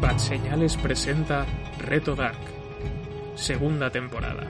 Bad 0.00 0.16
Señales 0.16 0.78
presenta 0.78 1.44
Reto 1.78 2.14
Dark, 2.16 2.38
segunda 3.34 3.90
temporada. 3.90 4.46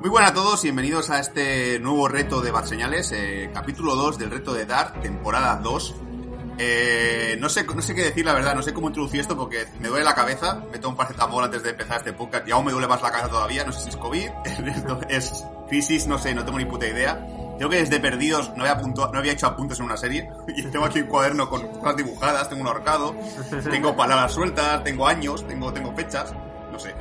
Muy 0.00 0.08
buenas 0.08 0.30
a 0.30 0.34
todos 0.34 0.64
y 0.64 0.68
bienvenidos 0.68 1.10
a 1.10 1.20
este 1.20 1.78
nuevo 1.80 2.08
reto 2.08 2.40
de 2.40 2.50
Bad 2.50 2.64
Señales, 2.64 3.12
eh, 3.12 3.50
capítulo 3.52 3.94
2 3.94 4.18
del 4.18 4.30
reto 4.30 4.54
de 4.54 4.64
Dark, 4.64 5.02
temporada 5.02 5.56
2. 5.56 6.01
Eh, 6.58 7.36
no, 7.40 7.48
sé, 7.48 7.64
no 7.64 7.80
sé 7.80 7.94
qué 7.94 8.02
decir, 8.02 8.24
la 8.24 8.34
verdad, 8.34 8.54
no 8.54 8.62
sé 8.62 8.72
cómo 8.72 8.88
introducir 8.88 9.20
esto 9.20 9.36
porque 9.36 9.66
me 9.80 9.88
duele 9.88 10.04
la 10.04 10.14
cabeza, 10.14 10.62
me 10.70 10.78
tomo 10.78 10.92
un 10.92 10.96
paracetamol 10.96 11.44
antes 11.44 11.62
de 11.62 11.70
empezar 11.70 11.98
este 11.98 12.12
podcast 12.12 12.46
y 12.46 12.52
aún 12.52 12.66
me 12.66 12.72
duele 12.72 12.86
más 12.86 13.02
la 13.02 13.10
cabeza 13.10 13.30
todavía, 13.30 13.64
no 13.64 13.72
sé 13.72 13.80
si 13.80 13.88
es 13.88 13.96
COVID, 13.96 14.28
es 15.08 15.44
crisis, 15.68 16.06
no 16.06 16.18
sé, 16.18 16.34
no 16.34 16.44
tengo 16.44 16.58
ni 16.58 16.64
puta 16.64 16.86
idea. 16.86 17.26
Creo 17.56 17.70
que 17.70 17.76
desde 17.76 18.00
Perdidos 18.00 18.50
no 18.56 18.64
había, 18.64 18.72
apunto, 18.72 19.10
no 19.12 19.18
había 19.18 19.32
hecho 19.32 19.46
apuntes 19.46 19.78
en 19.78 19.86
una 19.86 19.96
serie 19.96 20.28
y 20.48 20.62
tengo 20.64 20.84
aquí 20.84 21.00
un 21.00 21.06
cuaderno 21.06 21.48
con 21.48 21.66
cosas 21.68 21.96
dibujadas, 21.96 22.48
tengo 22.48 22.62
un 22.62 22.68
ahorcado, 22.68 23.14
tengo 23.70 23.96
palabras 23.96 24.32
sueltas, 24.32 24.84
tengo 24.84 25.06
años, 25.06 25.46
tengo, 25.46 25.72
tengo 25.72 25.94
fechas, 25.94 26.34
no 26.70 26.78
sé. 26.78 26.94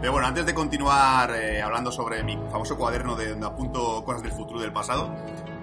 Pero 0.00 0.12
bueno, 0.12 0.28
antes 0.28 0.44
de 0.44 0.54
continuar 0.54 1.34
eh, 1.34 1.62
hablando 1.62 1.90
sobre 1.90 2.22
mi 2.22 2.36
famoso 2.50 2.76
cuaderno 2.76 3.16
de 3.16 3.30
donde 3.30 3.46
apunto 3.46 4.04
cosas 4.04 4.22
del 4.22 4.32
futuro 4.32 4.60
y 4.60 4.62
del 4.62 4.72
pasado, 4.72 5.14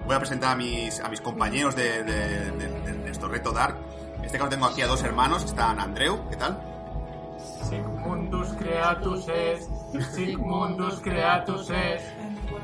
voy 0.05 0.15
a 0.15 0.19
presentar 0.19 0.51
a 0.51 0.55
mis, 0.55 0.99
a 0.99 1.09
mis 1.09 1.21
compañeros 1.21 1.75
de, 1.75 2.03
de, 2.03 2.51
de, 2.51 2.67
de, 2.67 2.93
de 2.93 3.11
estos 3.11 3.29
Reto 3.31 3.51
Dark. 3.51 3.75
En 4.17 4.25
este 4.25 4.37
caso 4.37 4.49
tengo 4.49 4.65
aquí 4.65 4.81
a 4.81 4.87
dos 4.87 5.03
hermanos, 5.03 5.43
están 5.43 5.79
Andreu, 5.79 6.27
¿qué 6.29 6.37
tal? 6.37 6.61
Sigmundus 7.69 8.49
creatus 8.57 9.27
est, 9.29 9.69
Sigmundus 10.13 10.99
creatus 11.01 11.69
est. 11.69 12.05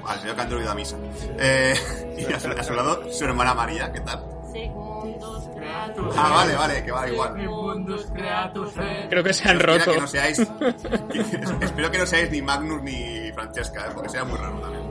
Vale, 0.03 0.21
veo 0.23 0.35
que 0.35 0.41
Andreu 0.41 0.59
ha 0.59 0.63
ido 0.63 0.71
a 0.71 0.75
misa. 0.75 0.95
Eh, 1.37 1.73
y 2.29 2.33
a 2.33 2.39
su, 2.39 2.47
a 2.49 2.63
su 2.63 2.73
lado 2.73 3.11
su 3.11 3.25
hermana 3.25 3.53
María, 3.53 3.91
¿qué 3.91 3.99
tal? 4.01 4.23
Sigmundus 4.51 5.49
creatus 5.55 6.15
Ah, 6.17 6.29
vale, 6.33 6.55
vale, 6.55 6.83
que 6.83 6.91
va 6.91 7.09
igual. 7.09 7.33
Sigmundus 7.35 8.05
creatus 8.13 8.77
est. 8.77 9.09
Creo 9.09 9.23
que 9.23 9.33
se 9.33 9.49
han 9.49 9.57
Espero 9.57 9.77
roto. 9.77 9.91
que 9.91 9.99
no 9.99 10.07
seáis, 10.07 10.39
espero 11.61 11.91
que 11.91 11.97
no 11.97 12.05
seáis 12.05 12.31
ni 12.31 12.41
Magnus 12.41 12.81
ni 12.83 13.31
Francesca, 13.33 13.87
¿eh? 13.87 13.91
porque 13.93 14.09
sería 14.09 14.25
muy 14.25 14.37
raro 14.37 14.59
también. 14.59 14.83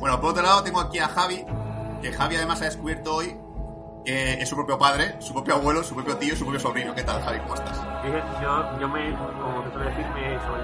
Bueno, 0.00 0.20
por 0.20 0.30
otro 0.30 0.42
lado 0.42 0.62
tengo 0.62 0.80
aquí 0.80 0.98
a 0.98 1.08
Javi, 1.08 1.44
que 2.04 2.12
Javi 2.12 2.36
además 2.36 2.60
ha 2.60 2.66
descubierto 2.66 3.14
hoy 3.16 3.34
que 4.04 4.34
es 4.34 4.46
su 4.46 4.54
propio 4.54 4.76
padre, 4.78 5.16
su 5.20 5.32
propio 5.32 5.54
abuelo, 5.54 5.82
su 5.82 5.94
propio 5.94 6.18
tío, 6.18 6.36
su 6.36 6.44
propio 6.44 6.60
sobrino. 6.60 6.94
¿Qué 6.94 7.02
tal, 7.02 7.22
Javi? 7.22 7.38
¿Cómo 7.40 7.54
estás? 7.54 7.80
Yo, 8.42 8.78
yo 8.78 8.88
me, 8.90 9.10
como 9.14 9.62
te 9.62 9.70
suele 9.72 9.90
decir, 9.90 10.06
me 10.14 10.38
soy. 10.40 10.60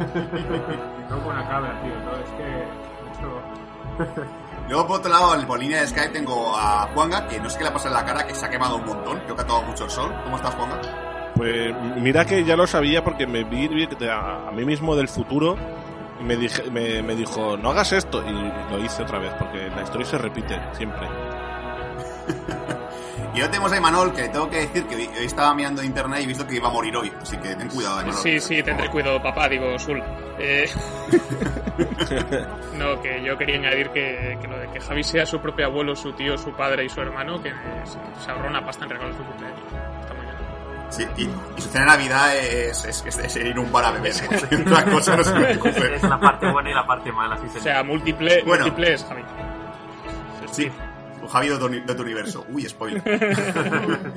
No 1.10 1.18
con 1.24 1.34
una 1.34 1.48
cabra, 1.48 1.80
tío. 1.82 1.94
No, 2.04 2.12
es 2.12 2.30
que. 2.36 4.20
Luego, 4.68 4.86
por 4.86 4.98
otro 5.00 5.10
lado, 5.10 5.34
en- 5.34 5.46
por 5.46 5.58
línea 5.58 5.80
de 5.80 5.86
Skype 5.88 6.10
tengo 6.10 6.54
a 6.54 6.86
Juanga, 6.94 7.26
que 7.26 7.40
no 7.40 7.48
sé 7.48 7.56
qué 7.58 7.64
le 7.64 7.70
ha 7.70 7.72
pasado 7.72 7.94
en 7.96 8.00
la 8.02 8.06
cara, 8.06 8.26
que 8.26 8.34
se 8.34 8.44
ha 8.44 8.50
quemado 8.50 8.76
un 8.76 8.84
montón, 8.84 9.18
creo 9.24 9.34
que 9.36 9.42
ha 9.42 9.46
tomado 9.46 9.66
mucho 9.66 9.84
el 9.84 9.90
sol. 9.90 10.14
¿Cómo 10.24 10.36
estás, 10.36 10.54
Juanga? 10.54 10.78
Pues 11.34 11.74
mira 11.96 12.24
que 12.26 12.44
ya 12.44 12.56
lo 12.56 12.66
sabía 12.66 13.02
porque 13.02 13.26
me 13.26 13.44
vi 13.44 13.66
vi 13.68 13.88
a, 14.08 14.48
a 14.48 14.50
mí 14.52 14.64
mismo 14.66 14.94
del 14.94 15.08
futuro 15.08 15.56
y 16.20 16.24
me, 16.24 16.36
dije, 16.36 16.70
me, 16.70 17.02
me 17.02 17.16
dijo, 17.16 17.56
no 17.56 17.70
hagas 17.70 17.92
esto. 17.92 18.22
Y 18.26 18.72
lo 18.72 18.78
hice 18.84 19.02
otra 19.02 19.18
vez 19.18 19.32
porque 19.38 19.68
la 19.70 19.82
historia 19.82 20.06
se 20.06 20.18
repite 20.18 20.60
siempre. 20.72 21.08
Y 23.32 23.38
ahora 23.38 23.52
tenemos 23.52 23.70
a 23.70 23.76
Imanol, 23.76 24.12
que 24.12 24.28
tengo 24.28 24.50
que 24.50 24.56
decir 24.56 24.86
que 24.86 24.96
hoy 24.96 25.08
hoy 25.16 25.24
estaba 25.24 25.54
mirando 25.54 25.84
internet 25.84 26.20
y 26.20 26.24
he 26.24 26.26
visto 26.26 26.44
que 26.44 26.56
iba 26.56 26.66
a 26.66 26.72
morir 26.72 26.96
hoy, 26.96 27.12
así 27.20 27.36
que 27.36 27.54
ten 27.54 27.68
cuidado, 27.68 28.00
Imanol. 28.00 28.20
Sí, 28.20 28.40
sí, 28.40 28.60
tendré 28.60 28.90
cuidado, 28.90 29.22
papá, 29.22 29.48
digo, 29.48 29.78
Sul. 29.78 30.02
Eh, 30.36 30.68
no, 32.76 33.00
que 33.00 33.22
yo 33.22 33.38
quería 33.38 33.54
añadir 33.56 33.90
que, 33.90 34.36
que 34.40 34.48
lo 34.48 34.58
de 34.58 34.66
que 34.72 34.80
Javi 34.80 35.04
sea 35.04 35.24
su 35.26 35.40
propio 35.40 35.66
abuelo, 35.66 35.94
su 35.94 36.12
tío, 36.12 36.36
su 36.36 36.52
padre 36.52 36.84
y 36.84 36.88
su 36.88 37.00
hermano, 37.00 37.40
que 37.40 37.50
se, 37.84 38.24
se 38.24 38.30
ahorró 38.32 38.48
una 38.48 38.64
pasta 38.66 38.84
en 38.84 38.90
regalos 38.90 39.16
de 39.16 39.24
cumpleaños. 39.24 39.89
Sí, 40.90 41.06
y, 41.16 41.22
y 41.22 41.60
su 41.60 41.68
cena 41.68 41.84
de 41.84 41.90
Navidad 41.98 42.36
es, 42.36 42.84
es, 42.84 43.04
es, 43.06 43.18
es 43.18 43.36
ir 43.36 43.56
a 43.56 43.60
un 43.60 43.70
bar 43.72 43.84
a 43.84 43.90
beber. 43.92 44.12
Otra 44.66 44.84
cosa 44.90 45.16
no 45.16 45.24
se 45.24 45.32
me 45.34 45.56
ocurre. 45.56 45.94
Es 45.96 46.02
la 46.02 46.18
parte 46.18 46.50
buena 46.50 46.70
y 46.70 46.74
la 46.74 46.86
parte 46.86 47.12
mala, 47.12 47.38
sí, 47.38 47.58
O 47.58 47.62
sea, 47.62 47.82
múltiple, 47.84 48.42
Bueno. 48.44 48.64
múltiples, 48.64 49.04
Javi. 49.04 49.22
Sí, 50.50 50.70
Javi 51.30 51.48
de 51.48 51.54
otro 51.54 52.02
universo. 52.04 52.44
Uy, 52.48 52.68
spoiler. 52.68 53.02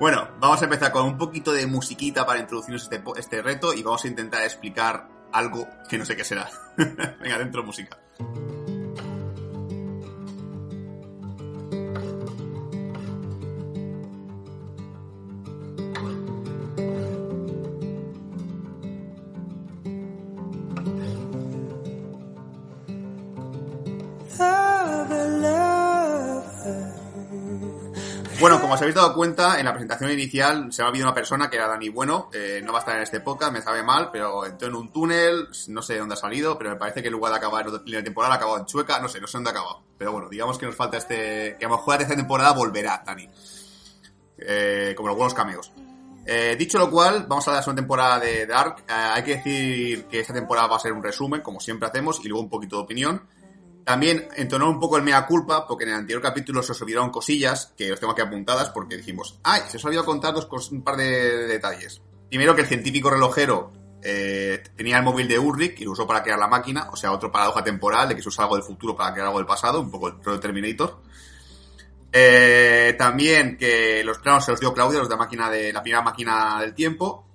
bueno, 0.00 0.28
vamos 0.40 0.60
a 0.62 0.64
empezar 0.64 0.92
con 0.92 1.04
un 1.04 1.18
poquito 1.18 1.52
de 1.52 1.66
musiquita 1.66 2.24
para 2.24 2.40
introducirnos 2.40 2.82
este, 2.84 3.02
este 3.16 3.42
reto 3.42 3.74
y 3.74 3.82
vamos 3.82 4.04
a 4.04 4.08
intentar 4.08 4.42
explicar 4.42 5.06
algo 5.32 5.68
que 5.88 5.98
no 5.98 6.04
sé 6.06 6.16
qué 6.16 6.24
será. 6.24 6.48
Venga, 6.76 7.38
dentro 7.38 7.62
música. 7.62 7.98
Bueno, 28.40 28.60
como 28.60 28.74
os 28.74 28.80
habéis 28.80 28.96
dado 28.96 29.14
cuenta, 29.14 29.58
en 29.58 29.64
la 29.64 29.72
presentación 29.72 30.10
inicial 30.10 30.72
se 30.72 30.82
ha 30.82 30.86
habido 30.86 31.06
una 31.06 31.14
persona 31.14 31.48
que 31.48 31.56
era 31.56 31.68
Dani 31.68 31.88
Bueno, 31.88 32.30
eh, 32.32 32.60
no 32.64 32.72
va 32.72 32.78
a 32.78 32.80
estar 32.80 32.96
en 32.96 33.02
este 33.02 33.20
podcast, 33.20 33.52
me 33.52 33.62
sabe 33.62 33.82
mal, 33.82 34.10
pero 34.10 34.44
entró 34.44 34.68
en 34.68 34.74
un 34.74 34.92
túnel, 34.92 35.48
no 35.68 35.82
sé 35.82 35.94
de 35.94 36.00
dónde 36.00 36.14
ha 36.14 36.18
salido, 36.18 36.58
pero 36.58 36.70
me 36.70 36.76
parece 36.76 37.00
que 37.00 37.08
en 37.08 37.14
lugar 37.14 37.32
de 37.32 37.38
acabar 37.38 37.66
en 37.66 37.84
de 37.84 38.02
temporada 38.02 38.34
ha 38.34 38.36
acabado 38.36 38.58
en 38.58 38.66
Chueca, 38.66 38.98
no 38.98 39.08
sé, 39.08 39.20
no 39.20 39.26
sé 39.26 39.38
dónde 39.38 39.50
ha 39.50 39.52
acabado. 39.52 39.82
Pero 39.96 40.12
bueno, 40.12 40.28
digamos 40.28 40.58
que 40.58 40.66
nos 40.66 40.74
falta 40.74 40.96
este, 40.96 41.56
que 41.58 41.64
a 41.64 41.68
lo 41.68 41.76
mejor 41.76 41.94
la 41.94 41.98
tercera 41.98 42.16
temporada 42.16 42.52
volverá, 42.52 43.02
Dani. 43.06 43.28
Eh, 44.36 44.94
como 44.96 45.08
los 45.08 45.16
buenos 45.16 45.34
cameos. 45.34 45.72
Eh, 46.26 46.56
dicho 46.58 46.78
lo 46.78 46.90
cual, 46.90 47.26
vamos 47.28 47.46
a 47.48 47.52
la 47.52 47.62
segunda 47.62 47.82
temporada 47.82 48.18
de 48.18 48.46
Dark. 48.46 48.84
Eh, 48.88 48.92
hay 48.92 49.22
que 49.22 49.36
decir 49.36 50.04
que 50.06 50.20
esta 50.20 50.32
temporada 50.32 50.66
va 50.66 50.76
a 50.76 50.80
ser 50.80 50.92
un 50.92 51.02
resumen, 51.02 51.40
como 51.42 51.60
siempre 51.60 51.88
hacemos, 51.88 52.24
y 52.24 52.28
luego 52.28 52.42
un 52.42 52.50
poquito 52.50 52.76
de 52.76 52.82
opinión. 52.82 53.22
También 53.84 54.28
entonó 54.36 54.70
un 54.70 54.80
poco 54.80 54.96
el 54.96 55.02
mea 55.02 55.26
culpa, 55.26 55.66
porque 55.66 55.84
en 55.84 55.90
el 55.90 55.96
anterior 55.96 56.22
capítulo 56.22 56.62
se 56.62 56.72
os 56.72 56.80
olvidaron 56.80 57.10
cosillas 57.10 57.72
que 57.76 57.92
os 57.92 58.00
tengo 58.00 58.12
aquí 58.12 58.22
apuntadas, 58.22 58.70
porque 58.70 58.96
dijimos, 58.96 59.38
¡ay! 59.42 59.62
Se 59.68 59.76
os 59.76 59.84
ha 59.84 59.88
olvidado 59.88 60.06
contar 60.06 60.34
dos 60.34 60.70
un 60.70 60.82
par 60.82 60.96
de 60.96 61.46
detalles. 61.46 62.00
Primero, 62.28 62.54
que 62.54 62.62
el 62.62 62.66
científico 62.66 63.10
relojero 63.10 63.72
eh, 64.02 64.62
tenía 64.74 64.98
el 64.98 65.04
móvil 65.04 65.28
de 65.28 65.38
Ulrich 65.38 65.80
y 65.80 65.84
lo 65.84 65.92
usó 65.92 66.06
para 66.06 66.22
crear 66.22 66.38
la 66.38 66.48
máquina, 66.48 66.88
o 66.90 66.96
sea, 66.96 67.12
otro 67.12 67.30
paradoja 67.30 67.62
temporal 67.62 68.08
de 68.08 68.16
que 68.16 68.22
se 68.22 68.28
usa 68.28 68.44
algo 68.44 68.56
del 68.56 68.64
futuro 68.64 68.96
para 68.96 69.12
crear 69.12 69.26
algo 69.26 69.38
del 69.38 69.46
pasado, 69.46 69.80
un 69.80 69.90
poco 69.90 70.08
el 70.08 70.40
Terminator. 70.40 71.02
Eh, 72.16 72.94
también 72.96 73.56
que 73.56 74.04
los 74.04 74.18
planos 74.18 74.44
se 74.44 74.52
los 74.52 74.60
dio 74.60 74.72
Claudia, 74.72 75.00
los 75.00 75.08
de 75.08 75.14
la 75.14 75.18
máquina 75.18 75.50
de 75.50 75.72
la 75.72 75.82
primera 75.82 76.00
máquina 76.00 76.60
del 76.60 76.72
tiempo. 76.72 77.26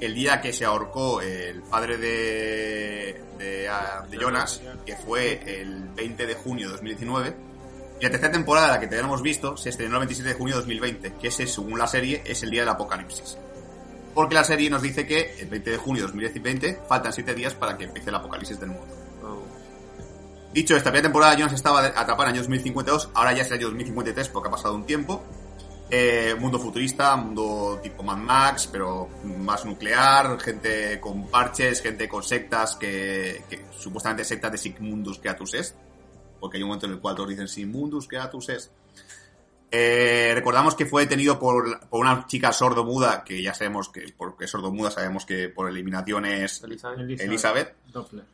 el 0.00 0.14
día 0.14 0.40
que 0.40 0.52
se 0.52 0.64
ahorcó 0.64 1.20
el 1.20 1.62
padre 1.62 1.96
de, 1.96 3.22
de, 3.38 3.70
de 4.10 4.18
Jonas, 4.18 4.60
que 4.84 4.96
fue 4.96 5.60
el 5.60 5.88
20 5.94 6.26
de 6.26 6.34
junio 6.34 6.66
de 6.66 6.72
2019. 6.72 7.36
Y 7.98 8.04
la 8.04 8.10
tercera 8.10 8.32
temporada, 8.32 8.68
la 8.68 8.80
que 8.80 8.86
te 8.88 8.98
hemos 8.98 9.22
visto, 9.22 9.56
se 9.56 9.70
estrenó 9.70 9.94
el 9.94 10.00
27 10.00 10.28
de 10.28 10.34
junio 10.34 10.54
de 10.56 10.60
2020, 10.60 11.14
que 11.14 11.28
ese, 11.28 11.46
según 11.46 11.78
la 11.78 11.86
serie, 11.86 12.22
es 12.26 12.42
el 12.42 12.50
día 12.50 12.60
del 12.60 12.68
apocalipsis. 12.68 13.38
Porque 14.14 14.34
la 14.34 14.44
serie 14.44 14.70
nos 14.70 14.82
dice 14.82 15.06
que 15.06 15.36
el 15.40 15.48
20 15.48 15.70
de 15.70 15.76
junio 15.76 16.02
de 16.02 16.08
2020 16.08 16.80
faltan 16.88 17.12
7 17.12 17.34
días 17.34 17.54
para 17.54 17.76
que 17.76 17.84
empiece 17.84 18.10
el 18.10 18.16
apocalipsis 18.16 18.58
del 18.58 18.70
mundo. 18.70 18.86
Oh. 19.22 19.42
Dicho, 20.52 20.74
esta 20.74 20.90
primera 20.90 21.08
temporada 21.08 21.34
Jonas 21.36 21.52
estaba 21.52 21.84
atrapada 21.84 22.30
en 22.30 22.36
el 22.36 22.40
año 22.40 22.40
2052, 22.42 23.10
ahora 23.12 23.34
ya 23.34 23.42
es 23.42 23.48
el 23.48 23.54
año 23.54 23.66
2053 23.66 24.28
porque 24.30 24.48
ha 24.48 24.52
pasado 24.52 24.74
un 24.74 24.86
tiempo. 24.86 25.22
Eh, 25.90 26.34
mundo 26.38 26.58
futurista, 26.58 27.14
mundo 27.14 27.78
tipo 27.82 28.02
Mad 28.02 28.16
Max, 28.16 28.68
pero 28.72 29.08
más 29.22 29.64
nuclear, 29.64 30.40
gente 30.40 30.98
con 30.98 31.28
parches, 31.28 31.80
gente 31.80 32.08
con 32.08 32.22
sectas 32.22 32.74
que, 32.76 33.44
que 33.48 33.66
supuestamente 33.78 34.24
sectas 34.24 34.52
de 34.52 34.58
Sigmundus 34.58 35.18
Creatus 35.18 35.54
Est, 35.54 35.76
porque 36.40 36.56
hay 36.56 36.62
un 36.62 36.68
momento 36.68 36.86
en 36.86 36.92
el 36.92 37.00
cual 37.00 37.14
todos 37.14 37.30
dicen 37.30 37.48
Sigmundus 37.48 38.08
Creatus 38.08 38.48
Est. 38.48 38.72
Eh, 39.70 40.32
recordamos 40.34 40.74
que 40.74 40.86
fue 40.86 41.02
detenido 41.02 41.38
por, 41.38 41.88
por 41.88 42.00
una 42.00 42.26
chica 42.26 42.52
sordo-muda, 42.52 43.24
que 43.24 43.42
ya 43.42 43.52
sabemos 43.52 43.88
que, 43.88 44.14
porque 44.16 44.44
es 44.44 44.50
sordo-muda, 44.50 44.90
sabemos 44.90 45.26
que 45.26 45.48
por 45.48 45.68
eliminación 45.68 46.24
es 46.26 46.62
Elizabeth. 46.62 47.20
Elizabeth. 47.20 47.74
Doppler. 47.92 48.24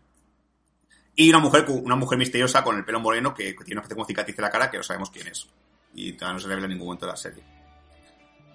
Y 1.15 1.29
una 1.31 1.41
mujer, 1.41 1.67
una 1.69 1.97
mujer 1.97 2.19
misteriosa 2.19 2.65
con 2.65 2.77
el 2.77 2.85
pelo 2.85 3.01
moreno 3.01 3.35
que, 3.35 3.55
que 3.55 3.65
tiene 3.65 3.79
una 3.79 3.83
especie 3.83 3.97
como 3.97 4.07
cicatriz 4.07 4.39
en 4.39 4.43
la 4.43 4.51
cara 4.51 4.71
que 4.71 4.79
no 4.79 4.83
sabemos 4.83 5.11
quién 5.11 5.29
es. 5.29 5.47
Y 5.95 6.13
todavía 6.13 6.35
no 6.35 6.41
se 6.41 6.49
revela 6.49 6.67
en 6.67 6.71
ningún 6.73 6.87
momento 6.87 7.07
de 7.07 7.13
la 7.13 7.17
serie. 7.17 7.43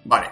Vale. 0.04 0.30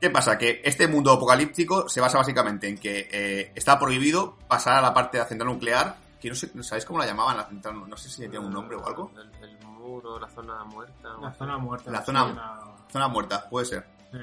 ¿Qué 0.00 0.08
pasa? 0.08 0.38
Que 0.38 0.62
este 0.64 0.88
mundo 0.88 1.12
apocalíptico 1.12 1.88
se 1.88 2.00
basa 2.00 2.16
básicamente 2.16 2.68
en 2.68 2.78
que 2.78 3.08
eh, 3.10 3.52
está 3.54 3.78
prohibido 3.78 4.38
pasar 4.48 4.76
a 4.76 4.80
la 4.80 4.94
parte 4.94 5.18
de 5.18 5.24
la 5.24 5.28
central 5.28 5.52
nuclear, 5.52 5.96
que 6.20 6.28
no 6.28 6.34
sé, 6.34 6.50
¿sabéis 6.62 6.84
cómo 6.84 6.98
la 6.98 7.06
llamaban 7.06 7.36
la 7.36 7.44
central? 7.46 7.88
No 7.88 7.96
sé 7.96 8.08
si 8.08 8.20
tiene 8.20 8.38
un 8.38 8.52
nombre 8.52 8.76
o 8.76 8.86
algo. 8.86 9.10
El, 9.16 9.44
el 9.44 9.66
muro, 9.66 10.18
la 10.18 10.28
zona 10.28 10.62
muerta. 10.64 11.08
La 11.20 11.32
zona 11.32 11.58
muerta. 11.58 11.90
La 11.90 11.98
sí, 12.00 12.06
zona- 12.06 12.24
una- 12.24 12.60
Zona 12.90 13.08
muerta, 13.08 13.48
puede 13.48 13.66
ser. 13.66 13.86
sí. 14.12 14.18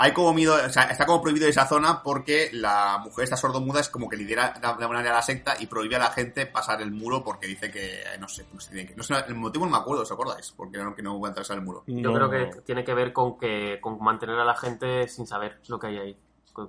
Hay 0.00 0.12
como 0.12 0.32
miedo, 0.32 0.54
o 0.54 0.68
sea, 0.68 0.84
está 0.84 1.04
como 1.04 1.20
prohibido 1.20 1.48
esa 1.48 1.66
zona 1.66 2.00
porque 2.04 2.50
la 2.52 2.98
mujer 3.02 3.24
esta 3.24 3.36
sordomuda 3.36 3.80
es 3.80 3.88
como 3.88 4.08
que 4.08 4.16
lidera 4.16 4.50
de 4.60 4.64
alguna 4.64 4.86
manera 4.86 5.12
la 5.14 5.22
secta 5.22 5.54
y 5.58 5.66
prohíbe 5.66 5.96
a 5.96 5.98
la 5.98 6.10
gente 6.12 6.46
pasar 6.46 6.80
el 6.82 6.92
muro 6.92 7.24
porque 7.24 7.48
dice 7.48 7.68
que, 7.68 8.04
no 8.20 8.28
sé, 8.28 8.46
no 8.52 8.60
sé, 8.60 8.70
tiene 8.70 8.86
que- 8.88 8.94
no 8.94 9.02
sé, 9.02 9.14
el 9.26 9.34
motivo 9.34 9.64
no 9.64 9.72
me 9.72 9.78
acuerdo, 9.78 10.02
¿os 10.02 10.12
acordáis? 10.12 10.52
Porque 10.56 10.78
no, 10.78 10.94
que 10.94 11.02
no 11.02 11.18
voy 11.18 11.26
a 11.26 11.30
atravesar 11.32 11.58
el 11.58 11.64
muro. 11.64 11.82
Yo 11.88 12.12
No. 12.12 12.14
creo 12.14 12.30
que 12.30 12.60
tiene 12.60 12.84
que 12.84 12.94
ver 12.94 13.12
con 13.12 13.36
que 13.36 13.80
con 13.80 13.98
mantener 13.98 14.38
a 14.38 14.44
la 14.44 14.54
gente 14.54 15.08
sin 15.08 15.26
saber 15.26 15.58
lo 15.66 15.80
que 15.80 15.88
hay 15.88 15.98
ahí. 15.98 16.18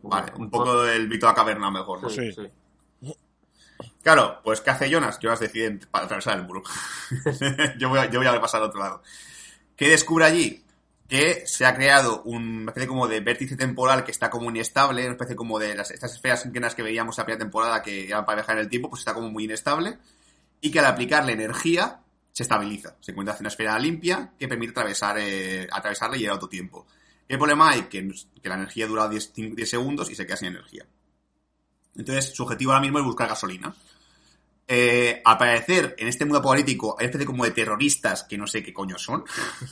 Vale, 0.03 0.31
un 0.37 0.49
poco 0.49 0.83
el 0.85 1.07
Vito 1.07 1.27
a 1.27 1.29
la 1.31 1.35
caverna 1.35 1.69
mejor, 1.69 2.01
¿no? 2.01 2.09
Sí, 2.09 2.31
Sí. 2.31 2.43
sí. 2.43 2.51
Claro, 4.03 4.41
pues 4.43 4.61
¿qué 4.61 4.69
hace 4.69 4.89
Jonas? 4.89 5.19
Jonas 5.21 5.39
decide 5.39 5.79
atravesar 5.91 6.37
el 6.37 6.45
muro. 6.45 6.63
yo, 7.77 7.89
voy 7.89 7.99
a, 7.99 8.41
pasar 8.41 8.61
al 8.61 8.69
otro 8.69 8.79
lado. 8.79 9.03
¿Qué 9.75 9.89
descubre 9.89 10.25
allí? 10.25 10.63
Que 11.07 11.43
se 11.45 11.65
ha 11.65 11.75
creado 11.75 12.21
una 12.23 12.71
especie 12.71 12.87
como 12.87 13.07
de 13.07 13.19
vértice 13.19 13.55
temporal 13.55 14.03
que 14.03 14.11
está 14.11 14.29
como 14.29 14.49
inestable, 14.49 15.03
una 15.03 15.13
especie 15.13 15.35
como 15.35 15.59
de 15.59 15.71
estas 15.71 16.13
esferas 16.13 16.45
inclinas 16.45 16.75
que 16.75 16.83
veíamos 16.83 17.17
la 17.17 17.25
primera 17.25 17.39
temporada 17.39 17.81
que 17.81 18.07
eran 18.07 18.25
para 18.25 18.37
viajar 18.37 18.57
en 18.57 18.63
el 18.63 18.69
tiempo, 18.69 18.89
pues 18.89 19.01
está 19.01 19.13
como 19.13 19.29
muy 19.29 19.45
inestable. 19.45 19.97
Y 20.61 20.71
que 20.71 20.79
al 20.79 20.85
aplicarle 20.85 21.33
energía 21.33 22.01
se 22.31 22.43
estabiliza. 22.43 22.95
Se 22.99 23.11
encuentra 23.11 23.33
hacia 23.33 23.43
una 23.43 23.49
esfera 23.49 23.79
limpia 23.79 24.33
que 24.37 24.47
permite 24.47 24.71
atravesar, 24.71 25.17
eh, 25.19 25.67
atravesarla 25.71 26.17
y 26.17 26.23
ir 26.23 26.29
a 26.29 26.35
otro 26.35 26.49
tiempo. 26.49 26.85
El 27.27 27.37
problema 27.37 27.75
es 27.75 27.87
que, 27.87 28.07
que 28.41 28.49
la 28.49 28.55
energía 28.55 28.87
dura 28.87 29.07
10, 29.07 29.33
10 29.35 29.69
segundos 29.69 30.09
y 30.09 30.15
se 30.15 30.25
queda 30.25 30.37
sin 30.37 30.49
energía. 30.49 30.85
Entonces, 31.99 32.33
su 32.33 32.43
objetivo 32.43 32.71
ahora 32.71 32.81
mismo 32.81 32.99
es 32.99 33.05
buscar 33.05 33.27
gasolina. 33.27 33.73
Eh, 34.71 35.19
al 35.25 35.35
parecer, 35.35 35.95
en 35.97 36.07
este 36.07 36.25
mundo 36.25 36.37
apocalíptico 36.37 36.95
hay 36.99 37.05
una 37.05 37.09
especie 37.09 37.25
como 37.25 37.43
de 37.43 37.49
terroristas 37.49 38.23
que 38.23 38.37
no 38.37 38.45
sé 38.45 38.61
qué 38.61 38.71
coño 38.71 38.99
son. 38.99 39.23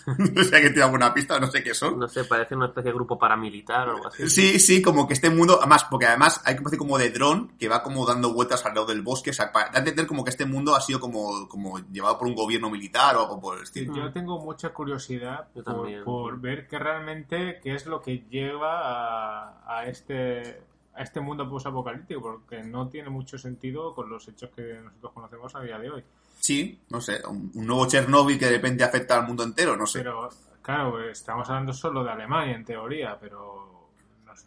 no 0.33 0.43
sé 0.43 0.59
que 0.59 0.69
tiene 0.71 0.81
alguna 0.81 1.13
pista, 1.13 1.39
no 1.39 1.51
sé 1.51 1.63
qué 1.63 1.75
son. 1.75 1.99
No 1.99 2.07
sé, 2.07 2.23
parece 2.23 2.55
una 2.55 2.65
especie 2.65 2.89
de 2.89 2.95
grupo 2.95 3.19
paramilitar 3.19 3.87
o 3.89 3.91
algo 3.91 4.07
así. 4.07 4.27
Sí, 4.27 4.59
sí, 4.59 4.81
como 4.81 5.07
que 5.07 5.13
este 5.13 5.29
mundo, 5.29 5.59
además, 5.59 5.83
porque 5.83 6.07
además 6.07 6.41
hay 6.45 6.53
una 6.53 6.61
especie 6.61 6.79
como 6.79 6.97
de 6.97 7.11
dron 7.11 7.49
que 7.59 7.69
va 7.69 7.83
como 7.83 8.07
dando 8.07 8.33
vueltas 8.33 8.65
alrededor 8.65 8.89
del 8.89 9.03
bosque, 9.03 9.29
o 9.29 9.33
sea, 9.33 9.51
para 9.51 9.69
da 9.69 9.75
a 9.75 9.79
entender 9.79 10.07
como 10.07 10.23
que 10.23 10.31
este 10.31 10.47
mundo 10.47 10.75
ha 10.75 10.81
sido 10.81 10.99
como, 10.99 11.47
como 11.47 11.77
llevado 11.91 12.17
por 12.17 12.27
un 12.27 12.33
gobierno 12.33 12.71
militar 12.71 13.15
o 13.17 13.21
algo 13.21 13.39
por 13.39 13.57
el 13.57 13.63
estilo. 13.65 13.95
Yo 13.95 14.11
tengo 14.11 14.39
mucha 14.39 14.73
curiosidad 14.73 15.47
por, 15.63 16.03
por 16.03 16.41
ver 16.41 16.67
que 16.67 16.79
realmente 16.79 17.59
qué 17.61 17.75
es 17.75 17.85
lo 17.85 18.01
que 18.01 18.25
lleva 18.31 18.81
a, 18.81 19.77
a 19.77 19.85
este 19.85 20.59
a 20.97 21.03
este 21.03 21.19
mundo 21.21 21.47
post-apocalíptico, 21.49 22.21
porque 22.21 22.63
no 22.63 22.87
tiene 22.89 23.09
mucho 23.09 23.37
sentido 23.37 23.93
con 23.93 24.09
los 24.09 24.27
hechos 24.27 24.49
que 24.55 24.79
nosotros 24.83 25.11
conocemos 25.13 25.53
a 25.55 25.61
día 25.61 25.77
de 25.77 25.91
hoy. 25.91 26.03
Sí, 26.39 26.79
no 26.89 26.99
sé, 27.01 27.21
un, 27.27 27.51
un 27.53 27.67
nuevo 27.67 27.87
Chernobyl 27.87 28.37
que 28.39 28.45
de 28.45 28.51
repente 28.53 28.83
afecta 28.83 29.17
al 29.19 29.27
mundo 29.27 29.43
entero, 29.43 29.75
no 29.77 29.85
sé. 29.85 29.99
Pero, 29.99 30.29
claro, 30.61 31.01
estamos 31.09 31.47
hablando 31.49 31.73
solo 31.73 32.03
de 32.03 32.11
Alemania 32.11 32.55
en 32.55 32.63
teoría, 32.65 33.17
pero 33.19 33.89
no 34.25 34.35
sé. 34.35 34.45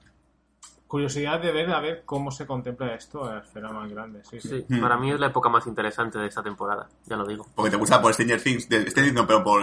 Curiosidad 0.86 1.40
de 1.40 1.52
ver 1.52 1.70
a 1.72 1.80
ver 1.80 2.02
cómo 2.04 2.30
se 2.30 2.46
contempla 2.46 2.94
esto 2.94 3.24
a 3.24 3.34
la 3.34 3.40
esfera 3.40 3.70
más 3.70 3.90
grande. 3.90 4.22
Sí, 4.24 4.40
sí. 4.40 4.48
Sí, 4.48 4.64
Hmm. 4.68 4.80
para 4.80 4.96
mí 4.96 5.10
es 5.12 5.20
la 5.20 5.26
época 5.28 5.48
más 5.48 5.66
interesante 5.66 6.18
de 6.18 6.26
esta 6.26 6.42
temporada, 6.42 6.88
ya 7.06 7.16
lo 7.16 7.26
digo. 7.26 7.46
Porque 7.54 7.70
te 7.70 7.76
gusta 7.76 8.00
por 8.02 8.12
Stranger 8.12 8.42
Things, 8.42 8.68
de, 8.68 8.90
Stranger 8.90 9.14
no, 9.14 9.26
pero 9.26 9.42
por 9.44 9.62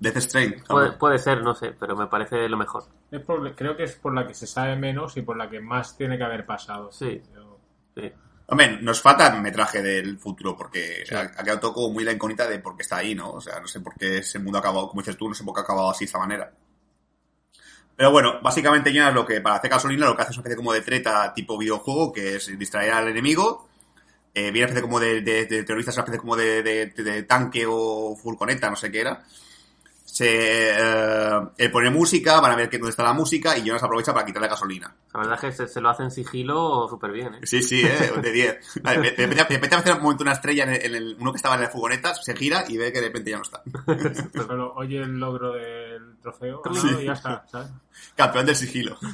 Death 0.00 0.16
Strain. 0.18 0.62
Puede, 0.68 0.92
puede 0.92 1.18
ser, 1.18 1.42
no 1.42 1.54
sé, 1.54 1.74
pero 1.78 1.96
me 1.96 2.06
parece 2.08 2.48
lo 2.48 2.56
mejor. 2.56 2.84
Es 3.10 3.20
por- 3.22 3.54
creo 3.56 3.76
que 3.76 3.84
es 3.84 3.94
por 3.96 4.14
la 4.14 4.26
que 4.26 4.34
se 4.34 4.46
sabe 4.46 4.76
menos 4.76 5.16
y 5.16 5.22
por 5.22 5.36
la 5.36 5.50
que 5.50 5.60
más 5.60 5.96
tiene 5.96 6.16
que 6.16 6.24
haber 6.24 6.46
pasado. 6.46 6.90
Sí. 6.92 7.22
Yo- 7.34 7.58
Sí. 7.96 8.12
Hombre, 8.46 8.78
nos 8.82 9.00
falta 9.00 9.30
metraje 9.36 9.80
del 9.82 10.18
futuro 10.18 10.56
porque 10.56 11.04
ha, 11.16 11.20
ha 11.40 11.44
quedado 11.44 11.60
todo 11.60 11.72
como 11.74 11.92
muy 11.92 12.04
la 12.04 12.12
incógnita 12.12 12.48
de 12.48 12.58
por 12.58 12.76
qué 12.76 12.82
está 12.82 12.96
ahí, 12.98 13.14
¿no? 13.14 13.30
O 13.32 13.40
sea, 13.40 13.60
no 13.60 13.66
sé 13.68 13.80
por 13.80 13.94
qué 13.94 14.18
ese 14.18 14.38
mundo 14.40 14.58
ha 14.58 14.60
acabado, 14.60 14.88
como 14.88 15.02
dices 15.02 15.16
tú, 15.16 15.28
no 15.28 15.34
sé 15.34 15.44
por 15.44 15.54
qué 15.54 15.60
ha 15.60 15.64
acabado 15.64 15.90
así 15.90 16.00
de 16.04 16.06
esta 16.06 16.18
manera. 16.18 16.52
Pero 17.96 18.10
bueno, 18.12 18.40
básicamente 18.42 18.92
Jonas 18.92 19.14
lo 19.14 19.26
que 19.26 19.40
para 19.40 19.56
hacer 19.56 19.70
gasolina 19.70 20.06
lo 20.06 20.16
que 20.16 20.22
hace 20.22 20.30
es 20.32 20.38
una 20.38 20.42
especie 20.42 20.56
como 20.56 20.72
de 20.72 20.80
treta 20.80 21.34
tipo 21.34 21.58
videojuego, 21.58 22.12
que 22.12 22.36
es 22.36 22.58
distraer 22.58 22.92
al 22.92 23.08
enemigo. 23.08 23.68
Eh, 24.32 24.50
viene 24.52 24.58
una 24.60 24.66
especie 24.66 24.82
como 24.82 25.00
de, 25.00 25.20
de, 25.20 25.46
de 25.46 25.64
terroristas, 25.64 25.96
una 25.96 26.02
especie 26.04 26.20
como 26.20 26.36
de, 26.36 26.62
de- 26.62 26.86
de 26.86 27.22
tanque 27.24 27.64
o 27.68 28.16
furgoneta, 28.16 28.70
no 28.70 28.76
sé 28.76 28.90
qué 28.90 29.00
era. 29.02 29.22
Se 30.12 30.70
eh, 30.72 31.40
él 31.56 31.70
pone 31.70 31.88
música, 31.88 32.40
van 32.40 32.52
a 32.52 32.56
ver 32.56 32.68
que 32.68 32.78
dónde 32.78 32.90
está 32.90 33.04
la 33.04 33.12
música 33.12 33.56
y 33.56 33.62
Jonas 33.64 33.82
aprovecha 33.84 34.12
para 34.12 34.26
quitarle 34.26 34.48
gasolina. 34.48 34.92
La 35.14 35.20
verdad 35.20 35.34
es 35.36 35.40
que 35.40 35.52
se, 35.52 35.68
se 35.72 35.80
lo 35.80 35.88
hace 35.88 36.02
en 36.02 36.10
sigilo 36.10 36.86
súper 36.90 37.12
bien, 37.12 37.34
¿eh? 37.36 37.40
Sí, 37.44 37.62
sí, 37.62 37.80
eh, 37.82 38.12
de 38.20 38.32
10. 38.32 38.80
Vale, 38.82 39.12
de 39.12 39.26
repente, 39.26 39.74
hace 39.76 39.92
un 39.92 40.02
momento 40.02 40.22
una 40.24 40.32
estrella 40.32 40.64
en 40.64 40.70
el, 40.70 40.82
en 40.86 40.94
el- 40.96 41.16
uno 41.20 41.32
que 41.32 41.36
estaba 41.36 41.54
en 41.54 41.62
la 41.62 41.70
furgoneta, 41.70 42.14
se 42.14 42.34
gira 42.36 42.64
y 42.68 42.76
ve 42.76 42.92
que 42.92 43.00
de 43.00 43.06
repente 43.06 43.30
ya 43.30 43.36
no 43.38 43.42
está. 43.44 43.62
Solo 44.46 44.74
oye 44.74 44.98
el 44.98 45.18
logro 45.18 45.52
del 45.52 46.18
trofeo 46.20 46.60
Sí. 46.74 46.88
y 47.00 47.04
ya 47.04 47.12
está, 47.12 47.44
¿sabes? 47.50 47.68
Campeón 48.16 48.46
del 48.46 48.56
sigilo. 48.56 48.98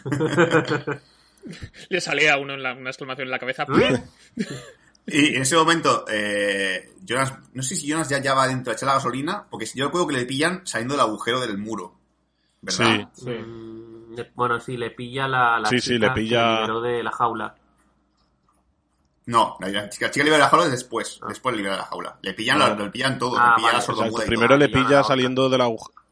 Le 1.90 2.00
sale 2.00 2.30
a 2.30 2.38
uno 2.38 2.54
en 2.54 2.62
la- 2.62 2.72
una 2.74 2.90
exclamación 2.90 3.26
en 3.28 3.30
la 3.32 3.38
cabeza. 3.38 3.66
Y 5.06 5.36
en 5.36 5.42
ese 5.42 5.54
momento, 5.56 6.04
eh, 6.08 6.94
Jonas, 7.04 7.34
no 7.52 7.62
sé 7.62 7.76
si 7.76 7.86
Jonas 7.86 8.08
ya, 8.08 8.20
ya 8.20 8.34
va 8.34 8.48
dentro 8.48 8.72
a 8.72 8.75
echar 8.75 8.88
la 8.88 8.94
gasolina, 8.94 9.46
porque 9.50 9.66
yo 9.75 9.84
recuerdo 9.86 10.08
que 10.08 10.14
le 10.16 10.25
pillan 10.26 10.66
saliendo 10.66 10.94
del 10.94 11.00
agujero 11.02 11.40
del 11.40 11.56
muro. 11.58 11.94
¿Verdad? 12.60 13.08
Sí. 13.14 13.22
Sí. 13.25 13.30
Mm, 13.30 14.14
le- 14.16 14.32
bueno, 14.34 14.58
sí, 14.58 14.76
le 14.76 14.90
pilla 14.90 15.28
la, 15.28 15.60
la 15.60 15.68
Sí, 15.68 15.76
chica 15.76 15.86
sí, 15.94 15.98
le 15.98 16.10
pilla- 16.10 16.54
que 16.56 16.60
liberó 16.62 16.80
de 16.80 17.02
la 17.04 17.12
jaula. 17.12 17.54
No, 19.26 19.56
la, 19.60 19.88
chica, 19.90 20.06
la 20.06 20.10
chica 20.12 20.25
libera 20.25 20.44
la 20.44 20.48
jaula 20.50 20.68
después. 20.68 21.18
Ah. 21.22 21.26
Después 21.28 21.56
libera 21.56 21.76
la 21.76 21.84
jaula. 21.84 22.18
Le 22.22 22.34
pillan, 22.34 22.62
Ah. 22.62 22.68
la- 22.70 22.84
le 22.84 22.90
pillan 22.90 23.18
todo. 23.18 23.36
Ah, 23.38 23.50
le 23.50 23.56
pillan 23.56 23.62
vale. 23.62 23.76
la 23.78 23.80
sordomuda 23.82 24.08
Exacto, 24.08 24.25
y 24.25 24.28
primero 24.28 24.48
todo. 24.48 24.58
le 24.58 24.68
pilla 24.68 25.04
saliendo 25.04 25.48
del 25.48 25.60
agujero. 25.60 26.02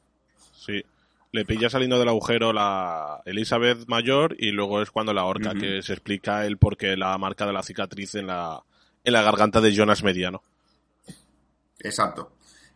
Sí. 0.56 0.84
Le 1.32 1.44
pilla 1.44 1.68
saliendo 1.70 1.98
del 1.98 2.08
agujero 2.08 2.52
la 2.52 3.20
Elizabeth 3.24 3.88
mayor 3.88 4.36
y 4.38 4.50
luego 4.52 4.80
es 4.82 4.90
cuando 4.90 5.12
la 5.12 5.22
ahorca, 5.22 5.50
Ujú. 5.50 5.60
que 5.60 5.82
se 5.82 5.92
explica 5.92 6.44
el 6.46 6.58
por 6.58 6.76
qué 6.76 6.96
la 6.96 7.16
marca 7.18 7.46
de 7.46 7.52
la 7.52 7.62
cicatriz 7.62 8.14
en 8.16 8.28
la, 8.28 8.62
en 9.04 9.12
la 9.12 9.22
garganta 9.22 9.60
de 9.60 9.72
Jonas 9.72 10.02
Mediano. 10.02 10.42
Exacto. 11.78 12.32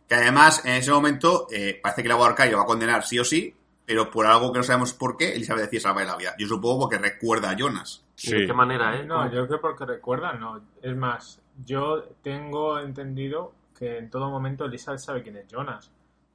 Que 0.07 0.15
además, 0.15 0.63
en 0.65 0.75
ese 0.75 0.91
momento, 0.91 1.47
eh, 1.51 1.79
parece 1.81 2.03
que 2.03 2.09
la 2.09 2.15
lo 2.15 2.21
va 2.57 2.63
a 2.63 2.65
condenar 2.65 3.03
sí 3.03 3.19
o 3.19 3.25
sí, 3.25 3.53
pero 3.85 4.09
por 4.09 4.25
algo 4.27 4.51
que 4.51 4.59
no 4.59 4.63
sabemos 4.63 4.93
por 4.93 5.17
qué, 5.17 5.33
Elizabeth 5.33 5.63
decide 5.63 5.81
salvarle 5.81 6.11
la 6.11 6.17
vida. 6.17 6.35
Yo 6.37 6.47
supongo 6.47 6.81
porque 6.81 6.97
recuerda 6.99 7.49
a 7.49 7.55
Jonas. 7.55 8.05
¿Y 8.21 8.31
de 8.31 8.47
qué 8.47 8.53
manera, 8.53 8.95
eh? 8.99 9.05
No, 9.05 9.31
yo 9.31 9.47
creo 9.47 9.59
porque 9.59 9.85
recuerdan, 9.85 10.39
no. 10.39 10.61
Es 10.81 10.95
más, 10.95 11.41
yo 11.65 12.03
tengo 12.21 12.79
entendido 12.79 13.53
que 13.77 13.97
en 13.97 14.09
todo 14.09 14.29
momento 14.29 14.65
Elizabeth 14.65 14.99
sabe 14.99 15.23
quién 15.23 15.37
es 15.37 15.47
Jonas 15.47 15.91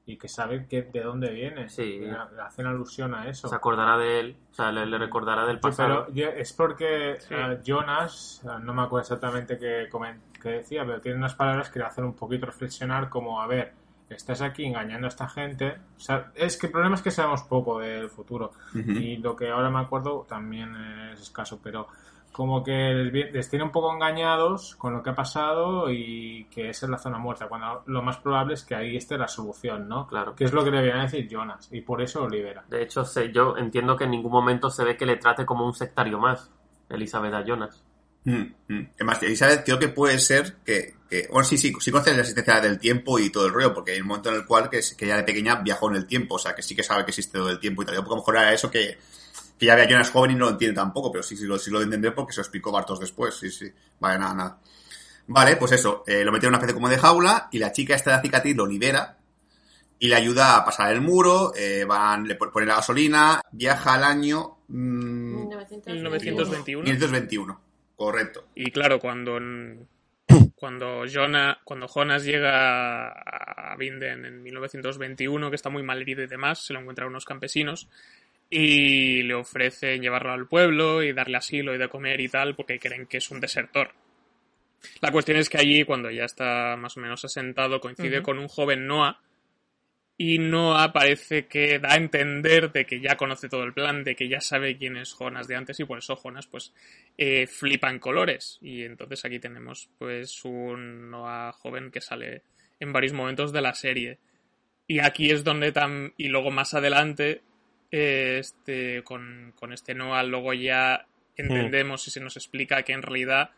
y 0.06 0.16
que 0.18 0.28
sabe 0.28 0.66
que, 0.66 0.82
de 0.82 1.02
dónde 1.02 1.30
viene. 1.30 1.68
Sí. 1.70 1.98
Le- 2.00 2.08
le 2.08 2.42
hacen 2.42 2.66
alusión 2.66 3.14
a 3.14 3.28
eso. 3.28 3.48
Se 3.48 3.54
acordará 3.54 3.96
de 3.96 4.20
él, 4.20 4.36
o 4.50 4.54
sea, 4.54 4.70
le, 4.70 4.84
le 4.86 4.98
recordará 4.98 5.46
del 5.46 5.56
Sí, 5.56 5.62
pasado. 5.62 6.06
pero 6.14 6.30
es 6.32 6.52
porque 6.52 7.16
Sí. 7.20 7.34
eh, 7.34 7.60
Jonas, 7.64 8.42
eh, 8.44 8.48
no 8.62 8.74
me 8.74 8.82
acuerdo 8.82 9.02
exactamente 9.02 9.56
qué, 9.58 9.88
qué 10.42 10.48
decía, 10.48 10.84
pero 10.84 11.00
tiene 11.00 11.16
unas 11.18 11.34
palabras 11.34 11.70
que 11.70 11.78
le 11.78 11.86
hacen 11.86 12.04
un 12.04 12.14
poquito 12.14 12.44
reflexionar 12.46 13.08
como, 13.08 13.40
a 13.40 13.46
ver, 13.46 13.72
estás 14.10 14.42
aquí 14.42 14.66
engañando 14.66 15.06
a 15.06 15.08
esta 15.08 15.26
gente. 15.26 15.78
O 15.96 16.00
sea, 16.00 16.30
es 16.34 16.58
que 16.58 16.66
el 16.66 16.72
problema 16.72 16.96
es 16.96 17.02
que 17.02 17.10
sabemos 17.10 17.42
poco 17.44 17.78
del 17.78 18.10
futuro. 18.10 18.52
Y 18.74 19.16
lo 19.16 19.34
que 19.34 19.48
ahora 19.50 19.70
me 19.70 19.80
acuerdo 19.80 20.26
también 20.28 20.76
es 21.12 21.20
escaso, 21.22 21.58
pero 21.62 21.88
como 22.34 22.64
que 22.64 22.72
les, 23.32 23.48
tiene 23.48 23.64
un 23.64 23.70
poco 23.70 23.94
engañados 23.94 24.74
con 24.74 24.92
lo 24.92 25.02
que 25.04 25.10
ha 25.10 25.14
pasado 25.14 25.88
y 25.90 26.46
que 26.50 26.68
esa 26.70 26.86
es 26.86 26.90
la 26.90 26.98
zona 26.98 27.16
muerta, 27.16 27.46
cuando 27.46 27.84
lo 27.86 28.02
más 28.02 28.16
probable 28.18 28.54
es 28.54 28.64
que 28.64 28.74
ahí 28.74 28.96
esté 28.96 29.16
la 29.16 29.28
solución, 29.28 29.88
¿no? 29.88 30.06
Claro. 30.08 30.34
Que 30.34 30.42
es 30.44 30.52
lo 30.52 30.64
que 30.64 30.72
le 30.72 30.82
viene 30.82 30.98
a 30.98 31.02
decir 31.04 31.28
Jonas, 31.30 31.68
y 31.70 31.80
por 31.82 32.02
eso 32.02 32.20
lo 32.22 32.28
libera. 32.28 32.64
De 32.68 32.82
hecho, 32.82 33.04
se- 33.04 33.30
yo 33.32 33.56
entiendo 33.56 33.96
que 33.96 34.04
en 34.04 34.10
ningún 34.10 34.32
momento 34.32 34.68
se 34.68 34.82
ve 34.82 34.96
que 34.96 35.06
le 35.06 35.16
trate 35.16 35.46
como 35.46 35.64
un 35.64 35.74
sectario 35.74 36.18
más, 36.18 36.50
Elizabeth 36.88 37.34
a 37.34 37.44
Jonas. 37.44 37.84
Mm, 38.24 38.42
mm. 38.68 38.88
Además, 38.96 39.22
Elizabeth 39.22 39.64
creo 39.64 39.78
que 39.78 39.88
puede 39.88 40.18
ser 40.18 40.56
que, 40.64 40.94
que 41.08 41.28
bueno, 41.30 41.44
sí, 41.44 41.56
sí, 41.56 41.72
sí 41.78 41.90
conoce 41.92 42.12
la 42.14 42.20
existencia 42.22 42.60
del 42.60 42.78
tiempo 42.80 43.18
y 43.20 43.30
todo 43.30 43.46
el 43.46 43.52
rollo, 43.52 43.72
porque 43.72 43.92
hay 43.92 44.00
un 44.00 44.08
momento 44.08 44.30
en 44.30 44.36
el 44.36 44.44
cual 44.46 44.68
que, 44.70 44.78
es- 44.78 44.94
que 44.94 45.06
ya 45.06 45.16
de 45.16 45.22
pequeña 45.22 45.56
viajó 45.62 45.88
en 45.90 45.96
el 45.96 46.06
tiempo, 46.06 46.34
o 46.34 46.38
sea, 46.38 46.54
que 46.54 46.62
sí 46.62 46.74
que 46.74 46.82
sabe 46.82 47.04
que 47.04 47.10
existe 47.12 47.38
todo 47.38 47.50
el 47.50 47.60
tiempo 47.60 47.82
y 47.82 47.86
tal. 47.86 47.94
Yo, 47.94 48.00
porque 48.00 48.14
a 48.14 48.16
lo 48.16 48.22
mejor 48.22 48.36
era 48.36 48.52
eso 48.52 48.70
que, 48.70 48.98
que 49.64 49.68
ya 49.68 49.74
ve 49.76 49.82
a 49.82 49.88
Jonas 49.88 50.10
joven 50.10 50.32
y 50.32 50.34
no 50.34 50.44
lo 50.46 50.50
entiende 50.52 50.74
tampoco, 50.76 51.10
pero 51.10 51.22
sí, 51.22 51.36
sí, 51.36 51.44
lo, 51.46 51.58
sí 51.58 51.70
lo 51.70 51.80
entender 51.80 52.14
porque 52.14 52.32
se 52.32 52.40
lo 52.40 52.42
explicó 52.42 52.70
Bartos 52.70 53.00
después, 53.00 53.34
sí, 53.34 53.50
sí. 53.50 53.72
Vale, 53.98 54.18
nada, 54.18 54.34
nada. 54.34 54.58
Vale, 55.26 55.56
pues 55.56 55.72
eso, 55.72 56.04
eh, 56.06 56.22
lo 56.22 56.30
mete 56.32 56.44
en 56.46 56.50
una 56.50 56.58
especie 56.58 56.74
como 56.74 56.88
de 56.90 56.98
jaula 56.98 57.48
y 57.50 57.58
la 57.58 57.72
chica 57.72 57.94
esta 57.94 58.16
de 58.16 58.22
cicatriz 58.22 58.54
lo 58.56 58.66
libera 58.66 59.16
y 59.98 60.08
le 60.08 60.16
ayuda 60.16 60.56
a 60.56 60.64
pasar 60.66 60.92
el 60.92 61.00
muro, 61.00 61.52
eh, 61.56 61.84
van, 61.86 62.28
le 62.28 62.34
pon- 62.34 62.50
pone 62.52 62.66
la 62.66 62.74
gasolina, 62.76 63.40
viaja 63.52 63.94
al 63.94 64.04
año 64.04 64.58
mm, 64.68 65.48
1921. 65.86 66.84
521, 66.84 67.60
correcto. 67.96 68.44
Y 68.54 68.70
claro, 68.70 69.00
cuando 69.00 69.38
cuando 70.54 71.04
Jonah, 71.10 71.58
cuando 71.64 71.86
Jonas 71.88 72.24
llega 72.24 73.08
a 73.08 73.76
Binden 73.76 74.26
en 74.26 74.42
1921, 74.42 75.48
que 75.48 75.56
está 75.56 75.70
muy 75.70 75.82
mal 75.82 76.00
herido 76.02 76.22
y 76.22 76.26
demás, 76.26 76.66
se 76.66 76.72
lo 76.74 76.80
encuentran 76.80 77.08
unos 77.08 77.24
campesinos 77.24 77.88
y 78.50 79.22
le 79.22 79.34
ofrecen 79.34 80.00
llevarlo 80.00 80.32
al 80.32 80.46
pueblo 80.46 81.02
y 81.02 81.12
darle 81.12 81.38
asilo 81.38 81.74
y 81.74 81.78
de 81.78 81.88
comer 81.88 82.20
y 82.20 82.28
tal, 82.28 82.54
porque 82.54 82.78
creen 82.78 83.06
que 83.06 83.18
es 83.18 83.30
un 83.30 83.40
desertor. 83.40 83.92
La 85.00 85.10
cuestión 85.10 85.38
es 85.38 85.48
que 85.48 85.58
allí, 85.58 85.84
cuando 85.84 86.10
ya 86.10 86.24
está 86.24 86.76
más 86.76 86.96
o 86.96 87.00
menos 87.00 87.24
asentado, 87.24 87.80
coincide 87.80 88.22
con 88.22 88.38
un 88.38 88.48
joven 88.48 88.86
Noah 88.86 89.18
y 90.16 90.38
Noah 90.38 90.92
parece 90.92 91.46
que 91.46 91.80
da 91.80 91.94
a 91.94 91.96
entender 91.96 92.70
de 92.70 92.86
que 92.86 93.00
ya 93.00 93.16
conoce 93.16 93.48
todo 93.48 93.64
el 93.64 93.72
plan, 93.72 94.04
de 94.04 94.14
que 94.14 94.28
ya 94.28 94.40
sabe 94.40 94.76
quién 94.76 94.96
es 94.96 95.12
Jonas 95.12 95.48
de 95.48 95.56
antes 95.56 95.80
y 95.80 95.84
por 95.84 95.98
eso 95.98 96.14
Jonas 96.14 96.46
pues 96.46 96.72
eh, 97.18 97.48
flipa 97.48 97.90
en 97.90 97.98
colores. 97.98 98.58
Y 98.62 98.84
entonces 98.84 99.24
aquí 99.24 99.40
tenemos 99.40 99.88
pues 99.98 100.44
un 100.44 101.10
Noah 101.10 101.52
joven 101.52 101.90
que 101.90 102.00
sale 102.00 102.42
en 102.78 102.92
varios 102.92 103.12
momentos 103.12 103.52
de 103.52 103.60
la 103.60 103.74
serie. 103.74 104.18
Y 104.86 105.00
aquí 105.00 105.30
es 105.30 105.42
donde 105.42 105.72
tam 105.72 106.12
y 106.16 106.28
luego 106.28 106.52
más 106.52 106.74
adelante 106.74 107.42
eh, 107.96 108.38
este 108.40 109.04
con, 109.04 109.52
con 109.54 109.72
este 109.72 109.94
Noah 109.94 110.24
luego 110.24 110.52
ya 110.52 111.06
entendemos 111.36 112.08
y 112.08 112.10
se 112.10 112.18
nos 112.18 112.36
explica 112.36 112.82
que 112.82 112.92
en 112.92 113.02
realidad 113.02 113.50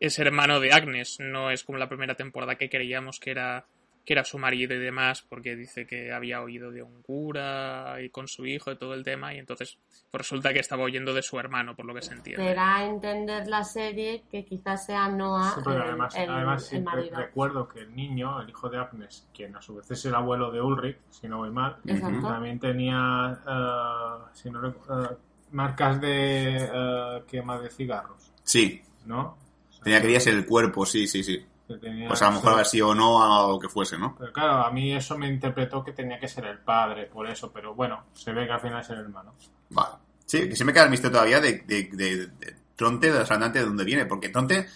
es 0.00 0.18
hermano 0.18 0.58
de 0.58 0.72
Agnes, 0.72 1.20
no 1.20 1.52
es 1.52 1.62
como 1.62 1.78
la 1.78 1.88
primera 1.88 2.16
temporada 2.16 2.56
que 2.56 2.68
creíamos 2.68 3.20
que 3.20 3.30
era 3.30 3.64
que 4.06 4.12
era 4.14 4.24
su 4.24 4.38
marido 4.38 4.72
y 4.74 4.78
demás, 4.78 5.22
porque 5.28 5.56
dice 5.56 5.84
que 5.86 6.12
había 6.12 6.40
oído 6.40 6.70
de 6.70 6.82
un 6.82 7.02
cura 7.02 7.96
y 8.00 8.08
con 8.08 8.28
su 8.28 8.46
hijo 8.46 8.70
y 8.70 8.76
todo 8.78 8.94
el 8.94 9.02
tema, 9.02 9.34
y 9.34 9.38
entonces 9.38 9.78
pues 10.10 10.20
resulta 10.20 10.52
que 10.52 10.60
estaba 10.60 10.84
oyendo 10.84 11.12
de 11.12 11.22
su 11.22 11.38
hermano, 11.40 11.74
por 11.74 11.84
lo 11.86 11.92
que 11.92 12.02
se 12.02 12.14
entiende. 12.14 12.54
A 12.56 12.86
entender 12.86 13.48
la 13.48 13.64
serie 13.64 14.22
que 14.30 14.44
quizás 14.44 14.86
sea 14.86 15.08
Noah 15.08 15.54
Sí, 15.56 15.60
porque 15.64 15.78
el, 15.80 15.82
además, 15.82 16.14
el- 16.16 16.30
además 16.30 16.62
el 16.62 16.68
siempre 16.68 16.94
marido. 16.94 17.16
recuerdo 17.16 17.68
que 17.68 17.80
el 17.80 17.94
niño, 17.96 18.40
el 18.40 18.48
hijo 18.48 18.68
de 18.70 18.78
Agnes, 18.78 19.26
quien 19.34 19.56
a 19.56 19.60
su 19.60 19.74
vez 19.74 19.90
es 19.90 20.04
el 20.06 20.14
abuelo 20.14 20.50
de 20.52 20.60
Ulrich, 20.62 20.98
si 21.10 21.26
no 21.28 21.38
voy 21.38 21.50
mal, 21.50 21.76
Exacto. 21.86 22.28
también 22.28 22.60
tenía 22.60 23.40
eh, 23.46 24.30
si 24.34 24.50
no 24.50 24.60
recu- 24.62 25.10
eh, 25.12 25.16
marcas 25.50 26.00
de 26.00 26.56
eh, 26.72 27.22
quema 27.28 27.58
de 27.58 27.70
cigarros, 27.70 28.32
Sí, 28.44 28.80
¿no? 29.04 29.36
O 29.68 29.72
sea, 29.72 29.82
tenía 29.82 30.00
que 30.00 30.20
ser 30.20 30.34
el 30.34 30.46
cuerpo, 30.46 30.86
sí, 30.86 31.06
sí, 31.08 31.24
sí. 31.24 31.44
Que 31.66 31.74
tenía- 31.76 32.08
Pues 32.08 32.22
a 32.22 32.26
lo 32.26 32.32
mejor 32.36 32.52
haber 32.52 32.66
sido 32.66 32.94
no 32.94 33.16
o 33.46 33.52
lo 33.52 33.58
que 33.58 33.68
fuese, 33.68 33.98
¿no? 33.98 34.14
Pero 34.18 34.32
claro, 34.32 34.64
a 34.64 34.70
mí 34.70 34.92
eso 34.94 35.16
me 35.18 35.28
interpretó 35.28 35.82
que 35.82 35.92
tenía 35.92 36.18
que 36.18 36.28
ser 36.28 36.44
el 36.46 36.58
padre, 36.58 37.06
por 37.06 37.28
eso, 37.28 37.52
pero 37.52 37.74
bueno, 37.74 38.04
se 38.14 38.32
ve 38.32 38.46
que 38.46 38.52
al 38.52 38.60
final 38.60 38.80
es 38.80 38.90
el 38.90 38.98
hermano. 38.98 39.34
Vale. 39.70 39.96
Sí, 40.24 40.48
que 40.48 40.56
se 40.56 40.64
me 40.64 40.72
queda 40.72 40.84
el 40.84 40.90
misterio 40.90 41.12
todavía 41.12 41.40
de, 41.40 41.58
de, 41.66 41.88
de, 41.92 42.26
de 42.26 42.56
Tronte, 42.74 43.12
de 43.12 43.24
Sandante, 43.26 43.60
de 43.60 43.66
dónde 43.66 43.84
viene, 43.84 44.06
porque 44.06 44.28
Tronte... 44.28 44.66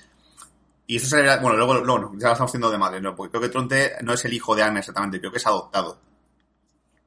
Y 0.86 0.96
eso 0.96 1.06
se 1.06 1.22
bueno, 1.38 1.56
luego, 1.56 1.74
luego 1.74 1.98
no, 2.00 2.12
ya 2.18 2.26
lo 2.28 2.32
estamos 2.32 2.50
haciendo 2.50 2.68
de 2.70 2.78
madre, 2.78 3.00
¿no? 3.00 3.14
Porque 3.14 3.30
creo 3.30 3.42
que 3.42 3.48
Tronte 3.48 3.92
no 4.02 4.12
es 4.12 4.24
el 4.24 4.32
hijo 4.32 4.56
de 4.56 4.64
Agnes 4.64 4.80
exactamente, 4.80 5.20
creo 5.20 5.30
que 5.30 5.38
es 5.38 5.46
adoptado. 5.46 6.00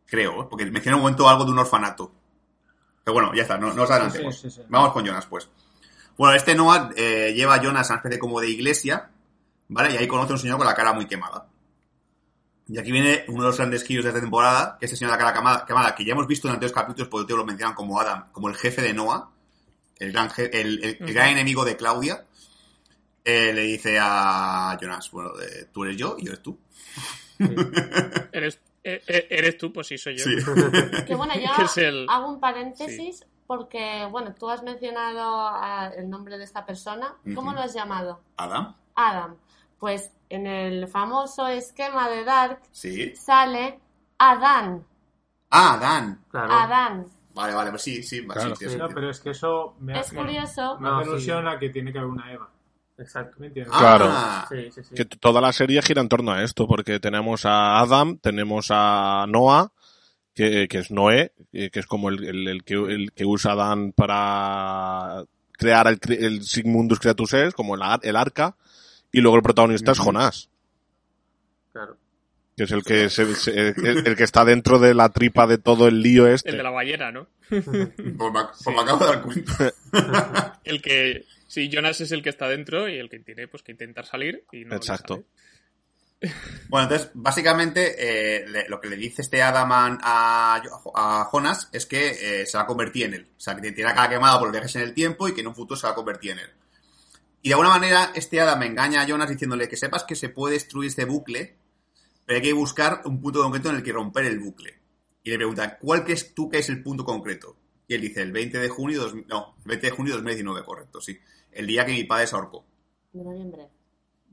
Creo, 0.05 0.43
¿eh? 0.43 0.47
porque 0.49 0.65
menciona 0.71 0.95
un 0.95 1.03
momento 1.03 1.27
algo 1.27 1.43
de 1.43 1.51
un 1.51 1.59
orfanato. 1.59 2.11
Pero 3.03 3.13
bueno, 3.13 3.33
ya 3.35 3.41
está, 3.41 3.57
no, 3.57 3.73
no 3.73 3.83
os 3.83 3.91
adelantemos. 3.91 4.35
Sí, 4.35 4.43
sí, 4.43 4.49
sí, 4.55 4.61
sí. 4.61 4.67
Vamos 4.69 4.93
con 4.93 5.05
Jonas, 5.05 5.25
pues. 5.25 5.49
Bueno, 6.17 6.33
este 6.35 6.55
Noah 6.55 6.91
eh, 6.95 7.33
lleva 7.35 7.55
a 7.55 7.61
Jonas 7.61 7.89
a 7.89 7.93
una 7.95 7.99
especie 7.99 8.19
como 8.19 8.39
de 8.39 8.49
iglesia, 8.49 9.09
¿vale? 9.69 9.93
Y 9.93 9.97
ahí 9.97 10.07
conoce 10.07 10.31
a 10.31 10.35
un 10.35 10.39
señor 10.39 10.57
con 10.57 10.67
la 10.67 10.75
cara 10.75 10.93
muy 10.93 11.05
quemada. 11.07 11.47
Y 12.67 12.77
aquí 12.79 12.91
viene 12.91 13.25
uno 13.27 13.41
de 13.43 13.47
los 13.49 13.57
grandes 13.57 13.83
giros 13.83 14.05
de 14.05 14.09
esta 14.11 14.21
temporada, 14.21 14.77
que 14.79 14.85
es 14.85 14.91
el 14.93 14.97
señor 14.97 15.11
de 15.11 15.23
la 15.23 15.33
cara 15.33 15.65
quemada, 15.65 15.93
que 15.95 16.05
ya 16.05 16.13
hemos 16.13 16.27
visto 16.27 16.47
en 16.47 16.53
anteriores 16.53 16.73
capítulos, 16.75 17.09
porque 17.09 17.27
te 17.27 17.35
lo 17.37 17.45
mencionan 17.45 17.75
como 17.75 17.99
Adam, 17.99 18.31
como 18.31 18.47
el 18.49 18.55
jefe 18.55 18.81
de 18.81 18.93
Noah, 18.93 19.29
el 19.99 20.11
gran, 20.13 20.29
je- 20.29 20.49
el, 20.53 20.83
el- 20.83 21.13
gran 21.13 21.29
enemigo 21.29 21.65
de 21.65 21.75
Claudia. 21.75 22.25
Eh, 23.25 23.53
le 23.53 23.61
dice 23.63 23.97
a 24.01 24.77
Jonas, 24.81 25.09
bueno, 25.11 25.31
eh, 25.41 25.69
tú 25.73 25.83
eres 25.85 25.97
yo 25.97 26.15
y 26.19 26.25
yo 26.25 26.31
eres 26.31 26.43
tú. 26.43 26.57
¿Eres, 28.31 28.59
e- 28.83 29.01
e- 29.07 29.27
¿Eres 29.29 29.57
tú? 29.57 29.71
Pues 29.71 29.87
sí, 29.87 29.97
soy 29.97 30.17
yo. 30.17 30.23
Sí. 30.23 30.35
Que 31.05 31.15
bueno, 31.15 31.33
yo 31.35 31.49
Que 31.55 31.63
es 31.63 31.77
el- 31.77 32.05
hago 32.09 32.29
un 32.29 32.39
paréntesis 32.39 33.25
porque, 33.47 34.05
bueno, 34.09 34.33
tú 34.37 34.49
has 34.49 34.63
mencionado 34.63 35.91
el 35.97 36.09
nombre 36.09 36.37
de 36.37 36.43
esta 36.45 36.65
persona. 36.65 37.13
¿Cómo 37.35 37.53
lo 37.53 37.59
has 37.61 37.73
llamado? 37.73 38.21
Adam, 38.37 38.75
Adam. 38.95 39.35
Pues 39.83 40.13
en 40.29 40.47
el 40.47 40.87
famoso 40.87 41.45
esquema 41.49 42.07
de 42.07 42.23
Dark 42.23 42.61
sí. 42.71 43.13
sale 43.17 43.81
Adán. 44.17 44.81
Ah, 45.49 45.77
Dan. 45.77 46.21
Claro. 46.31 46.53
Adán. 46.53 47.05
Vale, 47.35 47.53
vale, 47.53 47.69
pues 47.71 47.81
sí, 47.81 48.01
sí, 48.01 48.25
Claro. 48.25 48.55
sí, 48.55 48.65
No, 48.77 48.87
pero 48.87 49.09
es 49.09 49.19
que 49.19 49.31
eso 49.31 49.75
me 49.81 49.91
Es 49.99 50.07
hace, 50.07 50.15
curioso. 50.15 50.77
me 50.79 50.87
No, 50.87 50.95
hace 50.99 51.03
sí. 51.03 51.09
ilusión 51.11 51.47
a 51.49 51.59
que 51.59 51.67
tiene 51.69 51.91
que 51.91 51.97
haber 51.99 52.11
una 52.11 52.31
Eva. 52.31 52.49
Exacto. 52.97 53.35
¿Me 53.39 53.47
entiendes? 53.47 53.73
Ah, 53.75 54.45
Claro. 54.47 54.63
Sí, 54.63 54.71
sí, 54.71 54.83
sí. 54.87 54.95
Que 54.95 55.03
toda 55.03 55.41
la 55.41 55.51
serie 55.51 55.81
gira 55.81 56.01
en 56.01 56.07
torno 56.07 56.31
a 56.31 56.41
esto, 56.43 56.65
porque 56.65 57.01
tenemos 57.01 57.45
a 57.45 57.79
Adam, 57.81 58.17
tenemos 58.19 58.67
a 58.69 59.25
Noah, 59.27 59.69
que, 60.33 60.69
que 60.69 60.77
es 60.77 60.91
Noé, 60.91 61.33
eh, 61.51 61.69
que 61.71 61.81
es 61.81 61.87
como 61.87 62.07
el, 62.07 62.23
el- 62.23 62.47
el 62.47 62.63
que, 62.63 62.75
el 62.75 63.11
que 63.11 63.25
usa 63.25 63.53
Dan 63.53 63.91
para 63.91 65.25
crear 65.51 65.87
el, 65.87 66.41
Sigmundus 66.43 66.99
Creatus 67.01 67.33
Es, 67.33 67.53
como 67.53 67.75
el, 67.75 67.81
ar- 67.81 67.99
el 68.03 68.15
arca, 68.15 68.55
y 69.13 69.21
luego 69.21 69.37
el 69.37 69.43
protagonista 69.43 69.93
es. 69.93 69.99
Jonás, 69.99 70.49
Claro. 71.71 71.97
que 72.57 72.63
es 72.65 72.71
el 72.71 72.83
que, 72.83 73.09
se- 73.09 73.33
se- 73.35 73.69
el, 73.69 74.05
el 74.07 74.15
que 74.17 74.23
está 74.23 74.43
dentro 74.43 74.77
de 74.79 74.93
la 74.93 75.09
tripa 75.09 75.47
de 75.47 75.57
todo 75.57 75.87
el 75.87 76.01
lío 76.01 76.27
este. 76.27 76.49
El 76.49 76.57
de 76.57 76.63
la 76.63 76.69
ballena, 76.71 77.11
¿no? 77.11 77.27
Pues 77.49 77.67
me, 77.67 77.85
pues 78.17 78.67
me 78.67 78.81
acabo 78.81 78.99
de 78.99 79.05
dar 79.05 79.21
cuenta. 79.21 79.73
El 80.63 80.81
que... 80.81 81.25
Sí, 81.47 81.69
Jonas 81.71 82.01
es 82.01 82.11
el 82.11 82.23
que 82.23 82.29
está 82.29 82.47
dentro 82.47 82.89
y 82.89 82.97
el 82.97 83.09
que 83.11 83.19
tiene 83.19 83.47
pues 83.47 83.61
que 83.61 83.71
intentar 83.73 84.05
salir 84.07 84.43
y 84.51 84.65
no 84.65 84.75
Exacto. 84.75 85.23
Bueno, 86.69 86.85
entonces, 86.87 87.11
básicamente, 87.13 87.95
eh, 87.99 88.47
le- 88.47 88.69
lo 88.69 88.79
que 88.79 88.87
le 88.89 88.95
dice 88.95 89.21
este 89.21 89.41
Adam 89.43 89.69
a, 89.73 90.61
a 90.95 91.25
Jonas 91.29 91.69
es 91.73 91.85
que 91.85 92.41
eh, 92.41 92.45
se 92.45 92.57
va 92.57 92.63
a 92.63 92.67
convertir 92.67 93.05
en 93.07 93.13
él. 93.15 93.27
O 93.37 93.39
sea, 93.39 93.55
que 93.55 93.71
tiene 93.73 93.89
la 93.89 93.93
cara 93.95 94.09
quemada 94.09 94.39
por 94.39 94.47
los 94.47 94.53
viajes 94.53 94.75
en 94.77 94.83
el 94.83 94.93
tiempo 94.93 95.27
y 95.27 95.33
que 95.33 95.41
en 95.41 95.47
un 95.47 95.55
futuro 95.55 95.77
se 95.79 95.85
va 95.85 95.91
a 95.91 95.95
convertir 95.95 96.31
en 96.31 96.39
él. 96.39 96.49
Y 97.43 97.49
de 97.49 97.53
alguna 97.53 97.69
manera, 97.69 98.11
este 98.15 98.39
Adam 98.41 98.63
engaña 98.63 99.01
a 99.01 99.05
Jonas 99.05 99.29
diciéndole 99.29 99.67
que 99.69 99.77
sepas 99.77 100.05
que 100.05 100.15
se 100.15 100.29
puede 100.29 100.55
destruir 100.55 100.87
este 100.89 101.05
bucle, 101.05 101.55
pero 102.25 102.37
hay 102.37 102.41
que 102.41 102.53
buscar 102.53 103.01
un 103.05 103.21
punto 103.21 103.43
concreto 103.43 103.69
en 103.69 103.75
el 103.75 103.83
que 103.83 103.91
romper 103.91 104.25
el 104.25 104.39
bucle. 104.39 104.79
Y 105.23 105.29
le 105.29 105.35
pregunta, 105.37 105.77
¿cuál 105.77 106.03
crees 106.03 106.33
tú 106.33 106.49
que 106.49 106.57
es 106.59 106.69
el 106.69 106.81
punto 106.81 107.03
concreto? 107.05 107.55
Y 107.87 107.93
él 107.95 108.01
dice, 108.01 108.21
el 108.21 108.31
20 108.31 108.57
de 108.57 108.69
junio, 108.69 109.01
dos- 109.01 109.13
no, 109.27 109.55
el 109.59 109.67
20 109.69 109.87
de 109.87 109.91
junio 109.91 110.13
de 110.13 110.17
2019, 110.17 110.65
correcto, 110.65 110.99
sí. 111.01 111.19
El 111.51 111.67
día 111.67 111.85
que 111.85 111.91
mi 111.91 112.05
padre 112.05 112.25
se 112.27 112.35
ahorcó. 112.35 112.65
De 113.11 113.23
noviembre. 113.23 113.67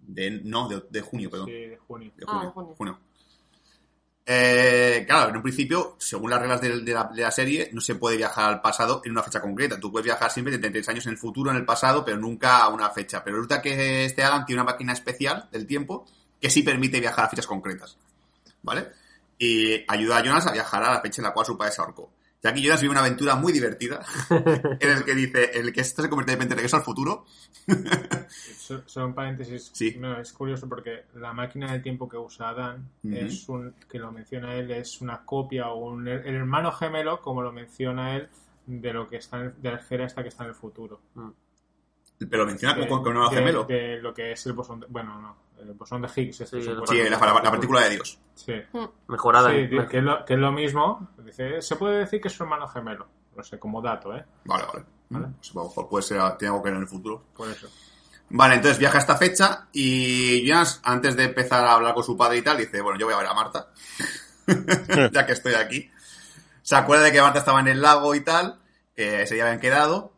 De, 0.02 0.30
no, 0.44 0.68
de, 0.68 0.82
de 0.88 1.00
junio, 1.02 1.30
perdón. 1.30 1.46
Sí, 1.48 1.52
de 1.52 1.76
junio. 1.76 2.12
De 2.16 2.24
Ah, 2.26 2.30
junio. 2.32 2.46
de 2.46 2.52
junio. 2.52 2.74
junio. 2.76 2.98
Eh, 4.32 5.06
claro, 5.08 5.30
en 5.30 5.36
un 5.38 5.42
principio, 5.42 5.96
según 5.98 6.30
las 6.30 6.38
reglas 6.40 6.60
de, 6.60 6.94
la, 6.94 7.30
serie, 7.32 7.68
no 7.72 7.80
se 7.80 7.96
puede 7.96 8.16
viajar 8.16 8.48
al 8.48 8.60
pasado 8.60 9.02
en 9.04 9.10
una 9.10 9.24
fecha 9.24 9.40
concreta. 9.40 9.80
Tú 9.80 9.90
puedes 9.90 10.04
viajar 10.04 10.30
siempre 10.30 10.52
de 10.52 10.58
33 10.58 10.88
años 10.90 11.06
en 11.06 11.12
el 11.14 11.18
futuro, 11.18 11.50
en 11.50 11.56
el 11.56 11.64
pasado, 11.64 12.04
pero 12.04 12.16
nunca 12.16 12.58
a 12.58 12.68
una 12.68 12.90
fecha. 12.90 13.24
Pero 13.24 13.38
resulta 13.38 13.60
que 13.60 14.04
este 14.04 14.22
Adam 14.22 14.46
tiene 14.46 14.62
una 14.62 14.70
máquina 14.70 14.92
especial 14.92 15.48
del 15.50 15.66
tiempo 15.66 16.06
que 16.40 16.48
sí 16.48 16.62
permite 16.62 17.00
viajar 17.00 17.24
a 17.24 17.28
fechas 17.28 17.48
concretas. 17.48 17.96
¿Vale? 18.62 18.92
Y 19.36 19.84
ayuda 19.88 20.18
a 20.18 20.22
Jonas 20.22 20.46
a 20.46 20.52
viajar 20.52 20.84
a 20.84 20.92
la 20.92 21.00
fecha 21.00 21.22
en 21.22 21.24
la 21.24 21.32
cual 21.32 21.46
su 21.46 21.58
padre 21.58 21.72
se 21.72 21.80
ahorcó. 21.80 22.12
Jack 22.42 22.56
y 22.56 22.62
Jonas 22.62 22.80
viven 22.80 22.92
una 22.96 23.00
aventura 23.06 23.36
muy 23.36 23.52
divertida 23.52 24.04
en 24.30 24.90
el 24.90 25.04
que 25.04 25.14
dice, 25.14 25.50
en 25.58 25.66
el 25.66 25.72
que 25.72 25.80
esto 25.82 26.00
se 26.02 26.08
convierte 26.08 26.32
de 26.32 26.36
repente 26.36 26.54
en 26.54 26.58
regreso 26.58 26.76
al 26.76 26.82
futuro. 26.82 27.24
So- 28.56 28.82
Solo 28.86 29.06
un 29.06 29.14
paréntesis. 29.14 29.70
Sí. 29.74 29.96
No, 29.98 30.18
es 30.20 30.32
curioso 30.32 30.68
porque 30.68 31.04
la 31.16 31.32
máquina 31.32 31.72
del 31.72 31.82
tiempo 31.82 32.08
que 32.08 32.16
usa 32.16 32.50
Adán 32.50 32.88
Ujú. 33.02 33.14
es 33.16 33.48
un, 33.48 33.74
que 33.88 33.98
lo 33.98 34.12
menciona 34.12 34.54
él, 34.54 34.70
es 34.70 35.00
una 35.00 35.24
copia 35.24 35.68
o 35.70 35.90
un, 35.90 36.06
el 36.08 36.34
hermano 36.34 36.70
gemelo, 36.72 37.20
como 37.20 37.42
lo 37.42 37.52
menciona 37.52 38.16
él, 38.16 38.28
de 38.66 38.92
lo 38.92 39.08
que 39.08 39.16
está 39.16 39.40
en- 39.40 39.54
de 39.60 39.70
la 39.72 39.78
esfera 39.78 40.06
esta 40.06 40.22
que 40.22 40.28
está 40.28 40.44
en 40.44 40.50
el 40.50 40.54
futuro. 40.54 41.00
Pero 42.30 42.46
menciona 42.46 42.74
De- 42.74 42.86
como 42.86 43.02
con 43.02 43.16
un 43.16 43.28
de- 43.30 43.36
gemelo. 43.36 43.64
De 43.64 44.00
lo 44.00 44.14
que 44.14 44.32
es 44.32 44.46
el 44.46 44.52
bosón 44.52 44.80
de, 44.80 44.86
bueno, 44.88 45.20
no, 45.20 45.36
el 45.62 45.72
bosón 45.74 46.02
de 46.02 46.08
Higgs. 46.14 46.40
este 46.40 46.60
Sí, 46.62 46.68
la, 46.68 47.18
la- 47.18 47.18
la 47.42 47.50
partícula 47.50 47.80
de 47.82 47.90
Dios. 47.90 48.18
Sí. 48.34 48.54
Mejorada. 49.08 49.50
Sí, 49.50 49.56
en- 49.70 49.86
que, 49.88 49.98
es 49.98 50.04
lo, 50.04 50.24
que 50.24 50.34
es 50.34 50.38
lo 50.40 50.52
mismo. 50.52 51.08
Dice, 51.24 51.60
se 51.62 51.76
puede 51.76 51.98
decir 51.98 52.20
que 52.20 52.28
es 52.28 52.34
su 52.34 52.42
hermano 52.42 52.66
gemelo. 52.68 53.06
No 53.36 53.42
sé, 53.42 53.58
como 53.58 53.80
dato, 53.80 54.14
¿eh? 54.14 54.24
Vale, 54.44 54.64
vale. 54.72 54.84
Vale. 55.10 55.26
Pues, 55.38 55.50
a 55.50 55.54
lo 55.58 55.64
mejor 55.64 55.88
puede 55.88 56.02
ser, 56.02 56.18
tiene 56.36 56.52
algo 56.52 56.62
que 56.62 56.68
ver 56.70 56.76
en 56.76 56.82
el 56.82 56.88
futuro. 56.88 57.24
Por 57.36 57.48
eso. 57.48 57.68
Vale, 58.30 58.54
entonces 58.56 58.78
viaja 58.78 58.98
a 58.98 59.00
esta 59.00 59.16
fecha 59.16 59.66
y 59.72 60.46
Jonas, 60.48 60.80
antes 60.84 61.16
de 61.16 61.24
empezar 61.24 61.64
a 61.64 61.72
hablar 61.74 61.94
con 61.94 62.04
su 62.04 62.16
padre 62.16 62.38
y 62.38 62.42
tal, 62.42 62.58
dice, 62.58 62.80
bueno, 62.80 62.96
yo 62.98 63.06
voy 63.06 63.14
a 63.14 63.18
ver 63.18 63.26
a 63.26 63.34
Marta, 63.34 63.68
ya 65.12 65.26
que 65.26 65.32
estoy 65.32 65.54
aquí. 65.54 65.90
Se 66.62 66.76
acuerda 66.76 67.04
de 67.04 67.12
que 67.12 67.20
Marta 67.22 67.40
estaba 67.40 67.60
en 67.60 67.68
el 67.68 67.80
lago 67.82 68.14
y 68.14 68.20
tal, 68.20 68.60
que 68.94 69.22
ese 69.22 69.34
día 69.34 69.44
habían 69.44 69.60
quedado, 69.60 70.09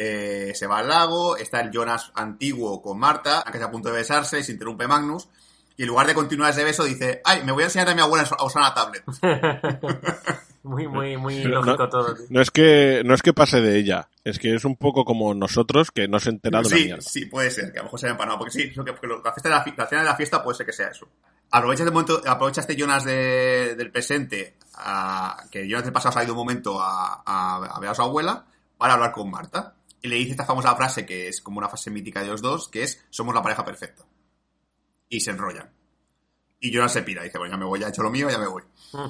eh, 0.00 0.52
se 0.54 0.66
va 0.68 0.78
al 0.78 0.88
lago, 0.88 1.36
está 1.36 1.60
el 1.60 1.72
Jonas 1.72 2.12
antiguo 2.14 2.80
con 2.80 2.98
Marta, 3.00 3.40
aunque 3.40 3.58
está 3.58 3.66
a 3.66 3.70
punto 3.72 3.88
de 3.88 3.96
besarse, 3.96 4.38
y 4.38 4.44
se 4.44 4.52
interrumpe 4.52 4.86
Magnus, 4.86 5.28
y 5.76 5.82
en 5.82 5.88
lugar 5.88 6.06
de 6.06 6.14
continuar 6.14 6.50
ese 6.52 6.62
beso 6.64 6.84
dice, 6.84 7.20
ay, 7.24 7.42
me 7.44 7.50
voy 7.52 7.62
a 7.64 7.66
enseñar 7.66 7.88
a 7.88 7.94
mi 7.94 8.00
abuela 8.00 8.24
a 8.38 8.44
usar 8.44 8.62
una 8.62 8.74
tablet. 8.74 9.02
muy, 10.62 10.86
muy, 10.88 11.16
muy 11.16 11.42
Pero 11.42 11.56
lógico 11.62 11.82
no- 11.84 11.88
todo. 11.88 12.14
tío. 12.14 12.26
No 12.30 12.40
es 12.40 12.50
que 12.50 13.02
no 13.04 13.14
es 13.14 13.22
que 13.22 13.32
pase 13.32 13.60
de 13.60 13.78
ella, 13.78 14.08
es 14.24 14.38
que 14.38 14.54
es 14.54 14.64
un 14.64 14.76
poco 14.76 15.04
como 15.04 15.34
nosotros 15.34 15.90
que 15.90 16.08
no 16.08 16.18
se 16.18 16.30
entera 16.30 16.60
de 16.62 16.66
una 16.68 16.76
Sí, 16.76 16.84
mierda. 16.84 17.02
sí, 17.02 17.26
puede 17.26 17.50
ser, 17.50 17.72
que 17.72 17.78
a 17.78 17.82
lo 17.82 17.84
mejor 17.84 18.00
se 18.00 18.06
haya 18.06 18.12
empanado, 18.12 18.38
porque 18.38 18.52
sí, 18.52 18.70
lo 18.74 18.84
que, 18.84 18.92
porque 18.92 19.08
la, 19.24 19.32
fiesta 19.32 19.48
de 19.48 19.54
la, 19.54 19.62
fi- 19.62 19.74
la 19.76 19.86
cena 19.86 20.00
de 20.02 20.08
la 20.08 20.16
fiesta 20.16 20.42
puede 20.42 20.56
ser 20.56 20.66
que 20.66 20.72
sea 20.72 20.88
eso. 20.88 21.08
Aprovecha 21.50 21.82
este 21.84 21.92
momento, 21.92 22.20
aprovecha 22.26 22.60
este 22.60 22.76
Jonas 22.76 23.04
de- 23.04 23.74
del 23.76 23.90
presente, 23.90 24.56
a- 24.74 25.44
que 25.50 25.66
Jonas 25.68 25.84
del 25.84 25.92
pasado 25.92 26.10
ha 26.10 26.14
salido 26.14 26.34
un 26.34 26.38
momento 26.38 26.80
a, 26.80 27.22
a- 27.24 27.56
a 27.76 27.80
ver 27.80 27.90
a 27.90 27.94
su 27.94 28.02
abuela, 28.02 28.44
para 28.76 28.94
hablar 28.94 29.12
con 29.12 29.30
Marta. 29.30 29.74
Y 30.02 30.08
le 30.08 30.16
dice 30.16 30.32
esta 30.32 30.44
famosa 30.44 30.74
frase, 30.76 31.04
que 31.04 31.28
es 31.28 31.40
como 31.40 31.58
una 31.58 31.68
frase 31.68 31.90
mítica 31.90 32.22
de 32.22 32.28
los 32.28 32.42
dos, 32.42 32.68
que 32.68 32.82
es, 32.82 33.04
somos 33.10 33.34
la 33.34 33.42
pareja 33.42 33.64
perfecta. 33.64 34.04
Y 35.08 35.20
se 35.20 35.30
enrollan. 35.30 35.70
Y 36.60 36.72
Jonas 36.72 36.92
se 36.92 37.02
pira, 37.02 37.22
dice, 37.22 37.38
bueno, 37.38 37.54
ya 37.54 37.58
me 37.58 37.64
voy, 37.64 37.80
ya 37.80 37.86
he 37.86 37.90
hecho 37.90 38.02
lo 38.02 38.10
mío, 38.10 38.28
ya 38.30 38.38
me 38.38 38.46
voy. 38.46 38.62
Mm. 38.92 39.08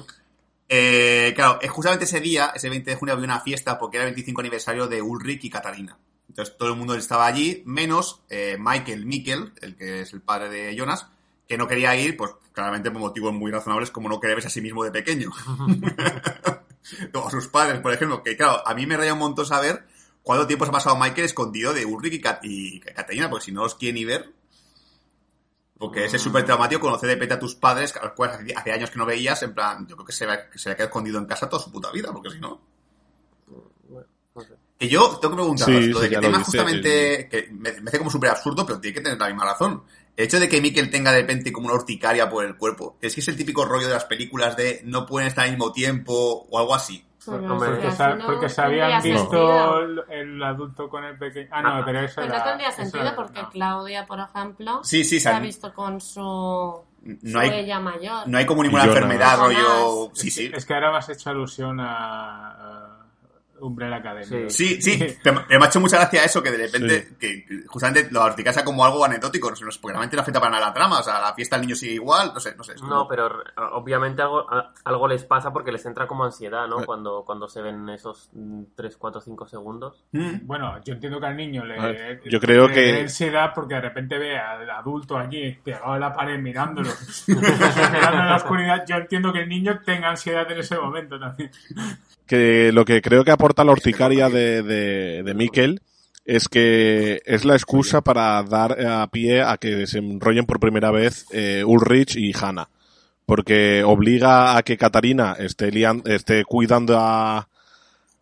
Eh, 0.71 1.33
claro, 1.35 1.59
es 1.61 1.71
justamente 1.71 2.05
ese 2.05 2.19
día, 2.19 2.51
ese 2.53 2.69
20 2.69 2.91
de 2.91 2.95
junio, 2.95 3.13
había 3.13 3.25
una 3.25 3.39
fiesta 3.39 3.79
porque 3.79 3.97
era 3.97 4.05
el 4.05 4.13
25 4.13 4.41
aniversario 4.41 4.87
de 4.87 5.01
Ulrich 5.01 5.43
y 5.45 5.49
Katarina. 5.49 5.97
Entonces 6.27 6.55
todo 6.57 6.69
el 6.69 6.75
mundo 6.75 6.93
estaba 6.93 7.25
allí, 7.25 7.63
menos 7.65 8.21
eh, 8.29 8.55
Michael 8.59 9.05
Mikkel, 9.05 9.53
el 9.61 9.75
que 9.75 10.01
es 10.01 10.13
el 10.13 10.21
padre 10.21 10.49
de 10.49 10.75
Jonas, 10.75 11.07
que 11.47 11.57
no 11.57 11.67
quería 11.67 11.95
ir, 11.95 12.15
pues 12.15 12.31
claramente 12.53 12.91
por 12.91 13.01
motivos 13.01 13.33
muy 13.33 13.51
razonables, 13.51 13.89
como 13.89 14.09
no 14.09 14.19
querer 14.19 14.35
verse 14.35 14.47
a 14.47 14.51
sí 14.51 14.61
mismo 14.61 14.83
de 14.83 14.91
pequeño. 14.91 15.31
o 17.13 17.27
a 17.27 17.31
sus 17.31 17.47
padres, 17.47 17.79
por 17.81 17.93
ejemplo, 17.93 18.21
que 18.23 18.37
claro, 18.37 18.67
a 18.67 18.73
mí 18.75 18.85
me 18.85 18.95
raya 18.97 19.13
un 19.13 19.19
montón 19.19 19.47
saber 19.47 19.85
cuánto 20.29 20.45
tiempo 20.45 20.63
se 20.63 20.69
ha 20.69 20.73
pasado 20.73 20.95
Michael 20.95 21.25
escondido 21.25 21.73
de 21.73 21.87
Ulrich 21.87 22.13
y, 22.13 22.21
Kat- 22.21 22.39
y 22.43 22.79
Katarina, 22.81 23.27
porque 23.31 23.45
si 23.45 23.51
no 23.51 23.63
los 23.63 23.73
quiere 23.73 23.93
ni 23.93 24.05
ver. 24.05 24.31
Porque 25.75 26.05
ese 26.05 26.17
es 26.17 26.21
súper 26.21 26.45
traumático 26.45 26.81
conocer 26.81 27.09
de 27.09 27.15
repente 27.15 27.33
a 27.33 27.39
tus 27.39 27.55
padres, 27.55 27.95
a 27.95 28.03
los 28.05 28.11
cuales 28.13 28.37
hace- 28.37 28.53
hace 28.55 28.71
años 28.71 28.91
que 28.91 28.99
no 28.99 29.07
veías, 29.07 29.41
en 29.41 29.55
plan, 29.55 29.87
yo 29.87 29.95
creo 29.95 30.05
que 30.05 30.11
se 30.11 30.27
va, 30.27 30.47
que 30.47 30.59
se 30.59 30.69
va 30.69 30.73
a 30.73 30.75
quedar 30.75 30.89
escondido 30.89 31.17
en 31.17 31.25
casa 31.25 31.49
toda 31.49 31.63
su 31.63 31.71
puta 31.71 31.89
vida, 31.91 32.11
porque 32.13 32.29
si 32.29 32.39
no. 32.39 32.61
No 34.35 34.41
sé. 34.43 34.53
Que 34.77 34.87
yo 34.87 35.17
tengo 35.19 35.31
que 35.35 35.41
preguntaros, 35.41 35.75
Sí, 35.83 35.89
lo 35.89 35.99
de 35.99 36.05
sí, 36.05 36.09
que 36.13 36.19
dice, 36.37 36.43
justamente, 36.45 37.27
que 37.29 37.47
me, 37.51 37.81
me 37.81 37.89
hace 37.89 37.97
como 37.97 38.11
súper 38.11 38.29
absurdo, 38.29 38.67
pero 38.67 38.79
tiene 38.79 38.93
que 38.93 39.01
tener 39.01 39.17
la 39.17 39.27
misma 39.29 39.45
razón. 39.45 39.83
El 40.15 40.25
hecho 40.25 40.39
de 40.39 40.47
que 40.47 40.61
Mikkel 40.61 40.91
tenga 40.91 41.11
de 41.11 41.21
repente 41.21 41.51
como 41.51 41.65
una 41.69 41.75
urticaria 41.75 42.29
por 42.29 42.45
el 42.45 42.55
cuerpo, 42.55 42.97
es 43.01 43.15
que 43.15 43.21
es 43.21 43.27
el 43.29 43.35
típico 43.35 43.65
rollo 43.65 43.87
de 43.87 43.93
las 43.95 44.05
películas 44.05 44.55
de 44.55 44.81
no 44.85 45.07
pueden 45.07 45.27
estar 45.27 45.45
al 45.45 45.51
mismo 45.51 45.71
tiempo 45.71 46.45
o 46.49 46.59
algo 46.59 46.75
así. 46.75 47.03
Pero 47.25 47.53
Hombre, 47.53 47.69
si 47.91 47.97
Porque, 47.97 48.15
no 48.15 48.25
porque 48.25 48.49
se 48.49 48.61
habían 48.61 49.01
visto 49.03 49.79
el, 49.79 50.03
el 50.09 50.43
adulto 50.43 50.89
con 50.89 51.03
el 51.03 51.17
pequeño. 51.17 51.49
Ah, 51.51 51.61
no, 51.61 51.85
pero 51.85 51.99
eso 51.99 52.15
Pues 52.15 52.27
era. 52.27 52.37
no 52.39 52.43
tendría 52.45 52.71
sentido 52.71 53.03
era- 53.03 53.15
porque 53.15 53.41
no. 53.41 53.49
Claudia, 53.49 54.05
por 54.05 54.19
ejemplo, 54.19 54.83
Sí, 54.83 55.03
sí, 55.03 55.19
se 55.19 55.29
ha 55.29 55.39
visto 55.39 55.73
con 55.73 55.99
su, 55.99 56.21
no 57.01 57.39
hay, 57.39 57.49
ella 57.49 57.79
mayor. 57.79 58.27
no 58.27 58.37
hay 58.37 58.45
como 58.45 58.63
ninguna 58.63 58.85
enfermedad, 58.85 59.37
rollo... 59.37 60.11
Sí, 60.13 60.31
sí. 60.31 60.51
Es 60.53 60.65
que 60.65 60.73
ahora 60.73 60.91
me 60.91 60.97
has 60.97 61.09
hecho 61.09 61.29
alusión 61.29 61.79
a, 61.79 62.51
a 62.51 62.98
Umbrella 63.61 63.97
Academy. 63.97 64.49
Sí, 64.49 64.81
sí, 64.81 64.97
me 65.25 65.55
ha 65.55 65.67
hecho 65.67 65.79
mucha 65.79 65.97
gracia 65.97 66.23
eso, 66.23 66.41
que 66.43 66.51
de 66.51 66.57
repente, 66.57 67.09
que 67.19 67.45
que 67.45 67.63
justamente 67.67 68.07
lo 68.11 68.23
urticaria 68.25 68.63
como 68.63 68.83
algo 68.85 69.03
anecdótico, 69.05 69.49
no 69.49 69.55
sé, 69.55 69.65
no 69.65 69.71
sé, 69.71 69.79
porque 69.81 69.93
realmente 69.93 70.15
no 70.15 70.21
afecta 70.21 70.39
para 70.39 70.51
nada 70.51 70.67
la 70.67 70.73
trama, 70.73 70.99
o 70.99 71.03
sea, 71.03 71.19
la 71.21 71.33
fiesta 71.33 71.55
del 71.57 71.65
niño 71.67 71.75
sigue 71.75 71.93
igual, 71.93 72.31
no 72.33 72.39
sé, 72.39 72.55
no 72.55 72.63
sé. 72.63 72.75
como- 72.75 72.89
No, 72.89 73.07
pero 73.07 73.29
obviamente 73.73 74.21
algo, 74.21 74.45
algo 74.83 75.07
les 75.07 75.23
pasa 75.23 75.51
porque 75.53 75.71
les 75.71 75.85
entra 75.85 76.07
como 76.07 76.23
ansiedad, 76.25 76.67
¿no? 76.67 76.85
Cuando, 76.85 77.23
cuando 77.25 77.47
se 77.47 77.61
ven 77.61 77.87
esos 77.89 78.29
3, 78.75 78.97
4, 78.97 79.21
5 79.21 79.47
segundos. 79.47 80.03
Mm. 80.11 80.45
Bueno, 80.47 80.81
yo 80.83 80.93
entiendo 80.93 81.19
que 81.19 81.25
al 81.27 81.37
niño 81.37 81.65
le. 81.65 81.79
Ver, 81.79 82.21
yo 82.29 82.39
creo 82.39 82.67
le 82.67 82.73
que- 82.73 82.81
dé 82.81 83.01
ansiedad 83.01 83.51
porque 83.53 83.75
de 83.75 83.81
repente 83.81 84.17
ve 84.17 84.37
al 84.37 84.69
adulto 84.69 85.17
allí 85.17 85.51
pegado 85.63 85.93
a 85.93 85.99
la 85.99 86.13
pared 86.13 86.39
mirándolo, 86.39 86.89
mirando 87.27 88.19
en 88.19 88.27
la 88.29 88.35
oscuridad. 88.35 88.85
Yo 88.87 88.95
entiendo 88.95 89.31
que 89.33 89.41
el 89.41 89.49
niño 89.49 89.79
tenga 89.85 90.09
ansiedad 90.09 90.49
en 90.51 90.59
ese 90.59 90.77
momento 90.77 91.19
también. 91.19 91.51
que 92.25 92.71
lo 92.71 92.85
que 92.85 93.01
creo 93.01 93.23
que 93.23 93.31
aporta 93.31 93.48
la 93.57 93.71
horticaria 93.71 94.29
de, 94.29 94.63
de, 94.63 95.23
de 95.23 95.33
Mikkel 95.33 95.81
es 96.25 96.47
que 96.47 97.21
es 97.25 97.43
la 97.45 97.53
excusa 97.55 98.01
para 98.01 98.41
dar 98.43 98.79
a 98.85 99.07
pie 99.07 99.41
a 99.41 99.57
que 99.57 99.87
se 99.87 99.97
enrollen 99.99 100.45
por 100.45 100.59
primera 100.59 100.91
vez 100.91 101.25
eh, 101.31 101.63
Ulrich 101.65 102.15
y 102.17 102.31
Hannah. 102.39 102.69
Porque 103.25 103.83
obliga 103.83 104.57
a 104.57 104.63
que 104.63 104.77
Katarina 104.77 105.35
esté, 105.37 105.71
lian- 105.71 106.01
esté 106.07 106.43
cuidando 106.45 106.97
a 106.99 107.47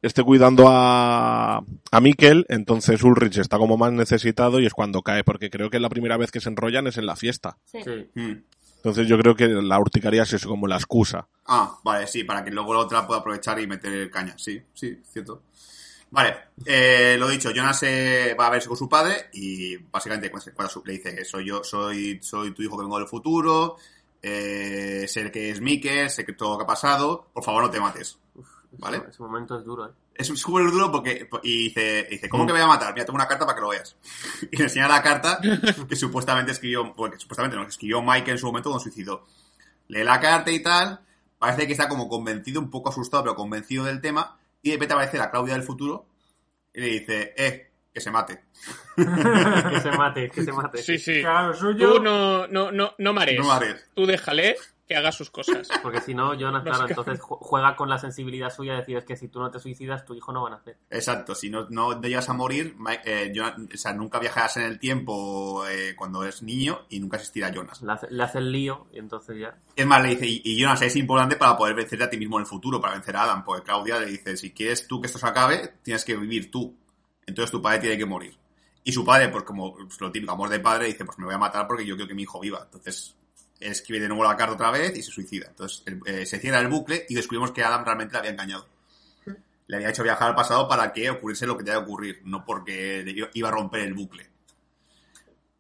esté 0.02 0.22
cuidando 0.24 0.66
a, 0.70 1.58
a 1.92 2.00
Mikkel, 2.02 2.46
entonces 2.50 3.02
Ulrich 3.04 3.38
está 3.40 3.58
como 3.58 3.78
más 3.78 3.92
necesitado 3.92 4.60
y 4.60 4.66
es 4.66 4.74
cuando 4.74 5.02
cae, 5.02 5.24
porque 5.24 5.50
creo 5.50 5.70
que 5.70 5.80
la 5.80 5.90
primera 5.90 6.18
vez 6.18 6.32
que 6.32 6.40
se 6.40 6.50
enrollan 6.50 6.88
es 6.88 6.98
en 6.98 7.06
la 7.08 7.16
fiesta. 7.16 7.58
Sí. 7.66 7.80
Sí. 7.84 8.10
Mm. 8.14 8.32
Entonces 8.88 9.08
yo 9.08 9.18
creo 9.18 9.36
que 9.36 9.48
la 9.48 9.80
urticaria 9.80 10.24
es 10.24 10.32
eso, 10.34 10.48
como 10.48 10.66
la 10.68 10.78
excusa. 10.78 11.28
Ah, 11.46 11.78
vale, 11.84 12.08
sí, 12.08 12.24
para 12.24 12.44
que 12.44 12.52
luego 12.52 12.74
la 12.74 12.80
otra 12.80 13.06
pueda 13.06 13.20
aprovechar 13.20 13.60
y 13.60 13.68
meter 13.68 14.10
caña. 14.10 14.34
Sí, 14.38 14.62
sí, 14.74 14.98
cierto. 15.12 15.44
Vale, 16.10 16.36
eh, 16.66 17.18
lo 17.20 17.28
dicho, 17.28 17.52
Jonas 17.52 17.84
eh, 17.84 18.34
va 18.40 18.48
a 18.48 18.50
verse 18.50 18.70
con 18.70 18.78
su 18.78 18.88
padre 18.88 19.26
y 19.34 19.76
básicamente 19.76 20.32
cuando, 20.32 20.52
cuando 20.54 20.72
su- 20.72 20.84
le 20.86 20.94
dice 20.94 21.14
que 21.14 21.26
soy 21.26 21.46
yo, 21.46 21.64
soy, 21.66 22.18
soy 22.22 22.54
tu 22.54 22.62
hijo 22.62 22.78
que 22.78 22.84
vengo 22.84 22.98
del 22.98 23.08
futuro, 23.10 23.76
eh, 24.22 25.06
sé 25.08 25.30
que 25.32 25.50
es 25.52 25.60
Mickey, 25.60 26.10
sé 26.10 26.26
que 26.26 26.32
todo 26.34 26.52
lo 26.54 26.58
que 26.60 26.64
ha 26.64 26.68
pasado, 26.68 27.28
por 27.34 27.44
favor 27.44 27.64
no 27.64 27.70
te 27.70 27.80
mates. 27.82 28.18
¿Vale? 28.80 28.98
Ese, 28.98 29.10
ese 29.10 29.24
momento 29.24 29.58
es 29.60 29.66
duro, 29.66 29.86
¿eh? 29.88 29.92
Es 30.18 30.28
súper 30.28 30.70
duro 30.72 30.92
porque 30.92 31.30
y 31.44 31.66
dice, 31.66 32.08
dice, 32.10 32.28
¿cómo 32.28 32.44
Mm. 32.44 32.48
que 32.48 32.54
me 32.54 32.60
voy 32.60 32.66
a 32.66 32.74
matar? 32.74 32.94
Mira, 32.94 33.06
tengo 33.06 33.16
una 33.18 33.28
carta 33.28 33.46
para 33.46 33.56
que 33.56 33.62
lo 33.62 33.70
veas. 33.70 33.96
Y 34.52 34.58
le 34.58 34.64
enseña 34.64 34.88
la 34.88 35.02
carta 35.04 35.40
que 35.88 35.96
supuestamente 35.96 36.52
escribió, 36.52 36.96
porque 36.96 37.20
supuestamente 37.20 37.56
no, 37.56 37.64
que 37.64 37.70
escribió 37.70 38.02
Mike 38.02 38.32
en 38.32 38.38
su 38.38 38.48
momento 38.48 38.70
cuando 38.70 38.84
suicidó. 38.84 39.26
Lee 39.90 40.04
la 40.04 40.20
carta 40.20 40.52
y 40.52 40.62
tal, 40.62 41.00
parece 41.40 41.66
que 41.68 41.74
está 41.74 41.88
como 41.88 42.10
convencido, 42.10 42.60
un 42.60 42.70
poco 42.70 42.90
asustado, 42.90 43.24
pero 43.24 43.36
convencido 43.36 43.86
del 43.86 44.02
tema, 44.02 44.38
y 44.62 44.70
de 44.70 44.76
repente 44.76 44.94
aparece 44.96 45.18
la 45.18 45.30
Claudia 45.32 45.54
del 45.54 45.64
futuro 45.64 46.08
y 46.74 46.82
le 46.82 46.88
dice, 46.88 47.34
eh, 47.38 47.72
que 47.94 48.02
se 48.02 48.12
mate. 48.12 48.44
que 48.96 49.04
se 49.82 49.92
mate, 49.92 50.30
que 50.30 50.44
se 50.44 50.52
mate. 50.52 50.82
Sí, 50.84 50.98
sí. 50.98 51.22
Claro, 51.22 51.54
suyo. 51.54 51.94
Tú 51.94 52.04
no, 52.04 52.48
no, 52.48 52.72
no, 52.72 52.94
no 52.98 53.14
marees. 53.14 53.40
No 53.40 53.48
marees. 53.48 53.86
Tú 53.96 54.06
déjale 54.06 54.56
que 54.88 54.96
haga 54.96 55.12
sus 55.12 55.30
cosas. 55.30 55.68
Porque 55.84 56.00
si 56.02 56.14
no, 56.14 56.34
Jonas, 56.34 56.64
claro, 56.64 56.88
entonces 56.88 57.20
ju- 57.20 57.38
juega 57.42 57.76
con 57.76 57.90
la 57.90 57.98
sensibilidad 57.98 58.50
suya 58.50 58.74
de 58.74 58.80
decir 58.80 58.98
es 58.98 59.04
que 59.06 59.16
si 59.18 59.28
tú 59.28 59.40
no 59.40 59.52
te 59.52 59.60
suicidas, 59.60 60.06
tu 60.06 60.14
hijo 60.16 60.32
no 60.32 60.44
va 60.44 60.48
a 60.48 60.52
nacer. 60.52 60.78
Exacto, 60.90 61.36
si 61.36 61.50
no, 61.50 61.68
no 61.70 62.00
llegas 62.02 62.30
a 62.30 62.34
morir, 62.34 62.76
Mike- 62.80 63.02
eh, 63.06 63.32
Jonas- 63.36 63.56
o 63.74 63.78
sea, 63.78 63.94
nunca 63.94 64.20
viajarás 64.20 64.58
en 64.58 64.64
el 64.64 64.80
tiempo 64.80 65.66
eh, 65.68 65.94
cuando 65.98 66.24
es 66.24 66.42
niño 66.42 66.86
y 66.90 67.00
nunca 67.00 67.18
existirá 67.18 67.52
Jonas. 67.52 67.82
Le 67.82 67.92
hace, 67.92 68.08
le 68.10 68.24
hace 68.24 68.38
el 68.38 68.52
lío 68.52 68.88
y 68.94 69.00
entonces 69.00 69.38
ya. 69.40 69.58
Es 69.76 69.86
más, 69.86 70.02
le 70.02 70.10
dice, 70.10 70.26
y, 70.26 70.42
y 70.44 70.60
Jonas 70.62 70.82
es 70.82 70.96
importante 70.96 71.36
para 71.36 71.58
poder 71.58 71.76
vencerte 71.76 72.06
a 72.06 72.10
ti 72.10 72.18
mismo 72.18 72.38
en 72.38 72.42
el 72.44 72.48
futuro, 72.48 72.80
para 72.80 72.94
vencer 72.94 73.16
a 73.18 73.24
Adam, 73.24 73.44
porque 73.44 73.64
Claudia 73.66 74.00
le 74.00 74.06
dice, 74.08 74.38
si 74.38 74.52
quieres 74.54 74.88
tú 74.88 75.02
que 75.02 75.08
esto 75.08 75.20
se 75.20 75.28
acabe, 75.28 75.74
tienes 75.84 76.06
que 76.06 76.16
vivir 76.16 76.50
tú. 76.50 76.76
Entonces 77.26 77.52
tu 77.52 77.62
padre 77.62 77.80
tiene 77.80 77.98
que 77.98 78.06
morir. 78.06 78.38
Y 78.86 78.94
su 78.94 79.04
padre, 79.04 79.28
pues 79.28 79.44
como 79.44 79.74
pues, 79.74 80.00
lo 80.00 80.10
típico, 80.14 80.32
amor 80.32 80.48
de 80.48 80.62
padre, 80.62 80.86
dice, 80.88 81.04
pues 81.04 81.20
me 81.20 81.26
voy 81.26 81.34
a 81.36 81.38
matar 81.38 81.68
porque 81.68 81.86
yo 81.86 81.96
quiero 81.98 82.08
que 82.08 82.14
mi 82.16 82.22
hijo 82.22 82.40
viva. 82.40 82.62
Entonces 82.64 83.17
escribe 83.60 84.02
de 84.02 84.08
nuevo 84.08 84.24
la 84.24 84.36
carta 84.38 84.54
otra 84.54 84.72
vez 84.72 84.98
y 84.98 85.02
se 85.04 85.12
suicida. 85.12 85.48
Entonces 85.50 85.84
el- 85.86 86.02
eh, 86.06 86.26
se 86.26 86.40
cierra 86.40 86.60
el 86.60 86.68
bucle 86.68 87.06
y 87.10 87.16
descubrimos 87.16 87.52
que 87.52 87.64
Adam 87.64 87.84
realmente 87.84 88.14
le 88.14 88.20
había 88.20 88.32
engañado. 88.32 88.68
Le 89.68 89.76
había 89.76 89.90
hecho 89.90 90.04
viajar 90.04 90.30
al 90.30 90.36
pasado 90.36 90.68
para 90.68 90.94
que 90.94 91.10
ocurriese 91.10 91.46
lo 91.46 91.58
que 91.58 91.64
tenía 91.64 91.80
que 91.80 91.84
ocurrir, 91.86 92.22
no 92.24 92.46
porque 92.46 93.04
iba- 93.34 93.50
a 93.50 93.52
romper 93.52 93.82
el 93.82 93.94
bucle. 93.94 94.28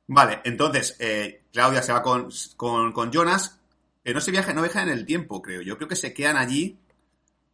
Vale, 0.07 0.39
entonces 0.45 0.95
eh, 0.99 1.41
Claudia 1.51 1.81
se 1.81 1.91
va 1.91 2.01
con, 2.01 2.29
con, 2.55 2.93
con 2.93 3.11
Jonas, 3.11 3.59
que 4.03 4.13
no 4.13 4.21
se 4.21 4.31
viaja, 4.31 4.53
no 4.53 4.61
viajan 4.61 4.87
en 4.87 4.97
el 4.97 5.05
tiempo, 5.05 5.41
creo. 5.41 5.61
Yo 5.61 5.75
creo 5.75 5.89
que 5.89 5.97
se 5.97 6.13
quedan 6.13 6.37
allí 6.37 6.77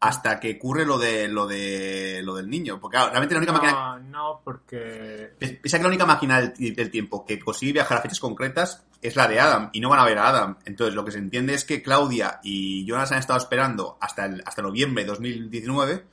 hasta 0.04 0.40
que 0.40 0.56
ocurre 0.56 0.86
lo 0.86 0.98
de 0.98 1.28
lo 1.28 1.48
de 1.48 2.22
lo 2.24 2.36
del 2.36 2.50
niño. 2.50 2.80
Porque 2.80 2.96
claro, 2.98 3.10
realmente 3.12 3.34
la 3.36 3.40
única 3.40 3.54
máquina. 3.54 3.72
No, 3.72 4.00
no, 4.00 4.42
porque 4.44 5.32
Pi- 5.40 5.54
Piensa 5.58 5.78
que 5.78 5.84
la 5.84 5.90
única 5.90 6.06
máquina 6.06 6.42
del, 6.42 6.76
del 6.76 6.92
tiempo 6.92 7.26
que 7.26 7.40
consigue 7.40 7.74
viajar 7.74 7.98
a 7.98 8.02
fechas 8.02 8.20
concretas 8.20 8.84
es 9.02 9.16
la 9.18 9.28
de 9.28 9.40
Adam, 9.40 9.70
y 9.74 9.82
no 9.82 9.90
van 9.90 10.00
a 10.00 10.06
ver 10.06 10.18
a 10.18 10.30
Adam. 10.30 10.58
Entonces, 10.66 10.96
lo 10.96 11.04
que 11.04 11.12
se 11.12 11.18
entiende 11.18 11.54
es 11.54 11.66
que 11.66 11.82
Claudia 11.82 12.40
y 12.44 12.86
Jonas 12.86 13.12
han 13.12 13.20
estado 13.20 13.38
esperando 13.38 13.98
hasta, 14.00 14.26
el, 14.26 14.42
hasta 14.46 14.62
noviembre 14.62 15.04
de 15.04 15.10
2019 15.10 16.04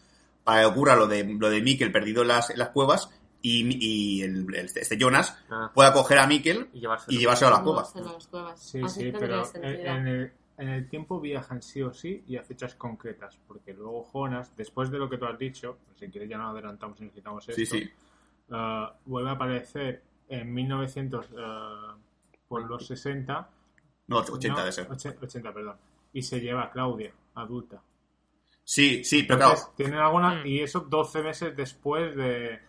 para 0.42 0.60
que 0.62 0.66
ocurra 0.66 0.96
lo 0.96 1.06
de, 1.06 1.22
lo 1.24 1.50
de 1.50 1.62
Mikkel 1.62 1.92
perdido 1.92 2.22
en 2.22 2.28
las, 2.28 2.50
en 2.50 2.58
las 2.58 2.70
cuevas 2.70 3.10
y, 3.42 3.76
y 3.84 4.22
el, 4.22 4.46
el- 4.54 4.70
este 4.74 4.96
Jonas 4.98 5.36
Ah, 5.50 5.70
pueda 5.72 5.92
coger 5.92 6.18
a 6.18 6.26
Mikkel 6.26 6.68
y 6.72 6.80
llevárselo. 6.80 7.12
y 7.16 7.20
llevárselo 7.20 7.48
a 7.48 7.50
las 7.52 7.60
cuevas. 7.60 7.92
se 7.92 8.00
las 8.00 8.26
cuevas. 8.26 8.60
Sí, 8.60 8.80
Así 8.82 9.00
sí, 9.02 9.12
pero 9.18 9.48
en, 9.54 9.64
en 9.64 10.06
el, 10.08 10.32
en 10.60 10.68
el 10.68 10.88
tiempo 10.88 11.20
viajan 11.20 11.62
sí 11.62 11.82
o 11.82 11.92
sí 11.92 12.22
y 12.26 12.36
a 12.36 12.42
fechas 12.42 12.74
concretas, 12.74 13.38
porque 13.48 13.72
luego 13.74 14.04
Jonas, 14.12 14.54
después 14.56 14.90
de 14.90 14.98
lo 14.98 15.08
que 15.08 15.18
tú 15.18 15.24
has 15.24 15.38
dicho, 15.38 15.78
si 15.96 16.08
quieres 16.08 16.28
ya 16.30 16.38
no 16.38 16.48
adelantamos 16.50 17.00
y 17.00 17.04
necesitamos 17.04 17.48
esto, 17.48 17.58
Sí, 17.58 17.66
sí. 17.66 17.90
eh, 18.52 18.86
vuelve 19.06 19.30
a 19.30 19.32
aparecer 19.32 20.02
en 20.28 20.52
1900 20.52 21.26
eh, 21.26 21.28
por 22.48 22.64
los 22.68 22.86
60, 22.86 23.48
No, 24.08 24.18
80 24.18 24.48
no, 24.60 24.64
de 24.64 24.72
ser. 24.72 24.90
80, 24.90 25.20
80, 25.24 25.52
perdón, 25.54 25.76
y 26.12 26.22
se 26.22 26.40
lleva 26.40 26.64
a 26.64 26.70
Claudia, 26.70 27.12
adulta. 27.34 27.80
Sí, 28.64 29.02
sí, 29.04 29.22
pero 29.24 29.40
Entonces, 29.40 29.64
claro. 29.64 29.74
tienen 29.76 29.98
alguna, 29.98 30.34
Mm. 30.42 30.46
y 30.46 30.60
eso 30.60 30.80
12 30.80 31.22
meses 31.22 31.56
después 31.56 32.14
de, 32.14 32.60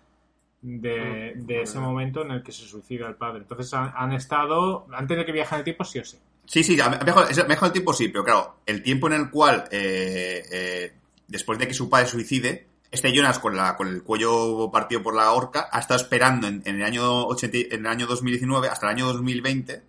de, 0.61 1.33
Mm, 1.35 1.45
de 1.45 1.61
ese 1.61 1.79
momento 1.79 2.21
en 2.23 2.31
el 2.31 2.43
que 2.43 2.51
se 2.51 2.65
suicida 2.65 3.07
el 3.07 3.15
padre. 3.15 3.39
Entonces 3.41 3.73
han, 3.73 3.91
han 3.95 4.11
estado, 4.13 4.87
han 4.93 5.07
tenido 5.07 5.25
que 5.25 5.31
viajar 5.31 5.57
en 5.57 5.59
el 5.61 5.63
tiempo 5.65 5.83
sí 5.83 5.99
o 5.99 6.05
sí. 6.05 6.17
Sí, 6.51 6.65
sí, 6.65 6.75
mejor, 7.05 7.47
mejor 7.47 7.67
el 7.67 7.71
tiempo 7.71 7.93
sí, 7.93 8.09
pero 8.09 8.25
claro, 8.25 8.57
el 8.65 8.83
tiempo 8.83 9.07
en 9.07 9.13
el 9.13 9.29
cual, 9.29 9.69
eh, 9.71 10.43
eh, 10.51 10.93
después 11.25 11.57
de 11.57 11.65
que 11.65 11.73
su 11.73 11.89
padre 11.89 12.07
suicide, 12.07 12.67
este 12.91 13.15
Jonas 13.15 13.39
con, 13.39 13.55
la, 13.55 13.77
con 13.77 13.87
el 13.87 14.03
cuello 14.03 14.69
partido 14.69 15.01
por 15.01 15.15
la 15.15 15.31
horca 15.31 15.69
ha 15.71 15.79
estado 15.79 16.01
esperando 16.01 16.47
en, 16.47 16.61
el 16.65 16.83
año 16.83 17.25
80, 17.27 17.57
y- 17.57 17.67
en 17.71 17.79
el 17.85 17.87
año 17.87 18.05
2019 18.05 18.67
hasta 18.67 18.87
el 18.87 18.95
año 18.97 19.05
2020. 19.13 19.81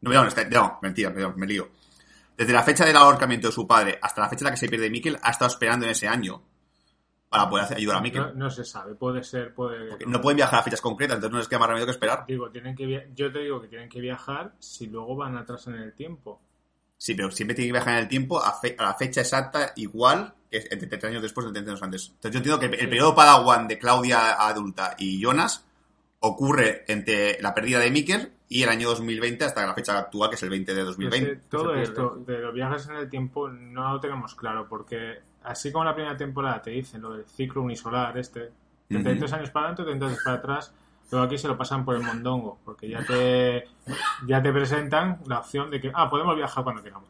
No, 0.00 0.10
no, 0.10 0.24
no, 0.24 0.78
mentira, 0.80 1.12
perdón, 1.12 1.34
me 1.36 1.46
lío. 1.46 1.68
Desde 2.34 2.54
la 2.54 2.62
fecha 2.62 2.86
del 2.86 2.96
ahorcamiento 2.96 3.48
de 3.48 3.52
su 3.52 3.66
padre 3.66 3.98
hasta 4.00 4.22
la 4.22 4.30
fecha 4.30 4.40
en 4.40 4.44
la 4.46 4.50
que 4.52 4.56
se 4.56 4.68
pierde 4.70 4.88
Mikkel, 4.88 5.18
ha 5.20 5.30
estado 5.32 5.50
esperando 5.50 5.84
en 5.84 5.92
ese 5.92 6.08
año 6.08 6.40
para 7.28 7.48
poder 7.48 7.64
hacer- 7.64 7.76
ayudar 7.78 7.96
a 7.96 8.00
No, 8.00 8.02
Mikkel. 8.04 8.38
no 8.38 8.50
se 8.50 8.64
sabe, 8.64 8.94
puede 8.94 9.22
ser, 9.24 9.52
puede... 9.52 9.88
Porque 9.88 10.06
no 10.06 10.20
pueden 10.20 10.36
viajar 10.36 10.60
a 10.60 10.62
fechas 10.62 10.80
concretas, 10.80 11.16
entonces 11.16 11.32
no 11.32 11.38
les 11.38 11.48
queda 11.48 11.58
más 11.58 11.68
remedio 11.68 11.86
que 11.86 11.92
esperar. 11.92 12.24
Digo, 12.26 12.50
tienen 12.50 12.74
que 12.76 12.86
via- 12.86 13.06
yo 13.14 13.32
te 13.32 13.40
digo 13.40 13.60
que 13.60 13.68
tienen 13.68 13.88
que 13.88 14.00
viajar 14.00 14.52
si 14.58 14.86
luego 14.86 15.16
van 15.16 15.36
atrás 15.36 15.66
en 15.66 15.74
el 15.74 15.92
tiempo. 15.92 16.40
Sí, 16.98 17.14
pero 17.14 17.30
siempre 17.30 17.54
tiene 17.54 17.68
que 17.68 17.72
viajar 17.72 17.94
en 17.94 18.00
el 18.00 18.08
tiempo 18.08 18.42
a, 18.42 18.52
fe- 18.58 18.74
a 18.78 18.84
la 18.84 18.94
fecha 18.94 19.20
exacta 19.20 19.72
igual 19.76 20.32
que 20.50 20.58
entre 20.70 20.86
30 20.88 21.08
años 21.08 21.22
después 21.22 21.46
de 21.46 21.52
30 21.52 21.72
años 21.72 21.82
antes. 21.82 22.08
Entonces 22.14 22.30
yo 22.32 22.38
entiendo 22.38 22.58
que 22.60 22.66
el, 22.66 22.74
el 22.84 22.88
periodo 22.88 23.14
Padawan 23.14 23.68
de 23.68 23.78
Claudia 23.78 24.32
adulta 24.34 24.94
y 24.98 25.20
Jonas 25.20 25.66
ocurre 26.20 26.84
entre 26.88 27.40
la 27.42 27.54
pérdida 27.54 27.80
de 27.80 27.90
Mikkel 27.90 28.32
y 28.48 28.62
el 28.62 28.68
año 28.68 28.88
2020 28.88 29.44
hasta 29.44 29.66
la 29.66 29.74
fecha 29.74 29.98
actual, 29.98 30.30
que 30.30 30.36
es 30.36 30.42
el 30.42 30.50
20 30.50 30.72
de 30.72 30.80
Yo 30.80 30.86
2020. 30.86 31.34
sé, 31.34 31.40
todo 31.50 31.74
esto 31.74 32.16
de 32.26 32.38
los 32.38 32.54
viajes 32.54 32.88
en 32.88 32.96
el 32.96 33.10
tiempo 33.10 33.48
no 33.48 33.92
lo 33.92 34.00
tenemos 34.00 34.34
claro, 34.34 34.66
porque 34.68 35.18
así 35.46 35.72
como 35.72 35.84
en 35.84 35.88
la 35.88 35.94
primera 35.94 36.16
temporada 36.16 36.60
te 36.60 36.70
dicen 36.70 37.00
lo 37.00 37.14
del 37.14 37.24
ciclo 37.26 37.62
unisolar 37.62 38.16
este, 38.18 38.52
33 38.88 39.32
años 39.32 39.50
para 39.50 39.66
adelante, 39.66 39.84
33 39.84 40.24
para 40.24 40.36
atrás, 40.36 40.74
luego 41.10 41.26
aquí 41.26 41.38
se 41.38 41.48
lo 41.48 41.56
pasan 41.56 41.84
por 41.84 41.94
el 41.94 42.02
mondongo, 42.02 42.58
porque 42.64 42.88
ya 42.88 43.04
te, 43.04 43.64
ya 44.26 44.42
te 44.42 44.52
presentan 44.52 45.20
la 45.26 45.40
opción 45.40 45.70
de 45.70 45.80
que, 45.80 45.90
ah, 45.94 46.10
podemos 46.10 46.36
viajar 46.36 46.64
cuando 46.64 46.82
queramos. 46.82 47.08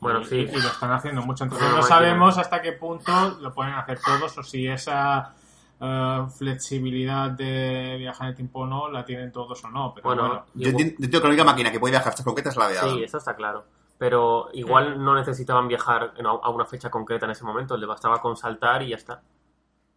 Bueno, 0.00 0.20
y, 0.20 0.24
sí. 0.24 0.36
y 0.36 0.60
lo 0.60 0.68
están 0.68 0.92
haciendo 0.92 1.22
mucho, 1.22 1.44
entonces 1.44 1.68
no 1.70 1.82
sabemos 1.82 2.36
hasta 2.38 2.60
qué 2.60 2.72
punto 2.72 3.38
lo 3.40 3.52
pueden 3.54 3.74
hacer 3.74 3.98
todos 4.04 4.36
o 4.36 4.42
si 4.42 4.66
esa 4.66 5.34
eh, 5.80 6.26
flexibilidad 6.36 7.30
de 7.30 7.96
viajar 7.98 8.26
en 8.26 8.30
el 8.30 8.34
tiempo 8.36 8.60
o 8.60 8.66
no 8.66 8.90
la 8.90 9.04
tienen 9.04 9.32
todos 9.32 9.64
o 9.64 9.70
no, 9.70 9.92
pero 9.94 10.08
Bueno, 10.08 10.22
bueno. 10.28 10.44
Yo 10.54 10.70
entiendo 10.70 11.10
que 11.10 11.18
la 11.20 11.28
única 11.28 11.44
máquina 11.44 11.72
que 11.72 11.80
puede 11.80 11.92
viajar 11.92 12.08
a 12.08 12.10
fechas 12.12 12.24
concretas 12.24 12.54
es 12.54 12.58
la 12.58 12.68
de 12.68 12.78
Adam. 12.78 12.96
Sí, 12.96 13.04
eso 13.04 13.18
está 13.18 13.34
claro. 13.34 13.64
Pero 13.98 14.48
igual 14.52 15.02
no 15.02 15.14
necesitaban 15.14 15.68
viajar 15.68 16.14
a 16.42 16.50
una 16.50 16.64
fecha 16.66 16.90
concreta 16.90 17.26
en 17.26 17.32
ese 17.32 17.44
momento, 17.44 17.76
le 17.76 17.86
bastaba 17.86 18.20
con 18.20 18.36
saltar 18.36 18.82
y 18.82 18.90
ya 18.90 18.96
está. 18.96 19.22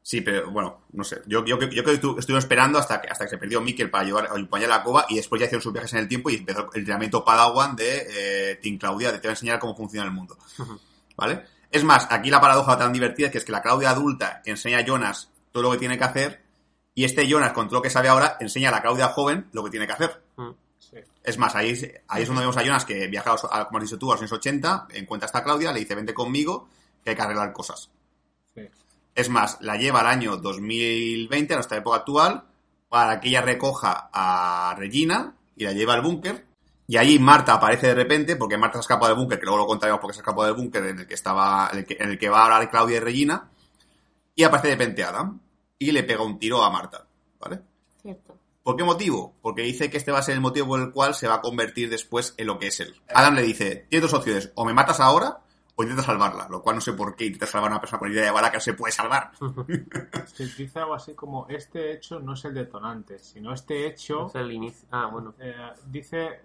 Sí, 0.01 0.21
pero 0.21 0.49
bueno, 0.51 0.83
no 0.93 1.03
sé. 1.03 1.21
Yo, 1.25 1.43
yo, 1.43 1.59
yo 1.59 1.83
creo 1.83 1.83
que 1.83 2.01
estu- 2.01 2.17
estuvieron 2.17 2.37
esperando 2.39 2.79
hasta 2.79 3.01
que, 3.01 3.09
hasta 3.09 3.25
que 3.25 3.29
se 3.31 3.37
perdió 3.37 3.59
Mikkel 3.59 3.89
para 3.89 4.05
llevar 4.05 4.25
acompañar 4.27 4.71
a 4.71 4.77
la 4.77 4.83
cova 4.83 5.05
y 5.09 5.15
después 5.17 5.39
ya 5.39 5.47
hicieron 5.47 5.61
sus 5.61 5.73
viajes 5.73 5.91
en 5.93 5.99
el 5.99 6.07
tiempo 6.07 6.29
y 6.29 6.35
empezó 6.35 6.69
el 6.71 6.79
entrenamiento 6.79 7.25
Padawan 7.25 7.75
de 7.75 8.05
eh, 8.51 8.55
Team 8.61 8.77
Claudia, 8.77 9.11
de 9.11 9.19
te 9.19 9.27
va 9.27 9.31
a 9.31 9.33
enseñar 9.33 9.59
cómo 9.59 9.75
funciona 9.75 10.05
el 10.05 10.13
mundo. 10.13 10.37
¿Vale? 11.17 11.43
Es 11.71 11.83
más, 11.83 12.07
aquí 12.09 12.29
la 12.29 12.39
paradoja 12.39 12.77
tan 12.77 12.93
divertida 12.93 13.25
es 13.27 13.31
que 13.33 13.37
es 13.39 13.43
que 13.45 13.51
la 13.51 13.61
Claudia 13.61 13.89
adulta 13.89 14.41
enseña 14.45 14.77
a 14.77 14.85
Jonas 14.85 15.29
todo 15.51 15.63
lo 15.63 15.71
que 15.71 15.77
tiene 15.79 15.97
que 15.97 16.03
hacer 16.05 16.41
y 16.93 17.03
este 17.03 17.27
Jonas, 17.27 17.51
con 17.51 17.67
todo 17.67 17.79
lo 17.79 17.81
que 17.81 17.89
sabe 17.89 18.07
ahora, 18.07 18.37
enseña 18.39 18.69
a 18.69 18.71
la 18.71 18.81
Claudia 18.81 19.09
joven 19.09 19.49
lo 19.51 19.63
que 19.63 19.71
tiene 19.71 19.87
que 19.87 19.93
hacer. 19.93 20.23
Mm. 20.37 20.49
Es 21.23 21.37
más, 21.37 21.55
ahí, 21.55 21.71
es- 21.71 21.89
ahí 22.07 22.21
es 22.23 22.27
donde 22.27 22.41
vemos 22.41 22.57
a 22.57 22.63
Jonas 22.63 22.85
que 22.85 23.07
viaja, 23.07 23.35
a 23.51 23.65
como 23.65 23.77
has 23.77 23.83
dicho 23.83 23.97
tú, 23.99 24.11
a 24.11 24.15
los 24.15 24.21
años 24.21 24.31
80, 24.31 24.87
encuentra 24.93 25.25
a 25.25 25.27
esta 25.27 25.43
Claudia, 25.43 25.71
le 25.73 25.79
dice, 25.79 25.95
vente 25.95 26.13
conmigo, 26.13 26.69
que 27.03 27.09
hay 27.11 27.15
que 27.15 27.21
arreglar 27.21 27.51
cosas. 27.53 27.89
Sí. 28.55 28.61
Es 29.15 29.29
más, 29.29 29.57
la 29.61 29.75
lleva 29.75 29.99
al 30.01 30.07
año 30.07 30.37
2020, 30.37 31.53
a 31.53 31.57
nuestra 31.57 31.77
época 31.77 31.97
actual, 31.97 32.43
para 32.89 33.19
que 33.19 33.29
ella 33.29 33.41
recoja 33.41 34.09
a 34.13 34.73
Regina 34.77 35.35
y 35.55 35.65
la 35.65 35.73
lleva 35.73 35.93
al 35.93 36.01
búnker. 36.01 36.45
Y 36.89 36.95
allí 36.95 37.19
Marta 37.19 37.53
aparece 37.55 37.87
de 37.87 37.95
repente, 37.95 38.37
porque 38.37 38.57
Marta 38.57 38.77
se 38.77 38.81
escapa 38.81 39.07
del 39.07 39.17
búnker, 39.17 39.37
que 39.39 39.45
luego 39.45 39.57
lo 39.59 39.67
contaremos 39.67 39.99
porque 39.99 40.13
se 40.13 40.21
escapó 40.21 40.45
del 40.45 40.53
búnker 40.53 40.85
en 40.85 40.99
el 40.99 41.07
que 41.07 41.15
estaba, 41.15 41.69
en 41.73 41.79
el 41.79 41.85
que, 41.85 41.97
en 41.99 42.09
el 42.11 42.17
que 42.17 42.29
va 42.29 42.39
a 42.41 42.43
hablar 42.45 42.69
Claudia 42.71 42.97
y 42.97 42.99
Regina. 43.01 43.49
Y 44.35 44.43
aparece 44.43 44.69
de 44.69 44.75
repente 44.75 45.03
Adam 45.03 45.37
y 45.77 45.91
le 45.91 46.03
pega 46.03 46.23
un 46.23 46.39
tiro 46.39 46.63
a 46.63 46.69
Marta, 46.69 47.05
¿vale? 47.39 47.59
Cierto. 48.01 48.36
¿Por 48.67 48.75
qué 48.75 48.83
motivo? 48.83 49.33
Porque 49.41 49.61
dice 49.61 49.89
que 49.89 49.95
este 49.95 50.11
va 50.11 50.19
a 50.19 50.21
ser 50.21 50.35
el 50.35 50.41
motivo 50.41 50.67
por 50.67 50.81
el 50.81 50.91
cual 50.91 51.15
se 51.15 51.25
va 51.25 51.35
a 51.35 51.41
convertir 51.41 51.89
después 51.89 52.33
en 52.35 52.47
lo 52.47 52.59
que 52.59 52.67
es 52.67 52.81
él. 52.81 52.93
Adam 53.15 53.33
le 53.35 53.43
dice, 53.43 53.85
tienes 53.89 54.11
dos 54.11 54.19
opciones, 54.19 54.51
o 54.55 54.65
me 54.65 54.73
matas 54.73 54.99
ahora 54.99 55.39
o 55.75 55.83
intentas 55.83 56.05
salvarla, 56.05 56.47
lo 56.49 56.61
cual 56.61 56.75
no 56.75 56.81
sé 56.81 56.91
por 56.91 57.15
qué 57.15 57.27
intentas 57.27 57.51
salvar 57.51 57.69
a 57.71 57.75
una 57.75 57.79
persona 57.79 57.99
con 57.99 58.11
idea 58.11 58.25
de 58.25 58.31
bala 58.31 58.51
que 58.51 58.59
se 58.59 58.73
puede 58.73 58.91
salvar. 58.91 59.31
Es 60.21 60.33
que 60.33 60.63
dice 60.63 60.79
algo 60.79 60.95
así 60.95 61.13
como, 61.13 61.47
este 61.47 61.93
hecho 61.93 62.19
no 62.19 62.33
es 62.33 62.43
el 62.43 62.55
detonante, 62.55 63.19
sino 63.19 63.53
este 63.53 63.87
hecho, 63.87 64.27
Es 64.27 64.35
el 64.35 64.51
inicio. 64.51 64.85
Ah, 64.91 65.07
bueno. 65.09 65.33
eh, 65.39 65.53
dice, 65.85 66.41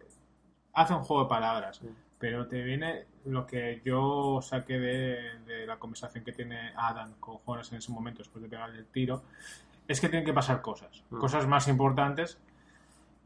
hace 0.74 0.94
un 0.94 1.02
juego 1.02 1.24
de 1.24 1.28
palabras, 1.28 1.78
Sí. 1.78 1.88
pero 2.20 2.46
te 2.46 2.62
viene 2.62 3.06
lo 3.24 3.44
que 3.48 3.82
yo 3.84 4.38
saqué 4.42 4.74
de, 4.74 5.38
de 5.44 5.66
la 5.66 5.76
conversación 5.76 6.22
que 6.22 6.30
tiene 6.30 6.72
Adam 6.76 7.14
con 7.18 7.38
Jonas 7.38 7.72
en 7.72 7.78
ese 7.78 7.90
momento 7.90 8.18
después 8.18 8.44
de 8.44 8.48
pegarle 8.48 8.78
el 8.78 8.86
tiro, 8.86 9.24
es 9.88 10.00
que 10.00 10.08
tienen 10.08 10.24
que 10.24 10.32
pasar 10.32 10.60
cosas, 10.62 11.02
Mm. 11.10 11.18
cosas 11.18 11.46
más 11.46 11.68
importantes 11.68 12.38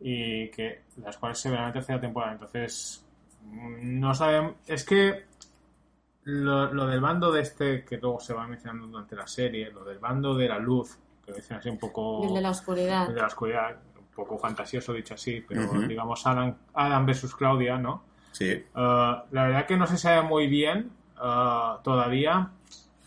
y 0.01 0.49
que 0.51 0.83
las 1.03 1.16
cuales 1.16 1.38
se 1.38 1.49
verán 1.51 1.64
en 1.64 1.69
la 1.71 1.75
tercera 1.75 2.01
temporada. 2.01 2.33
Entonces, 2.33 3.05
no 3.51 4.14
sabemos, 4.14 4.55
es 4.66 4.85
que 4.85 5.25
lo, 6.25 6.73
lo 6.73 6.87
del 6.87 7.01
bando 7.01 7.31
de 7.31 7.42
este, 7.42 7.85
que 7.85 7.99
luego 7.99 8.21
se 8.21 8.35
va 8.35 8.47
mencionando 8.47 8.87
durante 8.88 9.14
la 9.16 9.27
serie, 9.27 9.71
lo 9.71 9.85
del 9.85 9.99
bando 9.99 10.35
de 10.35 10.49
la 10.49 10.59
luz, 10.59 10.99
que 11.25 11.31
lo 11.31 11.37
dicen 11.37 11.57
así 11.57 11.69
un 11.69 11.79
poco... 11.79 12.27
El 12.27 12.35
de 12.35 12.40
la 12.40 12.51
oscuridad. 12.51 13.09
el 13.09 13.14
de 13.14 13.21
la 13.21 13.27
oscuridad, 13.29 13.77
un 13.99 14.07
poco 14.14 14.38
fantasioso 14.38 14.92
dicho 14.92 15.14
así, 15.14 15.45
pero 15.47 15.71
digamos 15.87 16.27
Adam, 16.27 16.55
Adam 16.75 17.07
versus 17.07 17.35
Claudia, 17.37 17.79
¿no? 17.79 18.03
Sí. 18.33 18.53
Uh, 18.75 18.79
la 19.31 19.45
verdad 19.47 19.66
que 19.66 19.77
no 19.77 19.87
se 19.87 19.97
sabe 19.97 20.23
muy 20.23 20.47
bien 20.47 20.90
uh, 21.16 21.81
todavía 21.83 22.51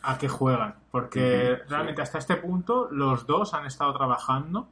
a 0.04 0.18
qué 0.18 0.28
juegan, 0.30 0.76
porque 0.92 1.60
realmente 1.68 2.02
hasta 2.02 2.18
este 2.20 2.36
punto 2.38 2.88
los 2.92 3.26
dos 3.28 3.54
han 3.54 3.66
estado 3.66 3.94
trabajando 3.94 4.68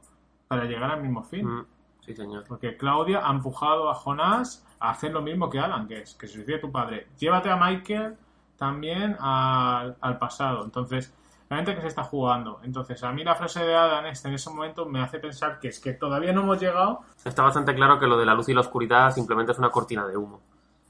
para 0.48 0.64
llegar 0.64 0.90
al 0.90 1.02
mismo 1.02 1.22
fin. 1.22 1.46
Mm, 1.46 1.66
Sí, 2.00 2.14
señor. 2.14 2.44
Porque 2.48 2.74
Claudia 2.78 3.20
ha 3.22 3.30
empujado 3.30 3.90
a 3.90 3.94
Jonás 3.94 4.64
a 4.80 4.90
hacer 4.90 5.12
lo 5.12 5.20
mismo 5.20 5.50
que 5.50 5.58
Alan, 5.60 5.86
que 5.86 6.00
es 6.00 6.14
que 6.14 6.26
se 6.26 6.34
suicide 6.36 6.58
tu 6.58 6.72
padre. 6.72 7.08
Llévate 7.18 7.50
a 7.50 7.56
Michael 7.56 8.16
también 8.56 9.14
al, 9.20 9.94
al 10.00 10.16
pasado. 10.16 10.64
Entonces, 10.64 11.14
realmente 11.50 11.74
que 11.74 11.82
se 11.82 11.88
está 11.88 12.04
jugando. 12.04 12.60
Entonces, 12.62 13.04
a 13.04 13.12
mí 13.12 13.24
la 13.24 13.34
frase 13.34 13.62
de 13.62 13.74
esta 14.10 14.28
en 14.28 14.34
ese 14.34 14.48
momento 14.48 14.86
me 14.86 15.02
hace 15.02 15.18
pensar 15.18 15.60
que 15.60 15.68
es 15.68 15.80
que 15.80 15.92
todavía 15.92 16.32
no 16.32 16.40
hemos 16.42 16.58
llegado. 16.58 17.00
Está 17.22 17.42
bastante 17.42 17.74
claro 17.74 17.98
que 17.98 18.06
lo 18.06 18.16
de 18.16 18.24
la 18.24 18.32
luz 18.32 18.48
y 18.48 18.54
la 18.54 18.60
oscuridad 18.62 19.10
simplemente 19.12 19.52
es 19.52 19.58
una 19.58 19.68
cortina 19.70 20.06
de 20.06 20.16
humo. 20.16 20.40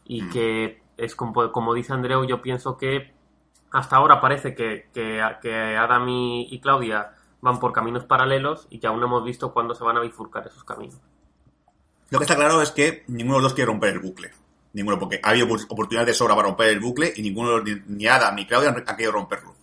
Y 0.04 0.22
Mm. 0.22 0.30
que 0.30 0.82
es 0.96 1.16
como, 1.16 1.50
como 1.50 1.74
dice 1.74 1.92
Andreu, 1.92 2.24
yo 2.26 2.40
pienso 2.40 2.76
que 2.76 3.12
hasta 3.72 3.96
ahora 3.96 4.20
parece 4.20 4.54
que, 4.54 4.88
que, 4.92 5.20
Adam 5.76 6.08
y, 6.08 6.60
Claudia 6.60 7.12
van 7.40 7.60
por 7.60 7.72
caminos 7.72 8.04
paralelos 8.04 8.66
y 8.70 8.78
que 8.78 8.86
aún 8.86 9.00
no 9.00 9.06
hemos 9.06 9.24
visto 9.24 9.52
cuándo 9.52 9.74
se 9.74 9.84
van 9.84 9.96
a 9.96 10.00
bifurcar 10.00 10.46
esos 10.46 10.64
caminos. 10.64 10.98
Lo 12.10 12.18
que 12.18 12.24
está 12.24 12.36
claro 12.36 12.62
es 12.62 12.70
que 12.70 13.04
ninguno 13.08 13.36
de 13.36 13.42
los 13.42 13.50
dos 13.50 13.54
quiere 13.54 13.70
romper 13.70 13.90
el 13.92 13.98
bucle. 14.00 14.32
Ninguno, 14.72 14.98
porque 14.98 15.20
ha 15.22 15.30
habido 15.30 15.46
opor- 15.46 15.66
oportunidades 15.68 16.08
de 16.08 16.14
sobra 16.14 16.34
para 16.34 16.48
romper 16.48 16.68
el 16.68 16.80
bucle 16.80 17.12
y 17.16 17.22
ninguno, 17.22 17.60
ni, 17.60 18.06
Adam 18.06 18.34
ni 18.34 18.46
Claudia 18.46 18.70
han, 18.70 18.84
querido 18.84 19.12
romperlo. 19.12 19.54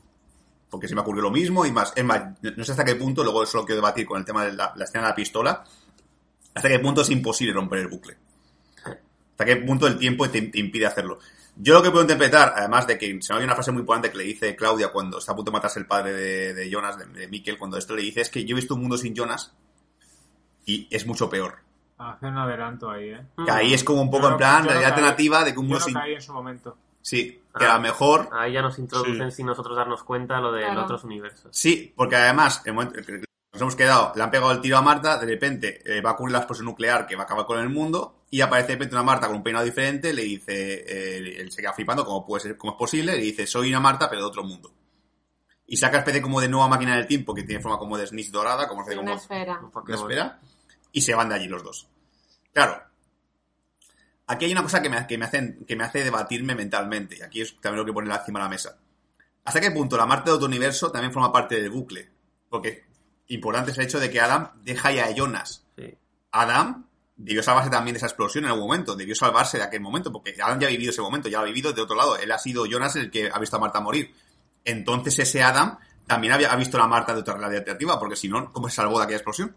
Porque 0.70 0.88
se 0.88 0.96
me 0.96 1.02
ocurrió 1.02 1.24
lo 1.24 1.32
mismo 1.32 1.66
y 1.66 1.72
más. 1.72 1.94
Es 1.96 2.04
más, 2.04 2.24
no 2.42 2.64
sé 2.64 2.72
hasta 2.72 2.86
qué 2.86 2.96
punto, 2.96 3.24
luego 3.24 3.44
eso 3.44 3.58
lo 3.58 3.66
quiero 3.66 3.82
debatir 3.82 4.06
con 4.06 4.20
el 4.20 4.26
tema 4.26 4.46
de 4.46 4.54
la, 4.54 4.74
escena 4.80 5.04
de 5.04 5.10
la 5.10 5.16
pistola, 5.16 5.64
hasta 6.54 6.70
qué 6.70 6.80
punto 6.80 7.02
es 7.02 7.10
imposible 7.10 7.54
romper 7.54 7.80
el 7.80 7.88
bucle. 7.88 8.18
Hasta 9.32 9.46
qué 9.46 9.58
punto 9.58 9.88
el 9.88 9.98
tiempo 9.98 10.30
te 10.30 10.38
impide 10.54 10.86
hacerlo. 10.86 11.20
Yo 11.58 11.74
lo 11.74 11.82
que 11.82 11.90
puedo 11.90 12.04
interpretar, 12.04 12.54
además 12.56 12.86
de 12.86 12.98
que 12.98 13.22
se 13.22 13.32
me 13.34 13.38
oye 13.38 13.46
una 13.46 13.56
frase 13.56 13.72
muy 13.72 13.80
importante 13.82 14.12
que 14.12 14.18
le 14.18 14.24
dice 14.26 14.56
Claudia 14.56 14.90
cuando 14.90 15.20
está 15.20 15.32
a 15.32 15.36
punto 15.36 15.52
de 15.52 15.56
matarse 15.56 15.80
el 15.80 15.86
padre 15.86 16.12
de, 16.14 16.54
de 16.54 16.70
Jonas, 16.70 16.98
de, 16.98 17.06
de 17.06 17.28
Mikkel, 17.30 17.58
cuando 17.58 17.78
esto 17.78 17.96
le 17.96 18.02
dice 18.02 18.22
es 18.22 18.30
que 18.30 18.44
yo 18.44 18.56
he 18.56 18.60
visto 18.60 18.76
un 18.76 18.82
mundo 18.82 18.98
sin 18.98 19.16
Jonas 19.16 19.54
y 20.66 20.88
es 20.92 21.06
mucho 21.06 21.30
peor. 21.30 21.60
Hace 21.98 22.26
un 22.26 22.38
adelanto 22.38 22.90
ahí, 22.90 23.10
¿eh? 23.10 23.26
Que 23.46 23.52
ahí 23.52 23.74
es 23.74 23.84
como 23.86 24.02
un 24.02 24.10
poco 24.12 24.24
Yo 24.28 24.32
en 24.32 24.38
plan 24.38 24.66
no 24.66 24.72
idea 24.72 24.82
caí- 24.82 24.86
alternativa 24.88 25.44
de 25.46 25.54
que 25.54 25.60
un 25.60 25.66
Yo 25.68 25.70
mundo 25.70 25.80
no 25.80 25.86
sin... 25.86 25.94
caí 25.94 26.14
en 26.14 26.22
su 26.22 26.34
momento. 26.34 26.78
Sí, 27.02 27.42
que 27.58 27.66
Ah. 27.66 27.74
a 27.74 27.76
lo 27.76 27.82
mejor... 27.84 28.28
Ahí 28.34 28.52
ya 28.54 28.62
nos 28.62 28.78
introducen 28.80 29.30
Sí. 29.32 29.38
sin 29.38 29.46
nosotros 29.46 29.78
darnos 29.78 30.04
cuenta 30.04 30.42
lo 30.42 30.52
de 30.52 30.62
Claro. 30.64 30.76
los 30.76 30.84
otros 30.86 31.04
universos. 31.06 31.48
Sí, 31.52 31.94
porque 31.96 32.18
además, 32.18 32.62
el 32.66 32.74
momento 32.74 32.96
que 33.02 33.24
nos 33.56 33.62
hemos 33.62 33.76
quedado, 33.78 34.12
le 34.16 34.22
han 34.22 34.32
pegado 34.32 34.52
el 34.52 34.60
tiro 34.60 34.78
a 34.78 34.82
Marta, 34.82 35.18
de 35.18 35.26
repente 35.26 35.82
eh, 35.86 36.02
va 36.02 36.10
a 36.10 36.14
ocurrir 36.14 36.34
la 36.34 36.40
explosión 36.40 36.66
nuclear 36.66 37.08
que 37.08 37.16
va 37.16 37.22
a 37.22 37.26
acabar 37.26 37.46
con 37.46 37.58
el 37.58 37.70
mundo, 37.70 38.26
y 38.30 38.42
aparece 38.42 38.68
de 38.68 38.74
repente 38.74 38.96
una 38.96 39.04
Marta 39.04 39.28
con 39.28 39.38
un 39.38 39.44
peinado 39.44 39.64
diferente, 39.64 40.14
le 40.14 40.24
dice, 40.24 40.84
eh, 40.86 41.38
él 41.40 41.50
se 41.54 41.62
queda 41.62 41.72
flipando, 41.72 42.06
¿cómo 42.06 42.26
puede 42.26 42.44
ser, 42.44 42.58
cómo 42.58 42.74
es 42.74 42.78
posible? 42.78 43.16
Le 43.16 43.22
dice, 43.22 43.48
soy 43.48 43.70
una 43.70 43.80
Marta, 43.80 44.10
pero 44.10 44.24
de 44.24 44.28
otro 44.28 44.44
mundo. 44.44 44.74
Y 45.68 45.78
saca 45.78 46.00
especie 46.00 46.22
como 46.22 46.42
de 46.42 46.50
nueva 46.50 46.68
máquina 46.68 46.98
del 46.98 47.08
tiempo, 47.08 47.34
que 47.34 47.44
tiene 47.44 47.62
forma 47.62 47.78
como 47.78 47.98
de 47.98 48.08
snitch 48.08 48.30
dorada, 48.30 48.68
como, 48.68 48.84
Una 48.84 48.96
como 48.96 49.14
esfera. 49.14 49.60
Un 49.62 49.72
Pokémon. 49.72 50.04
una 50.04 50.14
esfera, 50.14 50.40
y 50.92 51.00
se 51.00 51.16
van 51.16 51.30
de 51.30 51.36
allí 51.36 51.48
los 51.48 51.64
dos. 51.64 51.88
Claro, 52.52 52.84
aquí 54.28 54.46
hay 54.46 54.52
una 54.52 54.64
cosa 54.64 54.82
que 54.82 54.90
me, 54.90 55.08
que 55.08 55.18
me, 55.18 55.24
hacen, 55.24 55.64
que 55.66 55.78
me 55.78 55.86
hace 55.86 56.04
debatirme 56.04 56.56
mentalmente, 56.56 57.20
y 57.20 57.22
aquí 57.22 57.40
es 57.40 57.56
también 57.62 57.80
lo 57.80 57.86
que 57.86 57.94
pone 57.94 58.14
encima 58.14 58.40
de 58.40 58.44
la 58.44 58.50
mesa. 58.50 58.78
¿Hasta 59.46 59.62
qué 59.62 59.72
punto 59.72 59.96
la 59.96 60.06
Marte 60.06 60.30
de 60.30 60.36
otro 60.36 60.48
universo 60.48 60.92
también 60.92 61.14
forma 61.14 61.32
parte 61.32 61.56
del 61.56 61.70
bucle? 61.70 62.10
Porque 62.50 62.84
importante 63.28 63.72
es 63.72 63.78
el 63.78 63.86
hecho 63.86 64.00
de 64.00 64.10
que 64.10 64.20
Adam 64.20 64.52
deja 64.64 64.92
ya 64.92 65.06
a 65.06 65.12
Jonas. 65.12 65.66
Sí. 65.78 65.98
Adam 66.32 66.86
debió 67.16 67.42
salvarse 67.42 67.70
también 67.70 67.94
de 67.94 67.98
esa 67.98 68.08
explosión 68.08 68.44
en 68.44 68.52
algún 68.52 68.68
momento, 68.68 68.96
debió 68.96 69.16
salvarse 69.16 69.58
de 69.58 69.64
aquel 69.64 69.82
momento, 69.82 70.12
porque 70.12 70.36
Adam 70.42 70.60
ya 70.60 70.68
ha 70.68 70.70
vivido 70.70 70.92
ese 70.92 71.02
momento, 71.02 71.30
ya 71.30 71.38
lo 71.38 71.44
ha 71.44 71.48
vivido 71.48 71.72
de 71.72 71.82
otro 71.82 71.96
lado. 71.96 72.18
Él 72.18 72.32
ha 72.32 72.38
sido 72.38 72.66
Jonas 72.66 72.96
el 72.96 73.10
que 73.10 73.30
ha 73.32 73.40
visto 73.40 73.56
a 73.56 73.60
Marta 73.60 73.80
morir. 73.80 74.14
Entonces 74.64 75.20
ese 75.20 75.42
Adam 75.42 75.78
también 76.06 76.34
había, 76.34 76.52
ha 76.52 76.56
visto 76.56 76.78
a 76.78 76.82
la 76.82 76.88
Marta 76.88 77.14
de 77.14 77.22
otra 77.22 77.36
realidad 77.36 77.60
alternativa, 77.60 78.00
porque 78.00 78.16
si 78.16 78.28
no, 78.28 78.52
¿cómo 78.52 78.70
se 78.70 78.76
salvó 78.76 78.98
de 78.98 79.06
aquella 79.06 79.18
explosión? 79.18 79.56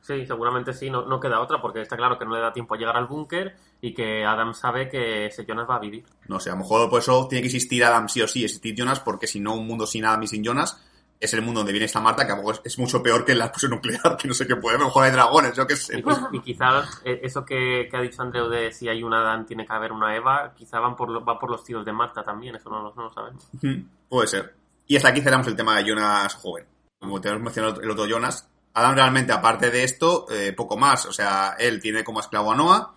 Sí, 0.00 0.26
seguramente 0.26 0.74
sí, 0.74 0.90
no, 0.90 1.06
no 1.06 1.18
queda 1.18 1.40
otra, 1.40 1.62
porque 1.62 1.80
está 1.80 1.96
claro 1.96 2.18
que 2.18 2.26
no 2.26 2.34
le 2.34 2.40
da 2.40 2.52
tiempo 2.52 2.74
a 2.74 2.78
llegar 2.78 2.94
al 2.94 3.06
búnker 3.06 3.56
y 3.80 3.94
que 3.94 4.22
Adam 4.22 4.52
sabe 4.52 4.86
que 4.86 5.26
ese 5.26 5.46
Jonas 5.46 5.66
va 5.68 5.76
a 5.76 5.80
vivir. 5.80 6.04
No 6.28 6.38
sé, 6.38 6.50
a 6.50 6.52
lo 6.52 6.58
mejor 6.58 6.90
por 6.90 7.00
eso 7.00 7.26
tiene 7.26 7.40
que 7.40 7.46
existir 7.46 7.82
Adam 7.82 8.06
sí 8.08 8.20
o 8.20 8.28
sí, 8.28 8.44
existir 8.44 8.74
Jonas, 8.76 9.00
porque 9.00 9.26
si 9.26 9.40
no, 9.40 9.54
un 9.54 9.66
mundo 9.66 9.86
sin 9.86 10.04
Adam 10.04 10.22
y 10.22 10.26
sin 10.28 10.44
Jonas 10.44 10.78
es 11.20 11.32
el 11.32 11.42
mundo 11.42 11.60
donde 11.60 11.72
viene 11.72 11.86
esta 11.86 12.00
Marta, 12.00 12.26
que 12.26 12.32
a 12.32 12.36
es, 12.50 12.60
es 12.64 12.78
mucho 12.78 13.02
peor 13.02 13.24
que 13.24 13.34
la 13.34 13.46
explosión 13.46 13.70
nuclear, 13.72 14.16
que 14.18 14.28
no 14.28 14.34
sé 14.34 14.46
qué 14.46 14.56
puede, 14.56 14.76
mejor 14.78 15.04
hay 15.04 15.10
dragones, 15.12 15.54
yo 15.56 15.66
qué 15.66 15.76
sé. 15.76 15.98
Y, 15.98 16.02
qui- 16.02 16.28
y 16.32 16.40
quizás 16.40 17.00
eh, 17.04 17.20
eso 17.22 17.44
que, 17.44 17.88
que 17.90 17.96
ha 17.96 18.00
dicho 18.00 18.20
Andreu 18.22 18.48
de 18.48 18.72
si 18.72 18.88
hay 18.88 19.02
una 19.02 19.20
Adán 19.20 19.46
tiene 19.46 19.66
que 19.66 19.72
haber 19.72 19.92
una 19.92 20.14
Eva, 20.14 20.52
quizá 20.56 20.80
van 20.80 20.96
por, 20.96 21.08
lo- 21.10 21.24
va 21.24 21.38
por 21.38 21.50
los 21.50 21.64
tiros 21.64 21.84
de 21.84 21.92
Marta 21.92 22.22
también, 22.22 22.56
eso 22.56 22.68
no, 22.68 22.82
lo- 22.82 22.94
no 22.94 23.04
lo 23.04 23.12
sabemos. 23.12 23.48
Puede 24.08 24.26
ser. 24.28 24.54
Y 24.86 24.96
hasta 24.96 25.08
aquí 25.08 25.22
cerramos 25.22 25.46
el 25.46 25.56
tema 25.56 25.76
de 25.78 25.84
Jonas 25.88 26.34
joven. 26.34 26.66
Como 26.98 27.20
te 27.20 27.28
hemos 27.30 27.40
mencionado 27.42 27.80
el 27.80 27.90
otro 27.90 28.06
Jonas, 28.06 28.48
Adam 28.74 28.94
realmente, 28.94 29.32
aparte 29.32 29.70
de 29.70 29.84
esto, 29.84 30.26
eh, 30.30 30.52
poco 30.52 30.76
más. 30.76 31.06
O 31.06 31.12
sea, 31.12 31.54
él 31.58 31.80
tiene 31.80 32.02
como 32.04 32.20
esclavo 32.20 32.52
a 32.52 32.56
Noah. 32.56 32.92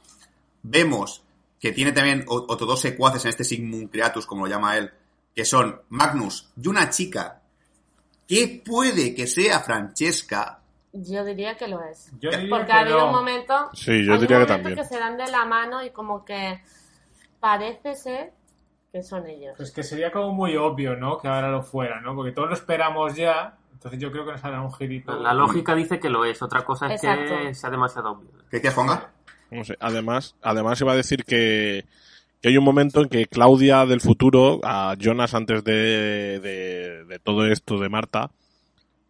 Vemos 0.63 1.23
que 1.59 1.71
tiene 1.71 1.91
también 1.91 2.25
otros 2.27 2.67
dos 2.67 2.81
secuaces 2.81 3.23
en 3.25 3.29
este 3.29 3.43
Sigmund 3.43 3.89
Creatus, 3.91 4.25
como 4.25 4.45
lo 4.45 4.51
llama 4.51 4.77
él, 4.77 4.91
que 5.35 5.45
son 5.45 5.81
Magnus 5.89 6.49
y 6.61 6.67
una 6.67 6.89
chica 6.89 7.41
que 8.27 8.61
puede 8.65 9.15
que 9.15 9.27
sea 9.27 9.59
Francesca. 9.61 10.59
Yo 10.93 11.23
diría 11.23 11.55
que 11.55 11.67
lo 11.67 11.83
es. 11.83 12.11
Yo 12.19 12.29
diría 12.31 12.49
Porque 12.49 12.65
que 12.67 12.71
ha 12.73 12.79
habido 12.81 12.99
no. 12.99 13.05
un 13.07 13.11
momento. 13.11 13.69
Sí, 13.73 14.03
yo 14.05 14.13
hay 14.13 14.17
un 14.17 14.21
diría 14.21 14.27
que 14.27 14.33
momento 14.33 14.53
también. 14.53 14.75
que 14.75 14.83
se 14.85 14.99
dan 14.99 15.17
de 15.17 15.27
la 15.27 15.45
mano 15.45 15.83
y 15.83 15.91
como 15.91 16.25
que 16.25 16.61
parece 17.39 17.95
ser 17.95 18.33
que 18.91 19.03
son 19.03 19.27
ellos. 19.27 19.53
Pues 19.57 19.71
que 19.71 19.83
sería 19.83 20.11
como 20.11 20.33
muy 20.33 20.55
obvio, 20.57 20.95
¿no? 20.95 21.17
Que 21.19 21.27
ahora 21.27 21.49
lo 21.49 21.61
fuera, 21.61 22.01
¿no? 22.01 22.15
Porque 22.15 22.31
todos 22.31 22.49
lo 22.49 22.55
esperamos 22.55 23.15
ya. 23.15 23.57
Entonces 23.73 23.99
yo 23.99 24.11
creo 24.11 24.25
que 24.25 24.31
nos 24.31 24.43
hará 24.43 24.61
un 24.61 24.73
girito. 24.73 25.15
La, 25.19 25.33
lógica 25.33 25.75
dice 25.75 25.99
que 25.99 26.09
lo 26.09 26.25
es, 26.25 26.41
otra 26.41 26.65
cosa 26.65 26.87
es 26.87 26.99
que 26.99 27.07
Exacto. 27.07 27.53
sea 27.53 27.69
demasiado 27.69 28.13
obvio. 28.13 28.29
¿Qué 28.49 28.57
decías, 28.57 28.73
Juanga? 28.73 29.11
No 29.51 29.63
sé. 29.63 29.77
Además, 29.79 30.35
además 30.41 30.81
iba 30.81 30.93
a 30.93 30.95
decir 30.95 31.23
que, 31.23 31.85
que 32.41 32.49
hay 32.49 32.57
un 32.57 32.63
momento 32.63 33.01
en 33.01 33.09
que 33.09 33.27
Claudia 33.27 33.85
del 33.85 34.01
futuro, 34.01 34.59
a 34.63 34.95
Jonas 34.99 35.33
antes 35.33 35.63
de, 35.63 36.39
de, 36.39 37.05
de 37.05 37.19
todo 37.19 37.45
esto 37.47 37.79
de 37.79 37.89
Marta, 37.89 38.31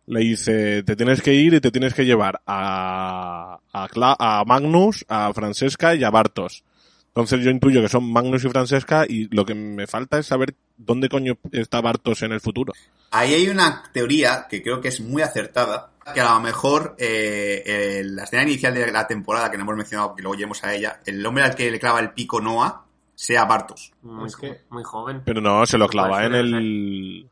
le 0.08 0.22
dice, 0.22 0.84
te 0.84 0.96
tienes 0.96 1.22
que 1.22 1.34
ir 1.34 1.54
y 1.54 1.62
te 1.62 1.70
tienes 1.70 1.94
que 1.94 2.06
llevar 2.06 2.42
a, 2.48 3.60
a, 3.74 4.44
Magnus, 4.46 5.06
a 5.10 5.34
Francesca 5.34 5.96
y 5.96 6.04
a 6.04 6.10
Bartos. 6.10 6.63
Entonces 7.10 7.42
yo 7.42 7.52
intuyo 7.52 7.82
que 7.82 7.90
son 7.90 8.12
Magnus 8.12 8.46
y 8.46 8.50
Francesca 8.50 9.06
y 9.08 9.28
lo 9.36 9.46
que 9.46 9.54
me 9.54 9.86
falta 9.86 10.20
es 10.20 10.28
saber 10.28 10.56
dónde 10.78 11.10
coño 11.10 11.38
está 11.52 11.82
Bartos 11.82 12.22
en 12.22 12.32
el 12.32 12.40
futuro. 12.40 12.74
Ahí 13.12 13.34
hay 13.34 13.50
una 13.50 13.84
teoría 13.92 14.48
que 14.50 14.63
creo 14.63 14.80
que 14.80 14.90
es 14.90 15.02
muy 15.02 15.22
acertada, 15.22 15.92
que 16.13 16.22
a 16.22 16.34
lo 16.34 16.40
mejor 16.40 16.96
eh, 17.00 18.02
la 18.06 18.24
escena 18.24 18.44
inicial 18.44 18.74
de 18.74 18.90
la 18.92 19.08
temporada, 19.08 19.52
que 19.52 19.58
no 19.58 19.63
hemos 19.63 19.76
mencionado, 19.76 20.16
que 20.16 20.22
luego 20.22 20.36
lleguemos 20.36 20.63
a 20.63 20.74
ella, 20.74 21.02
el 21.06 21.26
hombre 21.26 21.44
al 21.44 21.56
que 21.56 21.70
le 21.70 21.80
clava 21.80 22.00
el 22.00 22.12
pico 22.12 22.40
Noah 22.40 22.87
sea 23.20 23.46
Bartos. 23.46 23.94
Muy, 24.04 24.28
Es 24.28 24.36
que- 24.36 24.62
muy 24.70 24.84
joven. 24.84 25.24
Pero 25.26 25.42
no, 25.42 25.66
se 25.66 25.80
lo 25.80 25.88
clava 25.88 26.24
en 26.26 26.36
el... 26.36 27.28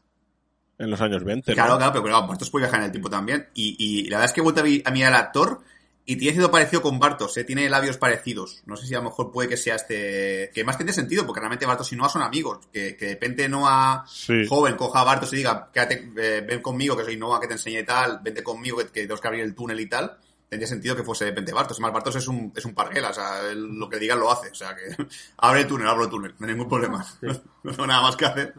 En 0.79 0.89
los 0.89 0.99
años 0.99 1.23
20. 1.23 1.51
¿no? 1.51 1.55
Claro, 1.55 1.77
claro, 1.77 1.91
pero 1.93 2.03
claro, 2.05 2.27
Bartos 2.27 2.49
puede 2.49 2.63
viajar 2.65 2.79
en 2.79 2.85
el 2.87 2.91
tiempo 2.91 3.09
también. 3.09 3.47
Y, 3.53 3.75
y 3.79 4.09
la 4.09 4.17
verdad 4.17 4.25
es 4.25 4.33
que 4.33 4.39
he 4.41 4.43
vuelto 4.43 4.61
a, 4.61 4.63
vi- 4.63 4.81
a 4.83 4.89
mirar 4.91 5.13
al 5.13 5.19
actor 5.21 5.61
y 6.05 6.15
tiene 6.17 6.33
cierto 6.33 6.51
parecido 6.51 6.81
con 6.81 6.99
Bartos, 6.99 7.37
¿eh? 7.37 7.43
tiene 7.43 7.69
labios 7.69 7.97
parecidos. 7.97 8.61
No 8.65 8.75
sé 8.75 8.85
si 8.87 8.93
a 8.95 8.97
lo 8.97 9.03
mejor 9.05 9.31
puede 9.31 9.47
que 9.47 9.57
sea 9.57 9.75
este... 9.75 10.49
Que 10.53 10.63
más 10.65 10.75
tiene 10.77 10.91
sentido, 10.91 11.25
porque 11.25 11.39
realmente 11.39 11.65
Bartos 11.67 11.93
y 11.93 11.95
Noah 11.95 12.09
son 12.09 12.23
amigos. 12.23 12.67
Que, 12.73 12.97
que 12.97 13.05
de 13.05 13.11
repente 13.13 13.47
Noah 13.47 14.03
Sí. 14.07 14.45
joven 14.49 14.75
coja 14.75 14.99
a 15.01 15.03
Bartos 15.05 15.31
y 15.33 15.37
diga, 15.37 15.69
quédate, 15.71 16.11
eh, 16.17 16.43
ven 16.47 16.61
conmigo, 16.61 16.97
que 16.97 17.03
soy 17.05 17.15
Noah, 17.15 17.39
que 17.39 17.47
te 17.47 17.53
enseñe 17.53 17.79
y 17.79 17.85
tal, 17.85 18.19
vente 18.23 18.43
conmigo, 18.43 18.77
que, 18.79 18.85
que 18.87 18.91
tenemos 19.01 19.21
que 19.21 19.27
abrir 19.27 19.43
el 19.43 19.53
túnel 19.55 19.79
y 19.79 19.87
tal. 19.87 20.17
Tendría 20.55 20.69
sentido 20.69 20.95
que 20.95 21.03
fuese 21.03 21.25
de 21.25 21.31
repente 21.31 21.51
Bartos. 21.51 21.75
Además, 21.75 21.91
Bartos 21.91 22.15
es 22.15 22.27
un, 22.29 22.53
es 22.55 22.63
un 22.63 22.73
parguela, 22.73 23.09
o 23.09 23.13
sea, 23.13 23.41
él 23.41 23.77
lo 23.77 23.89
que 23.89 23.99
diga 23.99 24.15
lo 24.15 24.31
hace. 24.31 24.51
O 24.51 24.55
sea, 24.55 24.73
que 24.73 24.95
abre 25.37 25.61
el 25.61 25.67
túnel, 25.67 25.85
abro 25.85 26.05
el 26.05 26.09
túnel, 26.09 26.33
no 26.39 26.47
hay 26.47 26.53
ningún 26.53 26.69
problema. 26.69 27.05
No 27.63 27.71
tengo 27.71 27.87
nada 27.87 28.03
más 28.03 28.15
que 28.15 28.25
hacer. 28.25 28.53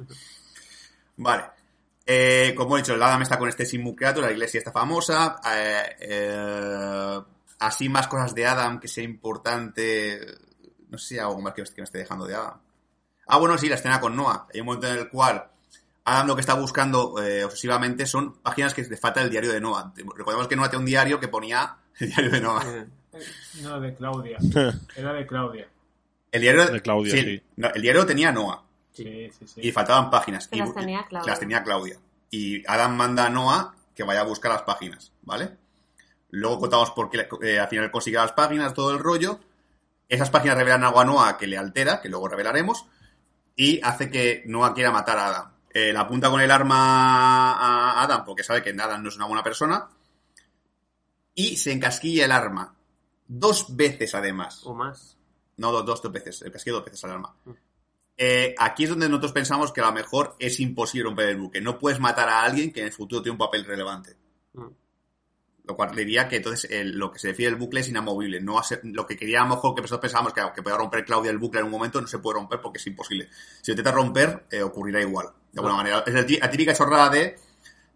Vale. 1.16 1.44
Eh, 2.04 2.52
como 2.54 2.76
he 2.76 2.82
dicho, 2.82 2.94
el 2.94 3.02
Adam 3.02 3.22
está 3.22 3.38
con 3.38 3.48
este 3.48 3.66
Creator, 3.96 4.24
la 4.24 4.32
iglesia 4.32 4.58
está 4.58 4.72
famosa. 4.72 5.40
eh, 5.54 5.96
eh, 6.00 7.20
así 7.60 7.88
más 7.88 8.08
cosas 8.08 8.34
de 8.34 8.46
Adam 8.46 8.78
que 8.78 8.88
sea 8.88 9.04
importante. 9.04 10.20
No 10.90 10.98
sé 10.98 11.06
si 11.06 11.14
hay 11.14 11.20
algo 11.20 11.40
más 11.40 11.54
que 11.54 11.62
me 11.62 11.84
esté 11.84 11.98
dejando 11.98 12.26
de 12.26 12.34
Adam. 12.34 12.60
Ah, 13.28 13.38
bueno, 13.38 13.56
sí, 13.56 13.68
la 13.68 13.76
escena 13.76 14.00
con 14.00 14.14
Noah. 14.14 14.48
Hay 14.52 14.60
un 14.60 14.66
momento 14.66 14.86
en 14.88 14.98
el 14.98 15.08
cual 15.08 15.48
Adam 16.06 16.28
lo 16.28 16.34
que 16.36 16.40
está 16.40 16.54
buscando 16.54 17.20
eh, 17.20 17.44
obsesivamente 17.44 18.06
son 18.06 18.34
páginas 18.34 18.72
que 18.72 18.82
le 18.82 18.96
falta 18.96 19.20
el 19.22 19.28
diario 19.28 19.52
de 19.52 19.60
Noah. 19.60 19.92
Recordemos 19.96 20.46
que 20.46 20.54
Noah 20.54 20.70
tenía 20.70 20.80
un 20.80 20.86
diario 20.86 21.20
que 21.20 21.26
ponía 21.28 21.76
el 21.98 22.08
diario 22.08 22.30
de 22.30 22.40
Noah. 22.40 22.64
Eh, 22.64 22.86
No, 23.62 23.80
de 23.80 23.94
Claudia. 23.94 24.38
Era 24.96 25.12
de 25.12 25.26
Claudia. 25.26 25.68
El 26.30 26.40
diario 26.42 26.66
De 26.66 26.80
Claudia, 26.82 27.12
sí. 27.12 27.42
no, 27.56 27.68
el 27.74 27.82
diario 27.82 28.04
tenía 28.06 28.30
Noah 28.30 28.62
Sí, 28.92 29.30
sí, 29.38 29.46
sí. 29.46 29.60
y 29.64 29.72
faltaban 29.72 30.08
páginas. 30.10 30.46
Que 30.48 30.56
y, 30.56 30.60
las 30.60 30.74
tenía 30.74 31.04
Claudia. 31.08 31.30
las 31.30 31.40
tenía 31.40 31.62
Claudia. 31.62 31.98
Y 32.30 32.62
Adam 32.70 32.94
manda 32.96 33.26
a 33.26 33.30
Noah 33.30 33.74
que 33.94 34.04
vaya 34.04 34.20
a 34.20 34.24
buscar 34.24 34.52
las 34.52 34.62
páginas, 34.62 35.12
¿vale? 35.22 35.56
Luego 36.30 36.60
contamos 36.60 36.90
por 36.92 37.10
qué 37.10 37.26
eh, 37.42 37.58
al 37.58 37.68
final 37.68 37.90
consigue 37.90 38.16
las 38.18 38.32
páginas, 38.32 38.74
todo 38.74 38.92
el 38.92 38.98
rollo. 38.98 39.40
Esas 40.08 40.30
páginas 40.30 40.56
revelan 40.56 40.84
algo 40.84 41.00
a 41.00 41.04
Noah 41.04 41.36
que 41.36 41.46
le 41.46 41.56
altera, 41.58 42.00
que 42.00 42.08
luego 42.08 42.28
revelaremos, 42.28 42.86
y 43.56 43.80
hace 43.82 44.10
que 44.10 44.44
Noah 44.46 44.72
quiera 44.74 44.92
matar 44.92 45.18
a 45.18 45.26
Adam. 45.28 45.55
Eh, 45.78 45.92
le 45.92 45.98
apunta 45.98 46.30
con 46.30 46.40
el 46.40 46.50
arma 46.50 47.52
a 47.52 48.02
Adam 48.02 48.24
porque 48.24 48.42
sabe 48.42 48.62
que 48.62 48.70
Adam 48.70 49.02
no 49.02 49.10
es 49.10 49.16
una 49.16 49.26
buena 49.26 49.42
persona. 49.42 49.86
Y 51.34 51.56
se 51.58 51.72
encasquilla 51.72 52.24
el 52.24 52.32
arma. 52.32 52.74
Dos 53.28 53.76
veces 53.76 54.14
además. 54.14 54.62
o 54.64 54.74
más. 54.74 55.18
No, 55.58 55.72
dos, 55.72 55.84
dos, 55.84 56.02
dos 56.02 56.12
veces. 56.12 56.40
El 56.42 56.50
casquillo 56.52 56.76
dos 56.76 56.84
veces 56.86 57.04
al 57.04 57.10
arma. 57.10 57.34
Eh, 58.16 58.54
aquí 58.58 58.84
es 58.84 58.88
donde 58.90 59.06
nosotros 59.08 59.32
pensamos 59.32 59.70
que 59.72 59.82
a 59.82 59.86
lo 59.86 59.92
mejor 59.92 60.34
es 60.38 60.58
imposible 60.60 61.04
romper 61.08 61.28
el 61.28 61.36
buque. 61.36 61.60
No 61.60 61.78
puedes 61.78 62.00
matar 62.00 62.28
a 62.30 62.42
alguien 62.42 62.72
que 62.72 62.80
en 62.80 62.86
el 62.86 62.92
futuro 62.92 63.20
tiene 63.20 63.32
un 63.32 63.38
papel 63.38 63.66
relevante. 63.66 64.16
Mm. 64.54 64.66
Lo 65.64 65.76
cual 65.76 65.94
diría 65.94 66.26
que 66.28 66.36
entonces 66.36 66.70
el- 66.70 66.96
lo 66.96 67.10
que 67.12 67.18
se 67.18 67.28
refiere 67.28 67.52
al 67.52 67.58
bucle 67.60 67.80
es 67.80 67.88
inamovible. 67.88 68.40
No 68.40 68.58
hace- 68.58 68.80
lo 68.84 69.06
que 69.06 69.16
quería 69.16 69.40
a 69.40 69.44
lo 69.44 69.56
mejor 69.56 69.74
que 69.74 69.82
nosotros 69.82 70.00
pensábamos 70.00 70.32
que, 70.32 70.40
que 70.54 70.62
podía 70.62 70.78
romper 70.78 71.04
Claudia 71.04 71.30
el 71.32 71.38
bucle 71.38 71.60
en 71.60 71.66
un 71.66 71.72
momento 71.72 72.00
no 72.00 72.06
se 72.06 72.18
puede 72.20 72.38
romper 72.38 72.60
porque 72.62 72.78
es 72.78 72.86
imposible. 72.86 73.28
Si 73.60 73.70
lo 73.70 73.74
intenta 73.74 73.90
romper, 73.92 74.46
eh, 74.50 74.62
ocurrirá 74.62 75.02
igual. 75.02 75.28
De 75.56 75.60
alguna 75.60 75.76
manera. 75.76 76.04
Es 76.06 76.14
la 76.14 76.50
típica 76.50 76.74
chorrada 76.74 77.08
de 77.10 77.36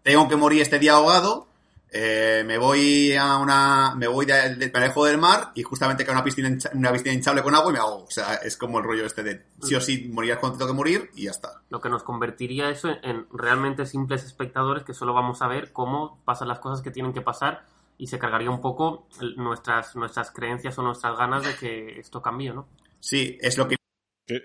tengo 0.03 0.27
que 0.27 0.35
morir 0.35 0.61
este 0.61 0.79
día 0.79 0.93
ahogado. 0.93 1.47
eh, 1.93 2.43
me 2.45 2.57
voy 2.57 3.13
a 3.17 3.35
una. 3.37 3.93
Me 3.95 4.07
voy 4.07 4.25
de, 4.25 4.55
de- 4.55 4.71
me 4.71 4.79
alejo 4.79 5.03
del 5.05 5.17
mar 5.17 5.51
y 5.55 5.61
justamente 5.63 6.05
cae 6.05 6.15
una 6.15 6.23
piscina, 6.23 6.47
hincha- 6.49 6.71
una 6.73 6.89
piscina 6.93 7.13
hinchable 7.13 7.43
con 7.43 7.53
agua 7.53 7.69
y 7.69 7.73
me 7.73 7.79
ahogo. 7.79 8.05
O 8.05 8.09
sea, 8.11 8.35
es 8.35 8.55
como 8.55 8.79
el 8.79 8.85
rollo 8.85 9.05
este 9.05 9.23
de 9.23 9.45
sí 9.61 9.75
o 9.75 9.81
sí 9.81 10.09
morirás 10.11 10.39
cuando 10.39 10.57
tengo 10.57 10.71
que 10.71 10.77
morir 10.77 11.11
y 11.15 11.23
ya 11.25 11.31
está. 11.31 11.61
Lo 11.69 11.81
que 11.81 11.89
nos 11.89 12.03
convertiría 12.03 12.69
eso 12.69 12.87
en, 12.89 12.97
en 13.03 13.27
realmente 13.33 13.85
simples 13.85 14.23
espectadores 14.23 14.83
que 14.83 14.93
solo 14.93 15.13
vamos 15.13 15.41
a 15.41 15.47
ver 15.49 15.73
cómo 15.73 16.19
pasan 16.23 16.47
las 16.47 16.59
cosas 16.59 16.81
que 16.81 16.91
tienen 16.91 17.11
que 17.13 17.21
pasar 17.21 17.65
y 17.97 18.07
se 18.07 18.17
cargaría 18.17 18.49
un 18.49 18.61
poco 18.61 19.05
nuestras, 19.35 19.95
nuestras 19.97 20.31
creencias 20.31 20.77
o 20.79 20.81
nuestras 20.83 21.17
ganas 21.17 21.43
de 21.43 21.55
que 21.55 21.99
esto 21.99 22.21
cambie, 22.21 22.53
¿no? 22.53 22.67
Sí, 23.01 23.37
es 23.41 23.57
lo 23.57 23.67
que 23.67 23.75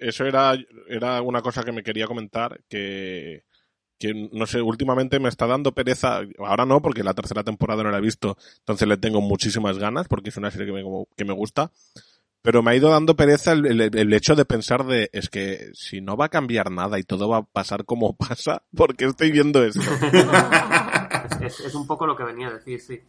eso 0.01 0.25
era, 0.25 0.55
era 0.88 1.22
una 1.22 1.42
cosa 1.42 1.62
que 1.62 1.72
me 1.72 1.83
quería 1.83 2.07
comentar, 2.07 2.61
que, 2.68 3.44
que 3.99 4.29
no 4.33 4.46
sé, 4.46 4.61
últimamente 4.62 5.18
me 5.20 5.29
está 5.29 5.46
dando 5.46 5.72
pereza, 5.72 6.20
ahora 6.38 6.66
no, 6.66 6.83
porque 6.83 7.03
la 7.05 7.14
tercera 7.14 7.44
temporada 7.44 7.83
no 7.83 7.90
la 7.90 7.99
he 7.99 8.03
visto, 8.03 8.37
entonces 8.59 8.87
le 8.88 8.96
tengo 8.96 9.20
muchísimas 9.20 9.79
ganas, 9.79 10.09
porque 10.09 10.31
es 10.31 10.37
una 10.37 10.51
serie 10.51 10.66
que 10.66 10.72
me, 10.72 10.83
que 11.16 11.25
me 11.25 11.33
gusta, 11.35 11.70
pero 12.42 12.62
me 12.62 12.70
ha 12.70 12.77
ido 12.77 12.90
dando 12.90 13.16
pereza 13.16 13.53
el, 13.53 13.81
el- 13.81 14.12
hecho 14.12 14.37
de 14.37 14.44
pensar 14.44 14.85
de, 14.87 15.11
es 15.12 15.29
que 15.29 15.70
si 15.75 16.01
no 16.01 16.16
va 16.16 16.27
a 16.27 16.29
cambiar 16.29 16.70
nada 16.70 16.99
y 16.99 17.03
todo 17.03 17.29
va 17.29 17.38
a 17.38 17.42
pasar 17.42 17.85
como 17.85 18.14
pasa, 18.16 18.62
¿por 18.77 18.96
qué 18.96 19.07
estoy 19.07 19.33
viendo 19.33 19.64
esto? 19.64 19.81
Es, 21.44 21.61
es 21.61 21.75
un 21.75 21.87
poco 21.87 22.07
lo 22.07 22.16
que 22.16 22.22
venía 22.25 22.49
a 22.49 22.53
decir, 22.53 22.81
sí. 22.81 23.01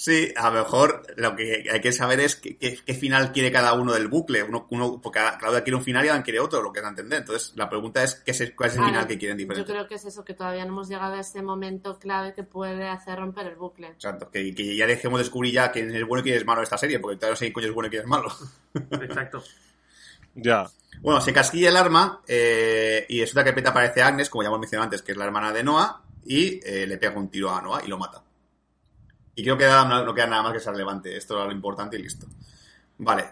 Sí, 0.00 0.32
a 0.36 0.48
lo 0.50 0.60
mejor 0.62 1.02
lo 1.16 1.34
que 1.34 1.64
hay 1.72 1.80
que 1.80 1.90
saber 1.90 2.20
es 2.20 2.36
qué, 2.36 2.56
qué- 2.56 2.78
qué 2.86 2.94
final 2.94 3.32
quiere 3.32 3.50
cada 3.50 3.72
uno 3.72 3.92
del 3.92 4.06
bucle. 4.06 4.44
Uno, 4.44 4.68
uno, 4.70 5.00
porque 5.02 5.18
cada- 5.18 5.36
Claudia 5.38 5.64
quiere 5.64 5.74
un 5.76 5.82
final 5.82 6.04
y 6.04 6.08
Adam 6.08 6.22
quiere 6.22 6.38
otro, 6.38 6.62
lo 6.62 6.72
que 6.72 6.80
da 6.80 6.86
a 6.86 6.90
entender. 6.90 7.18
Entonces, 7.18 7.52
la 7.56 7.68
pregunta 7.68 8.04
es 8.04 8.14
qué 8.14 8.30
es, 8.30 8.52
cuál 8.56 8.70
es 8.70 8.76
el 8.76 8.84
final 8.84 9.08
que 9.08 9.18
quieren 9.18 9.36
Yo 9.36 9.42
diferente. 9.42 9.72
creo 9.72 9.88
que 9.88 9.96
es 9.96 10.04
eso, 10.04 10.24
que 10.24 10.34
todavía 10.34 10.64
no 10.64 10.70
hemos 10.70 10.88
llegado 10.88 11.14
a 11.14 11.20
ese 11.20 11.42
momento 11.42 11.98
clave 11.98 12.32
que 12.32 12.44
puede 12.44 12.88
hacer 12.88 13.18
romper 13.18 13.48
el 13.48 13.56
bucle. 13.56 13.88
Exacto, 13.88 14.30
que, 14.30 14.54
que 14.54 14.76
ya 14.76 14.86
dejemos 14.86 15.18
de 15.18 15.24
descubrir 15.24 15.52
ya 15.54 15.72
quién 15.72 15.92
es 15.92 16.06
bueno 16.06 16.20
y 16.20 16.22
quién 16.22 16.36
es 16.36 16.46
malo 16.46 16.60
de 16.60 16.64
esta 16.64 16.78
serie, 16.78 17.00
porque 17.00 17.16
todavía 17.16 17.32
no 17.32 17.36
sé 17.36 17.44
quién 17.46 17.52
coño 17.54 17.66
es 17.66 17.74
bueno 17.74 17.86
y 17.88 17.90
quién 17.90 18.02
es 18.02 18.08
malo. 18.08 18.28
Exacto. 19.02 19.42
ya. 20.36 20.64
Bueno, 21.00 21.20
se 21.20 21.32
casquilla 21.32 21.70
el 21.70 21.76
arma 21.76 22.22
eh, 22.28 23.04
y 23.08 23.20
resulta 23.20 23.42
que 23.42 23.52
Peta 23.52 23.70
aparece 23.70 24.00
Agnes, 24.02 24.30
como 24.30 24.42
ya 24.44 24.48
hemos 24.48 24.60
mencionado 24.60 24.84
antes, 24.84 25.02
que 25.02 25.10
es 25.10 25.18
la 25.18 25.24
hermana 25.24 25.52
de 25.52 25.64
Noah, 25.64 26.02
y 26.24 26.60
eh, 26.64 26.86
le 26.86 26.98
pega 26.98 27.18
un 27.18 27.28
tiro 27.30 27.50
a 27.52 27.60
Noah 27.60 27.82
y 27.84 27.88
lo 27.88 27.98
mata. 27.98 28.22
Y 29.38 29.44
creo 29.44 29.56
que 29.56 29.68
no, 29.68 30.04
no 30.04 30.12
queda 30.12 30.26
nada 30.26 30.42
más 30.42 30.52
que 30.52 30.58
ser 30.58 30.72
relevante. 30.72 31.16
Esto 31.16 31.36
era 31.36 31.44
lo 31.44 31.52
importante 31.52 31.96
y 31.96 32.02
listo. 32.02 32.26
Vale. 32.98 33.24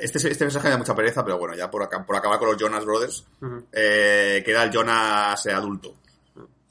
Este, 0.00 0.16
este 0.30 0.44
mensaje 0.44 0.68
me 0.68 0.70
da 0.70 0.78
mucha 0.78 0.94
pereza, 0.94 1.22
pero 1.22 1.38
bueno, 1.38 1.54
ya 1.54 1.70
por, 1.70 1.82
acá, 1.82 2.02
por 2.06 2.16
acabar 2.16 2.38
con 2.38 2.48
los 2.48 2.56
Jonas 2.56 2.86
Brothers, 2.86 3.26
eh, 3.72 4.42
queda 4.42 4.62
el 4.62 4.70
Jonas 4.70 5.46
adulto. 5.48 5.96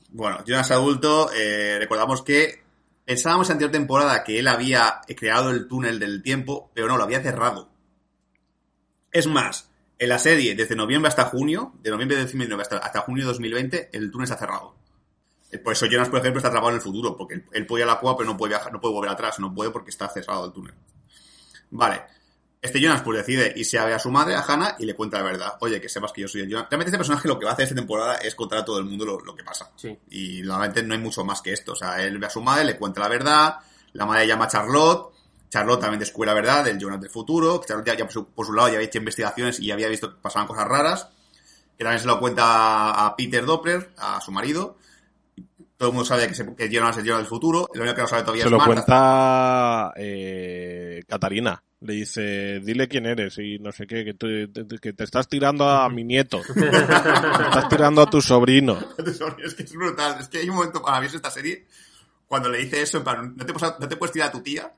Bueno, 0.09 0.43
Jonas 0.43 0.71
adulto, 0.71 1.31
eh, 1.33 1.77
recordamos 1.79 2.23
que 2.23 2.63
pensábamos 3.05 3.47
en 3.47 3.51
la 3.51 3.53
anterior 3.53 3.71
temporada 3.73 4.23
que 4.23 4.39
él 4.39 4.47
había 4.47 5.01
creado 5.15 5.51
el 5.51 5.67
túnel 5.67 5.99
del 5.99 6.23
tiempo, 6.23 6.71
pero 6.73 6.87
no, 6.87 6.97
lo 6.97 7.03
había 7.03 7.21
cerrado. 7.21 7.69
Es 9.11 9.27
más, 9.27 9.69
en 9.99 10.09
la 10.09 10.17
serie, 10.17 10.55
desde 10.55 10.75
noviembre 10.75 11.09
hasta 11.09 11.25
junio, 11.25 11.73
de 11.83 11.91
noviembre 11.91 12.17
de 12.17 12.23
2019 12.23 12.63
hasta, 12.63 12.77
hasta 12.77 13.01
junio 13.01 13.25
de 13.25 13.27
2020, 13.27 13.89
el 13.93 14.09
túnel 14.09 14.23
está 14.23 14.39
cerrado. 14.39 14.78
Por 15.63 15.73
eso 15.73 15.87
Jonas, 15.87 16.09
por 16.09 16.19
ejemplo, 16.19 16.39
está 16.39 16.49
atrapado 16.49 16.71
en 16.71 16.75
el 16.75 16.81
futuro, 16.81 17.17
porque 17.17 17.35
él, 17.35 17.45
él 17.51 17.65
puede 17.65 17.83
ir 17.83 17.89
a 17.89 17.93
la 17.93 17.99
cueva, 17.99 18.17
pero 18.17 18.29
no 18.29 18.37
puede 18.37 18.49
viajar, 18.49 18.71
no 18.71 18.79
puede 18.79 18.93
volver 18.93 19.11
atrás, 19.11 19.39
no 19.39 19.53
puede 19.53 19.71
porque 19.71 19.89
está 19.89 20.07
cerrado 20.09 20.45
el 20.45 20.51
túnel. 20.51 20.73
Vale. 21.71 22.03
Este 22.61 22.81
Jonas 22.81 23.01
pues 23.03 23.19
decide 23.19 23.53
irse 23.55 23.79
a 23.79 23.85
ver 23.85 23.93
a 23.93 23.99
su 23.99 24.11
madre, 24.11 24.35
a 24.35 24.41
Hannah, 24.41 24.75
y 24.79 24.85
le 24.85 24.93
cuenta 24.93 25.17
la 25.17 25.23
verdad. 25.23 25.53
Oye, 25.61 25.79
que 25.79 25.87
sepas 25.87 26.11
que 26.11 26.21
yo 26.21 26.27
soy 26.27 26.41
el 26.41 26.49
Jonas. 26.49 26.67
Realmente 26.69 26.89
este 26.89 26.97
personaje 26.97 27.27
lo 27.27 27.39
que 27.39 27.45
va 27.45 27.51
a 27.51 27.53
hacer 27.53 27.63
esta 27.63 27.75
temporada 27.75 28.15
es 28.15 28.35
contar 28.35 28.59
a 28.59 28.65
todo 28.65 28.79
el 28.79 28.85
mundo 28.85 29.05
lo, 29.05 29.19
lo 29.21 29.33
que 29.33 29.43
pasa. 29.43 29.71
Sí. 29.77 29.97
Y 30.09 30.43
realmente 30.43 30.83
no 30.83 30.93
hay 30.93 30.99
mucho 30.99 31.23
más 31.23 31.41
que 31.41 31.53
esto. 31.53 31.71
O 31.71 31.75
sea, 31.75 32.03
él 32.03 32.17
ve 32.17 32.25
a 32.25 32.29
su 32.29 32.41
madre, 32.41 32.65
le 32.65 32.77
cuenta 32.77 32.99
la 32.99 33.07
verdad, 33.07 33.59
la 33.93 34.05
madre 34.05 34.27
llama 34.27 34.45
a 34.45 34.47
Charlotte, 34.49 35.13
Charlotte 35.49 35.79
también 35.79 35.99
descubre 35.99 36.27
la 36.27 36.33
verdad 36.33 36.63
del 36.63 36.77
Jonas 36.77 37.01
del 37.01 37.09
futuro, 37.09 37.61
Charlotte 37.65 37.87
ya, 37.87 37.95
ya 37.95 38.03
por, 38.05 38.13
su, 38.13 38.25
por 38.27 38.45
su 38.45 38.53
lado 38.53 38.67
ya 38.67 38.75
había 38.75 38.87
hecho 38.87 38.99
investigaciones 38.99 39.59
y 39.59 39.71
había 39.71 39.87
visto 39.87 40.11
que 40.11 40.21
pasaban 40.21 40.47
cosas 40.47 40.67
raras, 40.67 41.07
que 41.77 41.83
también 41.83 41.99
se 41.99 42.07
lo 42.07 42.19
cuenta 42.19 43.05
a 43.05 43.15
Peter 43.15 43.45
Doppler, 43.45 43.91
a 43.97 44.21
su 44.21 44.31
marido. 44.31 44.77
Todo 45.79 45.89
el 45.91 45.95
mundo 45.95 46.05
sabe 46.05 46.27
que, 46.27 46.35
se, 46.35 46.55
que 46.55 46.69
Jonas 46.69 46.97
es 46.97 47.05
el 47.05 47.15
del 47.15 47.25
futuro, 47.25 47.69
lo 47.73 47.81
único 47.83 47.95
que 47.95 48.01
no 48.01 48.07
sabe 48.09 48.23
todavía 48.23 48.43
Se 48.43 48.47
es 48.49 48.51
lo 48.51 48.57
Marta. 48.57 48.73
cuenta 48.75 49.93
eh, 49.95 51.01
Catarina. 51.07 51.63
Le 51.79 51.93
dice, 51.93 52.59
dile 52.59 52.89
quién 52.89 53.05
eres 53.05 53.37
y 53.37 53.57
no 53.59 53.71
sé 53.71 53.87
qué, 53.87 54.03
que, 54.03 54.13
tú- 54.13 54.27
que 54.81 54.91
te 54.91 55.03
estás 55.05 55.29
tirando 55.29 55.69
a 55.69 55.87
mi 55.87 56.03
nieto. 56.03 56.41
te 56.53 56.65
estás 56.67 57.69
tirando 57.69 58.01
a 58.01 58.09
tu 58.09 58.21
sobrino. 58.21 58.77
es 59.41 59.53
que 59.55 59.63
es 59.63 59.71
brutal. 59.73 60.17
Es 60.19 60.27
que 60.27 60.39
hay 60.39 60.49
un 60.49 60.57
momento 60.57 60.81
para 60.81 60.99
mí 60.99 61.07
en 61.07 61.15
esta 61.15 61.31
serie 61.31 61.65
cuando 62.27 62.49
le 62.49 62.57
dice 62.57 62.81
eso, 62.81 62.97
en 62.97 63.03
plan, 63.05 63.33
no 63.37 63.45
te, 63.45 63.53
puedes- 63.53 63.79
no 63.79 63.87
te 63.87 63.95
puedes 63.95 64.11
tirar 64.11 64.27
a 64.27 64.31
tu 64.33 64.41
tía. 64.41 64.69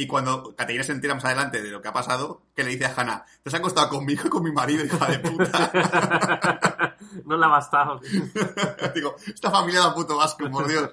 Y 0.00 0.06
cuando 0.06 0.56
Caterina 0.56 0.82
se 0.82 0.92
entera 0.92 1.14
más 1.14 1.26
adelante 1.26 1.60
de 1.60 1.70
lo 1.70 1.82
que 1.82 1.88
ha 1.88 1.92
pasado, 1.92 2.40
que 2.56 2.64
le 2.64 2.70
dice 2.70 2.86
a 2.86 2.94
Hannah, 2.96 3.22
te 3.42 3.50
has 3.50 3.54
acostado 3.54 3.90
conmigo 3.90 4.22
y 4.24 4.30
con 4.30 4.42
mi 4.42 4.50
marido, 4.50 4.82
hija 4.82 5.06
de 5.06 5.18
puta. 5.18 6.96
no 7.26 7.36
la 7.36 7.44
ha 7.44 7.50
bastado. 7.50 8.00
Digo, 8.94 9.16
esta 9.26 9.50
familia 9.50 9.80
da 9.80 9.94
puto 9.94 10.16
vasco, 10.16 10.50
por 10.50 10.66
Dios. 10.66 10.88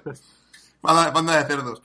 Banda, 0.82 1.10
banda 1.10 1.38
de 1.38 1.46
cerdos. 1.46 1.80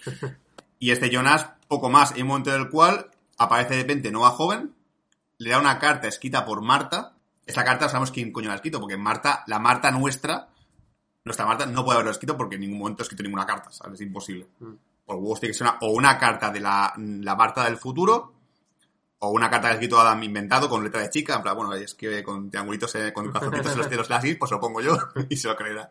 Y 0.80 0.92
este 0.92 1.10
Jonas, 1.10 1.48
poco 1.70 1.90
más. 1.90 2.12
Hay 2.12 2.24
un 2.24 2.28
momento 2.28 2.54
en 2.54 2.60
el 2.60 2.70
cual 2.70 3.10
aparece 3.38 3.76
de 3.76 3.84
repente 3.84 4.12
Noah 4.12 4.32
joven, 4.32 4.76
le 5.38 5.52
da 5.52 5.60
una 5.60 5.80
carta 5.80 6.10
escrita 6.10 6.44
por 6.44 6.62
Marta. 6.62 7.14
Esta 7.46 7.64
carta 7.64 7.88
sabemos 7.88 8.12
quién 8.12 8.34
coño 8.34 8.48
la 8.48 8.56
ha 8.56 8.58
escrito, 8.58 8.82
porque 8.82 8.98
Marta, 8.98 9.46
la 9.48 9.60
Marta 9.60 9.92
nuestra, 9.92 10.50
nuestra 11.24 11.46
Marta 11.46 11.66
no 11.68 11.86
puede 11.86 11.96
haberlo 11.96 12.12
escrito 12.12 12.36
porque 12.36 12.56
en 12.56 12.62
ningún 12.62 12.80
momento 12.80 13.02
ha 13.02 13.06
escrito 13.06 13.24
ninguna 13.24 13.46
carta, 13.46 13.72
¿sabes? 13.72 13.94
Es 13.94 14.02
imposible. 14.02 14.46
Mm. 14.60 14.74
Por 15.06 15.18
huevos 15.18 15.40
tiene 15.40 15.52
que 15.52 15.58
ser 15.58 15.68
una, 15.68 15.78
o 15.82 15.92
una 15.92 16.18
carta 16.18 16.50
de 16.52 16.60
la, 16.60 16.94
la 16.98 17.36
Marta 17.36 17.64
del 17.66 17.78
futuro, 17.78 18.34
o 19.20 19.30
una 19.32 19.50
carta 19.50 19.68
que 19.68 19.72
ha 19.72 19.76
escrito 19.76 20.00
Adam 20.00 20.22
inventado 20.24 20.70
con 20.70 20.84
letra 20.84 21.02
de 21.02 21.10
chica, 21.10 21.36
en 21.36 21.42
plan, 21.44 21.56
bueno, 21.56 21.74
es 21.74 21.94
que 21.94 22.24
con 22.24 22.50
triangulitos, 22.50 22.94
eh, 22.96 23.12
con 23.14 23.28
corazoncitos 23.32 23.72
en 23.74 23.78
los 23.80 23.90
dedos 23.90 24.12
así, 24.12 24.36
pues 24.36 24.52
lo 24.52 24.60
pongo 24.60 24.82
yo 24.82 24.98
y 25.30 25.36
se 25.38 25.48
lo 25.48 25.56
creerá. 25.56 25.90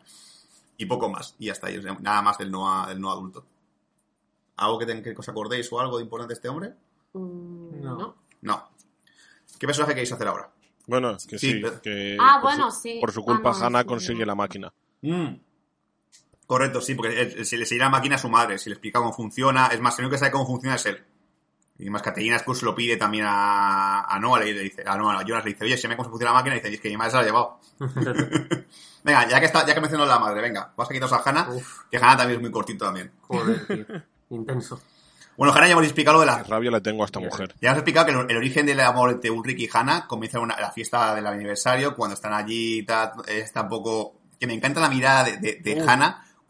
Y 0.79 0.87
poco 0.87 1.09
más, 1.09 1.37
y 1.39 1.47
ya 1.47 1.53
está, 1.53 1.71
y, 1.71 1.77
o 1.79 1.83
sea, 1.83 1.97
nada 2.01 2.23
más 2.23 2.39
del 2.39 2.51
no, 2.51 2.87
del 2.87 3.01
no 3.01 3.11
adulto. 3.11 3.45
¿Algo 4.57 4.79
que, 4.79 4.87
ten- 4.87 5.03
que 5.03 5.15
os 5.17 5.29
acordéis 5.29 5.71
o 5.73 5.81
algo 5.81 5.97
de 5.99 6.05
importante 6.05 6.33
de 6.33 6.35
este 6.35 6.49
hombre? 6.49 6.75
Mm, 7.15 7.83
No. 8.43 8.69
¿Qué 9.59 9.67
personaje 9.67 9.93
queréis 9.95 10.13
hacer 10.13 10.27
ahora? 10.27 10.51
Bueno, 10.87 11.13
que 11.29 11.39
Sí, 11.39 11.53
sí, 11.53 11.61
pero- 11.63 11.81
que 11.81 12.17
Ah, 12.21 12.39
por, 12.41 12.51
bueno, 12.51 12.71
su, 12.71 12.81
sí. 12.81 12.99
por 13.01 13.13
su 13.13 13.23
culpa 13.23 13.51
Ah, 13.51 13.59
no, 13.61 13.67
Hannah 13.67 13.81
sí, 13.83 13.87
consigue 13.87 14.21
no. 14.21 14.27
la 14.27 14.35
máquina. 14.35 14.73
Mm. 15.03 15.35
Correcto, 16.47 16.81
sí, 16.81 16.95
porque 16.95 17.45
si 17.45 17.57
le 17.57 17.65
seguirá 17.67 17.87
la 17.87 17.91
máquina 17.93 18.17
a 18.17 18.19
su 18.19 18.29
madre, 18.29 18.59
si 18.59 18.69
le 18.69 18.75
explica 18.75 18.99
cómo 18.99 19.13
funciona. 19.13 19.69
Es 19.69 19.81
más, 19.81 19.99
el 19.99 20.05
único 20.05 20.15
que 20.15 20.19
sabe 20.19 20.33
cómo 20.33 20.47
funciona 20.47 20.77
es 20.77 20.85
él. 20.87 21.03
Y 21.79 21.89
más, 21.91 22.03
Caterina 22.03 22.35
después 22.35 22.63
lo 22.63 22.75
pide 22.75 22.97
también 22.97 23.25
a, 23.27 24.03
a 24.05 24.19
Noah, 24.21 24.41
le, 24.41 24.53
le 24.53 24.61
dice, 24.63 24.85
a 24.87 24.97
Noah, 24.97 25.19
a 25.21 25.25
Jonas 25.25 25.45
le 25.45 25.53
dice, 25.53 25.65
oye, 25.65 25.77
si 25.79 25.89
me 25.89 25.97
cómo 25.97 26.11
funciona 26.11 26.33
la 26.33 26.39
máquina, 26.39 26.55
y 26.57 26.61
dice, 26.61 26.75
es 26.75 26.81
que 26.81 26.89
mi 26.91 26.97
madre 26.97 27.11
se 27.13 27.17
la 27.17 27.23
ha 27.23 27.27
llevado. 27.27 27.61
venga, 29.03 29.29
ya 29.29 29.41
que 29.41 29.47
está, 29.47 29.67
ya 29.67 29.75
que 29.75 29.81
mencionó 29.81 30.05
la 30.07 30.19
madre, 30.19 30.41
venga, 30.43 30.73
vas 30.77 30.89
a 30.89 30.93
quitaros 30.93 31.13
a 31.13 31.23
Hannah, 31.25 31.49
Uf, 31.51 31.81
que 31.91 31.97
Hannah 31.97 32.17
también 32.19 32.39
es 32.39 32.43
muy 32.43 32.51
cortito 32.53 32.85
también. 32.85 33.11
joder, 33.23 33.67
tío. 33.87 34.03
Intenso. 34.31 34.81
Bueno, 35.37 35.53
Hannah 35.55 35.67
ya 35.67 35.73
hemos 35.73 35.85
explicado 35.85 36.19
lo 36.19 36.21
de 36.21 36.27
Qué 36.31 36.33
la... 36.39 36.43
rabia 36.45 36.71
le 36.71 36.81
tengo 36.83 37.03
a 37.03 37.07
esta 37.07 37.19
mujer. 37.19 37.55
Ya 37.61 37.71
hemos 37.71 37.79
explicado 37.79 38.07
que 38.07 38.13
el, 38.13 38.31
el 38.31 38.37
origen 38.37 38.67
del 38.67 38.79
amor 38.81 39.11
entre 39.11 39.31
Ulrich 39.31 39.59
y 39.61 39.69
Hannah 39.73 40.07
comienza 40.07 40.37
en 40.39 40.45
una- 40.45 40.61
la 40.61 40.71
fiesta 40.71 41.15
del 41.15 41.27
aniversario, 41.27 41.97
cuando 41.97 42.15
están 42.15 42.35
allí, 42.35 42.87
está 43.27 43.63
un 43.63 43.69
poco... 43.69 44.21
Que 44.39 44.47
me 44.47 44.55
encanta 44.55 44.81
la 44.81 44.89
mirada 44.91 45.25
de, 45.25 45.37
de, 45.39 45.61
de 45.63 45.81
Uf. 45.81 45.89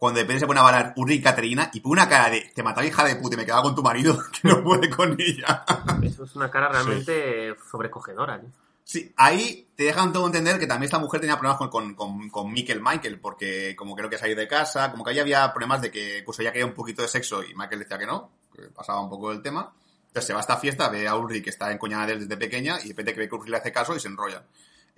Cuando 0.03 0.17
de 0.17 0.23
repente 0.23 0.41
se 0.41 0.47
pone 0.47 0.59
a 0.59 0.63
bailar 0.63 0.93
Ulrich 0.97 1.21
y 1.21 1.23
Caterina, 1.23 1.71
y 1.71 1.79
pone 1.79 2.01
una 2.01 2.09
cara 2.09 2.29
de, 2.29 2.51
te 2.53 2.61
mataba 2.61 2.85
hija 2.85 3.05
de 3.05 3.15
puta 3.15 3.35
y 3.35 3.37
me 3.37 3.45
quedaba 3.45 3.61
con 3.61 3.73
tu 3.73 3.81
marido, 3.81 4.21
que 4.41 4.49
no 4.49 4.61
puede 4.61 4.89
con 4.89 5.15
ella. 5.17 5.63
Eso 6.03 6.25
es 6.25 6.35
una 6.35 6.51
cara 6.51 6.67
realmente 6.67 7.55
sobrecogedora. 7.71 8.37
¿no? 8.37 8.51
Sí, 8.83 9.13
ahí 9.15 9.69
te 9.77 9.85
dejan 9.85 10.11
todo 10.11 10.25
entender 10.25 10.59
que 10.59 10.67
también 10.67 10.87
esta 10.87 10.99
mujer 10.99 11.21
tenía 11.21 11.37
problemas 11.37 11.57
con, 11.57 11.69
con, 11.69 11.95
con, 11.95 12.29
con 12.29 12.51
Mikkel 12.51 12.81
Michael, 12.81 13.21
porque 13.21 13.77
como 13.77 13.95
creo 13.95 14.09
que 14.09 14.17
salir 14.17 14.35
de 14.35 14.45
casa, 14.45 14.91
como 14.91 15.05
que 15.05 15.11
ahí 15.11 15.19
había 15.19 15.53
problemas 15.53 15.81
de 15.81 15.89
que 15.89 16.21
pues 16.25 16.37
ella 16.39 16.51
quería 16.51 16.65
un 16.65 16.73
poquito 16.73 17.01
de 17.01 17.07
sexo 17.07 17.41
y 17.41 17.55
Michael 17.55 17.79
decía 17.79 17.97
que 17.97 18.05
no, 18.05 18.29
que 18.53 18.63
pasaba 18.63 18.99
un 18.99 19.09
poco 19.09 19.31
el 19.31 19.41
tema. 19.41 19.71
Entonces 20.07 20.27
se 20.27 20.33
va 20.33 20.39
a 20.39 20.41
esta 20.41 20.57
fiesta, 20.57 20.89
ve 20.89 21.07
a 21.07 21.15
Ulrich 21.15 21.45
que 21.45 21.49
está 21.49 21.71
encoñada 21.71 22.07
de 22.07 22.11
él 22.11 22.19
desde 22.27 22.35
pequeña 22.35 22.77
y 22.81 22.83
de 22.83 22.89
repente 22.89 23.15
cree 23.15 23.29
que 23.29 23.35
Ulrich 23.35 23.51
le 23.51 23.55
hace 23.55 23.71
caso 23.71 23.95
y 23.95 24.01
se 24.01 24.09
enrollan. 24.09 24.43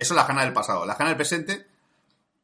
Eso 0.00 0.14
es 0.14 0.16
la 0.16 0.26
Hannah 0.26 0.42
del 0.42 0.52
pasado. 0.52 0.84
La 0.84 0.94
Hannah 0.94 1.10
del 1.10 1.16
presente, 1.16 1.75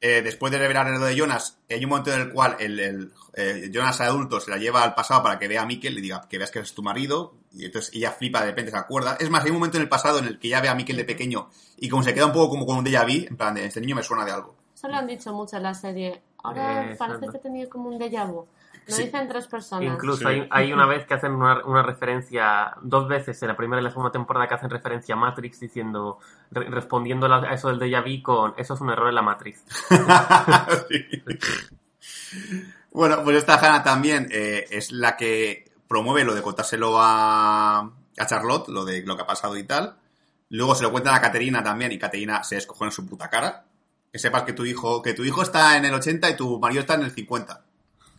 eh, 0.05 0.21
después 0.21 0.51
de 0.51 0.59
revelar 0.59 0.89
lo 0.91 0.99
de 1.05 1.17
Jonas, 1.17 1.59
hay 1.71 1.85
un 1.85 1.91
momento 1.91 2.13
en 2.13 2.23
el 2.23 2.33
cual 2.33 2.57
el, 2.59 2.81
el, 2.81 3.13
eh, 3.35 3.71
Jonas 3.73 4.01
adulto 4.01 4.41
se 4.41 4.51
la 4.51 4.57
lleva 4.59 4.83
al 4.83 4.95
pasado 4.95 5.23
para 5.23 5.39
que 5.39 5.47
vea 5.47 5.63
a 5.63 5.67
Mikkel, 5.67 5.95
le 5.95 6.01
diga 6.01 6.27
que 6.29 6.39
veas 6.39 6.51
que 6.51 6.59
es 6.59 6.75
tu 6.75 6.83
marido, 6.83 7.35
y 7.53 7.65
entonces 7.65 7.95
ella 7.95 8.11
flipa, 8.11 8.41
de 8.41 8.47
repente 8.47 8.73
se 8.73 8.77
acuerda. 8.77 9.17
Es 9.21 9.31
más, 9.31 9.45
hay 9.45 9.51
un 9.51 9.59
momento 9.59 9.77
en 9.77 9.85
el 9.85 9.89
pasado 9.89 10.19
en 10.19 10.27
el 10.27 10.41
que 10.41 10.49
ella 10.49 10.61
ve 10.61 10.69
a 10.69 10.75
Mikkel 10.75 10.97
de 10.97 11.05
pequeño 11.05 11.51
y 11.77 11.89
como 11.89 12.03
se 12.03 12.13
queda 12.13 12.27
un 12.27 12.33
poco 12.33 12.51
como 12.51 12.67
con 12.67 12.79
un 12.79 12.85
déjà 12.85 13.05
vu, 13.05 13.27
en 13.29 13.37
plan 13.37 13.55
de, 13.55 13.65
este 13.65 13.81
niño 13.81 13.95
me 13.95 14.03
suena 14.03 14.25
de 14.25 14.33
algo. 14.33 14.57
Eso 14.75 14.89
lo 14.89 14.97
han 14.97 15.07
dicho 15.07 15.33
mucho 15.33 15.57
en 15.57 15.63
la 15.63 15.75
serie. 15.75 16.21
Ahora 16.43 16.91
Eh, 16.91 16.97
parece 16.97 17.29
que 17.31 17.39
tenía 17.39 17.69
como 17.69 17.89
un 17.89 18.01
déjà 18.01 18.27
vu. 18.27 18.47
Lo 18.87 18.95
Sí. 18.97 19.05
dicen 19.05 19.29
tres 19.29 19.47
personas. 19.47 19.85
Incluso 19.93 20.19
Sí. 20.21 20.27
hay, 20.27 20.49
hay 20.51 20.73
una 20.73 20.87
vez 20.87 21.07
que 21.07 21.15
hacen 21.15 21.33
una, 21.33 21.65
una 21.65 21.83
referencia, 21.83 22.75
dos 22.83 23.07
veces 23.09 23.41
en 23.43 23.49
la 23.49 23.57
primera 23.57 23.81
y 23.81 23.85
la 23.85 23.91
segunda 23.91 24.11
temporada 24.11 24.49
que 24.49 24.55
hacen 24.55 24.71
referencia 24.71 25.15
a 25.15 25.19
Matrix 25.19 25.61
diciendo, 25.61 26.19
re- 26.51 26.69
respondiendo 26.69 27.27
a 27.33 27.55
eso 27.55 27.69
del 27.69 27.79
déjà 27.79 28.03
vu 28.03 28.23
con, 28.23 28.55
eso 28.57 28.75
es 28.75 28.81
un 28.81 28.91
error 28.91 29.09
en 29.09 29.15
la 29.15 29.23
Matrix. 29.23 29.63
Bueno, 32.93 33.23
pues 33.25 33.37
esta 33.39 33.55
Hannah 33.55 33.83
también 33.83 34.29
eh, 34.31 34.67
es 34.71 34.93
la 34.93 35.17
que 35.17 35.71
promueve 35.89 36.25
lo 36.25 36.35
de 36.35 36.43
contárselo 36.43 36.97
a, 37.01 37.79
a 37.81 38.27
Charlotte, 38.27 38.69
lo 38.69 38.85
de 38.85 39.03
lo 39.03 39.17
que 39.17 39.23
ha 39.23 39.27
pasado 39.27 39.57
y 39.57 39.65
tal. 39.65 39.97
Luego 40.51 40.75
se 40.75 40.83
lo 40.83 40.91
cuentan 40.93 41.15
a 41.15 41.21
Caterina 41.21 41.63
también 41.63 41.93
y 41.93 41.99
Caterina 41.99 42.43
se 42.45 42.57
descojona 42.57 42.89
en 42.91 42.93
su 42.93 43.07
puta 43.07 43.31
cara. 43.31 43.65
Que 44.13 44.19
sepas 44.19 44.43
que 44.43 44.53
tu 44.53 44.67
hijo, 44.67 45.01
que 45.01 45.15
tu 45.15 45.25
hijo 45.25 45.41
está 45.43 45.77
en 45.79 45.87
el 45.87 45.95
80 45.95 46.29
y 46.31 46.37
tu 46.37 46.59
marido 46.61 46.81
está 46.83 46.95
en 46.95 47.03
el 47.05 47.11
50. 47.13 47.63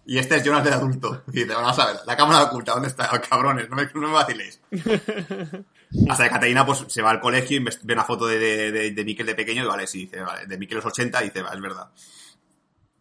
Y 0.05 0.17
este 0.17 0.35
es 0.35 0.43
Jonas 0.43 0.63
de 0.65 0.71
adulto. 0.73 1.23
Y 1.29 1.43
dice, 1.43 1.53
vamos 1.53 1.77
a 1.79 1.85
ver, 1.87 1.95
la 2.05 2.17
cámara 2.17 2.43
oculta, 2.43 2.73
¿dónde 2.73 2.89
está? 2.89 3.07
Cabrones, 3.21 3.69
no 3.69 3.75
me, 3.77 3.85
no 3.93 4.01
me 4.07 4.11
vaciléis. 4.13 4.59
Hasta 6.09 6.23
que 6.23 6.29
Caterina 6.29 6.65
pues 6.65 6.85
se 6.87 7.01
va 7.01 7.11
al 7.11 7.19
colegio 7.19 7.57
y 7.57 7.63
ve 7.63 7.93
una 7.93 8.03
foto 8.03 8.25
de, 8.27 8.39
de, 8.39 8.71
de, 8.71 8.91
de 8.91 9.05
Miquel 9.05 9.27
de 9.27 9.35
pequeño 9.35 9.63
y 9.63 9.67
vale, 9.67 9.85
sí, 9.87 9.99
dice, 10.05 10.21
vale, 10.21 10.45
de 10.47 10.57
Miquel 10.57 10.77
los 10.77 10.85
80 10.85 11.21
y 11.21 11.25
dice, 11.27 11.41
va, 11.43 11.51
es 11.53 11.61
verdad. 11.61 11.87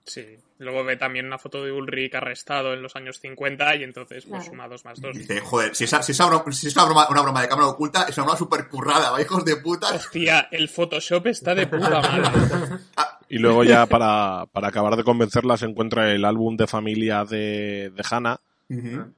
Sí. 0.04 0.36
Luego 0.58 0.84
ve 0.84 0.96
también 0.96 1.26
una 1.26 1.38
foto 1.38 1.64
de 1.64 1.72
Ulrich 1.72 2.14
arrestado 2.14 2.72
en 2.74 2.82
los 2.82 2.94
años 2.94 3.18
50 3.18 3.76
y 3.76 3.82
entonces 3.82 4.24
pues 4.28 4.44
suma 4.44 4.68
dos 4.68 4.84
más 4.84 5.00
dos. 5.00 5.16
Dice, 5.16 5.40
joder, 5.40 5.74
si 5.74 5.84
esa, 5.84 6.02
si 6.04 6.12
esa 6.12 6.26
broma- 6.26 6.52
si 6.52 6.68
es 6.68 6.76
una 6.76 6.84
broma, 6.84 7.08
una 7.10 7.22
broma 7.22 7.40
de 7.42 7.48
cámara 7.48 7.66
oculta, 7.68 8.04
es 8.08 8.16
una 8.18 8.26
broma 8.26 8.38
súper 8.38 8.68
currada, 8.68 9.10
¿va, 9.10 9.20
hijos 9.20 9.44
de 9.44 9.56
puta? 9.56 9.88
Hostia, 9.92 10.48
el 10.52 10.68
Photoshop 10.68 11.26
está 11.28 11.54
de 11.56 11.66
puta 11.66 12.00
madre. 12.00 12.78
Y 13.34 13.38
luego 13.38 13.64
ya 13.64 13.86
para, 13.86 14.44
para 14.52 14.68
acabar 14.68 14.94
de 14.96 15.04
convencerla 15.04 15.56
se 15.56 15.66
encuentra 15.66 16.12
el 16.12 16.24
álbum 16.24 16.56
de 16.56 16.66
familia 16.66 17.24
de, 17.24 17.90
de 17.94 18.02
Hannah, 18.10 18.38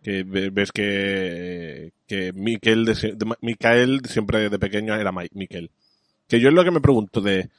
que 0.03 0.23
ve- 0.25 0.51
ves 0.51 0.71
que, 0.73 1.93
que 2.07 2.33
Miquel, 2.33 2.85
de, 2.85 2.95
siempre 4.09 4.49
de 4.51 4.59
pequeño 4.59 4.95
era 4.95 5.13
Mi- 5.13 5.29
Miquel. 5.33 5.71
Que 6.29 6.41
yo 6.41 6.49
es 6.49 6.55
lo 6.55 6.65
que 6.65 6.71
me 6.71 6.81
pregunto 6.81 7.21
de 7.21 7.51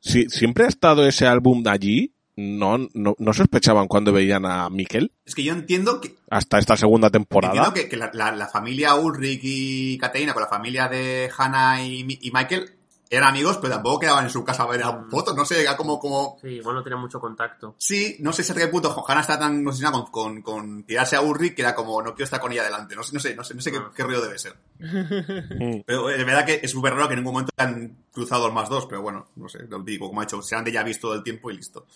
si 0.00 0.28
siempre 0.30 0.64
ha 0.64 0.68
estado 0.68 1.06
ese 1.06 1.26
álbum 1.26 1.62
allí, 1.66 2.12
no, 2.36 2.78
no, 2.94 3.14
no 3.18 3.32
sospechaban 3.34 3.86
cuando 3.86 4.12
veían 4.12 4.46
a 4.46 4.70
Miquel 4.70 5.12
Es 5.26 5.34
que 5.34 5.42
yo 5.44 5.52
entiendo 5.52 6.00
que, 6.00 6.14
hasta 6.30 6.58
esta 6.58 6.76
segunda 6.76 7.10
temporada. 7.10 7.54
entiendo 7.54 7.74
que, 7.74 7.88
que 7.88 7.96
la, 7.96 8.10
la- 8.14 8.32
la 8.32 8.48
familia 8.48 8.94
Ulrich 8.94 9.40
y 9.42 9.98
Caterina 9.98 10.32
con 10.32 10.42
la 10.42 10.48
familia 10.48 10.88
de 10.88 11.28
Hannah 11.36 11.84
y, 11.84 12.04
y 12.20 12.30
Michael 12.30 12.70
eran 13.10 13.28
amigos, 13.30 13.58
pero 13.58 13.74
tampoco 13.74 13.98
quedaban 13.98 14.24
en 14.24 14.30
su 14.30 14.44
casa 14.44 14.62
a 14.62 14.68
ver 14.68 14.82
a 14.84 15.04
fotos, 15.10 15.34
no 15.36 15.44
sé, 15.44 15.60
era 15.60 15.76
como, 15.76 15.98
como, 15.98 16.38
Sí, 16.40 16.46
igual 16.48 16.76
no 16.76 16.82
tenía 16.84 16.96
mucho 16.96 17.18
contacto. 17.20 17.74
Sí, 17.76 18.16
no 18.20 18.32
sé 18.32 18.44
si 18.44 18.52
hasta 18.52 18.62
qué 18.64 18.68
punto 18.70 19.04
Hannah 19.06 19.20
está 19.22 19.36
tan 19.38 19.66
obsesionada 19.66 20.04
con, 20.04 20.10
con, 20.10 20.42
con 20.42 20.84
tirarse 20.84 21.16
a 21.16 21.20
Ulrich 21.20 21.54
que 21.56 21.62
era 21.62 21.74
como, 21.74 22.00
no 22.00 22.14
quiero 22.14 22.24
estar 22.24 22.40
con 22.40 22.52
ella 22.52 22.62
adelante. 22.62 22.94
No 22.94 23.02
sé, 23.02 23.12
no 23.12 23.20
sé, 23.20 23.34
no 23.34 23.42
sé, 23.44 23.54
no 23.54 23.60
sé 23.60 23.72
qué, 23.72 23.78
Ah. 23.78 23.90
qué 23.94 24.02
rollo 24.04 24.20
debe 24.22 24.38
ser. 24.38 24.54
Mm. 24.80 25.82
Pero 25.84 26.08
es 26.10 26.24
verdad 26.24 26.46
que 26.46 26.60
es 26.62 26.70
súper 26.70 26.94
raro 26.94 27.08
que 27.08 27.14
en 27.14 27.20
ningún 27.20 27.32
momento 27.34 27.52
han 27.56 28.04
cruzado 28.12 28.46
el 28.46 28.52
más 28.52 28.68
dos, 28.68 28.86
pero 28.86 29.02
bueno, 29.02 29.26
no 29.36 29.48
sé, 29.48 29.64
lo 29.68 29.80
digo, 29.80 30.08
como 30.08 30.20
ha 30.20 30.24
hecho, 30.24 30.40
se 30.42 30.54
han 30.56 30.64
de 30.64 30.72
ya 30.72 30.82
visto 30.82 31.08
todo 31.08 31.14
el 31.16 31.22
tiempo 31.24 31.50
y 31.50 31.56
listo. 31.56 31.86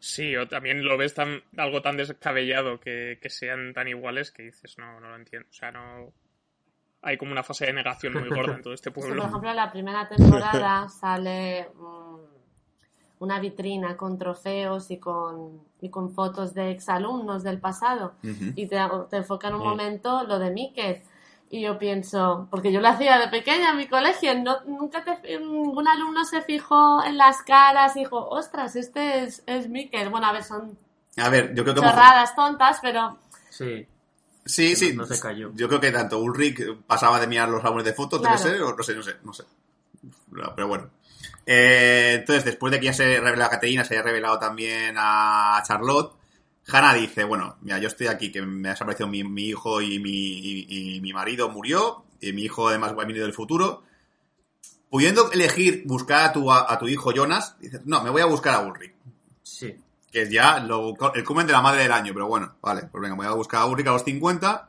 Sí, 0.00 0.36
o 0.36 0.46
también 0.48 0.84
lo 0.84 0.96
ves 0.96 1.14
tan, 1.14 1.42
algo 1.56 1.82
tan 1.82 1.96
descabellado 1.96 2.78
que, 2.80 3.18
que 3.20 3.30
sean 3.30 3.72
tan 3.74 3.88
iguales 3.88 4.30
que 4.30 4.44
dices, 4.44 4.78
no, 4.78 5.00
no 5.00 5.10
lo 5.10 5.16
entiendo. 5.16 5.48
O 5.50 5.54
sea, 5.54 5.70
no. 5.72 6.12
Hay 7.02 7.16
como 7.16 7.32
una 7.32 7.42
fase 7.42 7.66
de 7.66 7.72
negación 7.72 8.12
muy 8.14 8.28
gorda 8.28 8.54
en 8.56 8.62
todo 8.62 8.74
este 8.74 8.90
Es 8.94 8.94
que, 8.94 9.00
por 9.00 9.08
pueblo. 9.10 9.26
ejemplo, 9.28 9.50
en 9.50 9.56
la 9.56 9.70
primera 9.70 10.08
temporada 10.08 10.88
sale 11.00 11.68
mm, 11.74 12.16
una 13.20 13.40
vitrina 13.40 13.96
con 13.96 14.18
trofeos 14.18 14.90
y 14.90 14.98
con, 14.98 15.60
y 15.80 15.90
con 15.90 16.10
fotos 16.12 16.54
de 16.54 16.70
exalumnos 16.70 17.42
del 17.42 17.58
pasado. 17.60 18.14
Ujú. 18.22 18.52
Y 18.54 18.66
te, 18.66 18.78
te 19.10 19.16
enfoca 19.18 19.48
en 19.48 19.54
un 19.54 19.62
momento 19.62 20.24
lo 20.24 20.38
de 20.38 20.50
Miquel. 20.50 21.02
Y 21.50 21.62
yo 21.62 21.78
pienso, 21.78 22.46
porque 22.50 22.70
yo 22.70 22.80
lo 22.82 22.88
hacía 22.88 23.18
de 23.18 23.28
pequeña 23.28 23.70
en 23.70 23.78
mi 23.78 23.86
colegio, 23.88 24.34
no, 24.34 24.60
nunca 24.66 25.02
te- 25.02 25.40
ningún 25.40 25.88
alumno 25.88 26.24
se 26.26 26.42
fijó 26.42 27.02
en 27.02 27.16
las 27.16 27.40
caras 27.42 27.96
y 27.96 28.00
dijo, 28.00 28.18
ostras, 28.28 28.76
este 28.76 29.22
es, 29.24 29.42
es 29.46 29.66
Miquel. 29.68 30.10
Bueno, 30.10 30.26
a 30.26 30.32
ver, 30.32 30.44
son 30.44 30.76
A 31.16 31.30
ver, 31.30 31.54
yo 31.54 31.62
creo 31.62 31.74
que... 31.74 31.80
chorradas 31.80 32.34
tontas, 32.36 32.78
pero 32.82 33.16
Sí, 33.48 33.86
Sí, 34.48 34.74
sí. 34.74 34.94
No 34.94 35.06
se 35.06 35.20
cayó. 35.20 35.52
Yo 35.54 35.68
creo 35.68 35.80
que 35.80 35.92
tanto 35.92 36.18
Ulrich 36.18 36.76
pasaba 36.86 37.20
de 37.20 37.26
mirar 37.26 37.48
los 37.48 37.62
álbumes 37.64 37.84
de 37.84 37.92
fotos, 37.92 38.22
debe 38.22 38.38
ser, 38.38 38.60
o 38.62 38.74
no 38.74 38.82
sé, 38.82 38.94
no 38.94 39.02
sé, 39.02 39.16
no 39.22 39.32
sé. 39.32 39.44
Pero 40.56 40.66
bueno. 40.66 40.90
Eh, 41.44 42.16
entonces, 42.18 42.44
después 42.44 42.72
de 42.72 42.80
que 42.80 42.86
ya 42.86 42.92
se 42.92 43.20
revela 43.20 43.46
a 43.46 43.50
Caterina, 43.50 43.84
se 43.84 43.94
haya 43.94 44.02
revelado 44.02 44.38
también 44.38 44.96
a 44.98 45.62
Charlotte, 45.66 46.12
Hannah 46.66 46.94
dice, 46.94 47.24
bueno, 47.24 47.56
mira, 47.62 47.78
yo 47.78 47.88
estoy 47.88 48.08
aquí, 48.08 48.30
que 48.30 48.42
me 48.42 48.68
ha 48.68 48.72
desaparecido 48.72 49.08
mi, 49.08 49.24
mi 49.24 49.44
hijo 49.44 49.80
y 49.80 49.98
mi, 49.98 50.10
y, 50.10 50.96
y 50.96 51.00
mi 51.00 51.12
marido 51.12 51.48
murió, 51.48 52.04
y 52.20 52.32
mi 52.32 52.42
hijo 52.42 52.68
además 52.68 52.92
va 52.92 53.02
a 53.02 53.06
venir 53.06 53.22
del 53.22 53.32
futuro. 53.32 53.82
Pudiendo 54.90 55.30
elegir 55.32 55.82
buscar 55.86 56.28
a 56.28 56.32
tu, 56.32 56.50
a, 56.50 56.78
tu 56.78 56.88
hijo 56.88 57.12
Jonas, 57.12 57.56
dices, 57.60 57.82
no, 57.84 58.02
me 58.02 58.10
voy 58.10 58.22
a 58.22 58.26
buscar 58.26 58.54
a 58.54 58.60
Ulrich 58.60 58.98
sí. 59.58 59.76
Que 60.10 60.22
es 60.22 60.30
ya 60.30 60.60
lo- 60.60 60.94
el 61.14 61.24
cumen 61.24 61.46
de 61.46 61.52
la 61.52 61.60
madre 61.62 61.82
del 61.82 61.92
año, 61.92 62.12
pero 62.12 62.26
bueno, 62.28 62.54
vale, 62.62 62.82
pues 62.90 63.00
venga, 63.02 63.14
voy 63.16 63.26
a 63.26 63.32
buscar 63.32 63.62
a 63.62 63.66
Ulrich 63.66 63.86
a 63.86 63.92
los 63.92 64.04
50, 64.04 64.68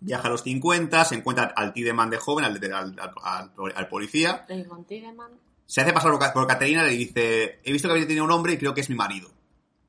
viaja 0.00 0.28
a 0.28 0.30
los 0.30 0.42
50, 0.42 1.04
se 1.04 1.14
encuentra 1.14 1.52
al 1.56 1.72
Tideman 1.72 2.10
de 2.10 2.18
joven, 2.18 2.44
al, 2.44 2.60
al, 2.72 2.96
al- 3.22 3.52
al 3.74 3.88
policía, 3.88 4.44
Egon 4.48 4.84
Tiedemann, 4.84 5.32
se 5.66 5.80
hace 5.80 5.92
pasar 5.92 6.10
por, 6.12 6.20
Ca- 6.20 6.32
por 6.32 6.46
Caterina 6.46 6.84
y 6.84 6.90
le 6.90 6.96
dice, 6.96 7.60
he 7.64 7.72
visto 7.72 7.88
que 7.88 7.92
había 7.94 8.06
tenido 8.06 8.24
un 8.24 8.30
hombre 8.30 8.52
y 8.54 8.58
creo 8.58 8.72
que 8.74 8.80
es 8.80 8.88
mi 8.90 8.94
marido. 8.96 9.28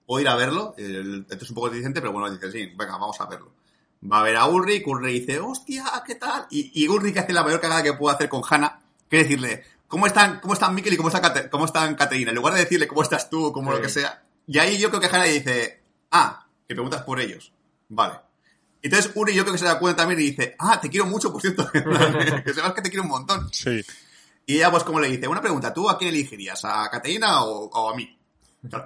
¿Puedo 0.05 0.21
ir 0.21 0.29
a 0.29 0.35
verlo? 0.35 0.73
El- 0.77 1.25
esto 1.29 1.43
es 1.43 1.49
un 1.49 1.55
poco 1.55 1.69
disidente, 1.69 1.99
pero 2.01 2.13
bueno, 2.13 2.29
dice, 2.31 2.51
sí, 2.51 2.65
venga, 2.77 2.93
vamos 2.97 3.19
a 3.19 3.25
verlo. 3.25 3.51
Va 4.09 4.19
a 4.19 4.23
ver 4.23 4.37
a 4.37 4.45
Ulrich, 4.45 4.85
Ulrich 4.87 5.21
dice, 5.25 5.39
hostia, 5.39 5.83
¿qué 6.05 6.15
tal? 6.15 6.45
Y, 6.49 6.71
y 6.83 6.87
Ulrich 6.87 7.17
hace 7.17 7.33
la 7.33 7.43
mayor 7.43 7.59
cagada 7.59 7.83
que 7.83 7.93
puede 7.93 8.15
hacer 8.15 8.29
con 8.29 8.41
Hannah, 8.49 8.79
que 9.09 9.17
es 9.21 9.23
decirle, 9.23 9.63
¿cómo 9.87 10.07
están, 10.07 10.39
cómo 10.39 10.53
están 10.53 10.73
Mikkel 10.75 10.93
y 10.93 10.97
cómo, 10.97 11.09
está 11.09 11.49
cómo 11.49 11.65
están 11.65 11.95
Caterina? 11.95 12.29
En 12.29 12.35
lugar 12.37 12.53
de 12.53 12.61
decirle 12.61 12.87
cómo 12.87 13.01
estás 13.01 13.29
tú, 13.29 13.51
como 13.51 13.71
Sí. 13.71 13.77
lo 13.77 13.81
que 13.83 13.89
sea. 13.89 14.23
Y 14.47 14.57
ahí 14.59 14.77
yo 14.77 14.89
creo 14.89 15.01
que 15.01 15.07
Hannah 15.07 15.25
dice, 15.25 15.81
ah, 16.11 16.45
que 16.67 16.73
preguntas 16.73 17.03
por 17.03 17.19
ellos. 17.19 17.51
Vale. 17.89 18.15
Entonces 18.81 19.11
Ulrich 19.15 19.35
yo 19.35 19.43
creo 19.43 19.53
que 19.53 19.59
se 19.59 19.65
da 19.65 19.79
cuenta 19.79 20.03
también 20.03 20.19
y 20.21 20.23
dice, 20.31 20.55
ah, 20.59 20.79
te 20.79 20.89
quiero 20.89 21.05
mucho, 21.05 21.31
por 21.31 21.41
cierto. 21.41 21.69
que 21.71 22.53
sepas 22.53 22.73
que 22.73 22.81
te 22.81 22.89
quiero 22.89 23.03
un 23.03 23.09
montón. 23.09 23.49
Sí. 23.51 23.83
Y 24.45 24.55
ella, 24.55 24.71
pues, 24.71 24.83
como 24.83 24.99
le 24.99 25.09
dice, 25.09 25.27
una 25.27 25.41
pregunta, 25.41 25.73
¿tú 25.73 25.89
a 25.89 25.97
quién 25.97 26.09
elegirías? 26.09 26.63
¿A 26.63 26.89
Caterina 26.89 27.43
o, 27.43 27.65
o 27.65 27.89
a 27.91 27.95
mí? 27.95 28.17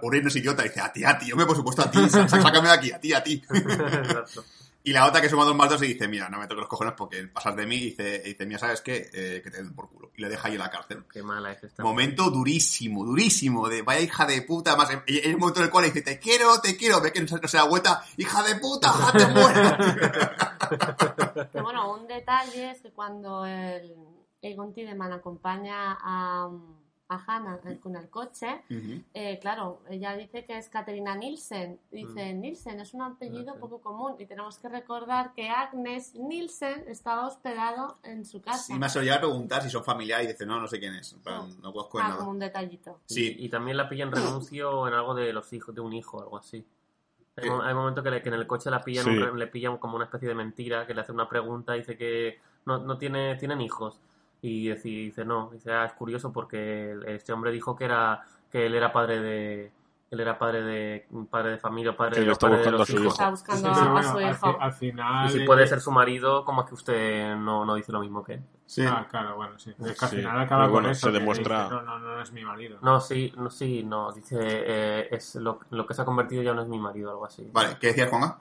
Ulrich 0.02 0.24
no 0.24 0.30
es 0.30 0.36
idiota, 0.36 0.64
dice, 0.64 0.82
a 0.82 0.92
ti, 0.92 1.04
a 1.04 1.18
ti, 1.18 1.28
yo 1.28 1.36
me 1.36 1.46
por 1.46 1.56
supuesto 1.56 1.82
a 1.84 1.92
ti, 1.92 2.10
sá- 2.10 2.28
sácame 2.28 2.68
de 2.70 2.74
aquí, 2.74 2.92
a 2.92 3.00
ti, 3.00 3.14
a 3.14 3.24
ti. 3.24 3.44
Exacto. 3.50 4.44
Y 4.84 4.94
la 4.94 5.06
otra 5.08 5.22
que 5.22 5.30
suma 5.30 5.46
dos 5.46 5.56
más 5.56 5.70
dos 5.70 5.84
y 5.84 5.88
dice, 5.88 6.08
mira, 6.08 6.28
no 6.30 6.40
me 6.40 6.48
toques 6.48 6.62
los 6.62 6.68
cojones 6.68 6.96
porque 6.98 7.28
pasas 7.28 7.56
de 7.56 7.68
mí 7.68 7.76
y 7.76 7.86
dice, 7.92 8.22
y 8.26 8.30
dice 8.30 8.46
mira, 8.46 8.60
¿sabes 8.60 8.82
qué? 8.82 9.10
Eh, 9.14 9.42
que 9.44 9.52
te 9.52 9.58
den 9.58 9.76
por 9.76 9.90
culo. 9.90 10.12
Y 10.16 10.22
le 10.22 10.30
deja 10.30 10.48
ahí 10.48 10.54
en 10.54 10.60
la 10.60 10.72
cárcel. 10.72 11.06
Qué 11.12 11.22
mala 11.22 11.52
es 11.52 11.64
esta. 11.64 11.84
Momento 11.84 12.32
durísimo, 12.32 13.06
durísimo, 13.06 13.70
de 13.70 13.84
vaya 13.84 14.02
hija 14.02 14.26
de 14.26 14.42
puta, 14.42 14.76
más 14.76 14.90
en 14.90 15.04
en 15.06 15.32
el 15.32 15.38
momento 15.38 15.60
en 15.60 15.66
el 15.66 15.72
cual 15.72 15.84
le 15.84 15.92
dice, 15.92 16.02
te 16.02 16.20
quiero, 16.20 16.60
te 16.62 16.76
quiero, 16.76 17.00
ve 17.00 17.12
que 17.12 17.22
no 17.22 17.28
se, 17.28 17.40
no 17.40 17.48
se 17.48 17.58
da 17.58 17.64
vuelta, 17.64 18.04
hija 18.18 18.42
de 18.44 18.56
puta, 18.56 18.90
ja, 18.90 19.12
te 19.12 19.28
mueras. 19.28 19.78
Que 21.52 21.62
bueno, 21.62 21.94
un 21.94 22.08
detalle 22.08 22.72
es 22.72 22.82
que 22.82 22.92
cuando 22.92 23.46
el 23.46 23.94
Egon 24.42 24.74
Tiedemann 24.74 25.12
acompaña 25.14 25.98
a, 26.02 26.50
a 27.12 27.22
Hannah 27.28 27.60
con 27.82 27.98
el 27.98 28.10
coche, 28.10 28.62
eh, 29.14 29.38
claro, 29.42 29.82
ella 29.90 30.16
dice 30.16 30.46
que 30.46 30.58
es 30.58 30.70
Caterina 30.70 31.14
Nielsen. 31.14 31.78
Dice, 31.92 32.34
Nielsen 32.34 32.80
es 32.80 32.94
un 32.94 33.02
apellido 33.02 33.54
Ok. 33.56 33.60
poco 33.60 33.82
común 33.82 34.16
y 34.18 34.26
tenemos 34.26 34.58
que 34.58 34.70
recordar 34.70 35.34
que 35.34 35.50
Agnes 35.50 36.16
Nielsen 36.16 36.86
estaba 36.88 37.28
hospedado 37.28 37.98
en 38.04 38.24
su 38.24 38.42
casa. 38.42 38.74
Y 38.74 38.80
me 38.80 38.86
ha 38.86 38.90
llegado 38.90 39.18
a 39.18 39.22
preguntar 39.22 39.62
si 39.62 39.70
son 39.70 39.84
familiares 39.84 40.26
y 40.30 40.32
dice, 40.32 40.46
no, 40.46 40.62
no 40.62 40.68
sé 40.70 40.80
quién 40.80 40.96
es, 40.96 41.14
plan, 41.22 41.50
no 41.62 41.74
conozco 41.74 42.00
Ah, 42.00 42.04
nada. 42.04 42.18
como 42.20 42.32
un 42.32 42.40
detallito. 42.40 43.02
Sí, 43.08 43.36
Y, 43.38 43.46
y 43.46 43.50
también 43.50 43.76
la 43.76 43.90
pilla 43.90 44.06
en 44.06 44.14
renuncio 44.14 44.88
en 44.88 44.94
algo 44.94 45.14
de 45.14 45.34
los 45.34 45.52
hijos, 45.52 45.76
de 45.76 45.82
un 45.82 45.92
hijo, 45.92 46.22
algo 46.22 46.38
así. 46.38 46.66
Hay, 47.36 47.46
Eh. 47.48 47.50
mo- 47.52 47.62
hay 47.62 47.74
momentos 47.74 48.04
que, 48.06 48.12
le- 48.12 48.22
que 48.22 48.30
en 48.30 48.36
el 48.36 48.48
coche 48.48 48.70
la 48.72 48.82
pillan, 48.82 49.04
Sí. 49.04 49.10
un 49.18 49.38
le 49.38 49.48
pillan 49.48 49.78
como 49.80 49.98
una 49.98 50.06
especie 50.06 50.30
de 50.30 50.36
mentira, 50.36 50.88
que 50.88 50.94
le 50.94 51.02
hace 51.02 51.12
una 51.12 51.28
pregunta, 51.28 51.74
dice 51.74 51.98
que 51.98 52.40
no, 52.66 52.78
no 52.78 52.98
tiene, 52.98 53.36
tienen 53.36 53.60
hijos. 53.60 54.00
Y 54.42 54.70
dice, 54.70 54.88
dice 54.90 55.26
no, 55.26 55.50
dice, 55.52 55.72
ah, 55.72 55.86
es 55.86 55.94
curioso 55.94 56.32
porque 56.34 56.98
este 57.08 57.32
hombre 57.32 57.52
dijo 57.52 57.76
que 57.76 57.86
era, 57.86 58.24
que 58.52 58.66
él 58.66 58.74
era 58.76 58.92
padre 58.92 59.22
de, 59.22 59.72
él 60.10 60.20
era 60.20 60.38
padre 60.40 60.64
de, 60.64 61.08
padre 61.30 61.52
de 61.52 61.58
familia, 61.60 61.96
padre, 61.96 62.16
Que 62.16 62.20
de, 62.22 62.26
le 62.26 62.32
está 62.34 62.48
padre 62.50 62.58
de 62.64 62.72
buscando 62.72 62.78
los 62.80 62.90
a 62.90 62.92
su 62.92 63.00
hijos. 63.00 63.14
Está 63.14 63.30
buscando 63.30 63.74
Sí, 63.74 63.80
a 63.80 63.92
bueno, 63.92 64.12
su 64.12 64.18
al, 64.18 64.32
hijo. 64.32 64.58
al 64.60 64.74
final. 64.74 65.26
Y 65.28 65.30
si 65.30 65.40
puede 65.46 65.68
ser 65.68 65.80
su 65.80 65.92
marido, 65.92 66.44
¿cómo 66.44 66.62
es 66.62 66.68
que 66.68 66.74
usted 66.74 67.36
no, 67.36 67.66
no 67.66 67.76
dice 67.76 67.92
lo 67.92 68.00
mismo 68.00 68.24
que 68.24 68.34
él? 68.34 68.42
sí. 68.66 68.84
Ah, 68.88 69.06
claro, 69.10 69.36
bueno, 69.36 69.60
sí. 69.60 69.70
Es 69.80 70.00
que 70.00 70.06
al 70.06 70.12
Sí, 70.12 70.16
final 70.18 70.40
acaba 70.40 70.68
bueno, 70.68 70.86
con 70.88 70.92
eso. 70.92 71.08
se 71.08 71.14
que 71.14 71.20
demuestra- 71.20 71.64
dice, 71.64 71.76
no, 71.76 71.82
no, 71.84 72.00
no 72.00 72.22
es 72.22 72.32
mi 72.32 72.44
marido. 72.44 72.80
No, 72.82 73.00
sí, 73.00 73.32
no, 73.38 73.50
sí, 73.52 73.84
no, 73.84 74.12
dice, 74.12 74.38
eh, 74.42 75.08
es 75.12 75.36
lo, 75.36 75.60
lo 75.70 75.86
que 75.86 75.94
se 75.94 76.02
ha 76.02 76.06
convertido 76.06 76.42
ya 76.42 76.54
no 76.56 76.64
es 76.64 76.68
mi 76.68 76.80
marido, 76.80 77.12
algo 77.12 77.26
así. 77.26 77.48
Vale, 77.54 77.78
¿qué 77.80 77.88
decías, 77.88 78.10
Juanma? 78.10 78.40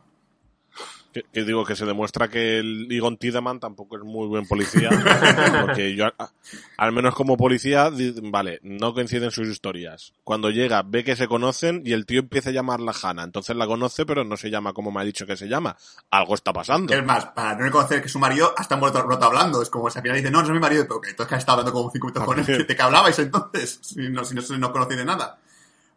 Que, 1.12 1.24
que 1.32 1.42
digo 1.44 1.64
que 1.64 1.74
se 1.74 1.84
demuestra 1.86 2.28
que 2.28 2.58
el 2.60 2.86
Egon 2.88 3.16
Tiedemann 3.16 3.58
tampoco 3.58 3.96
es 3.96 4.04
muy 4.04 4.28
buen 4.28 4.46
policía. 4.46 4.90
porque 5.66 5.96
yo, 5.96 6.06
a- 6.06 6.30
al 6.76 6.92
menos 6.92 7.14
como 7.16 7.36
policía, 7.36 7.90
vale, 8.22 8.60
no 8.62 8.94
coinciden 8.94 9.32
sus 9.32 9.48
historias. 9.48 10.12
Cuando 10.22 10.50
llega, 10.50 10.82
ve 10.82 11.02
que 11.02 11.16
se 11.16 11.26
conocen 11.26 11.82
y 11.84 11.94
el 11.94 12.06
tío 12.06 12.20
empieza 12.20 12.50
a 12.50 12.52
llamarla 12.52 12.94
Hannah. 13.02 13.24
Entonces 13.24 13.56
la 13.56 13.66
conoce, 13.66 14.06
pero 14.06 14.22
no 14.24 14.36
se 14.36 14.50
llama 14.50 14.72
como 14.72 14.92
me 14.92 15.00
ha 15.00 15.04
dicho 15.04 15.26
que 15.26 15.36
se 15.36 15.48
llama. 15.48 15.76
Algo 16.10 16.34
está 16.36 16.52
pasando. 16.52 16.94
Es 16.94 17.04
más, 17.04 17.26
para 17.26 17.56
no 17.56 17.64
reconocer 17.64 18.00
que 18.00 18.08
su 18.08 18.20
marido, 18.20 18.54
hasta 18.56 18.76
vuelto 18.76 19.02
roto 19.02 19.24
hablando. 19.26 19.62
Es 19.62 19.68
como 19.70 19.90
si 19.90 19.98
al 19.98 20.02
final 20.02 20.16
dice, 20.18 20.30
no, 20.30 20.38
no 20.42 20.46
es 20.46 20.52
mi 20.52 20.60
marido, 20.60 20.84
pero 20.86 21.00
que 21.00 21.10
entonces 21.10 21.28
que 21.28 21.34
has 21.34 21.40
estado 21.40 21.58
hablando 21.58 21.72
como 21.76 21.90
cinco 21.90 22.06
minutos 22.06 22.24
con 22.24 22.38
él, 22.38 22.44
También. 22.46 22.66
¿de 22.68 22.76
qué 22.76 22.82
hablabais 22.82 23.18
entonces? 23.18 23.80
Si 23.82 23.96
no, 24.10 24.24
si 24.24 24.34
no, 24.36 24.42
no 24.58 24.72
conocéis 24.72 24.98
de 25.00 25.04
nada. 25.06 25.38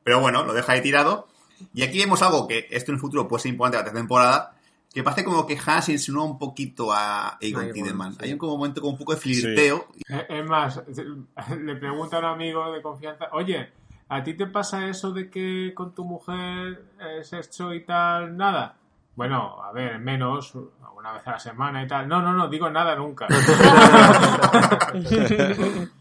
Pero 0.03 0.19
bueno, 0.21 0.43
lo 0.43 0.53
deja 0.53 0.73
ahí 0.73 0.81
tirado. 0.81 1.27
Y 1.73 1.83
aquí 1.83 1.99
vemos 1.99 2.21
algo 2.23 2.47
que 2.47 2.67
esto 2.71 2.91
en 2.91 2.95
el 2.95 2.99
futuro 3.01 3.27
puede 3.27 3.43
ser 3.43 3.51
importante 3.51 3.77
para 3.77 3.83
la 3.83 3.85
tercera 3.91 4.01
temporada, 4.01 4.55
que 4.93 5.01
parece 5.03 5.23
como 5.23 5.45
que 5.47 5.57
Hannah 5.57 5.81
se 5.81 5.93
insinúa 5.93 6.23
un 6.23 6.37
poquito 6.37 6.93
a 6.93 7.37
Egon 7.41 7.63
Egon, 7.63 7.73
Tiedemann. 7.73 8.11
sí. 8.13 8.19
Hay 8.21 8.33
un 8.33 8.37
como 8.37 8.57
momento 8.57 8.79
como 8.79 8.93
un 8.93 8.99
poco 8.99 9.13
de 9.13 9.19
flirteo. 9.19 9.87
Eh, 10.07 10.25
Es 10.29 10.45
más, 10.45 10.83
le 11.59 11.75
pregunta 11.77 12.17
a 12.17 12.19
un 12.19 12.25
amigo 12.25 12.71
de 12.71 12.81
confianza, 12.81 13.27
oye, 13.31 13.69
¿A 14.09 14.21
ti 14.23 14.35
te 14.35 14.45
pasa 14.45 14.87
eso 14.89 15.11
de 15.11 15.31
que 15.31 15.71
con 15.73 15.95
tu 15.95 16.03
mujer 16.03 16.85
es 17.19 17.33
hecho 17.33 17.73
y 17.73 17.83
tal, 17.83 18.37
nada? 18.37 18.75
Bueno, 19.15 19.63
a 19.63 19.71
ver, 19.71 19.97
menos, 19.97 20.53
una 20.95 21.13
vez 21.13 21.25
a 21.25 21.31
la 21.31 21.39
semana 21.39 21.81
y 21.83 21.87
tal. 21.87 22.07
No, 22.07 22.21
no, 22.21 22.31
no, 22.33 22.47
digo 22.47 22.69
nada 22.69 22.95
nunca. 22.95 23.27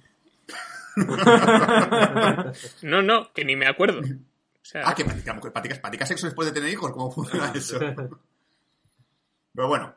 No, 2.82 3.03
no, 3.03 3.32
que 3.32 3.45
ni 3.45 3.57
me 3.57 3.66
acuerdo. 3.66 4.01
O 4.01 4.64
sea, 4.64 4.82
Ah, 4.86 4.95
que 4.95 5.05
practica, 5.05 5.32
mujer, 5.34 5.53
practica, 5.53 5.80
practica 5.80 6.07
sexo 6.07 6.26
después 6.26 6.47
de 6.49 6.53
tener 6.53 6.70
hijos. 6.70 6.90
¿Cómo 6.93 7.11
funciona 7.11 7.51
eso? 7.55 7.78
Pero 9.55 9.68
bueno, 9.68 9.94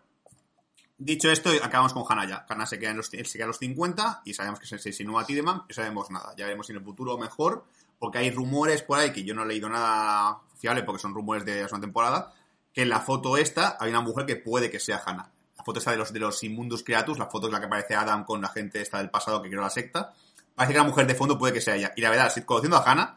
dicho 0.98 1.30
esto, 1.32 1.50
acabamos 1.64 1.94
con 1.94 2.04
Hannah 2.08 2.28
ya. 2.28 2.46
Hannah 2.48 2.66
se 2.66 2.80
queda, 2.80 2.92
en 2.92 2.98
los, 2.98 3.08
se 3.08 3.24
queda 3.24 3.46
a 3.46 3.48
los 3.48 3.58
50 3.58 4.22
y 4.26 4.34
sabemos 4.34 4.60
que 4.60 4.68
se, 4.68 4.78
se 4.80 4.90
insinúa 4.90 5.22
a 5.22 5.26
Tideman, 5.26 5.58
no 5.58 5.74
sabemos 5.74 6.12
nada. 6.12 6.34
Ya 6.38 6.46
veremos 6.46 6.68
si 6.68 6.74
en 6.74 6.80
el 6.80 6.84
futuro 6.84 7.18
mejor, 7.18 7.66
porque 8.00 8.18
hay 8.18 8.32
rumores 8.32 8.82
por 8.82 9.00
ahí 9.00 9.12
que 9.12 9.24
yo 9.24 9.34
no 9.34 9.44
he 9.44 9.48
leído 9.48 9.70
nada 9.70 10.40
fiable 10.58 10.84
porque 10.84 11.02
son 11.02 11.14
rumores 11.14 11.46
de 11.46 11.62
la 11.62 11.80
temporada, 11.80 12.34
que 12.74 12.82
en 12.82 12.90
la 12.90 13.00
foto 13.00 13.38
esta 13.38 13.78
hay 13.80 13.90
una 13.90 14.02
mujer 14.02 14.26
que 14.26 14.36
puede 14.36 14.70
que 14.70 14.80
sea 14.80 15.02
Hannah. 15.06 15.32
La 15.58 15.64
foto 15.64 15.80
esta 15.80 15.92
de 15.92 15.98
los, 15.98 16.12
de 16.12 16.20
los 16.20 16.44
Immundus 16.44 16.84
Creatus, 16.84 17.18
la 17.18 17.28
foto 17.28 17.48
es 17.48 17.54
la 17.54 17.60
que 17.60 17.68
aparece 17.68 17.96
Adam 17.96 18.26
con 18.26 18.42
la 18.42 18.50
gente 18.50 18.82
esta 18.82 18.98
del 18.98 19.10
pasado 19.10 19.42
que 19.42 19.50
creó 19.50 19.62
la 19.62 19.70
secta. 19.70 20.14
Parece 20.54 20.74
que 20.74 20.80
la 20.80 20.86
mujer 20.86 21.08
de 21.08 21.16
fondo 21.16 21.38
puede 21.38 21.54
que 21.54 21.62
sea 21.62 21.76
ella. 21.76 21.94
Y 21.96 22.02
la 22.02 22.10
verdad, 22.10 22.32
si 22.34 22.42
conociendo 22.42 22.78
a 22.78 22.84
Hannah, 22.84 23.16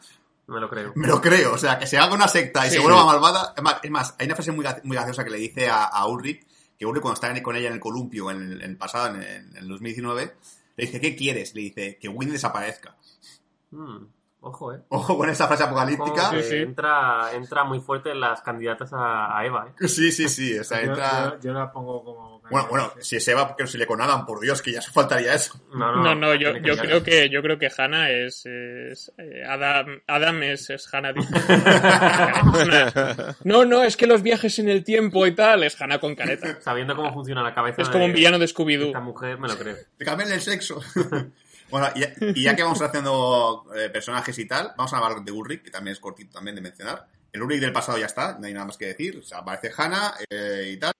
Me 0.48 0.60
lo 0.60 0.68
creo. 0.68 0.92
me 0.96 1.06
lo 1.06 1.20
creo, 1.20 1.52
o 1.54 1.58
sea, 1.58 1.78
que 1.78 1.86
se 1.86 1.98
haga 1.98 2.14
una 2.14 2.26
secta 2.28 2.66
y 2.66 2.70
Sí. 2.70 2.76
se 2.76 2.80
vuelva 2.82 3.04
malvada. 3.04 3.52
Es 3.56 3.62
más, 3.62 3.76
es 3.82 3.90
más, 3.90 4.14
hay 4.18 4.26
una 4.26 4.34
frase 4.34 4.50
muy, 4.52 4.66
muy 4.84 4.96
graciosa 4.96 5.22
que 5.24 5.30
le 5.30 5.38
dice 5.38 5.68
a, 5.68 5.84
a 5.84 6.06
Ulrich, 6.06 6.46
que 6.78 6.86
Ulrich 6.86 7.02
cuando 7.02 7.14
está 7.20 7.42
con 7.42 7.54
ella 7.56 7.68
en 7.68 7.74
el 7.74 7.80
columpio 7.80 8.30
en 8.30 8.42
el, 8.42 8.62
en 8.62 8.70
el 8.70 8.76
pasado, 8.76 9.14
en, 9.14 9.22
en 9.22 9.56
el 9.56 9.68
2019, 9.68 10.34
le 10.76 10.84
dice, 10.86 11.00
¿qué 11.00 11.14
quieres? 11.14 11.54
Le 11.54 11.60
dice, 11.62 11.98
que 12.00 12.08
Wynn 12.08 12.32
desaparezca. 12.32 12.96
Mm, 13.70 14.04
ojo, 14.40 14.72
eh. 14.74 14.78
Ojo 14.88 15.16
con 15.18 15.28
esa 15.28 15.46
frase 15.46 15.62
apocalíptica. 15.64 16.22
Ojo, 16.28 16.30
que 16.32 16.42
Sí, 16.42 16.50
sí. 16.50 16.56
Entra, 16.56 17.30
entra 17.34 17.64
muy 17.64 17.80
fuerte 17.80 18.10
en 18.12 18.20
las 18.20 18.40
candidatas 18.42 18.92
a, 18.92 19.36
a 19.38 19.44
Eva, 19.46 19.68
eh. 19.80 19.88
Sí, 19.88 20.10
sí, 20.12 20.28
sí, 20.28 20.58
o 20.58 20.64
sea, 20.64 20.82
Yo, 20.82 20.90
entra... 20.90 21.24
yo- 21.34 21.40
yo 21.40 21.52
la 21.52 21.70
pongo 21.72 22.04
como... 22.04 22.38
Bueno, 22.50 22.66
bueno, 22.70 22.90
si 23.00 23.20
se 23.20 23.34
va 23.34 23.46
porque 23.46 23.64
no 23.64 23.66
se 23.66 23.76
le 23.76 23.86
con 23.86 24.00
Adam, 24.00 24.24
por 24.24 24.40
Dios, 24.40 24.62
que 24.62 24.72
ya 24.72 24.80
se 24.80 24.90
faltaría 24.90 25.34
eso. 25.34 25.60
No, 25.74 25.94
no, 25.94 26.02
no, 26.02 26.14
no, 26.14 26.34
yo, 26.34 26.56
yo 26.56 26.78
creo 26.78 27.02
que 27.02 27.28
yo 27.28 27.42
creo 27.42 27.58
que 27.58 27.68
Hannah 27.76 28.10
es, 28.10 28.46
es, 28.46 29.12
eh, 29.18 29.42
Adam, 29.46 30.00
Adam 30.06 30.42
es, 30.44 30.70
es 30.70 30.88
Hannah. 30.94 31.12
no, 33.44 33.66
no, 33.66 33.82
es 33.82 33.98
que 33.98 34.06
los 34.06 34.22
viajes 34.22 34.58
en 34.58 34.70
el 34.70 34.82
tiempo 34.82 35.26
y 35.26 35.34
tal 35.34 35.62
es 35.64 35.78
Hannah 35.80 35.98
con 35.98 36.14
careta. 36.14 36.58
Sabiendo 36.62 36.96
cómo 36.96 37.12
funciona 37.12 37.42
la 37.42 37.52
cabeza 37.54 37.82
Es 37.82 37.90
como 37.90 38.06
un 38.06 38.12
de 38.12 38.16
villano 38.16 38.38
de 38.38 38.46
esta 38.46 38.62
Scooby-Doo. 38.62 38.98
mujer, 39.02 39.38
me 39.38 39.48
lo 39.48 39.58
creo. 39.58 39.76
Te 39.98 40.04
cambian 40.06 40.32
el 40.32 40.40
sexo. 40.40 40.80
bueno, 41.70 41.88
y 41.94 42.00
ya, 42.00 42.12
y 42.20 42.42
ya 42.42 42.56
que 42.56 42.62
vamos 42.62 42.80
haciendo 42.82 43.66
eh, 43.76 43.90
personajes 43.90 44.38
y 44.38 44.46
tal, 44.46 44.72
vamos 44.76 44.92
a 44.92 44.98
hablar 44.98 45.22
de 45.22 45.32
Ulrich, 45.32 45.62
que 45.62 45.70
también 45.70 45.92
es 45.92 46.00
cortito 46.00 46.32
también 46.32 46.54
de 46.54 46.60
mencionar. 46.62 47.06
El 47.32 47.42
Ulrich 47.42 47.60
del 47.60 47.72
pasado 47.72 47.98
ya 47.98 48.06
está, 48.06 48.38
no 48.38 48.46
hay 48.46 48.54
nada 48.54 48.66
más 48.66 48.76
que 48.78 48.86
decir. 48.86 49.18
O 49.18 49.22
sea, 49.22 49.38
aparece 49.38 49.70
Hannah 49.76 50.14
eh, 50.30 50.70
y 50.72 50.76
tal. 50.78 50.92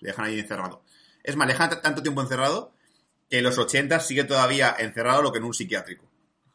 Le 0.00 0.08
dejan 0.08 0.24
ahí 0.24 0.38
encerrado. 0.38 0.82
Es 1.22 1.36
más, 1.36 1.46
le 1.46 1.52
dejan 1.54 1.80
tanto 1.80 2.02
tiempo 2.02 2.20
encerrado 2.20 2.72
que 3.30 3.38
en 3.38 3.44
los 3.44 3.56
80 3.56 4.00
sigue 4.00 4.24
todavía 4.24 4.74
encerrado 4.78 5.22
lo 5.22 5.30
que 5.32 5.38
en 5.38 5.44
un 5.44 5.54
psiquiátrico. 5.54 6.04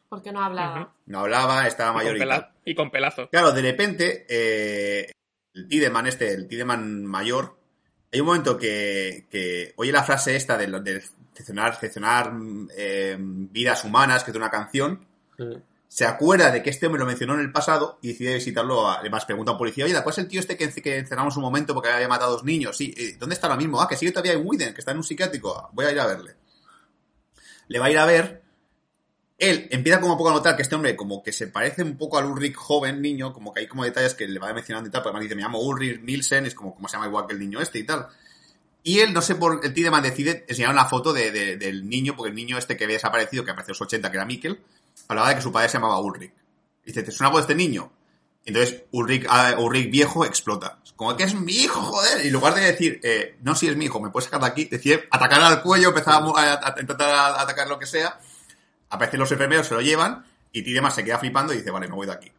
Porque 0.08 0.30
no 0.32 0.42
hablaba. 0.42 0.82
Ujú. 0.82 0.90
No 1.06 1.20
hablaba, 1.20 1.66
estaba 1.66 1.92
mayor 1.92 2.16
y 2.64 2.74
con 2.74 2.90
pelazo. 2.90 3.28
Claro, 3.30 3.52
de 3.52 3.62
repente, 3.62 4.26
eh, 4.28 5.10
el 5.54 5.66
Tideman 5.68 6.06
este, 6.06 6.32
el 6.34 6.46
Tideman 6.46 7.04
mayor, 7.04 7.58
hay 8.12 8.20
un 8.20 8.26
momento 8.26 8.58
que, 8.58 9.26
que 9.30 9.72
oye 9.76 9.92
la 9.92 10.04
frase 10.04 10.36
esta 10.36 10.56
de, 10.58 10.68
lo- 10.68 10.80
de 11.38 11.44
seccionar, 11.46 11.78
seccionar 11.78 12.32
eh, 12.76 13.16
vidas 13.18 13.84
humanas, 13.84 14.24
que 14.24 14.30
es 14.30 14.32
de 14.32 14.38
una 14.38 14.50
canción, 14.50 15.06
Sí. 15.36 15.44
se 15.86 16.04
acuerda 16.04 16.50
de 16.50 16.62
que 16.62 16.70
este 16.70 16.86
hombre 16.86 17.00
lo 17.00 17.06
mencionó 17.06 17.34
en 17.34 17.40
el 17.40 17.52
pasado 17.52 17.98
y 18.02 18.08
decide 18.08 18.34
visitarlo. 18.34 18.88
a- 18.88 18.98
Además, 18.98 19.24
pregunta 19.24 19.50
a 19.50 19.54
un 19.54 19.58
policía, 19.58 19.84
oye, 19.84 19.94
¿cuál 20.02 20.12
es 20.12 20.18
el 20.18 20.28
tío 20.28 20.40
este 20.40 20.56
que, 20.56 20.68
que 20.70 20.98
encerramos 20.98 21.36
un 21.36 21.42
momento 21.44 21.72
porque 21.74 21.90
había 21.90 22.08
matado 22.08 22.30
a 22.30 22.32
dos 22.34 22.44
niños? 22.44 22.76
Sí, 22.76 22.92
eh, 22.96 23.16
¿dónde 23.18 23.34
está 23.34 23.46
ahora 23.46 23.56
mismo? 23.58 23.80
Ah, 23.80 23.88
que 23.88 23.96
sigue 23.96 24.10
todavía 24.12 24.32
en 24.32 24.42
Widen, 24.44 24.74
que 24.74 24.80
está 24.80 24.90
en 24.90 24.98
un 24.98 25.04
psiquiátrico. 25.04 25.70
Voy 25.72 25.86
a 25.86 25.92
ir 25.92 26.00
a 26.00 26.06
verle. 26.06 26.34
Le 27.68 27.78
va 27.78 27.86
a 27.86 27.90
ir 27.90 27.98
a 27.98 28.04
ver. 28.06 28.42
Él 29.38 29.68
empieza 29.70 30.00
como 30.00 30.12
un 30.14 30.18
poco 30.18 30.30
a 30.30 30.32
notar 30.34 30.56
que 30.56 30.62
este 30.62 30.74
hombre 30.74 30.96
como 30.96 31.22
que 31.22 31.30
se 31.32 31.46
parece 31.46 31.84
un 31.84 31.96
poco 31.96 32.18
al 32.18 32.24
Ulrich 32.26 32.56
joven, 32.56 33.00
niño, 33.00 33.32
como 33.32 33.54
que 33.54 33.60
hay 33.60 33.68
como 33.68 33.84
detalles 33.84 34.14
que 34.14 34.26
le 34.26 34.40
va 34.40 34.52
mencionando 34.52 34.88
y 34.88 34.90
tal, 34.90 35.00
porque 35.02 35.10
además 35.16 35.22
dice, 35.22 35.36
me 35.36 35.42
llamo 35.42 35.60
Ulrich 35.60 36.02
Nielsen, 36.02 36.46
es 36.46 36.54
como, 36.56 36.74
como 36.74 36.88
se 36.88 36.96
llama 36.96 37.06
igual 37.06 37.26
que 37.28 37.34
el 37.34 37.38
niño 37.38 37.60
este 37.60 37.78
y 37.78 37.84
tal. 37.84 38.08
Y 38.88 39.00
él, 39.00 39.12
no 39.12 39.20
sé 39.20 39.34
por 39.34 39.60
el 39.62 39.74
Tideman 39.74 40.02
decide 40.02 40.46
enseñar 40.48 40.70
una 40.72 40.86
foto 40.86 41.12
de, 41.12 41.30
de- 41.30 41.56
del 41.58 41.86
niño, 41.88 42.14
porque 42.16 42.30
el 42.30 42.34
niño 42.34 42.56
este 42.56 42.74
que 42.76 42.84
había 42.84 42.96
desaparecido, 42.96 43.44
que 43.44 43.50
apareció 43.50 43.72
en 43.72 43.74
los 43.74 43.82
80, 43.82 44.10
que 44.10 44.16
era 44.16 44.24
Mikkel, 44.24 44.62
hablaba 45.08 45.28
de 45.28 45.34
que 45.36 45.42
su 45.42 45.52
padre 45.52 45.68
se 45.68 45.74
llamaba 45.74 46.00
Ulrich. 46.00 46.32
Y 46.84 46.86
dice, 46.86 47.02
¿te 47.02 47.10
suena 47.10 47.30
por 47.30 47.42
este 47.42 47.54
niño? 47.54 47.92
Entonces 48.46 48.84
Ulrich, 48.92 49.26
ah, 49.28 49.56
Ulrich 49.58 49.90
viejo 49.90 50.24
explota. 50.24 50.78
Es 50.82 50.92
Como 50.94 51.14
que 51.18 51.24
es 51.24 51.34
mi 51.34 51.52
hijo, 51.52 51.82
joder. 51.82 52.24
Y 52.24 52.28
en 52.28 52.32
lugar 52.32 52.54
de 52.54 52.62
decir, 52.62 52.98
eh, 53.02 53.36
no, 53.42 53.54
si 53.54 53.68
es 53.68 53.76
mi 53.76 53.84
hijo, 53.84 54.00
me 54.00 54.08
puedes 54.08 54.24
sacar 54.24 54.40
de 54.40 54.46
aquí, 54.46 54.64
decide 54.64 55.06
atacar 55.10 55.42
al 55.42 55.60
cuello, 55.60 55.88
empezar 55.90 56.22
a, 56.24 56.74
intentar 56.80 57.10
atacar 57.40 57.68
lo 57.68 57.78
que 57.78 57.84
sea. 57.84 58.18
Aparecen 58.88 59.20
los 59.20 59.30
enfermeros, 59.30 59.66
se 59.66 59.74
lo 59.74 59.82
llevan, 59.82 60.24
y 60.50 60.62
Tideman 60.62 60.92
se 60.92 61.04
queda 61.04 61.18
flipando 61.18 61.52
y 61.52 61.58
dice, 61.58 61.70
vale, 61.70 61.88
me 61.88 61.94
voy 61.94 62.06
de 62.06 62.14
aquí. 62.14 62.32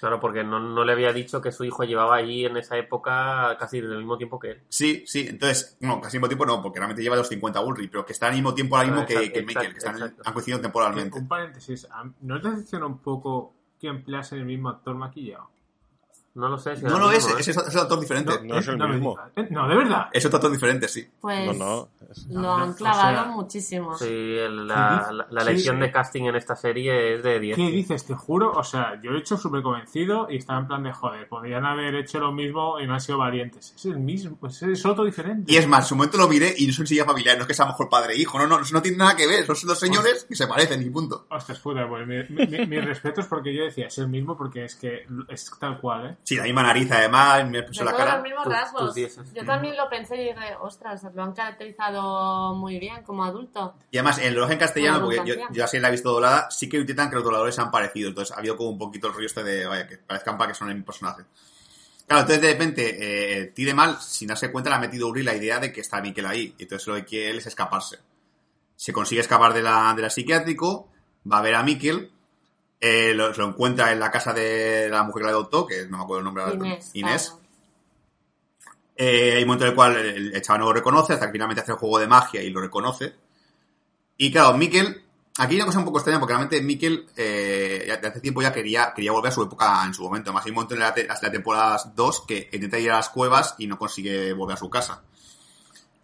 Claro, 0.00 0.18
porque 0.18 0.42
no, 0.42 0.58
no 0.58 0.82
le 0.82 0.92
había 0.92 1.12
dicho 1.12 1.40
que 1.42 1.52
su 1.52 1.62
hijo 1.64 1.84
llevaba 1.84 2.16
allí 2.16 2.46
en 2.46 2.56
esa 2.56 2.76
época 2.78 3.56
casi 3.58 3.80
del 3.82 3.98
mismo 3.98 4.16
tiempo 4.16 4.38
que 4.40 4.52
él. 4.52 4.62
Sí, 4.68 5.04
sí, 5.06 5.26
entonces, 5.28 5.76
no, 5.80 6.00
casi 6.00 6.16
al 6.16 6.20
mismo 6.20 6.28
tiempo 6.28 6.46
no, 6.46 6.62
porque 6.62 6.78
realmente 6.78 7.02
lleva 7.02 7.16
los 7.16 7.28
50 7.28 7.60
Ulrich, 7.60 7.90
pero 7.90 8.06
que 8.06 8.12
está 8.14 8.28
al 8.28 8.32
mismo 8.32 8.54
tiempo 8.54 8.76
ahora 8.76 8.88
mismo 8.88 9.06
que, 9.06 9.12
exacto, 9.12 9.32
que 9.34 9.42
Mikkel, 9.42 9.72
que 9.72 9.78
están, 9.78 9.94
exacto. 9.96 10.22
han 10.24 10.32
coincidido 10.32 10.60
temporalmente. 10.62 11.18
un 11.18 11.28
paréntesis, 11.28 11.86
¿a- 11.90 12.10
¿no 12.22 12.40
te 12.40 12.50
decepciona 12.50 12.86
un 12.86 12.98
poco 12.98 13.54
que 13.78 13.88
empleasen 13.88 14.38
el 14.38 14.46
mismo 14.46 14.70
actor 14.70 14.94
maquillado? 14.94 15.50
No 16.32 16.48
lo 16.48 16.58
sé 16.58 16.76
si 16.76 16.84
No, 16.84 17.10
el 17.10 17.16
es, 17.16 17.26
¿eh? 17.26 17.32
es, 17.40 17.48
es 17.48 17.56
otro 17.58 17.80
actor 17.82 18.00
diferente. 18.00 18.32
No 18.44 18.58
es 18.58 18.68
el 18.68 18.78
mismo. 18.78 19.18
Eh, 19.34 19.48
No, 19.50 19.66
de 19.68 19.74
verdad. 19.76 20.06
Es 20.12 20.24
otro 20.24 20.36
actor 20.36 20.52
diferente, 20.52 20.86
sí. 20.86 21.04
Pues 21.20 21.44
No, 21.58 21.64
no. 21.64 21.88
es- 22.08 22.26
lo 22.28 22.52
han 22.54 22.70
o 22.70 22.74
clavado 22.76 23.24
sea, 23.24 23.32
muchísimo. 23.32 23.96
Sí, 23.98 24.04
el- 24.06 24.68
la, 24.68 25.08
la, 25.12 25.26
la 25.28 25.40
Sí, 25.42 25.48
elección 25.48 25.76
sí. 25.76 25.82
de 25.82 25.90
casting 25.92 26.22
en 26.26 26.36
esta 26.36 26.54
serie 26.54 27.16
es 27.16 27.22
de 27.24 27.40
10. 27.40 27.56
¿Qué 27.56 27.70
dices? 27.70 28.06
Te 28.06 28.14
juro, 28.14 28.52
o 28.52 28.62
sea, 28.62 29.00
yo 29.02 29.10
he 29.10 29.18
hecho 29.18 29.36
súper 29.36 29.62
convencido 29.62 30.28
y 30.30 30.36
estaba 30.36 30.60
en 30.60 30.68
plan 30.68 30.82
de 30.84 30.92
joder, 30.92 31.28
podrían 31.28 31.64
haber 31.66 31.96
hecho 31.96 32.20
lo 32.20 32.30
mismo 32.32 32.78
y 32.78 32.86
no 32.86 32.94
han 32.94 33.00
sido 33.00 33.18
valientes. 33.18 33.72
Es 33.74 33.84
el 33.86 33.98
mismo, 33.98 34.36
pues 34.38 34.62
es 34.62 34.86
otro 34.86 35.04
diferente. 35.04 35.52
Y 35.52 35.56
es 35.56 35.66
más, 35.66 35.84
en 35.84 35.88
su 35.88 35.96
momento 35.96 36.16
lo 36.16 36.28
miré 36.28 36.54
y 36.56 36.66
no 36.68 36.72
son 36.72 36.86
silla 36.86 37.04
familiar, 37.04 37.36
no 37.36 37.42
es 37.42 37.48
que 37.48 37.54
sea 37.54 37.66
mejor 37.66 37.88
padre 37.88 38.14
e 38.14 38.18
hijo, 38.20 38.38
no, 38.38 38.46
no, 38.46 38.60
eso 38.60 38.72
no 38.72 38.82
tiene 38.82 38.98
nada 38.98 39.16
que 39.16 39.26
ver, 39.26 39.44
son 39.46 39.68
dos 39.68 39.78
señores 39.80 40.24
que 40.28 40.36
se 40.36 40.46
parecen 40.46 40.80
y 40.80 40.90
punto. 40.90 41.26
Ostras, 41.28 41.58
puta, 41.58 41.88
pues 41.88 42.06
mi- 42.06 42.22
mi- 42.28 42.46
mi- 42.46 42.66
mis 42.66 42.84
respetos 42.84 43.26
porque 43.26 43.52
yo 43.52 43.64
decía, 43.64 43.88
es 43.88 43.98
el 43.98 44.08
mismo 44.08 44.36
porque 44.36 44.64
es 44.64 44.76
que 44.76 45.06
es 45.28 45.50
tal 45.58 45.80
cual, 45.80 46.06
¿eh? 46.06 46.16
Sí, 46.22 46.36
la 46.36 46.44
misma 46.44 46.62
nariz 46.62 46.88
además, 46.92 47.48
me 47.48 47.62
puso 47.64 47.82
la 47.82 47.90
tengo 47.90 48.04
los 48.04 48.08
cara. 48.10 48.22
mismos 48.22 48.44
Tus- 48.44 48.52
rasgos. 48.52 48.94
tus. 48.94 49.32
Yo 49.34 49.44
también 49.44 49.76
lo 49.76 49.88
pensé 49.88 50.16
y 50.16 50.24
dije, 50.28 50.54
ostras, 50.60 51.02
lo 51.12 51.22
han 51.24 51.32
caracterizado 51.32 52.54
muy 52.54 52.78
bien 52.78 53.02
como 53.02 53.24
adulto. 53.24 53.74
Y 53.90 53.98
además, 53.98 54.18
en 54.18 54.26
el 54.28 54.34
doblaje 54.34 54.52
en 54.52 54.58
castellano, 54.60 55.00
porque 55.04 55.22
yo, 55.24 55.34
yo 55.50 55.64
así 55.64 55.78
la 55.80 55.88
he 55.88 55.90
visto 55.90 56.12
doblada, 56.12 56.48
sí 56.50 56.68
que 56.68 56.76
intentan 56.78 57.08
que 57.10 57.16
los 57.16 57.24
dobladores 57.24 57.54
sean 57.54 57.70
parecidos, 57.70 58.10
entonces 58.10 58.36
ha 58.36 58.38
habido 58.38 58.56
como 58.56 58.70
un 58.70 58.78
poquito 58.78 59.08
el 59.08 59.14
rollo 59.14 59.26
este 59.26 59.42
de, 59.42 59.66
vaya, 59.66 59.86
que 59.88 59.98
parezcan 59.98 60.38
para 60.38 60.52
que 60.52 60.54
son 60.58 60.68
el 60.68 60.74
mismo 60.74 60.86
personaje. 60.86 61.24
Claro, 62.06 62.22
entonces 62.22 62.42
de 62.42 62.52
repente, 62.52 63.40
eh, 63.42 63.46
Tidemal, 63.48 63.96
sin 64.00 64.28
darse 64.28 64.52
cuenta, 64.52 64.70
le 64.70 64.76
ha 64.76 64.80
metido 64.80 65.06
a 65.06 65.10
Uri 65.10 65.22
la 65.22 65.34
idea 65.34 65.58
de 65.58 65.72
que 65.72 65.80
está 65.80 66.00
Mikkel 66.00 66.26
ahí, 66.26 66.54
y 66.58 66.62
entonces 66.64 66.86
lo 66.86 66.94
que 66.94 67.04
quiere 67.04 67.30
él 67.30 67.38
es 67.38 67.46
escaparse. 67.46 67.98
Se 68.76 68.92
consigue 68.92 69.20
escapar 69.20 69.52
de 69.52 69.62
la, 69.62 69.92
de 69.96 70.02
la 70.02 70.10
psiquiátrico, 70.10 70.88
va 71.30 71.38
a 71.38 71.42
ver 71.42 71.54
a 71.54 71.62
Mikkel, 71.62 72.10
eh, 72.80 73.12
lo, 73.14 73.32
lo 73.32 73.48
encuentra 73.48 73.92
en 73.92 74.00
la 74.00 74.10
casa 74.10 74.32
de 74.32 74.88
la 74.90 75.02
mujer 75.02 75.22
que 75.22 75.26
la 75.26 75.32
adoptó, 75.32 75.66
que 75.66 75.86
no 75.86 75.98
me 75.98 76.04
acuerdo 76.04 76.18
el 76.20 76.24
nombre. 76.24 76.44
Inés. 76.54 76.90
Inés. 76.94 77.22
claro. 77.28 77.40
Eh, 78.96 79.34
hay 79.36 79.42
un 79.42 79.48
momento 79.48 79.64
en 79.64 79.70
el 79.70 79.74
cual 79.76 79.96
el, 79.96 80.34
el 80.34 80.42
chaval 80.42 80.60
no 80.60 80.66
lo 80.66 80.72
reconoce, 80.74 81.14
hasta 81.14 81.26
que 81.26 81.32
finalmente 81.32 81.62
hace 81.62 81.72
el 81.72 81.78
juego 81.78 81.98
de 81.98 82.06
magia 82.06 82.42
y 82.42 82.50
lo 82.50 82.60
reconoce. 82.60 83.14
Y 84.18 84.30
claro, 84.30 84.56
Mikkel, 84.58 85.02
aquí 85.38 85.54
hay 85.54 85.56
una 85.56 85.66
cosa 85.66 85.78
un 85.78 85.86
poco 85.86 85.98
extraña, 85.98 86.18
porque 86.20 86.34
realmente 86.34 86.60
Mikkel 86.62 87.06
eh, 87.16 87.98
de 88.00 88.08
hace 88.08 88.20
tiempo 88.20 88.42
ya 88.42 88.52
quería, 88.52 88.92
quería 88.94 89.12
volver 89.12 89.30
a 89.32 89.34
su 89.34 89.42
época 89.42 89.82
en 89.86 89.94
su 89.94 90.02
momento. 90.02 90.28
Además, 90.30 90.44
hay 90.44 90.50
un 90.50 90.54
momento 90.56 90.74
en 90.74 90.80
la, 90.80 90.92
te- 90.92 91.08
hasta 91.08 91.28
la 91.28 91.32
temporada 91.32 91.80
2 91.94 92.24
que 92.26 92.50
intenta 92.52 92.78
ir 92.78 92.90
a 92.90 92.96
las 92.96 93.08
cuevas 93.08 93.54
y 93.56 93.66
no 93.66 93.78
consigue 93.78 94.34
volver 94.34 94.56
a 94.56 94.58
su 94.60 94.68
casa. 94.68 95.02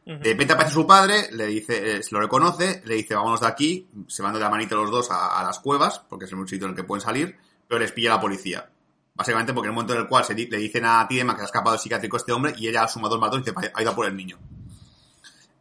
De 0.06 0.30
repente 0.30 0.52
aparece 0.52 0.74
su 0.74 0.86
padre, 0.86 1.30
le 1.32 1.46
dice, 1.46 1.96
eh, 1.96 2.00
lo 2.12 2.20
reconoce, 2.20 2.80
le 2.84 2.94
dice, 2.94 3.16
vámonos 3.16 3.40
de 3.40 3.48
aquí, 3.48 3.88
se 4.06 4.22
van 4.22 4.32
de 4.32 4.38
la 4.38 4.48
manita 4.48 4.76
los 4.76 4.88
dos 4.88 5.08
a, 5.10 5.42
las 5.42 5.58
cuevas, 5.58 5.98
porque 6.08 6.26
es 6.26 6.30
el 6.30 6.36
único 6.36 6.50
sitio 6.50 6.66
en 6.66 6.70
el 6.70 6.76
que 6.76 6.84
pueden 6.84 7.00
salir, 7.00 7.36
pero 7.66 7.80
les 7.80 7.90
pilla 7.90 8.10
la 8.10 8.20
policía. 8.20 8.70
Básicamente 9.16 9.52
porque 9.52 9.66
en 9.66 9.72
el 9.72 9.74
momento 9.74 9.94
en 9.94 10.02
el 10.02 10.06
cual 10.06 10.24
le 10.28 10.58
dicen 10.58 10.84
a 10.84 11.08
Tidema 11.08 11.32
que 11.32 11.38
se 11.38 11.42
ha 11.42 11.46
escapado 11.46 11.72
del 11.72 11.80
psiquiátrico 11.80 12.18
este 12.18 12.30
hombre 12.30 12.54
y 12.56 12.68
ella 12.68 12.86
suma 12.86 13.08
dos 13.08 13.18
más 13.18 13.32
dos 13.32 13.40
y 13.40 13.50
dice, 13.50 13.72
ha 13.74 13.82
ido 13.82 13.96
por 13.96 14.06
el 14.06 14.16
niño. 14.16 14.38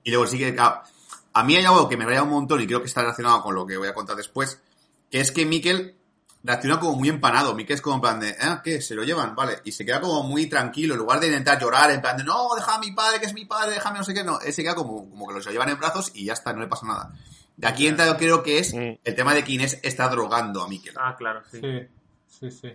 Y 0.04 0.12
luego 0.12 0.26
claro, 0.54 0.82
a 1.34 1.44
mí 1.44 1.56
hay 1.56 1.66
algo 1.66 1.90
que 1.90 1.98
me 1.98 2.06
raya 2.06 2.22
un 2.22 2.30
montón 2.30 2.62
y 2.62 2.68
creo 2.68 2.82
que 2.82 2.88
está 2.88 3.02
relacionado 3.02 3.42
con 3.42 3.56
lo 3.56 3.66
que 3.66 3.78
voy 3.78 3.88
a 3.88 3.96
contar 3.96 4.16
después, 4.16 4.62
que 5.10 5.22
es 5.22 5.32
que 5.32 5.48
Mikkel 5.48 5.96
reacciona 6.46 6.80
como 6.80 6.96
muy 6.96 7.10
empanado. 7.10 7.56
Mikkel 7.56 7.76
es 7.76 7.82
como 7.82 7.96
en 7.96 8.02
plan 8.02 8.20
de, 8.20 8.30
¿eh? 8.30 8.60
¿Qué? 8.64 8.82
¿Se 8.82 8.94
lo 8.96 9.04
llevan? 9.04 9.36
Vale. 9.36 9.60
Y 9.66 9.72
se 9.72 9.86
queda 9.86 10.00
como 10.00 10.24
muy 10.24 10.46
tranquilo, 10.48 10.94
en 10.94 11.00
lugar 11.00 11.20
de 11.20 11.28
intentar 11.28 11.60
llorar, 11.60 11.90
en 11.92 12.02
plan 12.02 12.16
de, 12.18 12.24
no, 12.24 12.50
deja 12.56 12.76
a 12.76 12.80
mi 12.80 12.92
padre, 12.92 13.20
que 13.20 13.26
es 13.26 13.34
mi 13.34 13.46
padre, 13.46 13.72
déjame 13.74 13.98
no 13.98 14.04
sé 14.04 14.14
qué, 14.14 14.24
no. 14.24 14.40
Él 14.40 14.54
se 14.54 14.62
queda 14.64 14.76
como, 14.76 15.10
como 15.10 15.28
que 15.28 15.34
lo 15.34 15.42
se 15.42 15.48
lo 15.50 15.54
llevan 15.54 15.70
en 15.70 15.78
brazos 15.80 16.12
y 16.14 16.26
ya 16.26 16.34
está, 16.34 16.54
no 16.54 16.62
le 16.62 16.68
pasa 16.68 16.86
nada. 16.86 17.12
De 17.58 17.68
aquí 17.68 17.88
entra, 17.88 18.06
yo 18.06 18.18
creo 18.18 18.44
que 18.44 18.60
es 18.60 18.74
el 19.04 19.16
tema 19.16 19.34
de 19.34 19.44
quién 19.44 19.62
es 19.62 19.80
está 19.82 20.08
drogando 20.10 20.62
a 20.62 20.68
Mikel. 20.68 20.94
Ah, 20.98 21.16
claro, 21.18 21.42
sí. 21.50 21.60
Sí, 21.62 21.88
sí, 22.28 22.52
sí. 22.52 22.68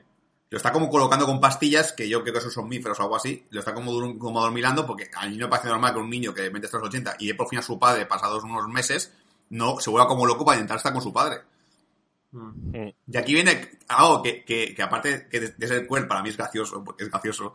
Lo 0.48 0.56
está 0.56 0.72
como 0.72 0.88
colocando 0.90 1.26
con 1.26 1.38
pastillas, 1.40 1.92
que 1.92 2.08
yo 2.08 2.22
creo 2.22 2.32
que 2.32 2.40
esos 2.40 2.52
son 2.52 2.64
somníferos 2.64 2.98
o 2.98 3.02
algo 3.04 3.14
así. 3.14 3.46
Lo 3.50 3.60
está 3.60 3.72
como, 3.72 3.92
dur- 3.92 4.18
como 4.18 4.40
dormilando, 4.40 4.84
porque 4.84 5.08
a 5.14 5.26
mí 5.28 5.36
no 5.36 5.46
me 5.46 5.50
parece 5.50 5.68
normal 5.68 5.92
que 5.92 6.00
un 6.00 6.10
niño 6.10 6.34
que 6.34 6.50
los 6.50 6.74
80 6.74 7.14
y 7.20 7.28
ve 7.28 7.34
por 7.34 7.46
fin 7.48 7.60
a 7.60 7.62
su 7.62 7.78
padre 7.78 8.04
pasados 8.06 8.42
unos 8.42 8.66
meses, 8.68 9.12
no 9.50 9.78
se 9.78 9.90
vuelva 9.90 10.08
como 10.08 10.26
loco 10.26 10.44
para 10.44 10.56
intentar 10.56 10.78
estar 10.78 10.92
con 10.92 11.02
su 11.02 11.12
padre. 11.12 11.42
Mm. 12.32 12.88
Y 13.12 13.16
aquí 13.16 13.34
viene 13.34 13.70
algo 13.88 14.22
que, 14.22 14.44
que, 14.44 14.74
que 14.74 14.82
aparte 14.82 15.26
que 15.30 15.40
de, 15.40 15.48
de 15.56 15.66
ser 15.68 15.86
cruel, 15.86 16.06
para 16.06 16.22
mí 16.22 16.28
es 16.28 16.36
gracioso, 16.36 16.82
porque 16.84 17.04
es 17.04 17.10
gracioso. 17.10 17.52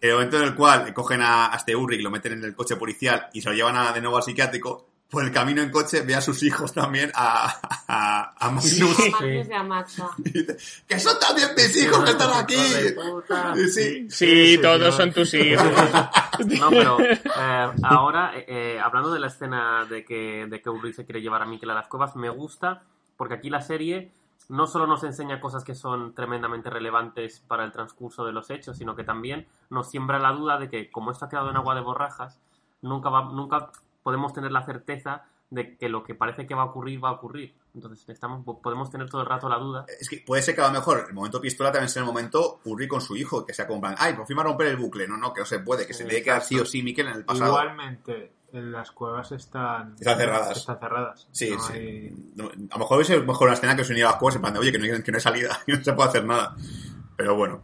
El 0.00 0.12
momento 0.14 0.36
en 0.38 0.42
el 0.44 0.54
cual 0.54 0.92
cogen 0.92 1.22
a, 1.22 1.52
a 1.52 1.56
este 1.56 1.76
Ulrich, 1.76 2.02
lo 2.02 2.10
meten 2.10 2.32
en 2.32 2.44
el 2.44 2.54
coche 2.56 2.76
policial 2.76 3.28
y 3.32 3.40
se 3.40 3.48
lo 3.50 3.54
llevan 3.54 3.76
a- 3.76 3.92
de 3.92 4.00
nuevo 4.00 4.16
al 4.16 4.22
psiquiátrico, 4.24 4.88
por 5.08 5.22
el 5.24 5.30
camino 5.30 5.60
en 5.62 5.70
coche 5.70 6.00
ve 6.00 6.14
a 6.14 6.20
sus 6.22 6.42
hijos 6.42 6.72
también, 6.72 7.12
a, 7.14 7.60
a, 7.86 8.34
a 8.46 8.50
Magnus. 8.50 8.98
Y 10.24 10.30
dice, 10.32 10.56
que 10.88 10.98
son 10.98 11.18
también 11.20 11.50
mis 11.54 11.76
hijos 11.76 12.02
que 12.02 12.10
están 12.12 12.32
aquí. 12.32 12.56
Sí, 13.72 14.06
Sí, 14.10 14.58
todos 14.60 14.94
son 14.94 15.12
tus 15.12 15.32
hijos. 15.34 15.66
No, 16.46 16.70
pero 16.70 16.98
eh, 17.00 17.70
ahora, 17.84 18.32
eh, 18.36 18.44
eh, 18.48 18.80
hablando 18.82 19.12
de 19.12 19.20
la 19.20 19.26
escena 19.28 19.84
de 19.84 20.02
que, 20.04 20.46
de 20.48 20.60
que 20.62 20.70
Ulrich 20.70 20.96
se 20.96 21.04
quiere 21.04 21.20
llevar 21.20 21.42
a 21.42 21.46
Mikkel 21.46 21.70
a 21.70 21.74
las 21.74 21.86
cuevas, 21.88 22.16
me 22.16 22.30
gusta 22.30 22.82
porque 23.16 23.34
aquí 23.34 23.50
la 23.50 23.60
serie 23.60 24.12
no 24.48 24.66
solo 24.66 24.86
nos 24.86 25.04
enseña 25.04 25.40
cosas 25.40 25.64
que 25.64 25.74
son 25.74 26.14
tremendamente 26.14 26.70
relevantes 26.70 27.40
para 27.46 27.64
el 27.64 27.72
transcurso 27.72 28.24
de 28.24 28.32
los 28.32 28.50
hechos, 28.50 28.76
sino 28.76 28.96
que 28.96 29.04
también 29.04 29.46
nos 29.70 29.90
siembra 29.90 30.18
la 30.18 30.32
duda 30.32 30.58
de 30.58 30.68
que, 30.68 30.90
como 30.90 31.10
esto 31.10 31.24
ha 31.24 31.28
quedado 31.28 31.50
en 31.50 31.56
agua 31.56 31.74
de 31.74 31.80
borrajas, 31.80 32.38
nunca, 32.82 33.08
va, 33.08 33.32
nunca 33.32 33.70
podemos 34.02 34.32
tener 34.32 34.52
la 34.52 34.64
certeza 34.64 35.24
de 35.52 35.76
que 35.76 35.88
lo 35.88 36.02
que 36.02 36.14
parece 36.14 36.46
que 36.46 36.54
va 36.54 36.62
a 36.62 36.66
ocurrir 36.66 37.02
va 37.02 37.10
a 37.10 37.12
ocurrir. 37.12 37.54
Entonces 37.74 38.08
estamos, 38.08 38.44
podemos 38.62 38.90
tener 38.90 39.08
todo 39.08 39.20
el 39.20 39.26
rato 39.26 39.48
la 39.48 39.58
duda. 39.58 39.84
Es 40.00 40.08
que 40.08 40.22
puede 40.26 40.42
ser 40.42 40.54
que 40.54 40.62
a 40.62 40.66
lo 40.66 40.72
mejor 40.72 41.06
el 41.08 41.14
momento 41.14 41.40
pistola 41.40 41.70
también 41.70 41.90
sea 41.90 42.00
el 42.00 42.06
momento 42.06 42.60
Ulrich 42.64 42.88
con 42.88 43.00
su 43.00 43.16
hijo, 43.16 43.44
que 43.44 43.52
sea 43.52 43.66
como, 43.66 43.76
en 43.76 43.80
plan, 43.82 43.94
ay, 43.98 44.14
por 44.14 44.26
fin 44.26 44.36
va 44.36 44.42
a 44.42 44.44
romper 44.44 44.68
el 44.68 44.76
bucle. 44.76 45.06
No, 45.06 45.16
no, 45.16 45.32
que 45.32 45.40
no 45.40 45.46
se 45.46 45.60
puede, 45.60 45.86
que 45.86 45.92
se 45.92 46.04
tiene 46.04 46.18
que 46.18 46.24
quedar 46.24 46.42
sí 46.42 46.58
o 46.58 46.64
sí 46.64 46.82
Mikel 46.82 47.08
en 47.08 47.16
el 47.16 47.24
pasado. 47.24 47.50
Igualmente, 47.50 48.32
en 48.41 48.41
las 48.52 48.90
cuevas 48.90 49.32
están, 49.32 49.94
Están 49.98 50.18
cerradas. 50.18 50.56
Están 50.58 50.78
cerradas. 50.78 51.26
Sí, 51.32 51.50
No 51.50 51.62
sí. 51.62 51.72
hay- 51.72 52.14
a 52.70 52.74
lo 52.74 52.78
mejor 52.78 52.96
hubiese 52.98 53.18
mejor 53.20 53.48
una 53.48 53.54
escena 53.54 53.74
que 53.76 53.84
se 53.84 53.92
uniera 53.92 54.08
a 54.08 54.12
las 54.12 54.20
cosas 54.20 54.36
en 54.36 54.42
plan 54.42 54.54
de, 54.54 54.60
oye, 54.60 54.72
que 54.72 54.78
no, 54.78 54.84
hay- 54.84 55.02
que 55.02 55.10
no 55.12 55.16
hay 55.16 55.22
salida, 55.22 55.58
que 55.66 55.72
no 55.72 55.82
se 55.84 55.92
puede 55.94 56.08
hacer 56.08 56.24
nada. 56.24 56.54
Pero 57.16 57.36
bueno. 57.36 57.62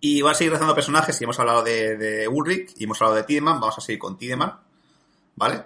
Y 0.00 0.22
voy 0.22 0.30
a 0.30 0.34
seguir 0.34 0.52
rezando 0.52 0.74
personajes 0.74 1.20
y 1.20 1.24
hemos 1.24 1.38
hablado 1.40 1.62
de, 1.62 1.96
de 1.96 2.28
Ulrich 2.28 2.72
y 2.76 2.84
hemos 2.84 3.00
hablado 3.02 3.16
de 3.16 3.24
Tiedemann. 3.24 3.60
Vamos 3.60 3.78
a 3.78 3.80
seguir 3.80 3.98
con 3.98 4.16
Tiedemann. 4.16 4.58
¿Vale? 5.36 5.64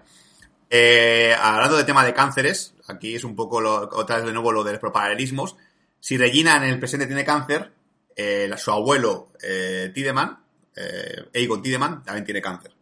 Eh, 0.70 1.34
hablando 1.38 1.76
de 1.76 1.84
tema 1.84 2.04
de 2.04 2.14
cánceres, 2.14 2.74
aquí 2.88 3.14
es 3.14 3.24
un 3.24 3.36
poco 3.36 3.60
lo- 3.60 3.88
otra 3.92 4.16
vez 4.16 4.24
de 4.26 4.32
nuevo 4.32 4.52
lo 4.52 4.64
de 4.64 4.72
los 4.80 4.92
paralelismos. 4.92 5.56
Si 6.00 6.16
Regina 6.16 6.56
en 6.56 6.64
el 6.64 6.78
presente 6.78 7.06
tiene 7.06 7.24
cáncer, 7.24 7.72
eh, 8.16 8.50
su 8.56 8.70
abuelo 8.70 9.28
eh, 9.42 9.90
Tiedemann, 9.94 10.38
eh, 10.76 11.28
Egon 11.34 11.62
Tiedemann, 11.62 12.02
también 12.02 12.24
tiene 12.24 12.40
cáncer. 12.40 12.72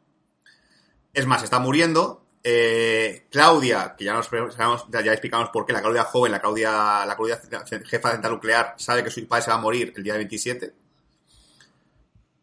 Es 1.13 1.27
más, 1.27 1.43
está 1.43 1.59
muriendo. 1.59 2.25
Eh, 2.43 3.27
Claudia, 3.31 3.95
que 3.97 4.05
ya 4.05 4.15
nos 4.15 4.31
ya, 4.31 5.03
ya 5.03 5.13
explicamos 5.13 5.51
por 5.51 5.67
qué, 5.67 5.75
la 5.75 5.83
Claudia 5.83 6.05
joven, 6.05 6.33
la 6.33 6.41
Claudia, 6.41 7.05
la 7.05 7.15
Claudia 7.15 7.39
jefa 7.85 8.09
de 8.09 8.15
central 8.15 8.33
nuclear, 8.33 8.75
sabe 8.79 9.05
que 9.05 9.11
su 9.11 9.27
padre 9.29 9.45
se 9.45 9.51
va 9.51 9.57
a 9.57 9.61
morir 9.61 9.93
el 9.95 10.03
día 10.03 10.15
27. 10.15 10.73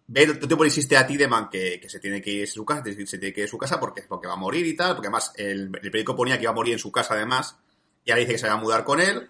Ve 0.10 0.28
le 0.28 0.66
insiste 0.66 0.96
a 0.96 1.06
Tideman 1.06 1.50
que, 1.50 1.80
que 1.82 1.90
se 1.90 2.00
tiene 2.00 2.22
que 2.22 2.30
ir 2.30 2.44
a 2.44 2.48
su 2.48 2.64
casa, 2.64 2.84
se 2.84 3.18
tiene 3.18 3.34
que 3.34 3.42
ir 3.42 3.48
a 3.48 3.50
su 3.50 3.58
casa 3.58 3.80
porque, 3.80 4.04
porque 4.04 4.28
va 4.28 4.34
a 4.34 4.38
morir 4.38 4.66
y 4.66 4.76
tal, 4.76 4.94
porque 4.94 5.08
además 5.08 5.34
el, 5.36 5.64
el 5.64 5.70
periódico 5.70 6.16
ponía 6.16 6.38
que 6.38 6.44
iba 6.44 6.52
a 6.52 6.56
morir 6.56 6.74
en 6.74 6.80
su 6.80 6.92
casa 6.92 7.16
además, 7.16 7.58
y 8.06 8.12
ahora 8.12 8.22
dice 8.22 8.34
que 8.34 8.40
se 8.40 8.48
va 8.48 8.54
a 8.54 8.58
mudar 8.58 8.84
con 8.84 9.02
él. 9.02 9.30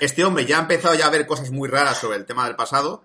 Este 0.00 0.24
hombre 0.24 0.44
ya 0.44 0.58
ha 0.58 0.62
empezado 0.62 0.94
ya 0.94 1.06
a 1.06 1.10
ver 1.10 1.26
cosas 1.26 1.50
muy 1.50 1.68
raras 1.68 1.98
sobre 1.98 2.18
el 2.18 2.26
tema 2.26 2.46
del 2.46 2.56
pasado. 2.56 3.04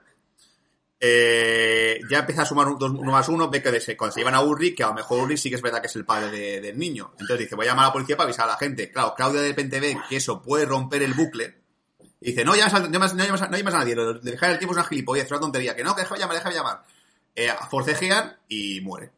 Eh, 1.04 2.00
ya 2.10 2.20
empieza 2.20 2.44
a 2.44 2.46
sumar 2.46 2.68
un, 2.68 2.78
dos, 2.78 2.92
uno 2.92 3.12
más 3.12 3.28
uno, 3.28 3.50
ve 3.50 3.62
que 3.62 3.72
de- 3.72 3.98
cuando 3.98 4.14
se 4.14 4.20
llevan 4.20 4.36
a 4.36 4.42
Ulrich, 4.42 4.76
que 4.78 4.84
a 4.84 4.88
lo 4.90 4.94
mejor 4.94 5.24
Ulrich 5.24 5.40
sí 5.40 5.50
que 5.50 5.56
es 5.56 5.62
verdad 5.62 5.82
que 5.82 5.88
es 5.88 5.96
el 5.96 6.06
padre 6.06 6.30
de- 6.30 6.62
del 6.62 6.78
niño. 6.78 7.10
Entonces 7.14 7.40
dice, 7.40 7.56
voy 7.56 7.66
a 7.66 7.70
llamar 7.70 7.86
a 7.86 7.88
la 7.88 7.94
policía 7.94 8.16
para 8.16 8.26
avisar 8.26 8.46
a 8.46 8.52
la 8.52 8.58
gente. 8.58 8.92
Claro, 8.92 9.16
Claudia 9.16 9.42
de 9.42 9.48
repente 9.50 9.80
ve 9.80 9.98
que 10.08 10.18
eso 10.18 10.42
puede 10.44 10.66
romper 10.66 11.02
el 11.02 11.14
bucle. 11.16 11.56
Y 12.22 12.28
dice, 12.32 12.46
no 12.46 12.56
llamas 12.56 12.76
a, 12.76 12.80
no 12.82 12.88
llamas, 12.92 13.16
no 13.16 13.24
llamas 13.26 13.42
a- 13.42 13.48
no 13.48 13.58
llamas 13.58 13.74
a 13.74 13.78
nadie, 13.80 13.96
lo 13.96 14.14
de 14.14 14.32
dejar 14.32 14.52
el 14.52 14.60
tiempo 14.60 14.74
es 14.74 14.78
una 14.78 14.88
gilipollez, 14.88 15.26
es 15.26 15.32
una 15.32 15.40
tontería. 15.40 15.76
Que 15.76 15.84
no, 15.84 15.96
que 15.96 16.02
déjame 16.04 16.20
llamar, 16.20 16.36
déjame 16.38 16.56
llamar. 16.56 16.84
Eh, 17.36 17.50
forcejean 17.70 18.38
y 18.48 18.80
muere. 18.82 19.12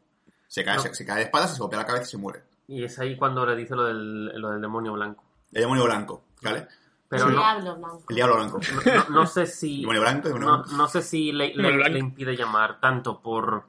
Se 0.48 0.64
cae, 0.64 0.78
No. 0.78 0.84
se, 0.84 0.96
se 0.96 1.06
cae 1.06 1.18
de 1.18 1.24
espaldas, 1.24 1.54
se 1.54 1.60
golpea 1.60 1.80
la 1.80 1.86
cabeza 1.86 2.06
y 2.06 2.12
se 2.12 2.18
muere. 2.18 2.44
Y 2.68 2.84
es 2.86 2.98
ahí 3.00 3.18
cuando 3.18 3.46
le 3.46 3.56
dice 3.58 3.76
lo 3.76 3.84
del, 3.84 4.28
lo 4.40 4.52
del 4.52 4.62
demonio 4.62 4.94
blanco. 4.94 5.24
El 5.52 5.62
demonio 5.64 5.84
blanco, 5.84 6.24
¿vale? 6.42 6.66
Pero 7.18 7.30
el 7.30 7.36
no, 7.36 7.42
diablo 7.42 7.76
blanco. 7.78 8.04
El 8.10 8.16
diablo 8.16 8.36
blanco. 8.36 8.60
no, 9.10 9.26
sé 9.28 9.46
si... 9.48 9.86
Blanco, 9.86 10.30
No, 10.38 10.88
sé 10.88 11.02
si 11.02 11.32
le, 11.32 11.54
le- 11.56 12.00
impide 12.00 12.36
llamar 12.36 12.80
tanto 12.80 13.20
por 13.22 13.64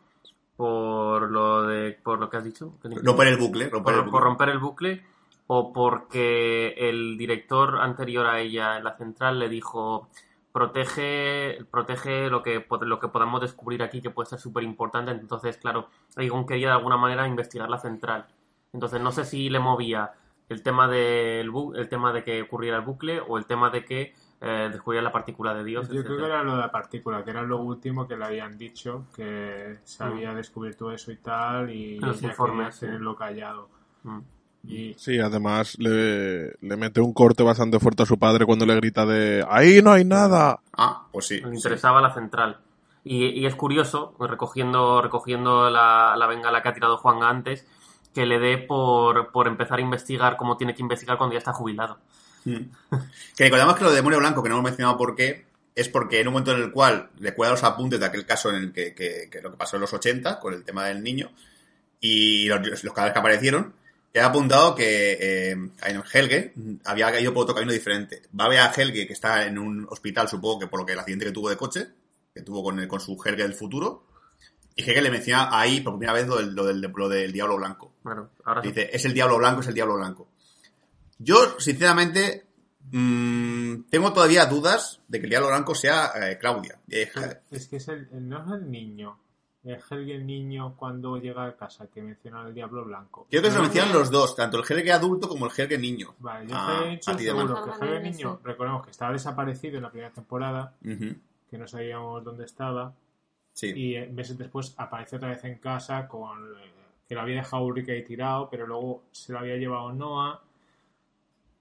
por 0.56 1.30
lo 1.30 1.64
de 1.66 1.92
por 2.02 2.18
lo 2.20 2.30
que 2.30 2.36
has 2.36 2.44
dicho. 2.44 2.74
Romper 2.82 3.26
el 3.28 3.36
bucle, 3.36 3.68
romper 3.68 3.94
el 3.94 4.00
por, 4.00 4.04
bucle. 4.04 4.10
por 4.12 4.22
romper 4.22 4.48
el 4.50 4.58
bucle 4.58 5.04
o 5.48 5.72
porque 5.72 6.74
el 6.78 7.18
director 7.18 7.78
anterior 7.80 8.26
a 8.26 8.38
ella 8.40 8.76
en 8.78 8.84
la 8.84 8.96
central 8.96 9.38
le 9.40 9.48
dijo 9.48 10.08
protege 10.52 11.58
protege 11.70 12.30
lo 12.30 12.42
que 12.42 12.64
lo 12.82 13.00
que 13.00 13.08
podamos 13.08 13.40
descubrir 13.40 13.82
aquí 13.82 14.00
que 14.00 14.10
puede 14.10 14.28
ser 14.30 14.38
súper 14.38 14.62
importante 14.62 15.10
entonces 15.10 15.56
claro 15.58 15.88
Egon 16.16 16.46
quería 16.46 16.68
de 16.68 16.74
alguna 16.74 16.96
manera 16.96 17.26
investigar 17.26 17.68
la 17.68 17.78
central 17.78 18.26
entonces 18.72 19.00
no 19.00 19.12
sé 19.12 19.24
si 19.24 19.50
le 19.50 19.58
movía 19.58 20.12
el 20.48 20.62
tema 20.62 20.88
del 20.88 21.50
bu- 21.50 21.76
el 21.76 21.88
tema 21.88 22.12
de 22.12 22.22
que 22.24 22.42
ocurriera 22.42 22.76
el 22.78 22.84
bucle 22.84 23.20
o 23.20 23.38
el 23.38 23.46
tema 23.46 23.70
de 23.70 23.84
que 23.84 24.14
eh, 24.40 24.68
descubriera 24.70 25.02
la 25.04 25.12
partícula 25.12 25.54
de 25.54 25.64
Dios 25.64 25.88
Yo 25.88 26.04
creo 26.04 26.18
que 26.18 26.24
era 26.26 26.42
lo 26.42 26.52
de 26.56 26.60
la 26.60 26.70
partícula, 26.70 27.24
que 27.24 27.30
era 27.30 27.42
lo 27.42 27.58
último 27.62 28.06
que 28.06 28.16
le 28.16 28.24
habían 28.26 28.58
dicho, 28.58 29.06
que 29.16 29.78
se 29.84 30.04
había 30.04 30.34
descubierto 30.34 30.90
eso 30.92 31.10
y 31.12 31.16
tal, 31.16 31.70
y 31.70 31.98
Los 31.98 32.18
ella 32.18 32.28
informes, 32.28 32.74
sí. 32.74 32.80
tenerlo 32.86 33.16
callado. 33.16 33.68
Mm. 34.02 34.18
Y 34.66 34.94
Sí, 34.98 35.18
además 35.18 35.76
le, 35.78 36.52
le 36.60 36.76
mete 36.76 37.00
un 37.00 37.12
corte 37.12 37.42
bastante 37.42 37.78
fuerte 37.78 38.02
a 38.02 38.06
su 38.06 38.18
padre 38.18 38.46
cuando 38.46 38.64
le 38.66 38.74
grita 38.76 39.04
de 39.06 39.44
¡Ahí 39.48 39.80
no 39.82 39.92
hay 39.92 40.04
nada! 40.04 40.60
Ah, 40.76 41.06
pues 41.12 41.26
sí. 41.26 41.36
Le 41.40 41.50
sí. 41.50 41.56
interesaba 41.56 42.00
la 42.00 42.12
central. 42.12 42.58
Y, 43.06 43.26
y 43.26 43.44
es 43.46 43.54
curioso, 43.54 44.14
recogiendo, 44.18 45.02
recogiendo 45.02 45.68
la, 45.68 46.14
la 46.16 46.26
bengala 46.26 46.62
que 46.62 46.68
ha 46.70 46.74
tirado 46.74 46.96
Juan 46.96 47.22
antes, 47.22 47.66
que 48.14 48.24
le 48.26 48.38
dé 48.38 48.58
por, 48.58 49.32
por 49.32 49.46
empezar 49.48 49.78
a 49.78 49.82
investigar 49.82 50.36
como 50.36 50.56
tiene 50.56 50.74
que 50.74 50.82
investigar 50.82 51.18
cuando 51.18 51.34
ya 51.34 51.38
está 51.38 51.52
jubilado. 51.52 51.98
Mm. 52.44 52.56
Que 53.36 53.44
recordamos 53.44 53.76
que 53.76 53.84
lo 53.84 53.90
de 53.90 53.96
demonio 53.96 54.18
blanco, 54.18 54.42
que 54.42 54.48
no 54.48 54.54
hemos 54.56 54.64
mencionado 54.64 54.96
por 54.96 55.14
qué, 55.16 55.46
es 55.74 55.88
porque 55.88 56.20
en 56.20 56.28
un 56.28 56.34
momento 56.34 56.52
en 56.52 56.62
el 56.62 56.70
cual 56.72 57.10
recuerda 57.18 57.52
los 57.54 57.64
apuntes 57.64 57.98
de 57.98 58.06
aquel 58.06 58.24
caso 58.26 58.50
en 58.50 58.56
el 58.56 58.72
que, 58.72 58.94
que- 58.94 59.28
que 59.30 59.42
lo 59.42 59.50
que 59.50 59.56
pasó 59.56 59.76
en 59.76 59.80
los 59.82 59.92
80, 59.92 60.38
con 60.38 60.54
el 60.54 60.62
tema 60.64 60.84
del 60.86 61.02
niño, 61.02 61.30
y 62.00 62.46
los, 62.46 62.58
cadáveres 62.92 63.12
que 63.14 63.18
aparecieron, 63.18 63.72
he 64.12 64.20
apuntado 64.20 64.74
que 64.74 65.18
eh, 65.20 65.56
Helge 66.12 66.52
había 66.84 67.20
ido 67.20 67.32
por 67.34 67.42
otro 67.44 67.54
camino 67.54 67.72
diferente. 67.72 68.22
Va 68.38 68.44
a 68.44 68.48
ver 68.48 68.60
a 68.60 68.72
Helge, 68.72 69.06
que 69.06 69.12
está 69.12 69.46
en 69.46 69.58
un 69.58 69.86
hospital, 69.90 70.28
supongo 70.28 70.60
que 70.60 70.66
por 70.68 70.80
lo 70.80 70.86
que 70.86 70.92
el 70.92 70.98
accidente 71.00 71.24
que 71.24 71.32
tuvo 71.32 71.48
de 71.50 71.56
coche, 71.56 71.88
que 72.32 72.42
tuvo 72.42 72.62
con, 72.62 72.78
el- 72.78 72.86
con 72.86 73.00
su 73.00 73.12
Helge 73.24 73.42
del 73.42 73.54
futuro, 73.54 74.04
y 74.76 74.82
Helge 74.82 75.00
le 75.02 75.10
menciona 75.10 75.48
ahí 75.50 75.80
por 75.80 75.94
primera 75.98 76.12
vez 76.12 76.26
lo 76.28 76.36
del, 76.36 76.80
lo 76.80 77.08
del 77.08 77.32
diablo 77.32 77.56
blanco. 77.56 77.93
Bueno, 78.04 78.28
ahora 78.44 78.62
sí. 78.62 78.68
Dice, 78.68 78.90
es 78.92 79.04
el 79.04 79.12
diablo 79.14 79.38
blanco, 79.38 79.60
es 79.62 79.66
el 79.66 79.74
diablo 79.74 79.96
blanco. 79.96 80.28
Yo, 81.18 81.58
sinceramente, 81.58 82.46
mm, 82.92 83.82
tengo 83.90 84.12
todavía 84.12 84.46
dudas 84.46 85.00
de 85.08 85.18
que 85.18 85.24
el 85.24 85.30
diablo 85.30 85.48
blanco 85.48 85.74
sea 85.74 86.12
eh, 86.14 86.38
Claudia. 86.38 86.78
Eh, 86.88 87.10
es 87.50 87.66
que 87.68 87.76
es 87.76 87.88
el, 87.88 88.08
el- 88.12 88.28
no 88.28 88.44
es 88.44 88.52
el 88.62 88.70
niño, 88.70 89.18
es 89.64 89.82
Helge 89.90 90.16
el 90.16 90.26
niño 90.26 90.74
cuando 90.76 91.16
llega 91.16 91.44
a 91.46 91.56
casa, 91.56 91.86
que 91.86 92.02
menciona 92.02 92.46
el 92.46 92.52
diablo 92.54 92.84
blanco. 92.84 93.26
Creo 93.30 93.42
que 93.42 93.50
se 93.50 93.56
lo 93.56 93.62
mencionan 93.62 93.92
los 93.94 94.10
dos, 94.10 94.36
tanto 94.36 94.58
el 94.58 94.64
Helge 94.68 94.92
adulto 94.92 95.28
como 95.28 95.46
el 95.46 95.52
Helge 95.56 95.78
niño. 95.78 96.14
Vale, 96.18 96.46
yo 96.48 96.54
Ah, 96.56 96.82
he 96.84 96.90
dicho 96.90 97.10
a 97.10 97.16
ti 97.16 97.24
de 97.24 97.32
mano. 97.34 97.56
seguro 97.56 97.78
que 97.78 97.86
Helge 97.86 98.10
niño, 98.10 98.40
recordemos 98.44 98.84
que 98.84 98.90
estaba 98.90 99.12
desaparecido 99.12 99.76
en 99.76 99.82
la 99.82 99.90
primera 99.90 100.12
temporada, 100.12 100.74
que 100.82 101.58
no 101.58 101.66
sabíamos 101.66 102.22
dónde 102.24 102.44
estaba, 102.44 102.92
Sí. 103.52 103.68
y 103.74 103.94
eh, 103.94 104.08
meses 104.12 104.36
después 104.36 104.74
aparece 104.76 105.14
otra 105.16 105.28
vez 105.28 105.44
en 105.44 105.58
casa 105.58 106.08
con 106.08 106.52
que 107.08 107.14
lo 107.14 107.20
había 107.20 107.36
dejado 107.36 107.64
Ulrich 107.64 107.88
ahí 107.88 108.02
tirado, 108.04 108.48
pero 108.50 108.66
luego 108.66 109.04
se 109.12 109.32
lo 109.32 109.38
había 109.38 109.56
llevado 109.56 109.92
Noah. 109.92 110.40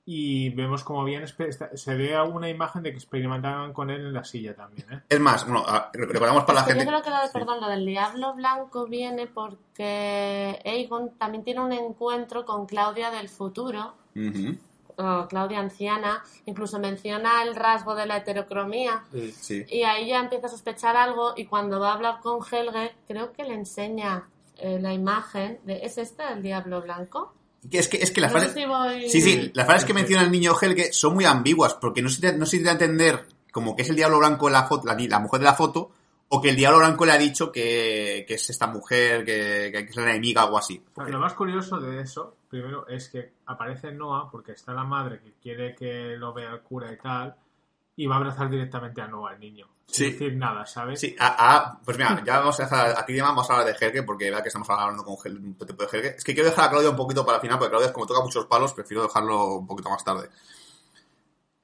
Y 0.05 0.49
vemos 0.49 0.83
como 0.83 1.05
bien 1.05 1.25
se 1.27 1.95
ve 1.95 2.13
alguna 2.13 2.49
imagen 2.49 2.83
de 2.83 2.91
que 2.91 2.97
experimentaban 2.97 3.71
con 3.71 3.89
él 3.89 4.01
en 4.01 4.13
la 4.13 4.25
silla 4.25 4.53
también, 4.53 4.91
¿eh? 4.91 5.01
Es 5.07 5.19
más, 5.19 5.47
bueno, 5.47 5.65
recordamos 5.93 6.43
para 6.43 6.59
la 6.59 6.65
gente. 6.65 6.83
Yo 6.83 6.89
creo 6.89 7.01
que 7.01 7.09
lo 7.09 7.21
de, 7.21 7.27
Sí. 7.27 7.33
perdón, 7.33 7.61
lo 7.61 7.69
del 7.69 7.85
diablo 7.85 8.33
blanco 8.33 8.85
viene 8.85 9.27
porque 9.27 10.59
Aegon 10.65 11.11
también 11.11 11.45
tiene 11.45 11.61
un 11.61 11.71
encuentro 11.71 12.45
con 12.45 12.65
Claudia 12.65 13.11
del 13.11 13.29
futuro, 13.29 13.93
Claudia 15.29 15.59
anciana, 15.59 16.21
incluso 16.45 16.79
menciona 16.79 17.41
el 17.43 17.55
rasgo 17.55 17.95
de 17.95 18.05
la 18.05 18.17
heterocromía. 18.17 19.05
Sí. 19.33 19.65
Y 19.69 19.83
ahí 19.83 20.09
ya 20.09 20.19
empieza 20.19 20.47
a 20.47 20.49
sospechar 20.49 20.97
algo 20.97 21.31
y 21.37 21.45
cuando 21.45 21.79
va 21.79 21.91
a 21.91 21.93
hablar 21.93 22.19
con 22.21 22.39
Helge, 22.45 22.93
creo 23.07 23.31
que 23.31 23.45
le 23.45 23.53
enseña 23.53 24.27
eh, 24.57 24.79
la 24.79 24.93
imagen 24.93 25.59
de 25.65 25.85
¿es 25.85 25.97
este 25.97 26.23
el 26.31 26.41
diablo 26.41 26.81
blanco? 26.81 27.33
Que 27.69 27.79
es 27.79 27.87
que, 27.87 27.97
es 27.97 28.11
que 28.11 28.19
las 28.21 28.33
No 28.33 28.39
sé 28.39 28.45
frases... 28.45 28.61
si 28.61 28.67
voy- 28.67 29.09
Sí, 29.09 29.21
sí, 29.21 29.51
las 29.53 29.65
frases 29.65 29.85
que 29.85 29.93
menciona 29.93 30.23
el 30.23 30.31
niño 30.31 30.53
Helge 30.59 30.91
son 30.91 31.13
muy 31.13 31.25
ambiguas, 31.25 31.73
porque 31.75 32.01
no 32.01 32.09
se, 32.09 32.37
no 32.37 32.45
se 32.45 32.57
te 32.57 32.63
da 32.65 32.71
a 32.71 32.73
entender 32.73 33.25
como 33.51 33.75
que 33.75 33.83
es 33.83 33.89
el 33.89 33.95
diablo 33.95 34.17
blanco 34.19 34.49
la 34.49 34.63
foto, 34.63 34.87
la, 34.87 35.19
mujer 35.19 35.39
de 35.39 35.45
la 35.45 35.53
foto, 35.53 35.91
o 36.27 36.41
que 36.41 36.49
el 36.49 36.55
diablo 36.55 36.79
blanco 36.79 37.05
le 37.05 37.11
ha 37.13 37.17
dicho 37.17 37.51
que, 37.51 38.25
que 38.27 38.33
es 38.33 38.49
esta 38.49 38.67
mujer, 38.67 39.23
que, 39.23 39.69
que 39.71 39.79
es 39.89 39.95
la 39.95 40.09
enemiga 40.09 40.41
o 40.43 40.45
algo 40.47 40.57
así. 40.57 40.83
Lo 41.07 41.19
más 41.19 41.33
curioso 41.35 41.79
de 41.79 42.01
eso, 42.01 42.35
primero, 42.49 42.87
es 42.87 43.07
que 43.09 43.31
aparece 43.45 43.91
Noah 43.91 44.29
porque 44.31 44.53
está 44.53 44.73
la 44.73 44.83
madre 44.83 45.19
que 45.21 45.33
quiere 45.41 45.75
que 45.75 46.15
lo 46.17 46.33
vea 46.33 46.51
el 46.51 46.61
cura 46.61 46.91
y 46.91 46.97
tal, 46.97 47.35
y 47.95 48.07
va 48.07 48.15
a 48.15 48.17
abrazar 48.19 48.49
directamente 48.49 49.01
a 49.01 49.07
Noah, 49.07 49.33
el 49.33 49.39
niño. 49.39 49.67
Sin 49.85 50.05
Sí. 50.07 50.11
decir 50.13 50.35
nada, 50.37 50.65
¿sabes? 50.65 50.99
Sí, 50.99 51.15
a- 51.19 51.55
a- 51.55 51.79
pues 51.83 51.97
mira, 51.97 52.23
ya 52.25 52.39
vamos 52.39 52.59
a 52.59 52.63
dejar, 52.63 52.95
aquí 52.97 53.19
vamos 53.19 53.47
a 53.49 53.53
hablar 53.53 53.67
de 53.77 53.85
Helge, 53.85 54.01
porque 54.03 54.31
vea 54.31 54.41
que 54.41 54.47
estamos 54.47 54.69
hablando 54.69 55.03
con 55.03 55.15
Helge, 55.23 55.37
un 55.39 55.55
tipo 55.55 55.83
de 55.85 55.89
Helge. 55.97 56.15
Es 56.17 56.23
que 56.23 56.33
quiero 56.33 56.49
dejar 56.49 56.65
a 56.65 56.69
Claudia 56.71 56.89
un 56.89 56.95
poquito 56.95 57.23
para 57.25 57.35
el 57.37 57.41
final, 57.41 57.57
porque 57.59 57.71
Claudia 57.71 57.93
como 57.93 58.07
toca 58.07 58.21
muchos 58.21 58.45
palos, 58.47 58.73
prefiero 58.73 59.03
dejarlo 59.03 59.55
un 59.57 59.67
poquito 59.67 59.89
más 59.89 60.03
tarde. 60.03 60.29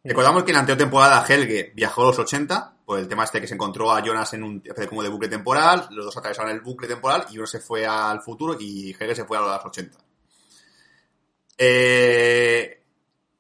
Recordamos 0.04 0.44
que 0.44 0.52
en 0.52 0.56
la 0.56 0.60
anterior 0.62 0.78
temporada 0.78 1.26
Helge 1.28 1.72
viajó 1.76 2.04
a 2.04 2.06
los 2.08 2.20
80, 2.20 2.74
por 2.86 3.00
el 3.00 3.08
tema 3.08 3.24
este 3.24 3.42
que 3.42 3.48
se 3.48 3.56
encontró 3.56 3.92
a 3.92 4.02
Jonas 4.02 4.34
en 4.34 4.44
un 4.44 4.64
como 4.88 5.04
de 5.04 5.10
bucle 5.10 5.28
temporal, 5.30 5.88
los 5.92 6.06
dos 6.06 6.18
atravesaron 6.18 6.52
el 6.52 6.62
bucle 6.62 6.88
temporal 6.88 7.26
y 7.32 7.38
uno 7.38 7.48
se 7.48 7.60
fue 7.60 7.86
al 7.86 8.22
futuro 8.22 8.56
y 8.60 8.92
Helge 9.00 9.16
se 9.16 9.26
fue 9.26 9.38
a 9.38 9.42
los 9.42 9.66
80. 9.66 9.98
Eh, 11.58 12.79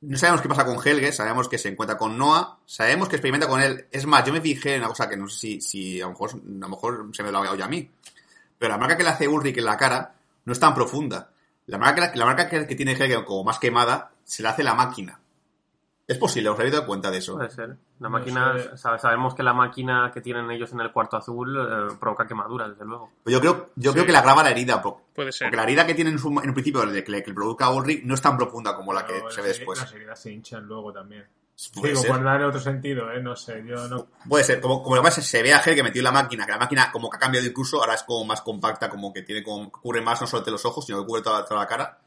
no 0.01 0.17
sabemos 0.17 0.41
qué 0.41 0.47
pasa 0.47 0.65
con 0.65 0.77
Helge, 0.85 1.11
sabemos 1.11 1.49
que 1.49 1.57
se 1.57 1.69
encuentra 1.69 1.97
con 1.97 2.17
Noah, 2.17 2.59
sabemos 2.65 3.09
que 3.09 3.17
experimenta 3.17 3.47
con 3.47 3.61
él. 3.61 3.87
Es 3.91 4.05
más, 4.05 4.25
yo 4.25 4.31
me 4.31 4.41
fijé 4.41 4.75
en 4.75 4.81
una 4.81 4.89
cosa 4.89 5.09
que 5.09 5.17
no 5.17 5.27
sé 5.27 5.39
si, 5.39 5.61
si 5.61 6.01
a, 6.01 6.05
lo 6.05 6.11
mejor, 6.11 6.31
a 6.31 6.37
lo 6.43 6.69
mejor 6.69 7.09
se 7.13 7.23
me 7.23 7.31
lo 7.31 7.39
ha 7.39 7.51
oído 7.51 7.65
a 7.65 7.67
mí. 7.67 7.91
Pero 8.57 8.71
la 8.71 8.77
marca 8.77 8.95
que 8.95 9.03
le 9.03 9.09
hace 9.09 9.27
Ulrich 9.27 9.57
en 9.57 9.65
la 9.65 9.77
cara 9.77 10.15
no 10.45 10.53
es 10.53 10.59
tan 10.59 10.73
profunda. 10.73 11.31
La 11.65 11.77
marca, 11.77 12.11
la 12.15 12.25
marca 12.25 12.47
que, 12.49 12.65
que 12.65 12.75
tiene 12.75 12.93
Helge 12.93 13.23
como 13.25 13.43
más 13.43 13.59
quemada 13.59 14.11
se 14.23 14.41
la 14.41 14.51
hace 14.51 14.63
la 14.63 14.73
máquina. 14.73 15.18
Es 16.09 16.17
posible, 16.17 16.49
os 16.49 16.57
habéis 16.57 16.73
dado 16.73 16.87
cuenta 16.87 17.11
de 17.11 17.19
eso. 17.19 17.35
Puede 17.35 17.51
ser. 17.51 17.69
La 17.99 18.09
No 18.09 18.09
máquina, 18.09 18.55
sé. 18.75 18.77
sabemos 18.97 19.35
que 19.35 19.43
la 19.43 19.53
máquina 19.53 20.09
que 20.11 20.21
tienen 20.21 20.49
ellos 20.49 20.71
en 20.73 20.79
el 20.79 20.91
cuarto 20.91 21.17
azul 21.17 21.55
eh, 21.55 21.95
provoca 21.99 22.25
quemaduras, 22.27 22.69
desde 22.71 22.83
luego. 22.83 23.11
Pero 23.23 23.37
yo 23.37 23.39
creo, 23.41 23.69
yo 23.75 23.91
Sí. 23.91 23.93
creo 23.93 24.05
que 24.07 24.11
le 24.13 24.17
agrava 24.17 24.41
la 24.43 24.49
herida, 24.49 24.81
Puede 24.81 25.31
ser. 25.31 25.45
porque 25.47 25.57
la 25.57 25.63
herida 25.63 25.85
que 25.85 25.93
tiene 25.93 26.09
en, 26.09 26.17
su- 26.17 26.29
en 26.29 26.47
un 26.49 26.53
principio 26.55 26.83
de 26.85 27.03
que 27.03 27.11
le, 27.11 27.21
que 27.23 27.31
Ulrich 27.31 28.03
no 28.05 28.15
es 28.15 28.21
tan 28.21 28.35
profunda 28.37 28.75
como 28.75 28.91
la 28.91 29.05
que 29.05 29.21
se 29.29 29.41
ve 29.43 29.49
después. 29.49 29.79
Las 29.79 29.93
heridas 29.93 30.19
se 30.19 30.31
hinchan 30.31 30.65
luego 30.65 30.91
también. 30.91 31.27
Puede 31.75 31.89
Digo, 31.89 32.01
ser. 32.01 32.11
por 32.11 32.23
darle 32.23 32.45
otro 32.45 32.59
sentido, 32.61 33.11
¿eh? 33.11 33.21
No 33.21 33.35
sé, 33.35 33.63
yo 33.67 33.87
no... 33.89 34.07
Puede 34.27 34.45
ser, 34.45 34.61
como, 34.61 34.81
como 34.81 34.95
lo 34.95 35.01
que 35.03 35.07
pasa 35.09 35.19
es 35.21 35.27
que 35.27 35.37
se 35.37 35.43
ve 35.43 35.53
a 35.53 35.59
Helge 35.59 35.83
metido 35.83 35.99
en 36.01 36.05
la 36.05 36.11
máquina, 36.23 36.45
que 36.45 36.51
la 36.53 36.57
máquina 36.57 36.89
como 36.91 37.09
que 37.09 37.17
ha 37.17 37.19
cambiado 37.19 37.45
incluso, 37.45 37.81
ahora 37.81 37.93
es 37.95 38.03
como 38.03 38.23
más 38.25 38.41
compacta, 38.41 38.89
como 38.89 39.13
que 39.13 39.21
tiene 39.23 39.43
como, 39.43 39.69
cubre 39.69 40.01
más 40.01 40.21
no 40.21 40.25
solo 40.25 40.41
de 40.43 40.51
los 40.51 40.65
ojos, 40.65 40.85
sino 40.85 41.01
que 41.01 41.05
cubre 41.05 41.21
toda, 41.21 41.43
toda 41.45 41.59
la 41.59 41.67
cara. 41.67 41.99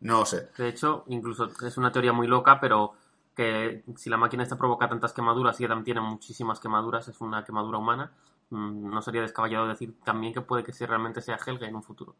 No 0.00 0.20
lo 0.20 0.24
sé. 0.26 0.48
De 0.56 0.68
hecho, 0.68 1.04
incluso 1.08 1.50
es 1.66 1.76
una 1.76 1.90
teoría 1.90 2.12
muy 2.12 2.28
loca, 2.28 2.60
pero 2.60 2.94
que 3.38 3.84
si 3.94 4.10
la 4.10 4.16
máquina 4.16 4.42
esta 4.42 4.58
provoca 4.58 4.88
tantas 4.88 5.12
quemaduras 5.12 5.60
y 5.60 5.64
Adam 5.64 5.84
tiene 5.84 6.00
muchísimas 6.00 6.58
quemaduras, 6.58 7.06
es 7.06 7.20
una 7.20 7.44
quemadura 7.44 7.78
humana, 7.78 8.10
mm, 8.50 8.90
no 8.90 9.00
sería 9.00 9.22
descabellado 9.22 9.68
decir 9.68 9.94
también 10.04 10.34
que 10.34 10.40
puede 10.40 10.64
que 10.64 10.72
sí 10.72 10.84
realmente 10.84 11.22
sea 11.22 11.38
Helge 11.46 11.66
en 11.66 11.76
un 11.76 11.84
futuro. 11.84 12.16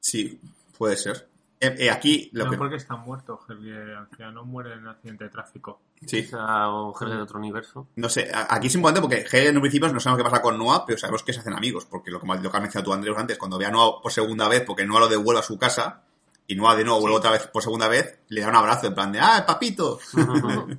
Sí, 0.00 0.40
puede 0.78 0.96
ser. 0.96 1.28
Eh, 1.60 1.74
eh, 1.78 1.90
aquí 1.90 2.30
lo 2.32 2.46
no 2.46 2.52
que... 2.52 2.56
porque 2.56 2.76
está 2.76 2.96
muerto, 2.96 3.38
Helge 3.46 3.94
Anciano 3.96 4.46
muere 4.46 4.72
en 4.72 4.78
un 4.78 4.88
accidente 4.88 5.24
de 5.24 5.30
tráfico. 5.30 5.82
Sí, 6.06 6.26
O 6.32 6.94
Helge 6.98 7.16
de 7.16 7.20
otro 7.20 7.38
universo. 7.38 7.88
no 7.96 8.08
sé, 8.08 8.30
aquí 8.32 8.68
es 8.68 8.74
importante 8.76 9.02
porque 9.02 9.26
Helge 9.30 9.48
en 9.48 9.56
un 9.56 9.60
principio 9.60 9.92
no 9.92 10.00
sabemos 10.00 10.24
qué 10.24 10.30
pasa 10.30 10.40
con 10.40 10.56
Noah, 10.56 10.86
pero 10.86 10.96
sabemos 10.96 11.22
que 11.22 11.34
se 11.34 11.40
hacen 11.40 11.52
amigos, 11.52 11.84
porque 11.84 12.10
lo 12.10 12.18
que, 12.18 12.26
lo 12.26 12.50
que 12.50 12.56
has 12.56 12.62
mencionado 12.62 12.82
tú, 12.82 12.94
Andrés, 12.94 13.14
antes, 13.14 13.36
cuando 13.36 13.58
ve 13.58 13.66
a 13.66 13.70
Noah 13.70 14.00
por 14.00 14.10
segunda 14.10 14.48
vez, 14.48 14.62
porque 14.66 14.86
Noah 14.86 15.00
lo 15.00 15.08
devuelve 15.08 15.40
a 15.40 15.42
su 15.42 15.58
casa, 15.58 16.02
y 16.46 16.54
Noah 16.54 16.76
de 16.76 16.84
nuevo 16.84 17.00
vuelve 17.00 17.16
otra 17.18 17.30
vez 17.32 17.46
por 17.48 17.62
segunda 17.62 17.88
vez, 17.88 18.18
le 18.28 18.40
da 18.40 18.48
un 18.48 18.56
abrazo 18.56 18.86
en 18.86 18.94
plan 18.94 19.12
de 19.12 19.18
¡Ah, 19.20 19.44
papito! 19.46 19.98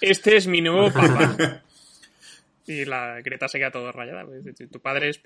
Este 0.00 0.36
es 0.36 0.46
mi 0.46 0.60
nuevo 0.60 0.90
papá. 0.92 1.62
Y 2.68 2.84
la 2.84 3.20
Greta 3.20 3.46
se 3.46 3.58
queda 3.58 3.70
todo 3.70 3.92
rayada. 3.92 4.24
pues, 4.26 4.42
Tu 4.68 4.80
padre 4.80 5.10
es... 5.10 5.20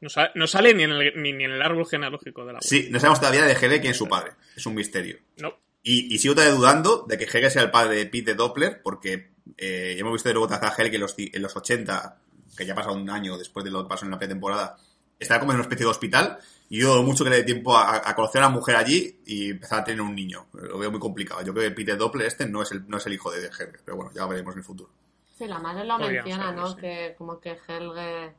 No, 0.00 0.08
sa- 0.08 0.30
no 0.34 0.46
sale 0.46 0.72
ni 0.72 0.84
en, 0.84 0.92
el, 0.92 1.12
ni, 1.22 1.34
ni 1.34 1.44
en 1.44 1.50
el 1.50 1.60
árbol 1.60 1.86
genealógico 1.86 2.40
de 2.46 2.54
la 2.54 2.58
abuela. 2.60 2.66
Sí, 2.66 2.88
no 2.90 2.98
sabemos 2.98 3.20
todavía 3.20 3.44
de 3.44 3.52
Helge 3.52 3.80
quién 3.82 3.90
es 3.90 3.98
su 3.98 4.08
padre. 4.08 4.32
Es 4.56 4.64
un 4.64 4.74
misterio. 4.74 5.18
No. 5.36 5.58
Y, 5.82 6.14
y 6.14 6.16
sigo 6.18 6.34
todavía 6.34 6.54
dudando 6.56 7.04
de 7.06 7.18
que 7.18 7.24
Helge 7.24 7.50
sea 7.50 7.60
el 7.64 7.70
padre 7.70 7.96
de 7.96 8.06
Pete 8.06 8.30
de 8.30 8.34
Doppler, 8.36 8.80
porque 8.82 9.32
eh, 9.58 9.92
ya 9.94 10.00
hemos 10.00 10.14
visto 10.14 10.30
de 10.30 10.32
luego 10.32 10.48
trazar 10.48 10.72
a 10.72 10.74
Helge 10.82 10.94
en 10.94 11.02
los, 11.02 11.14
en 11.18 11.42
los 11.42 11.54
80, 11.54 12.16
que 12.56 12.64
ya 12.64 12.72
ha 12.72 12.76
pasado 12.76 12.94
un 12.94 13.10
año 13.10 13.36
después 13.36 13.62
de 13.62 13.70
lo 13.70 13.82
que 13.82 13.88
pasó 13.90 14.06
en 14.06 14.12
la 14.12 14.18
pretemporada, 14.18 14.78
está 15.18 15.38
como 15.38 15.52
en 15.52 15.56
una 15.56 15.64
especie 15.64 15.84
de 15.84 15.90
hospital, 15.90 16.38
y 16.68 16.80
yo 16.80 16.92
dudo 16.94 17.02
mucho 17.02 17.24
que 17.24 17.30
le 17.30 17.36
dé 17.36 17.42
tiempo 17.44 17.76
a, 17.76 17.96
a 18.08 18.14
conocer 18.14 18.42
a 18.42 18.46
una 18.48 18.56
mujer 18.56 18.76
allí 18.76 19.20
y 19.26 19.50
empezar 19.50 19.80
a 19.80 19.84
tener 19.84 20.00
un 20.00 20.14
niño. 20.14 20.46
Lo 20.54 20.78
veo 20.78 20.90
muy 20.90 21.00
complicado. 21.00 21.42
Yo 21.42 21.52
creo 21.52 21.68
que 21.68 21.74
Pete 21.74 21.96
Doppler 21.96 22.26
este 22.26 22.46
no 22.46 22.62
es 22.62 22.72
el, 22.72 22.88
no 22.88 22.96
es 22.98 23.06
el 23.06 23.12
hijo 23.14 23.30
de 23.30 23.46
Helge, 23.46 23.78
pero 23.84 23.96
bueno, 23.96 24.10
ya 24.14 24.22
lo 24.22 24.28
veremos 24.28 24.54
en 24.54 24.58
el 24.58 24.64
futuro. 24.64 24.90
Sí, 25.36 25.46
la 25.46 25.58
madre 25.58 25.84
lo 25.84 25.98
Podríamos 25.98 26.26
menciona, 26.28 26.52
¿no? 26.52 26.68
sí. 26.70 26.76
Que 26.80 27.14
como 27.18 27.38
que 27.40 27.58
Helge 27.68 28.34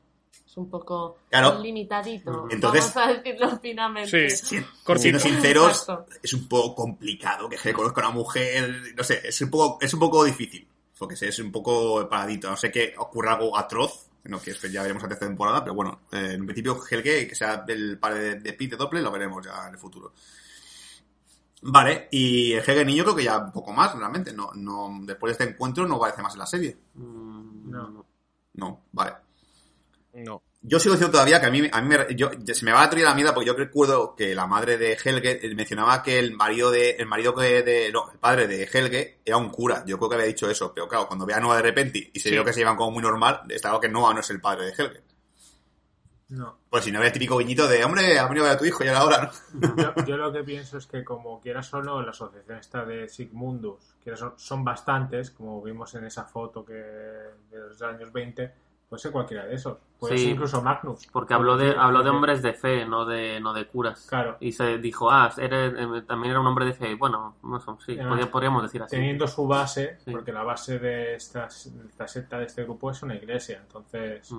es 0.46 0.58
un 0.58 0.70
poco 0.70 1.18
Claro. 1.30 1.60
limitadito. 1.62 2.48
Entonces- 2.50 2.94
Vamos 2.94 3.10
a 3.10 3.14
decirlo 3.22 3.60
finamente. 3.62 4.30
Sí. 4.30 4.46
Siendo 4.46 4.68
Cortito. 4.84 5.20
sinceros, 5.20 5.88
es 6.24 6.34
un 6.34 6.48
poco 6.48 6.74
complicado 6.76 7.48
que 7.50 7.56
Helge 7.58 7.74
conozca 7.74 8.02
a 8.02 8.08
una 8.10 8.16
mujer, 8.16 8.82
no 8.96 9.04
sé, 9.04 9.22
es 9.28 9.40
un 9.42 9.50
poco, 9.50 9.78
es 9.82 9.94
un 9.94 10.00
poco 10.00 10.24
difícil, 10.24 10.68
porque 10.98 11.16
es 11.16 11.40
un 11.40 11.52
poco 11.52 12.08
paradito, 12.10 12.50
no 12.50 12.58
sé 12.58 12.72
que 12.72 12.94
ocurra 12.98 13.34
algo 13.36 13.58
atroz, 13.58 14.05
no, 14.26 14.40
que 14.42 14.52
es- 14.52 14.62
ya 14.72 14.82
veremos 14.82 15.04
la 15.04 15.10
tercera 15.10 15.30
temporada, 15.30 15.64
pero 15.64 15.74
bueno, 15.76 16.02
eh, 16.12 16.34
en 16.34 16.46
principio 16.46 16.80
Helge, 16.90 17.28
que 17.28 17.36
sea 17.36 17.64
el 17.68 17.98
padre 18.00 18.20
de, 18.20 18.36
de 18.40 18.54
Pete 18.54 18.76
Doppler, 18.76 19.04
lo 19.04 19.12
veremos 19.12 19.46
ya 19.46 19.68
en 19.68 19.74
el 19.74 19.80
futuro. 19.80 20.14
Vale, 21.68 22.08
y 22.12 22.54
el 22.54 22.60
Helge 22.60 22.86
niño 22.86 23.04
creo 23.04 23.16
que 23.16 23.24
ya 23.24 23.38
un 23.40 23.52
poco 23.52 23.74
más, 23.74 23.96
realmente, 23.96 24.32
no, 24.34 24.52
no, 24.54 25.00
después 25.02 25.36
de 25.38 25.44
este 25.44 25.54
encuentro 25.56 25.88
no 25.88 25.96
aparece 25.96 26.22
más 26.22 26.34
en 26.34 26.40
la 26.40 26.46
serie, 26.46 26.78
Mm, 26.94 27.72
No. 27.72 28.06
no, 28.54 28.82
vale. 28.92 29.14
No. 30.14 30.42
Yo 30.68 30.80
sigo 30.80 30.96
diciendo 30.96 31.12
todavía 31.12 31.40
que 31.40 31.46
a 31.46 31.52
mí, 31.52 31.70
a 31.72 31.82
mí 31.82 31.88
me, 31.90 32.16
yo, 32.16 32.32
se 32.46 32.66
me 32.66 32.72
va 32.72 32.84
a 32.84 32.90
traer 32.90 33.06
la 33.06 33.14
mierda 33.14 33.34
porque 33.34 33.48
yo 33.48 33.54
recuerdo 33.56 34.16
que 34.16 34.34
la 34.34 34.48
madre 34.48 34.78
de 34.78 34.94
Helge 34.94 35.40
mencionaba 35.56 36.02
que 36.02 36.18
el 36.18 36.34
marido 36.36 36.72
de, 36.72 36.92
el 36.92 37.06
marido 37.06 37.36
que 37.36 37.62
de, 37.62 37.92
no, 37.92 38.10
el 38.12 38.18
padre 38.18 38.48
de 38.48 38.64
Helge 38.64 39.20
era 39.24 39.38
un 39.38 39.50
cura. 39.50 39.84
Yo 39.86 39.98
creo 39.98 40.10
que 40.10 40.16
había 40.16 40.28
dicho 40.28 40.50
eso, 40.50 40.74
pero 40.74 40.88
claro, 40.88 41.08
cuando 41.08 41.26
ve 41.26 41.34
a 41.36 41.40
Noah 41.40 41.58
de 41.58 41.62
repente 41.62 42.10
y 42.12 42.20
se 42.20 42.30
Sí. 42.30 42.32
vio 42.36 42.44
que 42.44 42.52
se 42.54 42.60
llevan 42.62 42.78
como 42.78 42.92
muy 42.92 43.04
normal, 43.04 43.42
está 43.50 43.70
claro 43.70 43.80
que 43.82 43.90
Noah 43.90 44.14
no 44.14 44.22
es 44.22 44.30
el 44.32 44.42
padre 44.42 44.66
de 44.66 44.72
Helge. 44.72 45.04
No. 46.30 46.58
Pues 46.72 46.84
si 46.84 46.92
no 46.92 47.00
ve 47.00 47.06
el 47.08 47.14
típico 47.14 47.38
guiñito 47.38 47.68
de, 47.68 47.84
hombre, 47.86 48.18
ha 48.18 48.26
venido 48.28 48.46
a 48.46 48.50
ver 48.50 48.56
a 48.56 48.60
tu 48.60 48.66
hijo 48.66 48.84
y 48.84 48.88
ahora 48.88 49.32
¿no? 49.54 49.76
Yo, 49.78 49.94
yo 50.08 50.18
lo 50.18 50.34
que 50.34 50.44
pienso 50.44 50.80
es 50.80 50.88
que 50.88 51.04
como 51.04 51.40
quieras 51.40 51.72
o 51.76 51.84
no, 51.84 52.02
la 52.02 52.10
asociación 52.10 52.58
esta 52.58 52.84
de 52.84 53.08
Sigmundus, 53.08 53.96
quieras 54.04 54.24
o- 54.24 54.34
son 54.36 54.64
bastantes, 54.64 55.30
como 55.30 55.62
vimos 55.62 55.94
en 55.94 56.06
esa 56.06 56.24
foto 56.26 56.66
que 56.66 56.74
de 56.74 57.60
los 57.70 57.80
años 57.84 58.12
20, 58.12 58.52
puede 58.90 59.02
ser 59.02 59.12
cualquiera 59.12 59.46
de 59.46 59.56
esos. 59.56 59.78
Puede 60.00 60.18
Sí. 60.18 60.24
ser 60.26 60.34
incluso 60.34 60.62
Magnus. 60.62 61.08
Porque 61.12 61.34
habló 61.34 61.58
de, 61.58 61.76
habló 61.78 62.04
de 62.04 62.10
hombres 62.10 62.42
de 62.42 62.54
fe, 62.54 62.86
no 62.86 63.06
de, 63.06 63.40
no 63.40 63.54
de 63.54 63.66
curas. 63.68 64.06
Claro. 64.10 64.38
Y 64.40 64.52
se 64.52 64.78
dijo, 64.78 65.10
ah, 65.12 65.32
eres- 65.38 65.74
eh, 65.78 66.02
también 66.08 66.32
era 66.32 66.40
un 66.42 66.48
hombre 66.48 66.66
de 66.66 66.74
fe. 66.74 66.96
Bueno, 66.96 67.36
no 67.44 67.60
sé, 67.60 67.72
sí, 67.86 68.00
Además, 68.00 68.28
podríamos 68.28 68.64
decir 68.64 68.82
así. 68.84 68.96
Teniendo 68.96 69.28
su 69.28 69.48
base, 69.48 69.98
Sí. 70.04 70.12
porque 70.12 70.32
la 70.32 70.44
base 70.44 70.80
de 70.80 71.16
esta, 71.16 71.48
de 71.48 71.88
esta 71.90 72.08
secta, 72.08 72.38
de 72.40 72.46
este 72.46 72.64
grupo, 72.64 72.92
es 72.92 73.02
una 73.04 73.16
iglesia. 73.16 73.60
Entonces, 73.62 74.32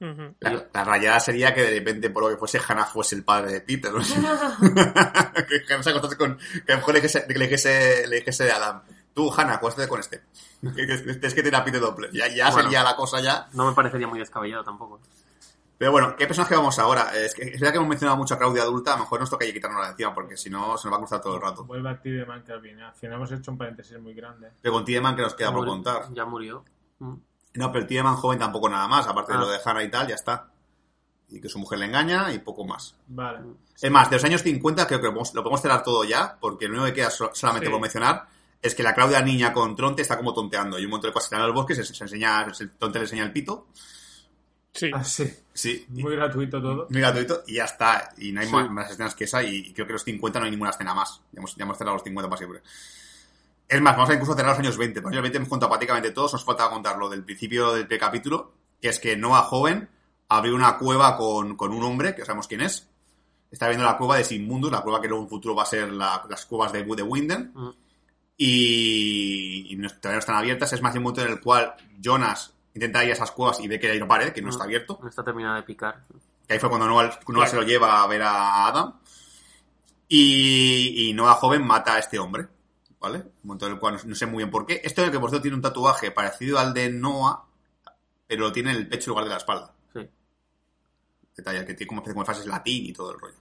Mm. 0.00 0.36
La, 0.38 0.64
la 0.72 0.84
rayada 0.84 1.18
sería 1.18 1.52
que 1.52 1.60
de 1.62 1.70
repente, 1.70 2.08
por 2.10 2.22
lo 2.22 2.28
que 2.28 2.36
fuese, 2.36 2.60
Hannah 2.64 2.84
fuese 2.84 3.16
el 3.16 3.24
padre 3.24 3.50
de 3.54 3.60
Peter. 3.62 3.90
¿no? 3.92 3.98
que 5.48 5.72
Hannah 5.74 5.82
se 5.82 5.90
acostase 5.90 6.16
con. 6.16 6.36
Que 6.64 6.72
a 6.72 6.76
lo 6.76 6.78
mejor 6.78 6.94
le 6.94 7.00
dijese, 7.00 7.26
le 7.28 7.34
dijese, 7.46 8.06
le 8.06 8.16
dijese 8.16 8.48
Adam: 8.52 8.80
Tú, 9.18 9.32
Hannah, 9.36 9.54
acuéstate 9.54 9.88
con 9.88 9.98
este. 9.98 10.22
Es 10.62 11.34
que 11.34 11.42
tiene 11.42 11.56
a 11.56 11.64
Peter 11.64 11.80
Doppler. 11.80 12.12
Ya, 12.12 12.28
ya 12.28 12.50
Bueno. 12.50 12.62
sería 12.62 12.84
la 12.84 12.94
cosa 12.94 13.20
ya. 13.20 13.48
No 13.52 13.66
me 13.66 13.72
parecería 13.72 14.06
muy 14.06 14.20
descabellado 14.20 14.62
tampoco. 14.62 15.00
Pero 15.76 15.90
bueno, 15.90 16.14
¿qué 16.16 16.26
personaje 16.28 16.54
vamos 16.54 16.78
ahora? 16.78 17.10
Es, 17.16 17.34
que, 17.34 17.42
es 17.42 17.58
verdad 17.60 17.72
que 17.72 17.76
hemos 17.78 17.88
mencionado 17.88 18.16
mucho 18.16 18.34
a 18.34 18.38
Claudia 18.38 18.62
adulta, 18.62 18.92
a 18.92 18.96
lo 18.96 19.02
mejor 19.02 19.18
nos 19.18 19.28
toca 19.30 19.44
ya 19.44 19.52
quitarnos 19.52 19.80
la 19.80 19.86
de 19.86 19.90
encima, 19.92 20.14
porque 20.14 20.36
si 20.36 20.50
no 20.50 20.78
se 20.78 20.86
nos 20.86 20.92
va 20.92 20.96
a 20.98 21.00
cruzar 21.00 21.20
todo 21.20 21.34
el 21.34 21.42
rato. 21.42 21.64
vuelve 21.64 21.90
a 21.90 22.00
Tideman 22.00 22.44
que 22.44 22.52
al 22.52 22.60
final. 22.60 22.86
Al 22.90 22.94
final 22.94 23.16
hemos 23.16 23.32
hecho 23.32 23.50
un 23.50 23.58
paréntesis 23.58 23.98
muy 24.00 24.14
grande. 24.14 24.50
Pero 24.62 24.72
con 24.74 24.84
Tiedemann 24.84 25.16
que 25.16 25.22
nos 25.22 25.34
queda 25.34 25.48
por 25.50 25.58
Murió- 25.66 25.72
contar. 25.72 26.14
Ya 26.14 26.24
murió. 26.24 26.64
Mm. 27.00 27.14
No, 27.54 27.72
pero 27.72 27.82
el 27.82 27.86
Tiedemann 27.88 28.14
joven 28.16 28.38
tampoco 28.38 28.68
nada 28.68 28.86
más, 28.86 29.04
aparte 29.08 29.32
de 29.32 29.38
Ah. 29.38 29.40
lo 29.40 29.48
de 29.48 29.58
Hannah 29.64 29.82
y 29.82 29.90
tal, 29.90 30.06
ya 30.06 30.14
está. 30.14 30.46
Y 31.28 31.40
que 31.40 31.48
su 31.48 31.58
mujer 31.58 31.80
le 31.80 31.86
engaña 31.86 32.32
y 32.32 32.38
poco 32.38 32.64
más. 32.64 32.94
Vale. 33.08 33.40
Es 33.80 33.90
más, 33.90 34.08
de 34.10 34.16
los 34.16 34.24
años 34.24 34.42
50 34.42 34.86
creo 34.86 35.00
que 35.00 35.06
lo 35.06 35.12
podemos, 35.12 35.34
lo 35.34 35.42
podemos 35.42 35.60
cerrar 35.60 35.82
todo 35.82 36.04
ya, 36.04 36.36
porque 36.40 36.66
lo 36.68 36.74
único 36.74 36.86
que 36.86 36.92
queda 36.94 37.10
so- 37.10 37.30
solamente 37.34 37.66
Sí. 37.66 37.72
por 37.72 37.80
mencionar 37.80 38.26
es 38.62 38.74
que 38.74 38.82
la 38.82 38.94
Claudia 38.94 39.20
niña 39.22 39.52
con 39.52 39.74
Tronte 39.76 40.02
está 40.02 40.16
como 40.16 40.34
tonteando. 40.34 40.78
Y 40.78 40.84
un 40.84 40.90
montón 40.90 41.10
de 41.10 41.12
cosas 41.12 41.26
están 41.26 41.40
en 41.40 41.46
los 41.46 41.54
bosques, 41.54 41.76
se, 41.76 41.84
se 41.94 42.04
enseña, 42.04 42.52
se- 42.54 42.66
Tronte 42.68 42.98
le 42.98 43.04
enseña 43.04 43.24
el 43.24 43.32
pito. 43.32 43.68
Sí. 44.72 44.90
Ah, 44.94 45.02
sí. 45.02 45.24
Sí. 45.52 45.86
y- 45.94 46.02
Muy 46.02 46.14
gratuito 46.14 46.60
todo. 46.62 46.86
muy 46.90 47.00
gratuito 47.00 47.42
y 47.46 47.54
ya 47.54 47.64
está. 47.64 48.10
Y 48.18 48.32
no 48.32 48.40
hay 48.40 48.46
Sí. 48.46 48.52
más, 48.52 48.70
más 48.70 48.90
escenas 48.90 49.14
que 49.14 49.24
esa 49.24 49.42
y 49.42 49.72
creo 49.72 49.86
que 49.86 49.92
los 49.94 50.04
50 50.04 50.38
no 50.38 50.44
hay 50.44 50.50
ninguna 50.52 50.70
escena 50.70 50.94
más. 50.94 51.20
Ya 51.32 51.38
hemos, 51.38 51.56
ya 51.56 51.64
hemos 51.64 51.76
cerrado 51.78 51.96
los 51.96 52.04
50 52.04 52.28
para 52.28 52.38
siempre. 52.38 52.62
Es 53.68 53.80
más, 53.82 53.94
vamos 53.96 54.10
a 54.10 54.14
incluso 54.14 54.34
cerrar 54.34 54.50
los 54.52 54.58
años 54.60 54.76
20. 54.76 55.00
Los 55.00 55.10
años 55.10 55.22
20 55.22 55.36
hemos 55.38 55.48
contado 55.48 55.70
prácticamente 55.70 56.10
todos. 56.12 56.32
Nos 56.32 56.44
falta 56.44 56.68
contar 56.70 56.96
lo 56.96 57.08
del 57.08 57.24
principio 57.24 57.74
del 57.74 57.98
capítulo, 57.98 58.52
que 58.80 58.88
es 58.88 58.98
que 59.00 59.16
Noah 59.16 59.42
joven 59.42 59.88
abrió 60.28 60.54
una 60.54 60.78
cueva 60.78 61.16
con, 61.16 61.56
con 61.56 61.72
un 61.72 61.82
hombre, 61.82 62.14
que 62.14 62.24
sabemos 62.24 62.46
quién 62.46 62.60
es, 62.60 62.86
está 63.50 63.66
viendo 63.68 63.84
la 63.84 63.96
cueva 63.96 64.16
de 64.16 64.24
Sinmundus, 64.24 64.70
la 64.70 64.82
cueva 64.82 65.00
que 65.00 65.08
luego 65.08 65.22
en 65.22 65.24
un 65.24 65.30
futuro 65.30 65.54
va 65.54 65.62
a 65.64 65.66
ser 65.66 65.90
la- 65.92 66.24
las 66.28 66.46
cuevas 66.46 66.72
de, 66.72 66.84
de 66.84 67.02
Winden. 67.02 67.52
Mm. 67.54 67.68
Y, 68.40 69.66
y 69.72 69.76
no- 69.76 69.88
todavía 69.90 70.12
no 70.14 70.18
están 70.20 70.36
abiertas. 70.36 70.72
Es 70.72 70.80
más, 70.80 70.92
hay 70.92 70.98
un 70.98 71.02
momento 71.04 71.22
en 71.22 71.32
el 71.32 71.40
cual 71.40 71.74
Jonas 72.00 72.54
intenta 72.72 73.04
ir 73.04 73.10
a 73.10 73.14
esas 73.14 73.32
cuevas 73.32 73.58
y 73.60 73.66
ve 73.68 73.78
que 73.80 73.90
hay 73.90 73.96
una 73.98 74.06
pared, 74.08 74.32
que 74.32 74.40
no 74.40 74.50
está 74.50 74.64
abierto. 74.64 74.98
No 75.02 75.08
está 75.08 75.24
terminada 75.24 75.56
de 75.56 75.62
picar. 75.64 76.04
Que 76.46 76.54
ahí 76.54 76.58
fue 76.60 76.68
cuando 76.68 76.86
Noah, 76.86 77.18
Noah 77.28 77.46
se 77.48 77.56
lo 77.56 77.62
lleva 77.62 78.02
a 78.02 78.06
ver 78.06 78.22
a 78.22 78.66
Adam. 78.68 78.94
Y, 80.08 81.08
y 81.08 81.12
Noah 81.12 81.34
joven 81.34 81.66
mata 81.66 81.94
a 81.94 81.98
este 81.98 82.18
hombre. 82.18 82.46
¿Vale? 83.00 83.18
Un 83.18 83.32
momento 83.44 83.66
en 83.66 83.72
el 83.74 83.78
cual 83.78 83.94
no, 83.94 84.00
no 84.06 84.14
sé 84.14 84.26
muy 84.26 84.38
bien 84.38 84.50
por 84.50 84.66
qué. 84.66 84.80
Este 84.82 85.00
hombre 85.00 85.12
que 85.12 85.20
por 85.20 85.30
cierto 85.30 85.42
tiene 85.42 85.56
un 85.56 85.62
tatuaje 85.62 86.10
parecido 86.10 86.58
al 86.58 86.72
de 86.74 86.90
Noah, 86.90 87.44
pero 88.26 88.42
lo 88.42 88.52
tiene 88.52 88.70
en 88.70 88.76
el 88.76 88.88
pecho 88.88 89.04
en 89.04 89.10
lugar 89.10 89.24
de 89.24 89.30
la 89.30 89.36
espalda. 89.36 89.72
Sí. 89.92 90.00
Detalle, 91.36 91.64
que 91.64 91.74
tiene 91.74 91.88
como, 91.88 92.02
como 92.02 92.24
frases 92.24 92.46
latín 92.46 92.86
y 92.86 92.92
todo 92.92 93.12
el 93.12 93.20
rollo. 93.20 93.36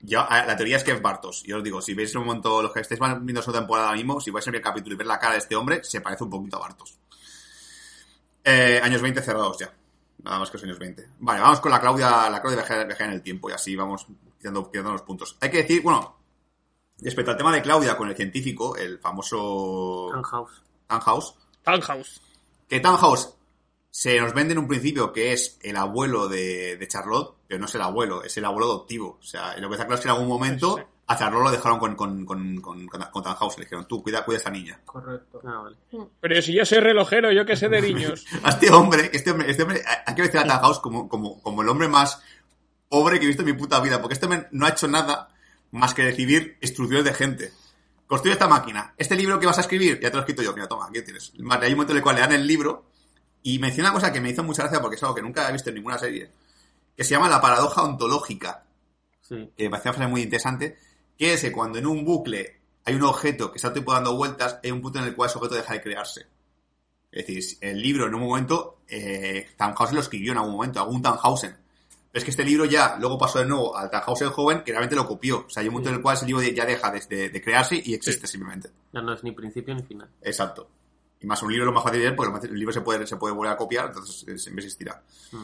Yo, 0.00 0.24
la 0.28 0.56
teoría 0.56 0.76
es 0.76 0.84
que 0.84 0.92
es 0.92 1.02
Bartos. 1.02 1.42
Yo 1.44 1.58
os 1.58 1.64
digo, 1.64 1.82
si 1.82 1.94
veis 1.94 2.12
en 2.14 2.20
un 2.20 2.26
momento, 2.26 2.62
los 2.62 2.72
que 2.72 2.80
estéis 2.80 3.00
viendo 3.20 3.42
su 3.42 3.52
temporada 3.52 3.88
ahora 3.88 3.96
mismo, 3.96 4.20
si 4.20 4.30
vais 4.30 4.46
a 4.46 4.50
ver 4.50 4.58
el 4.58 4.64
capítulo 4.64 4.94
y 4.94 4.98
ver 4.98 5.06
la 5.06 5.18
cara 5.18 5.32
de 5.32 5.38
este 5.38 5.56
hombre, 5.56 5.82
se 5.82 6.00
parece 6.00 6.24
un 6.24 6.30
poquito 6.30 6.56
a 6.56 6.60
Bartos. 6.60 6.98
Eh, 8.44 8.80
años 8.82 9.02
20 9.02 9.20
cerrados 9.22 9.58
ya. 9.58 9.72
Nada 10.22 10.38
más 10.38 10.50
que 10.50 10.56
los 10.56 10.64
años 10.64 10.78
20. 10.78 11.08
Vale, 11.18 11.40
vamos 11.40 11.60
con 11.60 11.70
la 11.70 11.80
Claudia, 11.80 12.30
la 12.30 12.40
Claudia 12.40 12.64
viajera 12.64 13.06
en 13.06 13.12
el 13.12 13.22
tiempo 13.22 13.50
y 13.50 13.52
así 13.52 13.76
vamos 13.76 14.06
quitando, 14.36 14.70
quitando 14.70 14.92
los 14.92 15.02
puntos. 15.02 15.36
Hay 15.40 15.50
que 15.50 15.58
decir, 15.58 15.82
bueno, 15.82 16.16
respecto 17.00 17.30
al 17.30 17.36
tema 17.36 17.52
de 17.52 17.62
Claudia 17.62 17.96
con 17.96 18.08
el 18.08 18.16
científico, 18.16 18.76
el 18.76 18.98
famoso 18.98 20.08
Tannhaus. 20.12 20.62
Tannhaus, 20.86 21.34
Tannhaus. 21.62 22.20
que 22.68 22.80
Tannhaus 22.80 23.37
se 23.90 24.20
nos 24.20 24.34
vende 24.34 24.52
en 24.52 24.58
un 24.58 24.68
principio 24.68 25.12
que 25.12 25.32
es 25.32 25.58
el 25.62 25.76
abuelo 25.76 26.28
de, 26.28 26.76
de 26.76 26.88
Charlotte, 26.88 27.34
pero 27.46 27.58
no 27.58 27.66
es 27.66 27.74
el 27.74 27.82
abuelo, 27.82 28.22
es 28.22 28.36
el 28.36 28.44
abuelo 28.44 28.66
adoptivo. 28.66 29.18
O 29.20 29.24
sea, 29.24 29.56
lo 29.58 29.68
que 29.68 29.74
está 29.74 29.86
claro 29.86 29.94
es 29.96 30.00
que 30.02 30.08
en 30.08 30.14
algún 30.14 30.28
momento 30.28 30.76
Sí. 30.76 30.84
a 31.06 31.16
Charlotte 31.16 31.44
lo 31.44 31.50
dejaron 31.50 31.78
con, 31.78 31.96
con, 31.96 32.24
con, 32.26 32.60
con, 32.60 32.86
con, 32.86 33.22
Tannhaus. 33.22 33.56
Le 33.58 33.64
dijeron, 33.64 33.88
tú, 33.88 34.02
cuida, 34.02 34.24
cuida 34.24 34.38
a 34.38 34.40
esa 34.42 34.50
niña. 34.50 34.78
Correcto. 34.84 35.40
Ah, 35.44 35.62
vale. 35.64 35.76
Pero 36.20 36.42
si 36.42 36.52
yo 36.52 36.64
soy 36.66 36.78
relojero, 36.80 37.32
yo 37.32 37.46
que 37.46 37.56
sé 37.56 37.68
de 37.68 37.80
niños. 37.80 38.26
A 38.42 38.50
este 38.50 38.70
hombre, 38.70 39.10
este 39.12 39.30
hombre, 39.30 39.50
este 39.50 39.62
hombre, 39.62 39.82
hay 40.06 40.14
que 40.14 40.22
decir 40.22 40.38
a 40.38 40.44
Tannhaus 40.46 40.78
como, 40.80 41.08
como, 41.08 41.42
como 41.42 41.62
el 41.62 41.68
hombre 41.68 41.88
más 41.88 42.20
pobre 42.88 43.18
que 43.18 43.24
he 43.24 43.28
visto 43.28 43.42
en 43.42 43.46
mi 43.46 43.54
puta 43.54 43.80
vida, 43.80 44.00
porque 44.00 44.14
este 44.14 44.26
hombre 44.26 44.48
no 44.52 44.66
ha 44.66 44.70
hecho 44.70 44.86
nada 44.86 45.28
más 45.70 45.94
que 45.94 46.02
recibir 46.02 46.56
instrucciones 46.60 47.04
de 47.04 47.14
gente. 47.14 47.52
Construye 48.06 48.34
esta 48.34 48.48
máquina. 48.48 48.94
Este 48.96 49.16
libro 49.16 49.38
que 49.40 49.46
vas 49.46 49.58
a 49.58 49.62
escribir, 49.62 50.00
ya 50.00 50.10
te 50.10 50.16
lo 50.16 50.20
he 50.20 50.24
escrito 50.24 50.42
yo, 50.42 50.54
mira, 50.54 50.66
toma, 50.68 50.86
aquí 50.86 51.02
tienes. 51.02 51.32
Vale, 51.38 51.66
hay 51.66 51.72
un 51.72 51.78
momento 51.78 51.92
en 51.92 51.98
el 51.98 52.02
cual 52.02 52.14
le 52.16 52.20
dan 52.22 52.32
el 52.32 52.46
libro 52.46 52.84
y 53.42 53.58
menciona 53.58 53.90
una 53.90 54.00
cosa 54.00 54.12
que 54.12 54.20
me 54.20 54.30
hizo 54.30 54.42
mucha 54.42 54.62
gracia 54.62 54.80
porque 54.80 54.96
es 54.96 55.02
algo 55.02 55.14
que 55.14 55.22
nunca 55.22 55.48
he 55.48 55.52
visto 55.52 55.68
en 55.70 55.76
ninguna 55.76 55.98
serie, 55.98 56.30
que 56.96 57.04
se 57.04 57.10
llama 57.10 57.28
la 57.28 57.40
paradoja 57.40 57.82
ontológica, 57.82 58.64
Sí. 59.20 59.50
que 59.56 59.64
me 59.64 59.70
parece 59.70 59.88
una 59.90 59.94
frase 59.98 60.10
muy 60.10 60.22
interesante, 60.22 60.78
que 61.18 61.34
es 61.34 61.40
que 61.42 61.52
cuando 61.52 61.78
en 61.78 61.86
un 61.86 62.04
bucle 62.04 62.60
hay 62.84 62.94
un 62.94 63.02
objeto 63.02 63.50
que 63.52 63.56
está 63.58 63.72
tiempo 63.72 63.92
dando 63.92 64.16
vueltas, 64.16 64.58
hay 64.64 64.70
un 64.70 64.80
punto 64.80 64.98
en 64.98 65.04
el 65.04 65.14
cual 65.14 65.28
ese 65.28 65.38
objeto 65.38 65.54
deja 65.56 65.74
de 65.74 65.82
crearse. 65.82 66.26
Es 67.12 67.26
decir, 67.26 67.58
el 67.60 67.80
libro 67.82 68.06
en 68.06 68.14
un 68.14 68.22
momento, 68.22 68.78
eh, 68.88 69.48
Tannhausen 69.56 69.94
lo 69.96 70.00
escribió 70.00 70.32
en 70.32 70.38
algún 70.38 70.52
momento, 70.54 70.80
algún 70.80 71.02
Tannhausen. 71.02 71.50
Pero 72.10 72.18
es 72.20 72.24
que 72.24 72.30
este 72.30 72.44
libro 72.44 72.64
ya 72.64 72.96
luego 72.98 73.18
pasó 73.18 73.38
de 73.40 73.46
nuevo 73.46 73.76
al 73.76 73.90
Tannhausen 73.90 74.30
joven, 74.30 74.62
que 74.64 74.72
realmente 74.72 74.96
lo 74.96 75.06
copió. 75.06 75.44
O 75.46 75.50
sea, 75.50 75.60
hay 75.60 75.68
un 75.68 75.74
momento 75.74 75.90
en 75.90 75.96
el 75.96 76.02
cual 76.02 76.16
ese 76.16 76.26
libro 76.26 76.42
ya 76.42 76.64
deja 76.64 76.90
de, 76.90 77.00
de- 77.08 77.28
de 77.30 77.42
crearse 77.42 77.82
y 77.84 77.92
existe 77.94 78.26
simplemente. 78.26 78.70
Ya 78.92 79.02
no 79.02 79.12
es 79.12 79.22
ni 79.24 79.32
principio 79.32 79.74
ni 79.74 79.82
final. 79.82 80.08
Exacto. 80.22 80.68
Y 81.20 81.26
más 81.26 81.42
un 81.42 81.50
libro 81.50 81.64
es 81.64 81.66
lo 81.66 81.72
más 81.72 81.82
fácil 81.82 81.98
de 82.00 82.04
leer 82.06 82.16
porque 82.16 82.46
el 82.46 82.54
libro 82.58 82.72
se 82.72 82.80
puede, 82.80 83.06
se 83.06 83.16
puede 83.16 83.34
volver 83.34 83.52
a 83.52 83.56
copiar, 83.56 83.86
entonces 83.86 84.26
eh, 84.28 84.38
siempre 84.38 84.64
existirá. 84.64 85.02
Mm. 85.32 85.42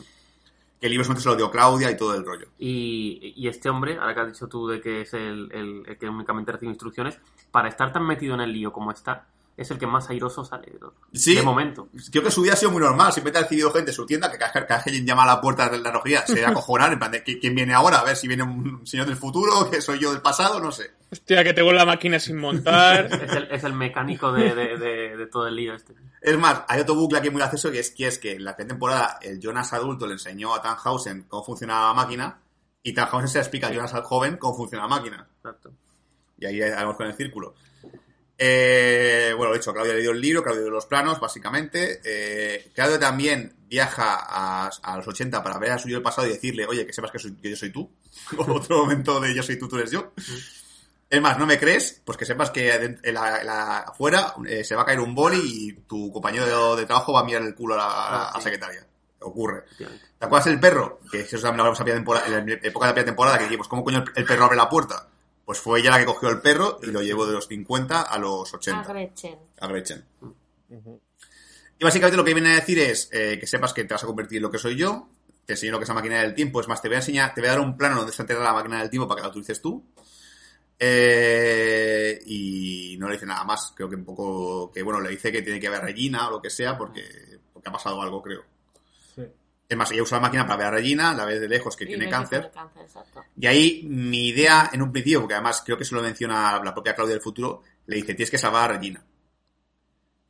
Que 0.81 0.87
el 0.87 0.91
libro 0.91 1.05
solamente 1.05 1.23
se 1.23 1.29
lo 1.31 1.37
dio 1.37 1.51
Claudia 1.51 1.91
y 1.91 1.97
todo 1.97 2.15
el 2.15 2.25
rollo. 2.25 2.47
Y, 2.59 3.33
y 3.37 3.49
este 3.49 3.69
hombre, 3.71 3.97
ahora 3.99 4.15
que 4.15 4.21
has 4.21 4.33
dicho 4.33 4.47
tú 4.49 4.69
de 4.69 4.81
que 4.81 5.01
es 5.03 5.15
el, 5.15 5.51
el- 5.53 5.83
el 5.87 5.99
que 5.99 6.09
únicamente 6.09 6.53
recibe 6.53 6.71
instrucciones, 6.71 7.19
para 7.51 7.69
estar 7.69 7.93
tan 7.93 8.07
metido 8.07 8.35
en 8.35 8.41
el 8.43 8.53
lío 8.53 8.73
como 8.73 8.91
está, 8.91 9.27
es 9.57 9.71
el 9.71 9.79
que 9.79 9.87
más 9.87 10.11
airoso 10.11 10.45
sale 10.45 10.67
de, 10.67 10.81
Sí. 11.19 11.35
de 11.37 11.43
momento. 11.43 11.89
Creo 12.11 12.25
que 12.25 12.31
su 12.33 12.43
vida 12.43 12.55
ha 12.55 12.57
sido 12.57 12.73
muy 12.73 12.81
normal. 12.83 13.13
Siempre 13.13 13.33
ha 13.39 13.43
recibido 13.43 13.71
gente 13.73 13.93
en 13.93 13.95
su 13.95 14.05
tienda 14.05 14.29
que 14.31 14.37
cada 14.37 14.53
vez 14.61 14.83
que 14.85 15.05
llama 15.05 15.23
a 15.23 15.27
la 15.27 15.41
puerta 15.41 15.69
de 15.69 15.79
la 15.79 15.93
rojería 15.93 16.27
se 16.27 16.35
debe 16.35 16.47
acojonar. 16.49 16.93
En 16.93 16.99
plan 16.99 17.13
de 17.13 17.25
¿qui- 17.25 17.39
¿quién 17.41 17.55
viene 17.55 17.73
ahora? 17.73 18.01
A 18.01 18.05
ver 18.05 18.17
si 18.17 18.27
viene 18.27 18.43
un 18.43 18.85
señor 18.85 19.07
del 19.07 19.17
futuro, 19.17 19.71
que 19.71 19.81
soy 19.81 20.01
yo 20.01 20.13
del 20.13 20.21
pasado, 20.23 20.59
no 20.61 20.73
sé. 20.73 20.91
Hostia, 21.15 21.45
que 21.45 21.55
tengo 21.55 21.73
la 21.73 21.85
máquina 21.87 22.19
sin 22.21 22.37
montar. 22.37 23.07
Es 23.25 23.33
el, 23.33 23.49
es 23.51 23.65
el 23.65 23.73
mecánico 23.73 24.33
de, 24.33 24.55
de- 24.55 24.77
de- 24.79 25.17
de 25.17 25.27
todo 25.27 25.47
el 25.49 25.57
lío 25.57 25.75
este. 25.75 25.95
Es 26.21 26.37
más, 26.39 26.63
hay 26.69 26.81
otro 26.81 26.95
bucle 26.95 27.19
aquí 27.19 27.31
muy 27.31 27.41
gracioso 27.41 27.71
que 27.71 27.79
es 27.79 27.91
que, 27.91 28.07
es 28.07 28.19
que 28.19 28.33
en 28.33 28.45
la 28.45 28.55
primera 28.57 28.75
temporada 28.75 29.19
el 29.23 29.39
Jonas 29.41 29.73
adulto 29.73 30.07
le 30.07 30.15
enseñó 30.15 30.55
a 30.55 30.61
Tannhausen 30.63 31.23
cómo 31.29 31.45
funciona 31.45 31.81
la 31.89 31.95
máquina 31.95 32.39
y 32.83 32.93
Tannhausen 32.93 33.29
se 33.29 33.39
le 33.39 33.43
explica 33.43 33.69
a 33.69 33.73
Jonas 33.73 33.95
al 33.95 34.03
joven 34.03 34.37
cómo 34.39 34.57
funciona 34.57 34.85
la 34.85 34.89
máquina. 34.89 35.27
Exacto. 35.39 35.73
Y 36.39 36.47
ahí 36.47 36.61
vamos 36.61 36.97
con 36.97 37.07
el 37.07 37.15
círculo. 37.15 37.55
Eh, 38.37 39.33
bueno, 39.37 39.51
lo 39.51 39.55
he 39.55 39.59
dicho, 39.59 39.73
Claudia 39.73 39.95
le 39.95 40.01
dio 40.01 40.11
el 40.11 40.21
libro, 40.21 40.43
Claudia 40.43 40.59
le 40.61 40.65
dio 40.65 40.73
los 40.73 40.87
planos, 40.87 41.21
básicamente. 41.21 42.01
Eh, 42.05 42.71
Claudia 42.75 42.99
también 42.99 43.55
viaja 43.69 44.17
a, 44.19 44.71
a 44.83 44.97
los 44.97 45.07
80 45.07 45.43
para 45.43 45.59
ver 45.59 45.71
a 45.71 45.79
su 45.79 45.89
yo 45.89 45.97
del 45.97 46.03
pasado 46.03 46.27
y 46.27 46.31
decirle, 46.31 46.67
oye, 46.67 46.85
que 46.85 46.93
sepas 46.93 47.11
que, 47.13 47.19
soy- 47.19 47.37
que 47.37 47.51
yo 47.51 47.57
soy 47.57 47.71
tú. 47.71 47.89
Otro 48.39 48.79
momento 48.79 49.21
de 49.21 49.35
yo 49.35 49.43
soy 49.43 49.59
tú, 49.59 49.69
tú 49.69 49.77
eres 49.79 49.91
yo. 49.93 50.13
Es 51.11 51.21
más, 51.21 51.39
¿no 51.39 51.47
me 51.47 51.59
crees? 51.59 52.01
Pues 52.05 52.19
que 52.19 52.25
sepas 52.25 52.51
que 52.51 52.73
adent- 52.73 53.01
en 53.03 53.15
la- 53.15 53.41
en 53.41 53.47
la- 53.47 53.79
afuera 53.81 54.35
eh, 54.49 54.65
se 54.65 54.75
va 54.75 54.83
a 54.83 54.85
caer 54.87 55.01
un 55.01 55.15
boli 55.15 55.39
y 55.43 55.73
tu 55.87 56.13
compañero 56.13 56.75
de, 56.75 56.81
de 56.81 56.87
trabajo 56.87 57.13
va 57.13 57.21
a 57.21 57.25
mirar 57.25 57.43
el 57.43 57.55
culo 57.55 57.75
a 57.75 57.77
la, 57.79 57.85
Ah, 57.87 58.29
a 58.31 58.33
la 58.33 58.39
sí. 58.39 58.45
secretaria. 58.45 58.87
Ocurre. 59.21 59.65
¿Te 59.79 60.25
acuerdas 60.27 60.47
del 60.47 60.61
perro? 60.61 61.01
Que 61.11 61.21
eso 61.21 61.37
también 61.39 61.57
lo 61.59 61.63
hablamos 61.63 61.81
a 61.81 61.85
primera 61.85 61.99
temporada- 61.99 62.27
en 62.27 62.47
la 62.47 62.53
época 62.55 62.87
de 62.87 62.91
la 62.91 62.95
primera 62.95 63.05
temporada, 63.07 63.39
que 63.39 63.45
dijimos, 63.45 63.69
¿cómo 63.69 63.85
coño 63.85 63.99
el, 63.99 64.13
el 64.17 64.25
perro 64.25 64.45
abre 64.45 64.57
la 64.57 64.69
puerta? 64.69 65.09
Pues 65.45 65.59
fue 65.61 65.81
ella 65.81 65.91
la 65.91 65.99
que 65.99 66.05
cogió 66.07 66.31
el 66.31 66.41
perro 66.41 66.79
y 66.83 66.87
lo 66.87 67.01
llevó 67.03 67.27
de 67.27 67.33
los 67.35 67.47
50 67.47 68.03
a 68.03 68.19
los 68.19 68.53
80. 68.53 68.81
A 68.81 68.93
Gretchen. 68.93 69.39
A 69.61 69.67
Gretchen. 69.69 70.05
Y 71.79 71.85
básicamente 71.85 72.17
lo 72.17 72.25
que 72.25 72.35
viene 72.35 72.53
a 72.53 72.55
decir 72.57 72.79
es 72.79 73.09
eh, 73.13 73.37
que 73.39 73.47
sepas 73.47 73.73
que 73.73 73.85
te 73.85 73.95
vas 73.95 74.03
a 74.03 74.07
convertir 74.07 74.39
en 74.39 74.43
lo 74.43 74.51
que 74.51 74.59
soy 74.59 74.77
yo, 74.77 75.09
te 75.45 75.53
enseño 75.55 75.73
lo 75.73 75.79
que 75.79 75.85
es 75.85 75.89
la 75.89 75.95
máquina 75.95 76.21
del 76.21 76.35
tiempo, 76.35 76.61
es 76.61 76.69
más, 76.69 76.81
te 76.81 76.89
voy 76.89 76.97
a 76.97 76.99
enseñar, 77.01 77.35
te 77.35 77.41
voy 77.41 77.49
a 77.49 77.53
dar 77.53 77.61
un 77.61 77.77
plano 77.77 77.97
donde 77.97 78.11
está 78.11 78.23
enterrada 78.23 78.47
la 78.49 78.55
máquina 78.55 78.79
del 78.81 78.91
tiempo 78.91 79.07
para 79.09 79.21
que 79.21 79.27
la 79.27 79.31
utilices 79.31 79.61
tú. 79.61 79.85
Eh, 80.79 82.21
y 82.27 82.97
no 82.99 83.07
le 83.07 83.15
dice 83.15 83.27
nada 83.27 83.45
más, 83.45 83.73
creo 83.75 83.89
que 83.89 83.97
un 83.97 84.05
poco, 84.05 84.71
que 84.73 84.83
bueno, 84.83 85.01
le 85.01 85.11
dice 85.11 85.31
que 85.31 85.43
tiene 85.43 85.61
que 85.61 85.69
ver 85.69 85.81
a 85.81 85.85
Regina 85.85 86.29
o 86.29 86.33
lo 86.33 86.43
que 86.43 86.51
sea, 86.51 86.77
porque, 86.77 87.05
porque 87.53 87.69
ha 87.69 87.73
pasado 87.73 88.01
algo, 88.03 88.23
creo. 88.23 88.43
Sí. 89.15 89.23
Es 89.69 89.77
más, 89.77 89.91
ella 89.93 90.03
usa 90.03 90.19
la 90.19 90.23
máquina 90.23 90.47
para 90.47 90.57
ver 90.57 90.67
a 90.67 90.71
Regina, 90.73 91.15
la 91.15 91.25
ve 91.25 91.39
de 91.39 91.49
lejos 91.49 91.77
que 91.77 91.85
Y 91.85 91.89
tiene 91.89 92.09
cáncer. 92.09 92.51
tiene 92.51 92.55
cáncer, 92.55 92.83
exacto. 92.83 93.25
Y 93.39 93.47
ahí 93.47 93.83
mi 93.89 94.29
idea 94.29 94.71
en 94.73 94.83
un 94.83 94.93
principio, 94.93 95.21
porque 95.21 95.35
además 95.35 95.63
creo 95.65 95.79
que 95.79 95.85
se 95.85 95.95
lo 95.95 96.03
menciona 96.03 96.61
la 96.63 96.75
propia 96.75 96.95
Claudia 96.95 97.15
del 97.15 97.23
futuro, 97.23 97.63
le 97.87 97.97
dice, 97.97 98.15
tienes 98.15 98.31
que 98.31 98.39
salvar 98.39 98.71
a 98.71 98.75
Regina. 98.75 99.05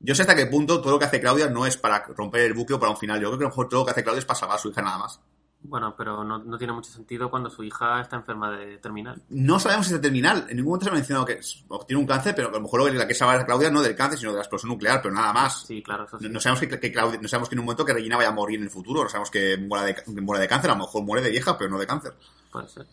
Yo 0.01 0.15
sé 0.15 0.21
hasta 0.23 0.37
qué 0.37 0.47
punto 0.47 0.83
todo 0.83 0.93
lo 0.93 0.99
que 0.99 1.07
hace 1.07 1.21
Claudia 1.21 1.49
no 1.49 1.65
es 1.65 1.79
para 1.79 2.05
romper 2.05 2.43
el 2.43 2.53
buque 2.53 2.75
o 2.75 2.79
para 2.79 2.91
un 2.91 2.99
final. 2.99 3.19
Yo 3.21 3.29
creo 3.29 3.39
que 3.39 3.45
a 3.45 3.49
lo 3.49 3.51
mejor 3.51 3.69
todo 3.71 3.81
lo 3.81 3.87
que 3.87 3.93
hace 3.93 4.03
Claudia 4.03 4.19
es 4.19 4.27
para 4.27 4.39
salvar 4.39 4.59
a 4.59 4.61
su 4.61 4.69
hija 4.69 4.83
nada 4.83 4.99
más. 4.99 5.19
Bueno, 5.67 5.95
pero 5.97 6.23
no, 6.23 6.39
no 6.39 6.59
tiene 6.59 6.75
mucho 6.75 6.91
sentido 6.91 7.31
cuando 7.31 7.49
su 7.49 7.65
hija 7.65 8.03
está 8.03 8.17
enferma 8.17 8.51
de 8.51 8.77
terminal. 8.77 9.23
No 9.31 9.59
sabemos 9.59 9.87
si 9.87 9.95
es 9.95 10.01
terminal. 10.01 10.47
En 10.51 10.57
ningún 10.57 10.73
momento 10.73 10.85
se 10.85 10.91
ha 10.91 10.95
mencionado 10.95 11.25
que 11.25 11.41
tiene 11.87 12.01
un 12.01 12.07
cáncer, 12.07 12.35
pero 12.35 12.49
a 12.49 12.53
lo 12.53 12.61
mejor 12.61 12.81
lo 12.81 12.87
que 12.87 12.93
la 12.93 13.09
que 13.09 13.15
salvar 13.15 13.41
a 13.41 13.47
Claudia 13.47 13.71
no 13.71 13.81
del 13.81 13.97
cáncer, 13.97 14.19
sino 14.19 14.33
de 14.33 14.37
la 14.37 14.43
explosión 14.43 14.69
nuclear, 14.69 15.01
pero 15.01 15.15
nada 15.15 15.33
más. 15.33 15.65
Sí, 15.67 15.83
claro, 15.83 16.05
eso 16.05 16.19
sí. 16.19 16.25
No, 16.27 16.35
no 16.35 16.41
sabemos 16.41 16.61
que, 16.61 16.79
que 16.79 16.93
Claudia, 16.93 17.19
no 17.19 17.29
sabemos 17.29 17.49
que 17.49 17.55
en 17.55 17.61
un 17.61 17.65
momento 17.65 17.85
que 17.85 17.95
Regina 17.95 18.19
vaya 18.19 18.29
a 18.29 18.33
morir 18.33 18.59
en 18.59 18.65
el 18.65 18.71
futuro, 18.71 19.03
no 19.03 19.09
sabemos 19.09 19.31
que 19.31 19.57
muera 19.57 19.87
de, 19.87 20.21
muera 20.21 20.41
de 20.43 20.49
cáncer, 20.49 20.71
a 20.71 20.75
lo 20.75 20.81
mejor 20.81 21.03
muere 21.03 21.25
de 21.25 21.31
vieja, 21.31 21.57
pero 21.57 21.71
no 21.71 21.79
de 21.79 21.87
cáncer. 21.87 22.13
Puede 22.53 22.69
ser. 22.69 22.87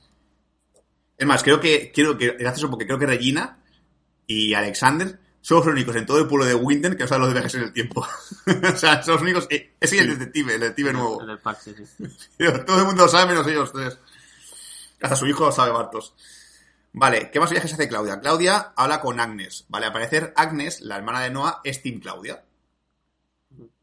Es 1.18 1.28
más, 1.28 1.44
creo 1.44 1.60
que, 1.60 1.92
quiero 1.94 2.18
que, 2.18 2.28
es 2.28 2.38
gracioso 2.38 2.70
porque 2.70 2.86
creo 2.86 2.98
que 2.98 3.06
Regina 3.06 3.60
y 4.26 4.54
Alexander 4.54 5.20
son 5.42 5.58
los 5.58 5.68
únicos 5.68 5.96
en 5.96 6.06
todo 6.06 6.20
el 6.20 6.28
pueblo 6.28 6.46
de 6.46 6.54
Winden 6.56 6.96
que 6.96 7.04
no 7.04 7.08
saben 7.08 7.22
los 7.22 7.30
de 7.30 7.34
viajes 7.34 7.56
en 7.56 7.64
el 7.64 7.74
tiempo. 7.74 8.02
o 8.74 8.76
sea, 8.78 9.02
son 9.04 9.16
los 9.16 9.24
únicos, 9.24 9.48
eh, 9.50 9.74
ese 9.80 9.96
y 9.98 10.00
el 10.00 10.10
detective, 10.18 10.54
el 10.54 10.60
detective 10.62 10.94
nuevo. 10.94 11.22
El 11.22 11.28
del 11.28 11.40
parche, 11.40 11.74
sí. 11.76 12.06
Pero 12.38 12.64
Todo 12.66 12.80
el 12.80 12.86
mundo 12.86 13.04
lo 13.04 13.10
sabe 13.10 13.28
menos 13.28 13.48
ellos 13.48 13.72
tres. 13.74 13.98
Hasta 15.02 15.16
su 15.16 15.26
hijo 15.28 15.46
lo 15.46 15.52
sabe 15.52 15.72
Bartos. 15.72 16.14
Vale, 16.94 17.32
¿qué 17.32 17.40
más 17.40 17.50
viajes 17.50 17.74
hace 17.74 17.88
Claudia? 17.88 18.20
Claudia 18.20 18.74
habla 18.76 19.02
con 19.02 19.20
Agnes. 19.20 19.66
Vale, 19.70 19.88
al 19.88 19.94
parecer 19.94 20.34
Agnes, 20.36 20.82
la 20.82 20.98
hermana 20.98 21.22
de 21.22 21.32
Noah, 21.32 21.62
es 21.64 21.82
Team 21.82 22.00
Claudia. 22.02 22.44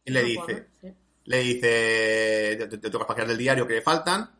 Y 0.04 0.10
le 0.12 0.20
No 0.22 0.26
dice, 0.28 0.68
sí. 0.80 0.94
le 1.24 1.38
dice, 1.38 2.66
te, 2.68 2.78
te, 2.78 2.90
tocas 2.90 3.08
páginas 3.08 3.28
del 3.28 3.38
diario 3.38 3.66
que 3.66 3.74
le 3.74 3.82
faltan. 3.82 4.30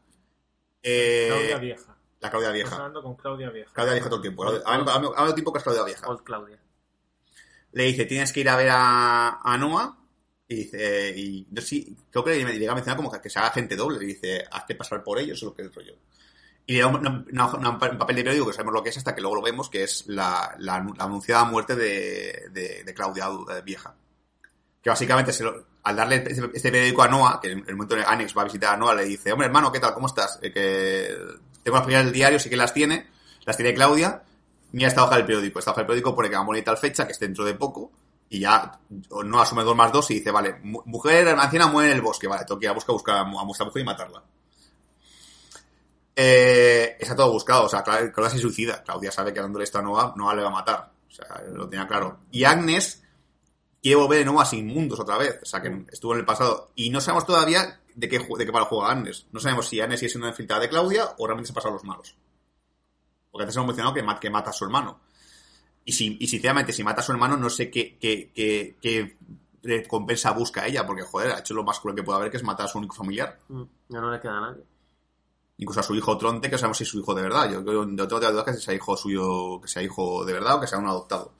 Eh, 0.82 1.26
Claudia 1.28 1.58
Vieja. 1.58 1.96
la 2.20 2.30
Claudia 2.30 2.50
vieja. 2.52 2.76
hablando 2.76 3.02
con 3.02 3.16
Claudia 3.16 3.50
Vieja. 3.50 3.70
Claudia 3.72 3.94
vieja 3.94 4.08
todo 4.08 4.16
el 4.16 4.22
tiempo. 4.22 4.44
Hablo 4.64 5.34
tiempo 5.34 5.52
que 5.52 5.58
es 5.58 5.64
Claudia 5.64 5.82
vieja. 5.84 6.06
Old 6.06 6.22
Claudia. 6.22 6.58
Le 7.72 7.84
dice, 7.84 8.04
tienes 8.06 8.32
que 8.32 8.40
ir 8.40 8.48
a 8.48 8.56
ver 8.56 8.68
a, 8.70 9.40
a 9.42 9.58
Noah. 9.58 9.96
Y 10.48 10.54
dice, 10.56 11.12
y 11.16 11.46
yo 11.50 11.60
sí, 11.62 11.94
creo 12.10 12.24
que 12.24 12.42
le 12.44 12.58
llega 12.58 12.72
a 12.72 12.74
mencionar 12.74 12.96
como 12.96 13.10
que, 13.12 13.20
que 13.20 13.28
se 13.30 13.38
haga 13.38 13.50
gente 13.50 13.76
doble. 13.76 13.98
Le 13.98 14.06
dice, 14.06 14.44
hazte 14.50 14.74
pasar 14.74 15.02
por 15.04 15.18
ellos, 15.18 15.38
es 15.38 15.42
lo 15.44 15.54
que 15.54 15.62
es 15.62 15.74
rollo. 15.74 15.94
Y 16.66 16.74
le 16.74 16.80
da 16.80 16.86
un, 16.88 17.06
un 17.06 17.78
papel 17.78 18.16
de 18.16 18.24
periódico 18.24 18.46
que 18.46 18.52
sabemos 18.52 18.74
lo 18.74 18.82
que 18.82 18.90
es 18.90 18.96
hasta 18.98 19.14
que 19.14 19.20
luego 19.20 19.36
lo 19.36 19.42
vemos, 19.42 19.68
que 19.70 19.82
es 19.84 20.04
la, 20.06 20.54
la, 20.58 20.80
la 20.96 21.04
anunciada 21.04 21.44
muerte 21.44 21.74
de, 21.76 22.48
de, 22.52 22.82
de 22.84 22.94
Claudia 22.94 23.28
de 23.54 23.62
vieja. 23.62 23.94
Que 24.82 24.90
básicamente, 24.90 25.32
se 25.32 25.44
lo- 25.44 25.66
al 25.82 25.96
darle 25.96 26.24
este, 26.26 26.70
periódico 26.70 27.02
a 27.02 27.08
Noah, 27.08 27.40
que 27.40 27.52
en 27.52 27.64
el 27.66 27.74
momento 27.74 27.96
en 27.96 28.02
que 28.02 28.08
Anex 28.08 28.36
va 28.36 28.42
a 28.42 28.44
visitar 28.44 28.74
a 28.74 28.76
Noah, 28.76 28.94
le 28.94 29.04
dice, 29.06 29.32
hombre 29.32 29.46
hermano, 29.46 29.72
¿qué 29.72 29.80
tal? 29.80 29.94
¿Cómo 29.94 30.06
estás? 30.06 30.38
Eh, 30.42 30.52
que 30.52 31.16
Tengo 31.62 31.76
las 31.78 31.84
páginas 31.86 32.04
del 32.04 32.12
diario, 32.12 32.38
sí 32.38 32.50
que 32.50 32.56
las 32.56 32.74
tiene. 32.74 33.06
Las 33.46 33.56
tiene 33.56 33.72
Claudia. 33.74 34.22
Mira 34.72 34.88
esta 34.88 35.04
hoja 35.04 35.16
del 35.16 35.24
periódico. 35.26 35.58
Esta 35.58 35.70
hoja 35.72 35.80
del 35.80 35.86
periódico 35.86 36.14
pone 36.14 36.28
que 36.28 36.34
va 36.36 36.42
a 36.42 36.44
morir 36.44 36.64
tal 36.64 36.76
fecha, 36.78 37.06
que 37.06 37.12
es 37.12 37.18
dentro 37.18 37.44
de 37.44 37.54
poco. 37.54 37.90
Y 38.30 38.40
ya 38.40 38.78
no 39.24 39.40
asume 39.40 39.64
dos 39.64 39.74
más 39.74 39.90
dos 39.90 40.10
y 40.10 40.14
dice, 40.14 40.30
vale, 40.30 40.56
mu- 40.62 40.82
mujer 40.84 41.28
anciana 41.28 41.66
muere 41.68 41.90
en 41.90 41.96
el 41.96 42.02
bosque. 42.02 42.26
Vale, 42.28 42.44
tengo 42.44 42.58
que 42.60 42.66
ir 42.66 42.70
a 42.70 42.74
buscar, 42.74 42.92
buscar 42.92 43.16
a 43.16 43.20
a 43.20 43.44
nuestra 43.44 43.64
mujer 43.66 43.82
y 43.82 43.84
matarla. 43.86 44.22
Eh, 46.14 46.96
está 46.98 47.14
todo 47.16 47.32
buscado. 47.32 47.64
O 47.64 47.68
sea, 47.68 47.84
Cla- 47.84 48.12
Claudia 48.12 48.30
se 48.30 48.38
suicida. 48.38 48.82
Claudia 48.82 49.10
sabe 49.12 49.32
que 49.32 49.40
dándole 49.40 49.64
esto 49.64 49.78
a 49.78 49.82
Noah, 49.82 50.14
Noah 50.16 50.34
le 50.34 50.42
va 50.42 50.48
a 50.48 50.52
matar. 50.52 50.92
O 51.08 51.10
sea, 51.10 51.42
lo 51.52 51.68
tenía 51.68 51.86
claro. 51.86 52.18
Y 52.30 52.44
Agnes 52.44 53.02
quiere 53.82 53.96
volver 53.96 54.18
de 54.18 54.24
nuevo 54.24 54.40
a 54.40 54.44
Sin 54.44 54.66
Mundos 54.66 55.00
otra 55.00 55.16
vez. 55.16 55.38
O 55.42 55.46
sea, 55.46 55.62
que 55.62 55.84
estuvo 55.90 56.12
en 56.12 56.20
el 56.20 56.26
pasado. 56.26 56.72
Y 56.74 56.90
no 56.90 57.00
sabemos 57.00 57.24
todavía 57.26 57.80
de 57.94 58.08
qué, 58.08 58.18
de 58.18 58.46
qué 58.46 58.52
para 58.52 58.64
juega 58.66 58.90
Agnes. 58.90 59.26
No 59.32 59.40
sabemos 59.40 59.68
si 59.68 59.80
Agnes 59.80 60.00
sigue 60.00 60.10
siendo 60.10 60.28
infiltrada 60.28 60.62
de 60.62 60.68
Claudia 60.68 61.14
o 61.18 61.26
realmente 61.26 61.46
se 61.48 61.52
ha 61.52 61.54
pasado 61.54 61.72
a 61.72 61.76
los 61.76 61.84
malos. 61.84 62.14
Porque 63.38 63.44
antes 63.44 63.56
hemos 63.56 63.68
mencionado 63.68 63.94
que, 63.94 64.02
ma- 64.02 64.18
que 64.20 64.30
mata 64.30 64.50
a 64.50 64.52
su 64.52 64.64
hermano. 64.64 64.98
Y, 65.84 65.92
si, 65.92 66.16
y 66.20 66.26
sinceramente, 66.26 66.72
si 66.72 66.82
mata 66.84 67.00
a 67.00 67.04
su 67.04 67.12
hermano, 67.12 67.36
no 67.36 67.48
sé 67.48 67.70
qué, 67.70 67.96
qué, 67.98 68.30
qué, 68.34 68.76
qué 68.82 69.16
recompensa 69.62 70.32
busca 70.32 70.66
ella. 70.66 70.84
Porque, 70.86 71.02
joder, 71.02 71.30
ha 71.32 71.38
hecho 71.38 71.54
lo 71.54 71.62
más 71.64 71.78
cruel 71.80 71.94
que 71.96 72.02
puede 72.02 72.18
haber, 72.18 72.30
que 72.30 72.36
es 72.36 72.42
matar 72.42 72.66
a 72.66 72.68
su 72.68 72.78
único 72.78 72.94
familiar. 72.96 73.38
Mm, 73.48 73.62
Ya 73.88 74.00
no 74.00 74.10
le 74.10 74.20
queda 74.20 74.38
a 74.38 74.40
nadie. 74.40 74.62
Incluso 75.58 75.80
a 75.80 75.82
su 75.84 75.94
hijo 75.94 76.18
Tronte, 76.18 76.48
que 76.48 76.52
no 76.52 76.58
sabemos 76.58 76.76
si 76.78 76.84
es 76.84 76.90
su 76.90 76.98
hijo 77.00 77.14
de 77.14 77.22
verdad. 77.22 77.50
Yo 77.50 77.64
creo 77.64 77.84
no 77.86 78.06
tengo 78.08 78.20
dudas 78.30 78.44
que 78.44 78.52
sea 78.54 78.74
hijo 78.74 78.96
suyo, 78.96 79.60
que 79.60 79.68
sea 79.68 79.82
hijo 79.82 80.24
de 80.24 80.32
verdad 80.34 80.56
o 80.56 80.60
que 80.60 80.66
sea 80.66 80.78
un 80.78 80.86
adoptado. 80.86 81.32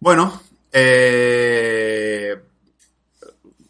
Bueno, 0.00 0.42
eh, 0.72 2.42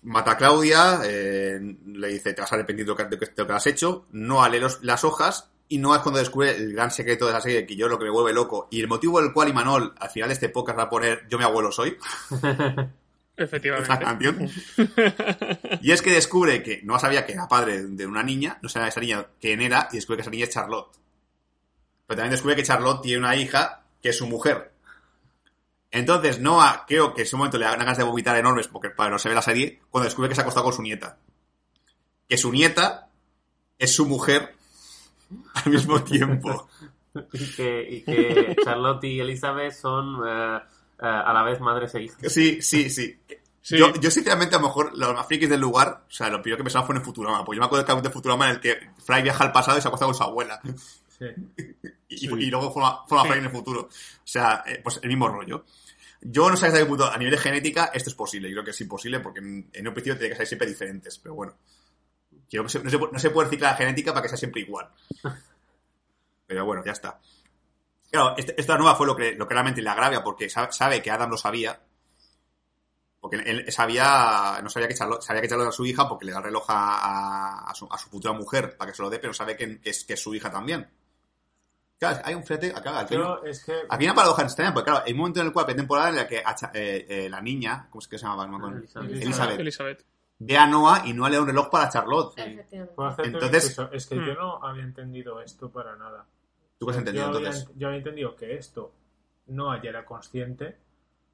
mata 0.02 0.32
a 0.32 0.36
Claudia, 0.36 1.00
eh, 1.04 1.60
le 1.86 2.08
dice, 2.08 2.32
te 2.34 2.40
vas 2.40 2.50
a 2.52 2.54
arrepentir 2.56 2.84
de 2.86 2.90
lo 2.90 2.96
que, 2.96 3.04
de 3.04 3.32
lo 3.36 3.46
que 3.46 3.52
has 3.52 3.66
hecho, 3.66 4.06
no 4.12 4.46
lee 4.48 4.58
los- 4.58 4.82
las 4.82 5.04
hojas, 5.04 5.48
y 5.68 5.78
no 5.78 5.94
es 5.94 6.02
cuando 6.02 6.18
descubre 6.18 6.54
el 6.54 6.72
gran 6.74 6.90
secreto 6.90 7.26
de 7.26 7.32
la 7.32 7.40
serie, 7.40 7.66
que 7.66 7.76
yo 7.76 7.88
lo 7.88 7.98
que 7.98 8.04
me 8.04 8.10
vuelve 8.10 8.32
loco, 8.32 8.68
y 8.70 8.80
el 8.80 8.88
motivo 8.88 9.20
del 9.20 9.32
cual 9.32 9.48
Imanol 9.48 9.94
al 9.98 10.10
final 10.10 10.28
de 10.28 10.34
este 10.34 10.48
podcast 10.48 10.78
va 10.78 10.82
a 10.84 10.90
poner 10.90 11.26
Yo 11.28 11.38
mi 11.38 11.44
abuelo 11.44 11.72
soy, 11.72 11.96
Efectivamente. 13.36 14.04
canción. 14.04 14.50
Y 15.80 15.90
es 15.90 16.02
que 16.02 16.12
descubre 16.12 16.62
que 16.62 16.80
no 16.82 16.98
sabía 16.98 17.24
que 17.24 17.32
era 17.32 17.48
padre 17.48 17.82
de 17.82 18.06
una 18.06 18.22
niña, 18.22 18.58
no 18.60 18.68
sabía 18.68 18.88
esa 18.88 19.00
niña 19.00 19.26
quién 19.40 19.60
era, 19.60 19.88
y 19.90 19.96
descubre 19.96 20.18
que 20.18 20.22
esa 20.22 20.30
niña 20.30 20.44
es 20.44 20.50
Charlotte. 20.50 20.96
Pero 22.06 22.16
también 22.16 22.32
descubre 22.32 22.56
que 22.56 22.62
Charlotte 22.62 23.02
tiene 23.02 23.18
una 23.18 23.34
hija 23.34 23.84
que 24.02 24.10
es 24.10 24.18
su 24.18 24.26
mujer. 24.26 24.72
Entonces, 25.90 26.40
Noah, 26.40 26.84
creo 26.86 27.14
que 27.14 27.22
en 27.22 27.26
ese 27.26 27.36
momento 27.36 27.58
le 27.58 27.64
dan 27.64 27.78
ganas 27.78 27.98
de 27.98 28.04
vomitar 28.04 28.36
enormes, 28.36 28.68
porque 28.68 28.90
para 28.90 29.10
no 29.10 29.18
se 29.18 29.28
ve 29.28 29.34
la 29.34 29.42
serie, 29.42 29.80
cuando 29.90 30.06
descubre 30.06 30.28
que 30.28 30.34
se 30.34 30.40
ha 30.40 30.44
acostado 30.44 30.64
con 30.64 30.74
su 30.74 30.82
nieta. 30.82 31.18
Que 32.28 32.36
su 32.36 32.50
nieta 32.50 33.08
es 33.78 33.94
su 33.94 34.06
mujer 34.06 34.54
al 35.54 35.72
mismo 35.72 36.02
tiempo. 36.02 36.68
y, 37.32 37.46
que, 37.54 37.86
y 37.90 38.02
que 38.02 38.56
Charlotte 38.64 39.04
y 39.04 39.20
Elizabeth 39.20 39.72
son 39.72 40.20
eh, 40.26 40.60
eh, 41.02 41.06
a 41.06 41.32
la 41.32 41.42
vez 41.42 41.60
madres 41.60 41.94
e 41.94 42.02
hijas. 42.04 42.32
Sí, 42.32 42.62
sí, 42.62 42.88
sí. 42.88 43.18
Sí. 43.60 43.78
Yo, 43.78 43.92
yo, 43.94 44.10
sinceramente, 44.10 44.56
a 44.56 44.58
lo 44.58 44.66
mejor 44.66 44.96
los 44.98 45.14
más 45.14 45.26
frikis 45.26 45.48
del 45.48 45.60
lugar, 45.60 46.04
o 46.08 46.10
sea, 46.10 46.28
lo 46.28 46.42
primero 46.42 46.58
que 46.58 46.64
pensaba 46.64 46.84
fue 46.84 46.96
en 46.96 47.04
Futurama, 47.04 47.44
pues 47.44 47.56
yo 47.56 47.60
me 47.60 47.66
acuerdo 47.66 47.84
del 47.84 47.86
capítulo 47.86 48.08
de 48.08 48.12
Futurama 48.12 48.46
en 48.46 48.56
el 48.56 48.60
que 48.60 48.90
Fry 49.04 49.22
viaja 49.22 49.44
al 49.44 49.52
pasado 49.52 49.78
y 49.78 49.80
se 49.80 49.86
acuesta 49.86 50.06
con 50.06 50.14
su 50.14 50.22
abuela. 50.22 50.60
Sí. 51.18 51.26
Y, 52.14 52.26
y 52.26 52.50
luego 52.50 52.70
forma, 52.70 53.06
forma 53.08 53.24
Fry 53.24 53.38
en 53.38 53.46
el 53.46 53.50
futuro. 53.50 53.80
O 53.88 53.88
sea, 54.22 54.62
eh, 54.66 54.80
pues 54.84 55.00
el 55.02 55.08
mismo 55.08 55.28
rollo. 55.28 55.64
Yo 56.20 56.50
no 56.50 56.58
sé 56.58 56.66
hasta 56.66 56.78
qué 56.78 56.84
punto, 56.84 57.10
a 57.10 57.16
nivel 57.16 57.32
de 57.32 57.38
genética, 57.38 57.90
esto 57.94 58.10
es 58.10 58.14
posible. 58.14 58.50
Yo 58.50 58.56
creo 58.56 58.64
que 58.66 58.72
es 58.72 58.80
imposible 58.82 59.18
porque 59.20 59.40
en, 59.40 59.70
en 59.72 59.88
un 59.88 59.94
principio 59.94 60.18
tiene 60.18 60.28
que 60.28 60.36
ser 60.36 60.46
siempre 60.46 60.68
diferentes, 60.68 61.18
pero 61.18 61.34
bueno. 61.34 61.54
Quiero 62.52 62.64
que 62.66 62.70
se- 62.70 62.84
no, 62.84 62.90
se, 62.90 62.98
no 62.98 63.18
se 63.18 63.30
puede 63.30 63.46
reciclar 63.48 63.72
la 63.72 63.78
genética 63.78 64.12
para 64.12 64.20
que 64.22 64.28
sea 64.28 64.36
siempre 64.36 64.60
igual. 64.60 64.90
Pero 66.46 66.66
bueno, 66.66 66.84
ya 66.84 66.92
está. 66.92 67.18
Claro, 68.10 68.34
este- 68.36 68.60
esta 68.60 68.76
nueva 68.76 68.94
fue 68.94 69.06
lo 69.06 69.16
que, 69.16 69.32
lo 69.32 69.48
que 69.48 69.54
realmente 69.54 69.80
le 69.80 69.88
agravia 69.88 70.22
porque 70.22 70.50
sa- 70.50 70.70
sabe 70.70 71.00
que 71.00 71.10
Adam 71.10 71.30
lo 71.30 71.38
sabía. 71.38 71.80
Porque 73.20 73.36
él 73.36 73.72
sabía, 73.72 74.60
no 74.62 74.68
sabía 74.68 74.86
que 74.88 74.94
Charlotte, 74.94 75.22
sabía 75.22 75.40
que 75.40 75.48
Charlotte 75.48 75.68
era 75.68 75.72
su 75.72 75.86
hija 75.86 76.06
porque 76.06 76.26
le 76.26 76.32
da 76.32 76.38
el 76.38 76.44
reloj 76.44 76.66
a, 76.68 76.98
a- 77.64 77.70
a 77.70 77.74
su, 77.74 77.88
a 77.90 77.96
su 77.96 78.10
futura 78.10 78.34
mujer 78.34 78.76
para 78.76 78.90
que 78.90 78.96
se 78.96 79.02
lo 79.02 79.08
dé, 79.08 79.18
pero 79.18 79.32
sabe 79.32 79.56
que, 79.56 79.80
que 79.80 79.88
es, 79.88 80.04
que 80.04 80.12
es 80.12 80.20
su 80.20 80.34
hija 80.34 80.50
también. 80.50 80.86
Claro, 81.98 82.20
hay 82.22 82.34
un 82.34 82.44
flete, 82.44 82.70
acá, 82.76 82.98
aquí, 82.98 83.14
Yo, 83.14 83.40
es 83.44 83.64
que. 83.64 83.72
aquí 83.88 84.04
hay 84.04 84.06
una 84.06 84.14
paradoja 84.16 84.42
extraña, 84.42 84.74
porque 84.74 84.90
claro, 84.90 85.04
hay 85.06 85.12
un 85.12 85.18
momento 85.20 85.40
en 85.40 85.46
el 85.46 85.52
cual, 85.54 85.66
hay 85.68 85.74
temporada 85.76 86.08
en 86.10 86.16
la 86.16 86.28
que 86.28 86.42
a 86.44 86.54
eh, 86.74 87.06
eh, 87.08 87.28
la 87.30 87.40
niña, 87.40 87.86
¿cómo 87.88 88.00
es 88.02 88.08
que 88.08 88.18
se 88.18 88.24
llamaba? 88.26 88.46
No. 88.46 88.58
Elizabeth. 88.76 89.10
Elizabeth. 89.22 89.60
Elizabeth. 89.60 90.04
Ve 90.44 90.56
a 90.58 90.66
Noah 90.66 91.02
y 91.06 91.12
Noah 91.12 91.30
le 91.30 91.36
da 91.36 91.42
un 91.42 91.48
reloj 91.48 91.70
para 91.70 91.88
Charlotte. 91.88 92.34
Un 92.40 93.24
Entonces- 93.24 93.64
inciso, 93.64 93.90
es 93.92 94.06
que 94.06 94.16
Hmm. 94.16 94.26
yo 94.26 94.34
no 94.34 94.64
había 94.64 94.82
entendido 94.82 95.40
esto 95.40 95.70
para 95.70 95.94
nada. 95.96 96.26
¿Tú 96.78 96.86
qué 96.86 96.92
has 96.92 96.98
entendido 96.98 97.26
yo, 97.30 97.36
había, 97.36 97.48
entonces? 97.48 97.72
yo 97.76 97.86
había 97.86 97.98
entendido 97.98 98.34
que 98.36 98.54
esto 98.56 98.92
no 99.46 99.80
ya 99.82 99.90
era 99.90 100.04
consciente 100.04 100.78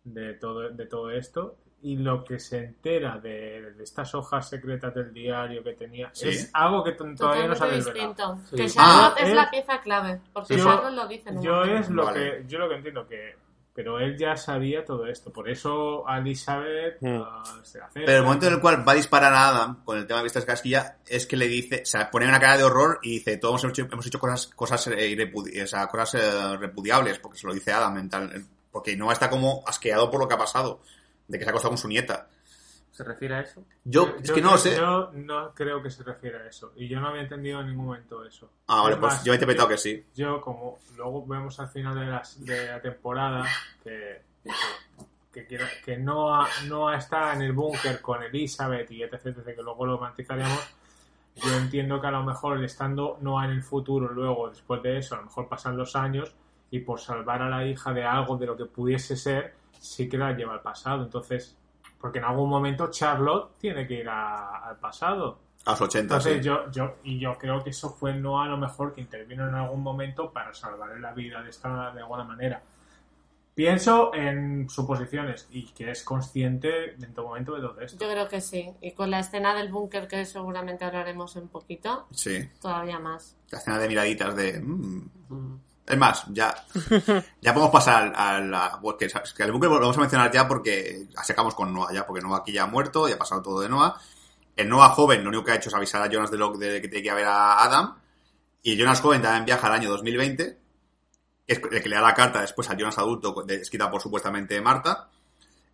de 0.04 0.34
todo, 0.34 0.68
de 0.70 0.86
todo 0.86 1.10
esto 1.10 1.56
y 1.80 1.96
lo 1.96 2.24
que 2.24 2.38
se 2.38 2.58
entera 2.64 3.18
de, 3.18 3.72
de 3.72 3.84
estas 3.84 4.14
hojas 4.14 4.48
secretas 4.48 4.92
del 4.94 5.12
diario 5.14 5.62
que 5.62 5.72
tenía 5.74 6.10
Sí. 6.12 6.28
es 6.28 6.50
algo 6.52 6.82
que 6.84 6.92
todavía 6.92 7.46
no 7.46 7.54
Totalmente 7.54 7.76
desvelado. 7.76 8.08
distinto. 8.34 8.36
Sí. 8.50 8.56
Que 8.56 8.62
Ah, 8.64 8.68
Charlotte 9.14 9.22
es 9.22 9.28
él- 9.30 9.36
la 9.36 9.50
pieza 9.50 9.80
clave. 9.80 10.20
Porque 10.32 10.56
Yo- 10.56 10.64
Charlotte 10.64 10.92
lo 10.94 11.06
dice. 11.08 11.30
Yo 11.40 11.62
es 11.62 11.88
lo 11.88 12.04
Vale. 12.04 12.20
que 12.42 12.44
yo 12.48 12.58
lo 12.58 12.68
que 12.68 12.74
entiendo 12.74 13.06
que 13.06 13.36
pero 13.78 14.00
él 14.00 14.18
ya 14.18 14.36
sabía 14.36 14.84
todo 14.84 15.06
esto, 15.06 15.32
por 15.32 15.48
eso 15.48 16.02
a 16.08 16.18
Elizabeth 16.18 16.96
Hmm. 17.00 17.20
ah, 17.24 17.44
se. 17.62 17.78
Pero 17.94 18.12
el 18.18 18.24
momento 18.24 18.48
en 18.48 18.54
el 18.54 18.60
cual 18.60 18.86
va 18.86 18.90
a 18.90 18.94
disparar 18.96 19.32
a 19.32 19.48
Adam 19.50 19.84
con 19.84 19.96
el 19.98 20.04
tema 20.04 20.18
de 20.18 20.24
vistas 20.24 20.44
casquilla 20.44 20.96
es 21.06 21.26
que 21.28 21.36
le 21.36 21.46
dice, 21.46 21.82
o 21.84 21.86
sea, 21.86 22.10
pone 22.10 22.26
una 22.26 22.40
cara 22.40 22.56
de 22.56 22.64
horror 22.64 22.98
y 23.04 23.10
dice, 23.18 23.36
todos 23.36 23.62
hemos 23.62 23.78
hecho, 23.78 23.88
hemos 23.92 24.04
hecho 24.04 24.18
cosas, 24.18 24.48
cosas, 24.48 24.84
eh, 24.88 25.08
irrepudi- 25.16 25.62
o 25.62 25.66
sea, 25.68 25.86
cosas 25.86 26.14
eh, 26.16 26.56
repudiables, 26.56 27.20
porque 27.20 27.38
se 27.38 27.46
lo 27.46 27.54
dice 27.54 27.70
Adam, 27.70 27.96
en 27.98 28.10
tal- 28.10 28.46
porque 28.72 28.96
no 28.96 29.12
está 29.12 29.30
como 29.30 29.62
asqueado 29.64 30.10
por 30.10 30.18
lo 30.18 30.26
que 30.26 30.34
ha 30.34 30.38
pasado, 30.38 30.80
de 31.28 31.38
que 31.38 31.44
se 31.44 31.48
ha 31.48 31.52
acostado 31.52 31.70
con 31.70 31.78
su 31.78 31.86
nieta. 31.86 32.26
¿Se 32.98 33.04
refiere 33.04 33.36
a 33.36 33.40
eso? 33.42 33.64
Yo, 33.84 34.16
es 34.20 34.32
que 34.32 34.40
no 34.42 34.50
lo 34.50 34.58
sé. 34.58 34.74
Yo 34.76 35.12
no 35.14 35.54
creo 35.54 35.80
que 35.80 35.88
se 35.88 36.02
refiera 36.02 36.40
a 36.40 36.48
eso 36.48 36.72
y 36.74 36.88
yo 36.88 36.98
no 36.98 37.06
había 37.06 37.22
entendido 37.22 37.60
en 37.60 37.68
ningún 37.68 37.86
momento 37.86 38.24
eso. 38.24 38.50
Ah, 38.66 38.82
vale, 38.82 38.94
Es 38.96 39.00
pues 39.00 39.22
yo 39.22 39.32
he 39.32 39.36
interpretado 39.36 39.68
que 39.68 39.78
sí. 39.78 40.04
Yo, 40.16 40.40
como 40.40 40.80
luego 40.96 41.24
vemos 41.24 41.60
al 41.60 41.68
final 41.68 41.94
de, 41.96 42.06
las- 42.06 42.44
de 42.44 42.66
la 42.66 42.80
temporada 42.82 43.44
que, 43.84 44.22
que, 45.32 45.46
que, 45.46 45.60
que 45.84 45.96
Noah, 45.96 46.48
Noah 46.66 46.96
está 46.96 47.34
en 47.34 47.42
el 47.42 47.52
búnker 47.52 48.00
con 48.02 48.20
Elizabeth 48.20 48.90
y 48.90 49.04
etc, 49.04 49.26
etc, 49.26 49.54
que 49.54 49.62
luego 49.62 49.86
lo 49.86 49.98
matizaríamos, 49.98 50.74
yo 51.36 51.54
entiendo 51.56 52.00
que 52.00 52.06
a 52.08 52.10
lo 52.10 52.24
mejor 52.24 52.64
estando 52.64 53.16
Noah 53.20 53.44
en 53.44 53.52
el 53.52 53.62
futuro, 53.62 54.08
luego, 54.12 54.48
después 54.48 54.82
de 54.82 54.98
eso, 54.98 55.14
a 55.14 55.18
lo 55.18 55.26
mejor 55.26 55.48
pasan 55.48 55.76
los 55.76 55.94
años 55.94 56.34
y 56.72 56.80
por 56.80 56.98
salvar 56.98 57.42
a 57.42 57.48
la 57.48 57.64
hija 57.64 57.92
de 57.92 58.04
algo 58.04 58.36
de 58.36 58.46
lo 58.46 58.56
que 58.56 58.64
pudiese 58.64 59.16
ser, 59.16 59.54
sí 59.78 60.08
que 60.08 60.18
la 60.18 60.32
lleva 60.32 60.54
al 60.54 60.62
pasado. 60.62 61.04
Entonces, 61.04 61.56
porque 62.00 62.18
en 62.18 62.24
algún 62.24 62.48
momento 62.48 62.90
Charlotte 62.90 63.58
tiene 63.58 63.86
que 63.86 63.94
ir 63.94 64.08
a- 64.08 64.68
al 64.68 64.76
pasado. 64.76 65.38
A 65.66 65.72
los 65.72 65.80
80, 65.82 66.14
Entonces 66.16 66.38
sí. 66.38 66.42
yo, 66.42 66.70
yo, 66.70 66.94
y 67.04 67.18
yo 67.18 67.36
creo 67.36 67.62
que 67.62 67.70
eso 67.70 67.90
fue 67.90 68.14
no 68.14 68.40
a 68.40 68.46
lo 68.46 68.56
mejor 68.56 68.94
que 68.94 69.00
intervino 69.00 69.46
en 69.48 69.54
algún 69.54 69.82
momento 69.82 70.30
para 70.32 70.54
salvarle 70.54 71.00
la 71.00 71.12
vida 71.12 71.42
de 71.42 71.50
esta 71.50 71.90
de 71.92 72.00
alguna 72.00 72.24
manera. 72.24 72.62
Pienso 73.54 74.14
en 74.14 74.70
suposiciones 74.70 75.48
y 75.50 75.64
que 75.72 75.90
es 75.90 76.04
consciente 76.04 76.92
en 76.94 77.12
todo 77.12 77.26
momento 77.26 77.56
de 77.56 77.60
todo 77.60 77.80
esto. 77.80 77.98
Yo 78.04 78.08
creo 78.10 78.28
que 78.28 78.40
sí. 78.40 78.70
Y 78.80 78.92
con 78.92 79.10
la 79.10 79.18
escena 79.18 79.52
del 79.52 79.72
búnker, 79.72 80.06
que 80.06 80.24
seguramente 80.24 80.84
hablaremos 80.84 81.34
un 81.34 81.48
poquito, 81.48 82.06
Sí. 82.12 82.48
todavía 82.62 83.00
más. 83.00 83.36
La 83.50 83.58
escena 83.58 83.78
de 83.80 83.88
miraditas 83.88 84.36
de... 84.36 84.60
mm. 84.60 85.10
Mm. 85.28 85.60
Es 85.88 85.96
más, 85.96 86.24
ya, 86.28 86.54
ya 87.40 87.54
podemos 87.54 87.72
pasar 87.72 88.12
a 88.14 88.38
la... 88.40 88.78
Que 88.98 89.42
el 89.42 89.52
búnker 89.52 89.70
lo 89.70 89.80
vamos 89.80 89.96
a 89.96 90.00
mencionar 90.00 90.30
ya 90.30 90.46
porque 90.46 91.06
sacamos 91.24 91.54
con 91.54 91.72
Noah 91.72 91.92
ya, 91.92 92.06
porque 92.06 92.20
Noah 92.22 92.40
aquí 92.40 92.52
ya 92.52 92.64
ha 92.64 92.66
muerto, 92.66 93.08
ya 93.08 93.14
ha 93.14 93.18
pasado 93.18 93.40
todo 93.40 93.60
de 93.60 93.70
Noah. 93.70 93.98
El 94.54 94.68
Noah 94.68 94.90
joven 94.90 95.22
lo 95.22 95.30
único 95.30 95.44
que 95.44 95.52
ha 95.52 95.54
hecho 95.54 95.70
es 95.70 95.74
avisar 95.74 96.02
a 96.02 96.10
Jonas 96.10 96.30
de, 96.30 96.36
lo, 96.36 96.52
de 96.58 96.82
que 96.82 96.88
tiene 96.88 97.02
que 97.02 97.06
ir 97.06 97.10
a 97.10 97.14
ver 97.14 97.24
a 97.24 97.62
Adam. 97.64 97.96
Y 98.62 98.76
Jonas 98.76 99.00
joven 99.00 99.22
también 99.22 99.46
viaja 99.46 99.66
al 99.66 99.72
año 99.72 99.88
2020, 99.88 100.58
que 101.46 101.52
es 101.54 101.60
el 101.70 101.82
que 101.82 101.88
le 101.88 101.96
da 101.96 102.02
la 102.02 102.14
carta 102.14 102.42
después 102.42 102.68
a 102.68 102.76
Jonas 102.76 102.98
adulto, 102.98 103.46
escrita 103.48 103.90
por 103.90 104.02
supuestamente 104.02 104.60
Marta. 104.60 105.08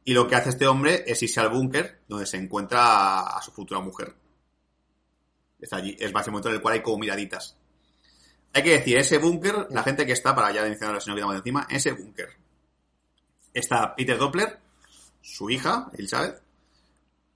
Y 0.04 0.14
lo 0.14 0.28
que 0.28 0.36
hace 0.36 0.50
este 0.50 0.68
hombre 0.68 1.02
es 1.06 1.20
irse 1.22 1.40
al 1.40 1.48
búnker 1.48 2.02
donde 2.06 2.26
se 2.26 2.36
encuentra 2.36 2.84
a, 2.84 3.38
a 3.38 3.42
su 3.42 3.50
futura 3.50 3.80
mujer. 3.80 4.14
Está 5.58 5.76
allí. 5.76 5.96
Es 5.98 6.12
más 6.12 6.24
el 6.26 6.32
momento 6.32 6.50
en 6.50 6.56
el 6.56 6.60
cual 6.60 6.74
hay 6.74 6.82
como 6.82 6.98
miraditas. 6.98 7.56
Hay 8.54 8.62
que 8.62 8.70
decir, 8.78 8.96
ese 8.96 9.18
búnker, 9.18 9.66
la 9.70 9.82
gente 9.82 10.06
que 10.06 10.12
está, 10.12 10.34
para 10.34 10.52
ya 10.52 10.62
mencionar 10.62 11.02
si 11.02 11.10
no 11.10 11.16
quitamos 11.16 11.34
de 11.34 11.38
encima, 11.38 11.66
ese 11.68 11.92
búnker. 11.92 12.28
Está 13.52 13.94
Peter 13.94 14.16
Doppler, 14.16 14.58
su 15.20 15.50
hija, 15.50 15.90
Elizabeth, 15.96 16.40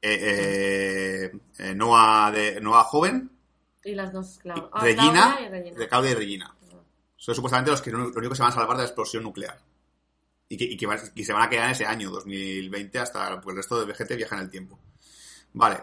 eh, 0.00 1.30
eh, 1.32 1.38
eh, 1.58 1.74
Noah, 1.74 2.30
de, 2.32 2.60
Noah 2.60 2.84
joven, 2.84 3.30
Y 3.84 3.94
las 3.94 4.12
dos, 4.12 4.38
claro. 4.40 4.70
Ah, 4.72 4.82
Regina, 4.82 5.36
Claudia 5.36 5.46
y 5.46 5.50
Regina. 5.50 5.78
de 5.78 5.88
Claudia 5.88 6.10
y 6.10 6.14
Regina. 6.14 6.54
Son 7.16 7.34
supuestamente 7.34 7.70
los 7.72 7.82
que 7.82 7.90
lo 7.90 7.98
único 8.08 8.30
que 8.30 8.36
se 8.36 8.42
van 8.42 8.52
a 8.52 8.54
salvar 8.54 8.76
de 8.76 8.82
la 8.84 8.88
explosión 8.88 9.22
nuclear. 9.24 9.58
Y 10.48 10.56
que, 10.56 10.64
y 10.64 10.76
que, 10.76 10.86
van- 10.86 11.00
y 11.14 11.24
se 11.24 11.32
van 11.32 11.42
a 11.42 11.48
quedar 11.50 11.66
en 11.66 11.72
ese 11.72 11.84
año, 11.84 12.10
2020, 12.10 12.98
hasta 13.00 13.34
porque 13.40 13.50
el 13.50 13.56
resto 13.56 13.78
del 13.84 13.88
VGT 13.92 14.14
viaja 14.16 14.36
en 14.36 14.42
el 14.42 14.50
tiempo. 14.50 14.78
Vale. 15.52 15.82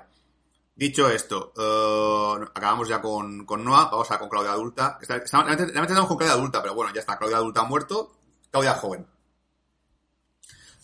Dicho 0.78 1.10
esto, 1.10 1.54
eh, 1.58 2.46
acabamos 2.54 2.90
ya 2.90 3.02
con, 3.02 3.46
con 3.46 3.64
Noah, 3.64 3.86
vamos 3.90 4.12
a 4.12 4.20
con 4.20 4.28
Claudia 4.28 4.52
adulta. 4.52 4.98
Está- 5.02 5.20
Realmente 5.44 5.72
estamos 5.74 6.08
con 6.08 6.18
Claudia 6.18 6.34
adulta, 6.36 6.62
pero 6.62 6.76
bueno, 6.76 6.94
ya 6.94 7.00
está. 7.00 7.18
Claudia 7.18 7.38
adulta 7.38 7.62
ha 7.62 7.64
muerto, 7.64 8.12
Claudia 8.52 8.74
joven. 8.74 9.08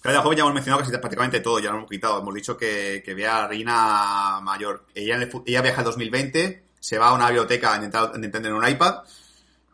Claudia 0.02 0.22
joven 0.22 0.38
ya 0.38 0.44
hemos 0.44 0.54
mencionado 0.54 0.80
casi 0.84 0.92
prácticamente 0.98 1.42
todo, 1.42 1.60
ya 1.60 1.72
lo 1.72 1.78
hemos 1.80 1.90
quitado. 1.90 2.20
Hemos 2.20 2.34
dicho 2.34 2.58
que, 2.58 3.04
que 3.06 3.14
ve 3.14 3.28
a 3.28 3.48
Reina 3.48 4.40
mayor. 4.42 4.86
Ella, 4.96 5.16
en 5.22 5.30
ella 5.46 5.62
viaja 5.62 5.82
en 5.82 5.86
2020, 5.86 6.64
se 6.80 6.98
va 6.98 7.10
a 7.10 7.14
una 7.14 7.26
biblioteca 7.28 7.74
a 7.74 7.76
intentar, 7.76 8.12
a 8.14 8.16
intentar 8.16 8.42
tener 8.42 8.54
un 8.54 8.68
iPad 8.68 9.04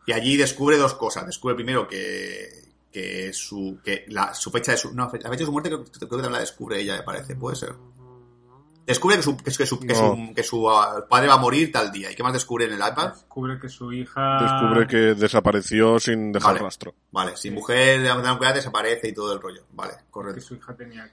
y 0.06 0.12
allí 0.12 0.36
descubre 0.36 0.76
dos 0.76 0.94
cosas. 0.94 1.26
Descubre 1.26 1.54
primero 1.54 1.86
que, 1.86 2.72
que 2.92 3.32
su, 3.32 3.78
que 3.84 4.04
la, 4.08 4.34
su 4.34 4.50
fecha 4.50 4.72
de 4.72 4.78
su, 4.78 4.92
no, 4.94 5.04
la 5.04 5.10
fecha 5.10 5.28
de 5.30 5.44
su 5.46 5.52
muerte 5.52 5.70
creo, 5.70 5.84
creo 5.84 6.00
que 6.00 6.08
también 6.08 6.32
la 6.32 6.40
descubre 6.40 6.80
ella, 6.80 6.96
me 6.96 7.02
parece, 7.04 7.36
puede 7.36 7.54
ser. 7.56 7.74
Descubre 8.88 9.16
que 9.16 9.22
su, 9.22 9.36
que, 9.36 9.50
su- 9.50 9.58
que 9.58 9.66
su, 9.66 9.80
que 9.80 9.94
su, 9.94 10.16
No. 10.16 10.34
que 10.34 10.42
su, 10.42 10.70
ah, 10.70 11.06
padre 11.08 11.28
va 11.28 11.34
a 11.34 11.38
morir 11.38 11.70
tal 11.70 11.92
día. 11.92 12.10
¿Y 12.10 12.14
qué 12.14 12.22
más 12.22 12.32
descubre 12.32 12.64
en 12.64 12.72
el 12.72 12.78
iPad? 12.78 13.10
Descubre 13.12 13.58
que 13.60 13.68
su 13.68 13.92
hija... 13.92 14.38
Descubre 14.42 14.86
que 14.86 14.96
desapareció 15.14 16.00
sin 16.00 16.32
dejar 16.32 16.54
Vale. 16.54 16.64
rastro. 16.64 16.94
Vale, 17.12 17.36
si 17.36 17.50
mujer 17.50 18.00
de 18.00 18.08
la 18.08 18.52
desaparece 18.52 19.08
y 19.08 19.12
todo 19.14 19.32
el 19.34 19.40
rollo. 19.40 19.64
Vale, 19.72 19.92
que 19.98 20.10
correcto. 20.10 20.40
su 20.40 20.54
hija 20.56 20.74
tenía, 20.74 21.10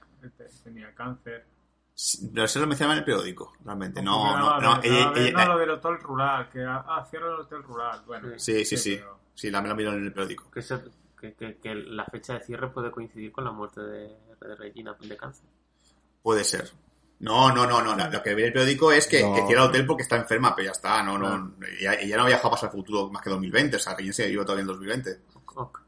tenía 0.64 0.94
cáncer. 0.94 1.44
Sí, 1.94 2.28
Pero 2.32 2.44
eso 2.44 2.60
lo 2.60 2.66
mencionaba 2.66 2.94
en 2.94 2.98
el 2.98 3.04
periódico, 3.04 3.54
realmente. 3.64 4.02
No, 4.02 4.36
no, 4.38 4.44
daba 4.46 4.60
no. 4.60 4.80
de- 4.80 4.88
ella- 4.88 5.12
ella- 5.16 5.44
no, 5.46 5.52
lo 5.54 5.58
del 5.58 5.70
hotel 5.70 5.98
rural, 6.00 6.48
que 6.50 6.62
ah, 6.66 7.06
cierra 7.10 7.28
el 7.28 7.40
hotel 7.40 7.62
rural. 7.62 8.02
Bueno, 8.06 8.28
Sí, 8.38 8.64
sí, 8.64 8.76
sí. 8.76 8.96
pero- 8.96 9.18
Sí, 9.34 9.50
la 9.50 9.60
me 9.60 9.68
la 9.68 9.74
miro 9.74 9.92
en 9.92 10.02
el 10.04 10.12
periódico. 10.12 10.50
Que, 10.50 10.62
se- 10.62 10.82
que, 11.20 11.34
que- 11.34 11.56
que 11.58 11.74
la 11.74 12.04
fecha 12.06 12.34
de 12.34 12.40
cierre 12.40 12.68
puede 12.68 12.90
coincidir 12.90 13.32
con 13.32 13.44
la 13.44 13.50
muerte 13.52 13.80
de, 13.82 14.08
de 14.40 14.54
Regina 14.56 14.94
de 14.98 15.16
cáncer. 15.16 15.44
Puede 16.22 16.42
ser. 16.44 16.70
No, 17.18 17.50
no, 17.52 17.66
no, 17.66 17.80
no. 17.82 17.96
Lo 18.10 18.22
que 18.22 18.34
ve 18.34 18.42
en 18.42 18.46
el 18.48 18.52
periódico 18.52 18.92
es 18.92 19.06
que, 19.06 19.22
No. 19.22 19.34
que 19.34 19.46
cierra 19.46 19.62
el 19.64 19.68
hotel 19.70 19.86
porque 19.86 20.02
está 20.02 20.16
enferma, 20.16 20.54
pero 20.54 20.66
ya 20.66 20.72
está. 20.72 21.02
No, 21.02 21.16
no. 21.18 21.26
Ah. 21.28 21.50
Ella, 21.80 21.94
ella 21.94 22.16
no 22.18 22.24
ha 22.24 22.26
viajado 22.26 22.50
para 22.50 22.66
el 22.66 22.72
futuro 22.72 23.08
más 23.10 23.22
que 23.22 23.30
2020. 23.30 23.76
O 23.76 23.80
sea, 23.80 23.96
que 23.96 24.02
ella 24.02 24.12
se 24.12 24.28
iba 24.28 24.44
todavía 24.44 24.62
en 24.62 24.66
2020. 24.68 25.18
Ok. 25.54 25.80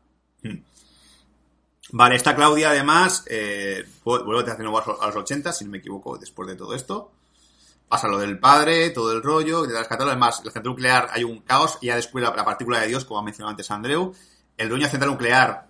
Vale, 1.91 2.17
esta 2.17 2.35
Claudia 2.37 2.71
además 2.71 3.25
eh, 3.29 3.83
vu- 4.05 4.23
vuelve 4.25 4.41
a 4.51 4.53
hacer 4.53 4.61
nuevo 4.65 4.79
a 4.81 4.87
los- 4.87 5.01
a 5.03 5.07
los 5.07 5.17
80, 5.17 5.53
si 5.53 5.65
no 5.65 5.71
me 5.71 5.79
equivoco, 5.79 6.19
después 6.19 6.47
de 6.49 6.55
todo 6.57 6.75
esto. 6.75 7.13
Pasa 7.89 8.09
lo 8.09 8.19
del 8.19 8.39
padre, 8.39 8.91
todo 8.91 9.13
el 9.13 9.23
rollo, 9.23 9.63
de 9.67 9.79
rescatarlo. 9.79 10.11
Además, 10.13 10.43
la 10.45 10.51
central 10.51 10.73
nuclear 10.75 11.09
hay 11.11 11.25
un 11.25 11.41
caos 11.41 11.79
y 11.81 11.87
ya 11.87 11.97
descubre 11.97 12.25
la, 12.25 12.35
la 12.37 12.45
partícula 12.45 12.81
de 12.81 12.89
Dios, 12.89 13.07
como 13.07 13.21
ha 13.21 13.23
mencionado 13.23 13.51
antes 13.53 13.71
Andreu. 13.71 14.15
El 14.59 14.69
dueño 14.69 14.83
de 14.83 14.87
la 14.89 14.91
central 14.91 15.11
nuclear, 15.13 15.67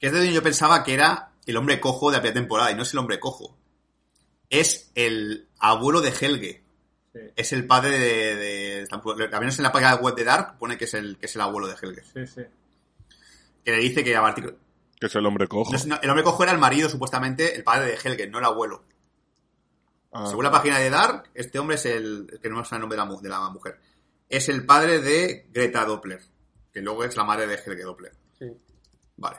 que 0.00 0.06
es 0.08 0.12
de 0.12 0.18
donde 0.18 0.34
yo 0.34 0.42
pensaba 0.42 0.82
que 0.82 0.94
era 0.94 1.30
el 1.46 1.56
hombre 1.56 1.78
cojo 1.80 2.10
de 2.10 2.16
la 2.16 2.22
primera 2.22 2.40
temporada, 2.40 2.72
y 2.72 2.74
no 2.74 2.82
es 2.82 2.92
el 2.92 2.98
hombre 2.98 3.20
cojo. 3.20 3.56
Es 4.52 4.90
el 4.94 5.48
abuelo 5.58 6.00
de 6.02 6.10
Helge. 6.10 6.62
Sí, 7.12 7.20
Es 7.36 7.52
el 7.52 7.66
padre 7.66 7.98
de... 7.98 8.36
de, 8.36 8.88
al 9.32 9.40
menos 9.40 9.58
en 9.58 9.62
la 9.62 9.72
página 9.72 9.94
web 9.96 10.14
de 10.14 10.24
Dark 10.24 10.58
pone 10.58 10.76
que 10.76 10.84
es 10.84 10.94
el, 10.94 11.16
que 11.18 11.26
es 11.26 11.34
el 11.34 11.40
abuelo 11.40 11.66
de 11.68 11.74
Helge. 11.74 12.02
sí, 12.04 12.26
sí. 12.26 12.42
Que 13.64 13.70
le 13.70 13.78
dice 13.78 14.04
que 14.04 14.12
la 14.12 14.20
partícula... 14.20 14.54
Que 15.00 15.06
es 15.06 15.14
el 15.14 15.24
hombre 15.26 15.48
cojo. 15.48 15.72
No 15.86 15.98
el 16.00 16.10
hombre 16.10 16.22
cojo 16.24 16.42
era 16.42 16.52
el 16.52 16.58
marido, 16.58 16.88
supuestamente, 16.88 17.56
el 17.56 17.64
padre 17.64 17.86
de 17.86 17.94
Helge, 17.94 18.28
no 18.28 18.38
el 18.38 18.44
abuelo. 18.44 18.84
Ah, 20.12 20.26
Según 20.26 20.44
la 20.44 20.50
página 20.50 20.78
de 20.78 20.90
Dark, 20.90 21.30
este 21.34 21.58
hombre 21.58 21.76
es 21.76 21.86
el, 21.86 22.38
que 22.42 22.50
no 22.50 22.56
me 22.56 22.62
el 22.62 22.80
nombre 22.80 22.98
de 22.98 23.04
la, 23.04 23.20
de 23.20 23.28
la 23.28 23.48
mujer, 23.48 23.80
es 24.28 24.48
el 24.48 24.66
padre 24.66 25.00
de 25.00 25.46
Greta 25.50 25.84
Doppler, 25.86 26.20
que 26.72 26.82
luego 26.82 27.04
es 27.04 27.16
la 27.16 27.24
madre 27.24 27.46
de 27.46 27.54
Helge 27.54 27.82
Doppler. 27.82 28.12
Sí. 28.38 28.46
Vale. 29.16 29.38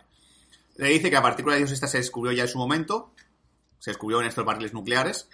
Le 0.78 0.90
dice 0.90 1.10
que 1.10 1.16
la 1.16 1.22
partícula 1.22 1.54
de 1.56 1.60
Dios 1.62 1.72
esta 1.72 1.88
se 1.88 2.00
descubrió 2.00 2.32
ya 2.34 2.44
en 2.44 2.50
su 2.50 2.58
momento, 2.58 3.14
se 3.84 3.92
descubrió 3.92 4.22
en 4.22 4.28
estos 4.28 4.46
barriles 4.46 4.72
nucleares, 4.74 5.28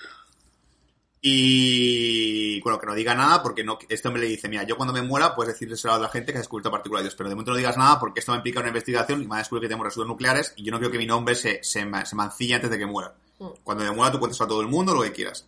y 1.22 2.62
bueno, 2.62 2.80
que 2.80 2.86
no 2.88 2.96
diga 2.96 3.14
nada 3.14 3.44
porque 3.44 3.64
no, 3.64 3.78
este 3.90 4.08
hombre 4.08 4.24
le 4.24 4.30
dice, 4.30 4.48
mira, 4.48 4.64
yo 4.64 4.78
cuando 4.78 4.94
me 4.94 5.02
muera 5.02 5.36
puedes 5.36 5.54
decirle 5.54 5.76
a 5.92 6.00
la 6.00 6.10
gente 6.10 6.32
que 6.32 6.38
ha 6.38 6.42
descubierto 6.42 6.70
la 6.70 6.78
partícula 6.78 7.02
de 7.02 7.04
Dios, 7.04 7.16
pero 7.16 7.30
de 7.30 7.36
momento 7.36 7.52
no 7.52 7.58
digas 7.58 7.78
nada 7.78 8.00
porque 8.00 8.22
esto 8.22 8.32
me 8.32 8.38
implica 8.38 8.62
una 8.62 8.70
investigación 8.70 9.20
y 9.22 9.24
me 9.26 9.32
va 9.32 9.36
a 9.36 9.40
descubrir 9.40 9.62
que 9.64 9.68
tenemos 9.68 9.86
residuos 9.86 10.08
nucleares 10.08 10.54
y 10.56 10.64
yo 10.64 10.72
no 10.72 10.80
quiero 10.80 10.92
que 10.92 10.98
mi 10.98 11.06
nombre 11.06 11.36
se, 11.36 11.62
se, 11.64 11.86
se 12.06 12.16
mancille 12.16 12.56
antes 12.56 12.70
de 12.72 12.78
que 12.78 12.86
muera. 12.86 13.14
Mm. 13.38 13.48
Cuando 13.64 13.84
me 13.84 13.92
muera 13.92 14.12
tú 14.14 14.20
cuentas 14.20 14.40
a 14.42 14.48
todo 14.48 14.62
el 14.62 14.68
mundo 14.68 14.94
lo 14.96 15.02
que 15.02 15.12
quieras. 15.12 15.46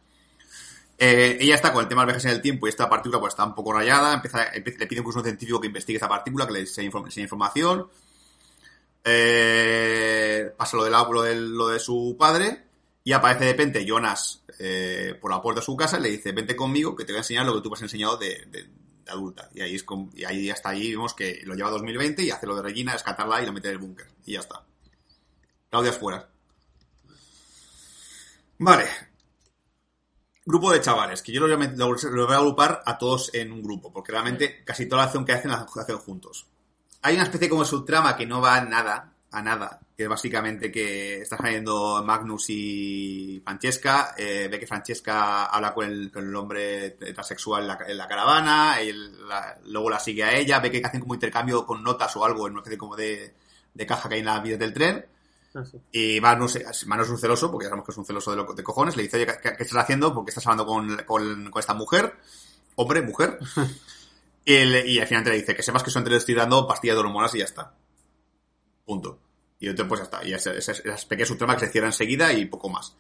Eh, 0.98 1.38
ella 1.40 1.56
está 1.56 1.72
con 1.74 1.82
el 1.82 1.88
tema 1.88 2.02
de 2.02 2.08
viajes 2.08 2.26
en 2.26 2.32
el 2.32 2.42
tiempo 2.42 2.68
y 2.68 2.70
esta 2.70 2.88
partícula 2.90 3.20
pues 3.22 3.32
está 3.32 3.46
un 3.46 3.56
poco 3.56 3.72
rayada, 3.74 4.14
empieza, 4.14 4.52
empie- 4.54 4.78
le 4.78 4.86
pide 4.88 5.00
incluso 5.00 5.20
a 5.20 5.22
un 5.22 5.26
científico 5.26 5.60
que 5.62 5.68
investigue 5.68 5.96
esta 5.96 6.10
partícula, 6.10 6.46
que 6.46 6.54
le 6.54 6.60
enseñe 6.60 6.92
inform- 6.92 7.18
información. 7.18 7.88
Eh, 9.04 10.52
pasa 10.58 10.78
lo, 10.78 10.84
del, 10.84 10.94
lo, 10.94 11.22
del- 11.24 11.52
lo 11.54 11.68
de 11.70 11.80
su 11.80 12.16
padre 12.20 12.71
y 13.04 13.12
aparece 13.14 13.46
de 13.46 13.52
repente 13.52 13.86
Jonas 13.86 14.44
eh, 14.60 15.18
por 15.20 15.32
la 15.32 15.42
puerta 15.42 15.62
de 15.62 15.66
su 15.66 15.76
casa 15.76 15.98
y 16.00 16.04
le 16.04 16.10
dice, 16.10 16.32
vente 16.32 16.56
conmigo 16.56 16.96
que 16.96 17.04
te 17.06 17.12
voy 17.14 17.18
a 17.18 17.22
enseñar 17.22 17.46
lo 17.46 17.56
que 17.56 17.62
tú 17.62 17.70
me 17.70 17.76
has 17.76 17.82
enseñado 17.82 18.18
de, 18.18 18.46
de- 18.48 18.70
de 19.04 19.12
adulta. 19.12 19.50
Y 19.54 19.62
ahí, 19.62 19.76
es 19.76 19.84
con- 19.84 20.12
y 20.14 20.24
ahí 20.26 20.50
hasta 20.52 20.70
ahí 20.70 20.92
vemos 20.92 21.14
que 21.16 21.42
lo 21.46 21.56
lleva 21.56 21.70
a 21.70 21.72
2020 21.72 22.22
y 22.24 22.30
hace 22.32 22.46
lo 22.46 22.56
de 22.56 22.62
Regina, 22.62 22.94
rescatarla 22.94 23.42
y 23.42 23.46
lo 23.48 23.54
mete 23.54 23.70
en 23.70 23.74
el 23.74 23.80
búnker. 23.80 24.08
Y 24.26 24.34
ya 24.34 24.42
está. 24.42 24.64
Claudia 25.72 25.90
es 25.92 25.98
fuera. 25.98 26.30
Vale. 28.60 28.86
Grupo 30.46 30.72
de 30.72 30.82
chavales, 30.82 31.22
que 31.22 31.32
yo 31.32 31.40
los 31.48 31.58
voy 31.58 32.34
a 32.34 32.38
agrupar 32.38 32.82
a 32.86 32.98
todos 32.98 33.34
en 33.34 33.52
un 33.52 33.62
grupo, 33.62 33.94
porque 33.94 34.12
realmente 34.12 34.64
casi 34.64 34.88
toda 34.88 35.02
la 35.02 35.06
acción 35.06 35.24
que 35.26 35.34
hacen 35.34 35.52
la 35.52 35.66
hacen 35.76 35.98
juntos. 35.98 36.48
Hay 37.04 37.14
una 37.16 37.24
especie 37.24 37.48
como 37.50 37.64
subtrama 37.64 38.16
que 38.18 38.26
no 38.26 38.42
va 38.42 38.56
a 38.56 38.66
nada, 38.66 39.14
a 39.34 39.42
nada, 39.42 39.80
que 39.96 40.04
es 40.04 40.10
básicamente 40.10 40.72
que 40.72 41.22
está 41.22 41.38
saliendo 41.38 42.04
Magnus 42.04 42.46
y 42.50 43.42
Francesca, 43.44 44.14
eh, 44.18 44.50
ve 44.52 44.60
que 44.60 44.68
Francesca 44.68 45.46
habla 45.46 45.74
con 45.74 45.86
el, 45.88 46.12
con 46.12 46.28
el 46.28 46.36
hombre 46.36 46.92
transexual 46.92 47.62
en 47.62 47.68
la, 47.70 47.80
en 47.88 47.98
la 47.98 48.08
caravana, 48.10 48.76
la- 49.28 49.58
luego 49.66 49.90
la 49.90 50.00
sigue 50.00 50.24
a 50.26 50.34
ella, 50.36 50.60
ve 50.60 50.70
que 50.70 50.82
hacen 50.84 51.00
como 51.00 51.14
intercambio 51.14 51.66
con 51.66 51.82
notas 51.82 52.14
o 52.18 52.26
algo 52.26 52.46
en 52.48 52.54
una 52.54 52.62
especie 52.62 52.78
como 52.78 52.96
de, 52.98 53.34
de 53.74 53.86
caja 53.86 54.10
que 54.10 54.16
hay 54.16 54.20
en 54.20 54.26
la 54.26 54.40
vía 54.40 54.58
del 54.58 54.74
tren, 54.74 55.06
Ah, 55.54 55.64
sí. 55.66 55.78
y 55.92 56.22
Magnus, 56.22 56.58
Magnus 56.86 57.08
es 57.08 57.12
un 57.12 57.18
celoso, 57.20 57.52
porque 57.52 57.66
ya 57.66 57.70
sabemos 57.70 57.86
que 57.86 57.92
es 57.92 57.98
un 57.98 58.06
celoso 58.06 58.32
de, 58.32 58.38
lo- 58.38 58.54
de 58.54 58.64
cojones, 58.64 58.96
le 58.98 59.04
dice, 59.04 59.18
oye, 59.18 59.26
¿qué, 59.42 59.54
qué 59.58 59.64
estás 59.64 59.84
haciendo? 59.84 60.14
Porque 60.14 60.32
estás 60.32 60.46
hablando 60.48 60.66
con, 60.66 61.04
con, 61.06 61.52
con 61.52 61.60
esta 61.60 61.74
mujer, 61.74 62.16
hombre, 62.76 63.02
mujer. 63.02 63.38
y, 64.46 64.54
el- 64.56 64.86
y 64.90 65.00
al 65.00 65.08
final 65.08 65.24
te 65.24 65.30
le 65.30 65.38
dice, 65.38 65.56
que 65.56 65.64
sepas 65.64 65.84
que 65.84 65.92
son 65.92 66.04
te 66.04 66.10
le 66.10 66.18
estoy 66.18 66.36
dando 66.36 66.66
pastillas 66.68 66.96
de 66.96 67.00
hormonas 67.02 67.34
y 67.36 67.40
ya 67.40 67.46
está. 67.46 67.74
Punto. 68.92 69.20
Y 69.58 69.70
entonces 69.70 69.88
pues 69.88 70.00
ya 70.02 70.04
está. 70.04 70.28
Y 70.28 70.34
esa, 70.34 70.52
esa, 70.52 70.74
esa 70.74 71.08
pequeña 71.08 71.26
subtrama 71.26 71.56
que 71.56 71.66
se 71.66 71.72
cierra 71.72 71.88
enseguida 71.88 72.34
y 72.34 72.44
poco 72.44 72.68
más. 72.68 72.94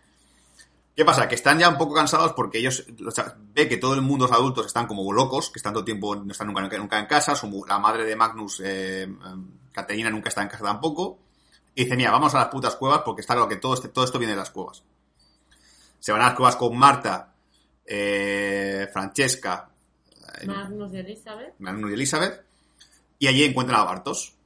¿Qué 0.95 1.03
pasa? 1.03 1.27
Que 1.27 1.35
están 1.35 1.59
ya 1.59 1.67
un 1.67 1.77
poco 1.77 1.95
cansados 1.95 2.31
porque 2.31 2.59
ellos 2.59 2.85
o 3.05 3.11
sea, 3.11 3.35
ve 3.53 3.67
que 3.67 3.75
todo 3.75 3.93
el 3.93 4.01
mundo, 4.01 4.25
los 4.25 4.33
adultos, 4.33 4.67
están 4.67 4.87
como 4.87 5.11
locos, 5.11 5.49
que 5.49 5.59
están 5.59 5.73
todo 5.73 5.81
el 5.81 5.85
tiempo, 5.85 6.15
no 6.15 6.31
están 6.31 6.47
nunca, 6.47 6.77
nunca 6.77 6.97
en 6.97 7.07
casa, 7.07 7.35
su 7.35 7.65
la 7.67 7.77
madre 7.77 8.05
de 8.05 8.15
Magnus, 8.15 8.61
eh, 8.61 9.03
eh, 9.03 9.07
Caterina, 9.73 10.09
nunca 10.09 10.29
está 10.29 10.43
en 10.43 10.47
casa 10.47 10.63
tampoco. 10.63 11.19
Y 11.75 11.83
dice, 11.83 11.97
mira, 11.97 12.11
vamos 12.11 12.33
a 12.35 12.39
las 12.39 12.47
putas 12.47 12.77
cuevas 12.77 13.01
porque 13.03 13.19
está 13.19 13.33
claro 13.33 13.49
que 13.49 13.57
todo, 13.57 13.73
este, 13.73 13.89
todo 13.89 14.05
esto 14.05 14.17
viene 14.17 14.31
de 14.31 14.39
las 14.39 14.51
cuevas. 14.51 14.81
Se 15.99 16.13
van 16.13 16.21
a 16.21 16.27
las 16.27 16.35
cuevas 16.35 16.55
con 16.55 16.77
Marta, 16.77 17.33
eh, 17.85 18.87
Francesca, 18.93 19.69
eh, 20.39 20.47
Magnus 20.47 20.93
y 20.93 20.97
Elizabeth. 20.99 21.53
Magnus 21.59 21.91
y 21.91 21.93
Elizabeth, 21.95 22.45
y 23.19 23.27
allí 23.27 23.43
encuentran 23.43 23.81
a 23.81 23.83
Bartos. 23.83 24.37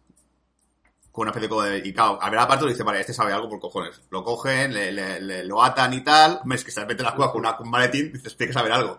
Con 1.15 1.29
una 1.29 1.31
especie 1.31 1.79
de... 1.79 1.87
Y 1.87 1.93
claro, 1.93 2.19
al 2.21 2.29
ver 2.29 2.39
a 2.41 2.45
Bartos 2.45 2.67
dice, 2.67 2.83
vale, 2.83 2.99
este 2.99 3.13
sabe 3.13 3.31
algo 3.31 3.47
por 3.47 3.61
cojones. 3.61 4.01
Lo 4.09 4.21
cogen, 4.21 4.73
le, 4.73 4.91
le- 4.91 5.21
le- 5.21 5.45
lo 5.45 5.63
atan 5.63 5.93
y 5.93 6.01
tal. 6.03 6.41
Es 6.51 6.65
que 6.65 6.71
se 6.71 6.81
mete 6.85 7.01
en 7.03 7.05
las 7.05 7.13
cuevas 7.15 7.31
con, 7.31 7.39
una, 7.39 7.55
con 7.55 7.67
un 7.67 7.71
maletín, 7.71 8.11
dices, 8.11 8.35
tiene 8.35 8.49
que 8.49 8.53
saber 8.59 8.73
algo. 8.73 8.97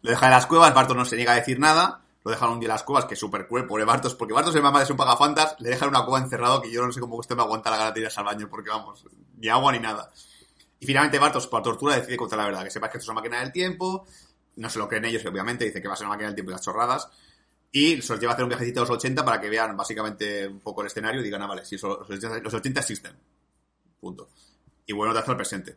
Lo 0.00 0.10
deja 0.10 0.26
en 0.26 0.32
las 0.32 0.46
cuevas, 0.46 0.72
Bartos 0.72 0.96
no 0.96 1.04
se 1.04 1.14
niega 1.16 1.32
a 1.32 1.36
decir 1.36 1.58
nada. 1.60 2.00
Lo 2.24 2.30
dejan 2.30 2.48
un 2.50 2.58
día 2.60 2.68
en 2.68 2.72
las 2.72 2.84
cuevas, 2.84 3.04
que 3.04 3.14
es 3.14 3.20
súper 3.20 3.46
cruel, 3.46 3.66
pobre 3.66 3.84
Bartos, 3.84 4.14
porque 4.14 4.32
Bartos 4.32 4.54
es 4.54 4.62
mamá 4.62 4.82
de 4.82 4.90
un 4.90 4.96
pagafantas, 4.96 5.56
le 5.58 5.68
dejan 5.68 5.88
en 5.90 5.96
una 5.96 6.06
cueva 6.06 6.24
encerrado 6.24 6.62
que 6.62 6.70
yo 6.72 6.86
no 6.86 6.90
sé 6.92 7.00
cómo 7.00 7.16
usted 7.16 7.36
me 7.36 7.42
aguanta 7.42 7.70
la 7.70 7.76
gana 7.76 7.90
de 7.92 8.00
irse 8.00 8.18
al 8.18 8.24
baño, 8.26 8.48
porque 8.48 8.70
vamos, 8.70 9.04
ni 9.36 9.48
agua 9.48 9.72
ni 9.72 9.80
nada. 9.80 10.10
Y 10.80 10.86
finalmente 10.86 11.18
Bartos, 11.18 11.46
por 11.48 11.62
tortura, 11.62 11.96
decide 11.96 12.16
contar 12.16 12.38
la 12.38 12.46
verdad, 12.46 12.64
que 12.64 12.70
sepas 12.70 12.88
que 12.90 12.96
esto 12.96 13.04
es 13.04 13.08
una 13.10 13.20
máquina 13.20 13.40
del 13.40 13.52
tiempo, 13.52 14.06
no 14.56 14.70
se 14.70 14.78
lo 14.78 14.88
creen 14.88 15.04
ellos, 15.04 15.24
obviamente, 15.26 15.64
dice 15.66 15.82
que 15.82 15.88
va 15.88 15.94
a 15.94 15.96
ser 15.98 16.06
una 16.06 16.14
máquina 16.14 16.28
del 16.28 16.34
tiempo 16.36 16.50
y 16.50 16.54
las 16.54 16.62
chorradas. 16.62 17.08
Y 17.72 18.02
se 18.02 18.12
los 18.12 18.20
lleva 18.20 18.32
a 18.32 18.34
hacer 18.34 18.44
un 18.44 18.50
viajecito 18.50 18.80
a 18.80 18.82
los 18.82 18.90
80 18.90 19.24
para 19.24 19.40
que 19.40 19.48
vean 19.48 19.76
básicamente 19.76 20.46
un 20.46 20.60
poco 20.60 20.82
el 20.82 20.88
escenario 20.88 21.20
y 21.20 21.24
digan, 21.24 21.40
ah, 21.42 21.46
vale, 21.46 21.64
sí, 21.64 21.76
eso- 21.76 21.98
los 22.00 22.10
80, 22.10 22.38
los 22.40 22.54
80 22.54 22.80
existen. 22.80 23.12
Punto. 24.00 24.28
Y 24.86 24.92
bueno, 24.92 25.12
te 25.12 25.20
hace 25.20 25.30
el 25.30 25.36
presente. 25.36 25.76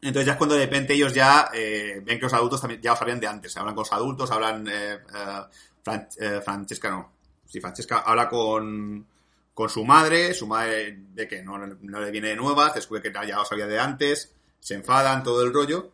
Entonces 0.00 0.26
ya 0.26 0.32
es 0.32 0.38
cuando 0.38 0.54
de 0.54 0.64
repente 0.66 0.92
ellos 0.94 1.14
ya 1.14 1.48
eh, 1.54 2.02
ven 2.04 2.18
que 2.18 2.24
los 2.24 2.32
adultos 2.34 2.60
también 2.60 2.80
ya 2.82 2.90
lo 2.90 2.96
sabían 2.96 3.20
de 3.20 3.26
antes. 3.26 3.56
Hablan 3.56 3.74
con 3.74 3.82
los 3.82 3.92
adultos, 3.92 4.30
hablan... 4.30 4.66
Eh, 4.68 4.94
eh, 4.94 6.06
eh, 6.18 6.40
Francesca 6.44 6.90
no. 6.90 7.12
Sí, 7.46 7.60
Francesca 7.60 7.98
habla 8.00 8.28
con, 8.28 9.06
con 9.54 9.68
su 9.68 9.84
madre. 9.84 10.34
Su 10.34 10.46
madre 10.46 10.94
ve 11.14 11.26
que 11.26 11.42
no, 11.42 11.58
no 11.58 12.00
le 12.00 12.10
viene 12.10 12.28
de 12.28 12.36
nuevas, 12.36 12.74
descubre 12.74 13.00
que 13.02 13.12
ya 13.12 13.36
lo 13.36 13.44
sabía 13.44 13.66
de 13.66 13.78
antes. 13.78 14.32
Se 14.60 14.74
enfadan, 14.74 15.22
todo 15.22 15.42
el 15.42 15.52
rollo. 15.52 15.90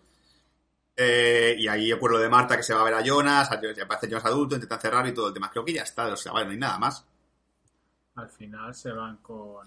Eh, 1.03 1.55
y 1.59 1.67
ahí 1.67 1.91
ocurre 1.93 2.15
lo 2.15 2.19
de 2.19 2.29
Marta 2.29 2.57
que 2.59 2.63
se 2.63 2.75
va 2.75 2.83
a 2.83 2.85
ver 2.85 2.93
a 2.95 3.03
Jonas, 3.03 3.51
a- 3.51 3.59
ya 3.61 3.85
aparece 3.85 4.07
Jonas 4.09 4.25
adulto, 4.27 4.55
intentan 4.57 4.81
cerrar 4.81 5.07
y 5.07 5.15
todo 5.15 5.29
el 5.29 5.33
tema. 5.35 5.51
Creo 5.51 5.65
que 5.65 5.73
ya 5.73 5.83
está, 5.83 6.07
o 6.09 6.17
sea, 6.17 6.33
vale, 6.33 6.45
no 6.47 6.53
hay 6.53 6.59
nada 6.59 6.79
más. 6.79 7.05
Al 8.17 8.29
final 8.29 8.75
se 8.75 8.93
van 8.93 9.17
con... 9.19 9.67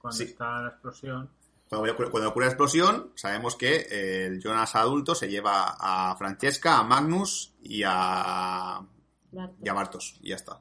Cuando 0.00 0.16
Sí. 0.16 0.24
está 0.24 0.62
la 0.62 0.68
explosión, 0.70 1.30
Cuando, 1.68 1.94
cuando 2.10 2.30
ocurre 2.30 2.46
la 2.46 2.50
explosión, 2.52 3.12
sabemos 3.14 3.54
que 3.54 3.76
eh, 3.90 4.26
el 4.26 4.42
Jonas 4.42 4.74
adulto 4.74 5.14
se 5.14 5.28
lleva 5.28 5.76
a 5.78 6.16
Francesca, 6.16 6.78
a 6.78 6.82
Magnus 6.82 7.52
y 7.62 7.82
a, 7.86 8.80
Bartos. 9.30 9.58
y 9.62 9.68
a 9.68 9.72
Bartos. 9.72 10.16
Y 10.22 10.30
ya 10.30 10.36
está. 10.36 10.60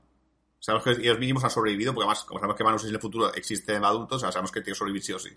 Sabemos 0.60 0.84
que 0.84 0.92
ellos 1.02 1.18
mismos 1.18 1.44
han 1.46 1.50
sobrevivido, 1.50 1.94
porque 1.96 2.04
además, 2.06 2.26
como 2.26 2.40
sabemos 2.40 2.58
que 2.58 2.64
Magnus 2.64 2.84
en 2.86 2.94
el 2.94 3.00
futuro 3.02 3.34
existe 3.34 3.74
en 3.74 3.84
adultos, 3.86 4.18
o 4.18 4.20
sea, 4.20 4.32
sabemos 4.32 4.52
que 4.52 4.60
tiene 4.62 4.74
que 4.76 4.78
sobrevivir 4.78 5.04
sí 5.04 5.14
o 5.14 5.20
sí. 5.20 5.30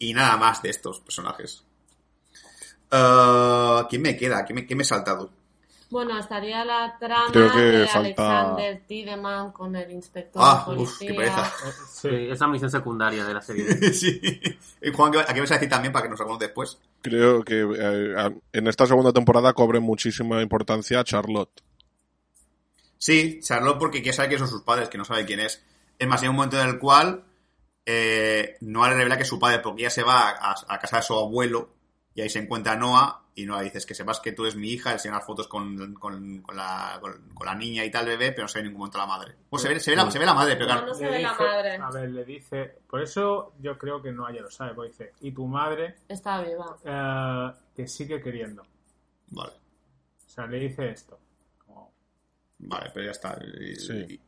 Y 0.00 0.12
nada 0.12 0.36
más 0.36 0.60
de 0.60 0.68
estos 0.70 1.00
personajes. 1.00 1.64
Eh, 2.90 3.82
¿Quién 3.88 4.02
me 4.02 4.16
queda? 4.16 4.44
¿Quién 4.44 4.56
me, 4.56 4.66
quién 4.66 4.76
me 4.76 4.82
he 4.82 4.86
saltado? 4.86 5.30
Bueno, 5.90 6.16
estaría 6.20 6.64
la 6.64 6.96
trama 7.00 7.32
Creo 7.32 7.50
que 7.52 7.58
de 7.58 7.86
falta- 7.88 7.98
Alexander 8.40 8.82
Tiedemann 8.86 9.50
con 9.50 9.74
el 9.74 9.90
inspector 9.90 10.40
Ah, 10.44 10.64
de 10.68 10.76
uf, 10.76 10.98
qué 11.00 11.12
pereza. 11.14 11.46
Eh, 11.66 11.70
Sí, 11.92 12.08
esa 12.30 12.46
misión 12.46 12.70
secundaria 12.70 13.24
de 13.24 13.34
la 13.34 13.42
serie. 13.42 13.64
sí. 13.92 14.20
Eh, 14.80 14.92
Juan, 14.92 15.12
¿a 15.18 15.34
qué 15.34 15.40
vas 15.40 15.50
a 15.50 15.54
decir 15.54 15.68
también 15.68 15.92
para 15.92 16.04
que 16.04 16.10
nos 16.10 16.20
hagamos 16.20 16.38
después? 16.38 16.78
Creo 17.02 17.42
que 17.42 17.60
eh, 17.60 18.14
a- 18.16 18.32
en 18.52 18.66
esta 18.68 18.86
segunda 18.86 19.12
temporada 19.12 19.52
cobre 19.52 19.80
muchísima 19.80 20.40
importancia 20.42 21.02
Charlotte. 21.02 21.60
Sí, 22.96 23.40
Charlotte 23.42 23.78
porque 23.78 24.00
quiere 24.02 24.14
saber 24.16 24.30
que 24.30 24.38
son 24.38 24.46
sus 24.48 24.62
padres, 24.62 24.88
que 24.88 24.98
no 24.98 25.04
sabe 25.04 25.24
quién 25.26 25.40
es. 25.40 25.60
Es 25.98 26.06
más, 26.06 26.22
hay 26.22 26.28
un 26.28 26.36
momento 26.36 26.60
en 26.60 26.68
el 26.68 26.78
cual 26.78 27.24
eh, 27.84 28.56
Noah 28.60 28.90
le 28.90 28.96
revela 28.96 29.16
que 29.16 29.22
es 29.24 29.28
su 29.28 29.38
padre, 29.40 29.58
porque 29.58 29.82
ella 29.82 29.90
se 29.90 30.02
va 30.04 30.28
a, 30.30 30.54
a 30.68 30.78
casa 30.78 30.98
de 30.98 31.02
su 31.02 31.14
abuelo 31.14 31.70
y 32.14 32.20
ahí 32.20 32.28
se 32.28 32.40
encuentra 32.40 32.76
Noah 32.76 33.22
y 33.34 33.46
Noah 33.46 33.62
dice 33.62 33.80
que 33.86 33.94
sepas 33.94 34.20
que 34.20 34.32
tú 34.32 34.42
eres 34.42 34.56
mi 34.56 34.70
hija, 34.70 34.90
le 34.90 34.94
enseña 34.96 35.14
las 35.16 35.24
fotos 35.26 35.46
con, 35.48 35.94
con, 35.94 36.42
con 36.42 36.56
la, 36.56 36.98
con, 37.00 37.30
con 37.32 37.46
la 37.46 37.54
niña 37.54 37.84
y 37.84 37.90
tal 37.90 38.06
bebé, 38.06 38.32
pero 38.32 38.42
no 38.42 38.48
se 38.48 38.58
ve 38.58 38.60
en 38.62 38.66
ningún 38.66 38.80
momento 38.80 38.98
la 38.98 39.06
madre. 39.06 39.34
Pues 39.48 39.62
se 39.62 39.68
ve, 39.68 39.80
se 39.80 39.90
ve, 39.92 39.96
la, 39.96 40.10
se 40.10 40.18
ve 40.18 40.26
la 40.26 40.34
madre, 40.34 40.54
pero 40.56 40.66
claro, 40.66 40.86
no 40.86 40.94
se 40.94 41.04
Le 41.04 41.10
ve 41.10 41.22
la 41.22 41.34
madre. 41.34 41.76
A 41.76 41.90
ver, 41.90 42.10
le 42.10 42.24
dice. 42.24 42.78
Por 42.88 43.00
eso 43.02 43.54
yo 43.60 43.78
creo 43.78 44.02
que 44.02 44.12
no 44.12 44.28
ella 44.28 44.42
lo 44.42 44.50
sabe. 44.50 44.74
Porque 44.74 44.90
dice, 44.90 45.12
y 45.20 45.32
tu 45.32 45.46
madre 45.46 45.96
Está 46.08 46.42
viva. 46.42 46.76
eh, 46.84 47.58
te 47.74 47.86
sigue 47.86 48.20
queriendo. 48.20 48.62
Vale, 49.28 49.52
O 50.26 50.28
sea, 50.28 50.46
le 50.46 50.58
dice 50.58 50.90
esto. 50.90 51.18
Vale, 52.58 52.90
pero 52.92 53.06
ya 53.06 53.12
está. 53.12 53.38
Y, 53.42 53.74
Sí. 53.76 54.20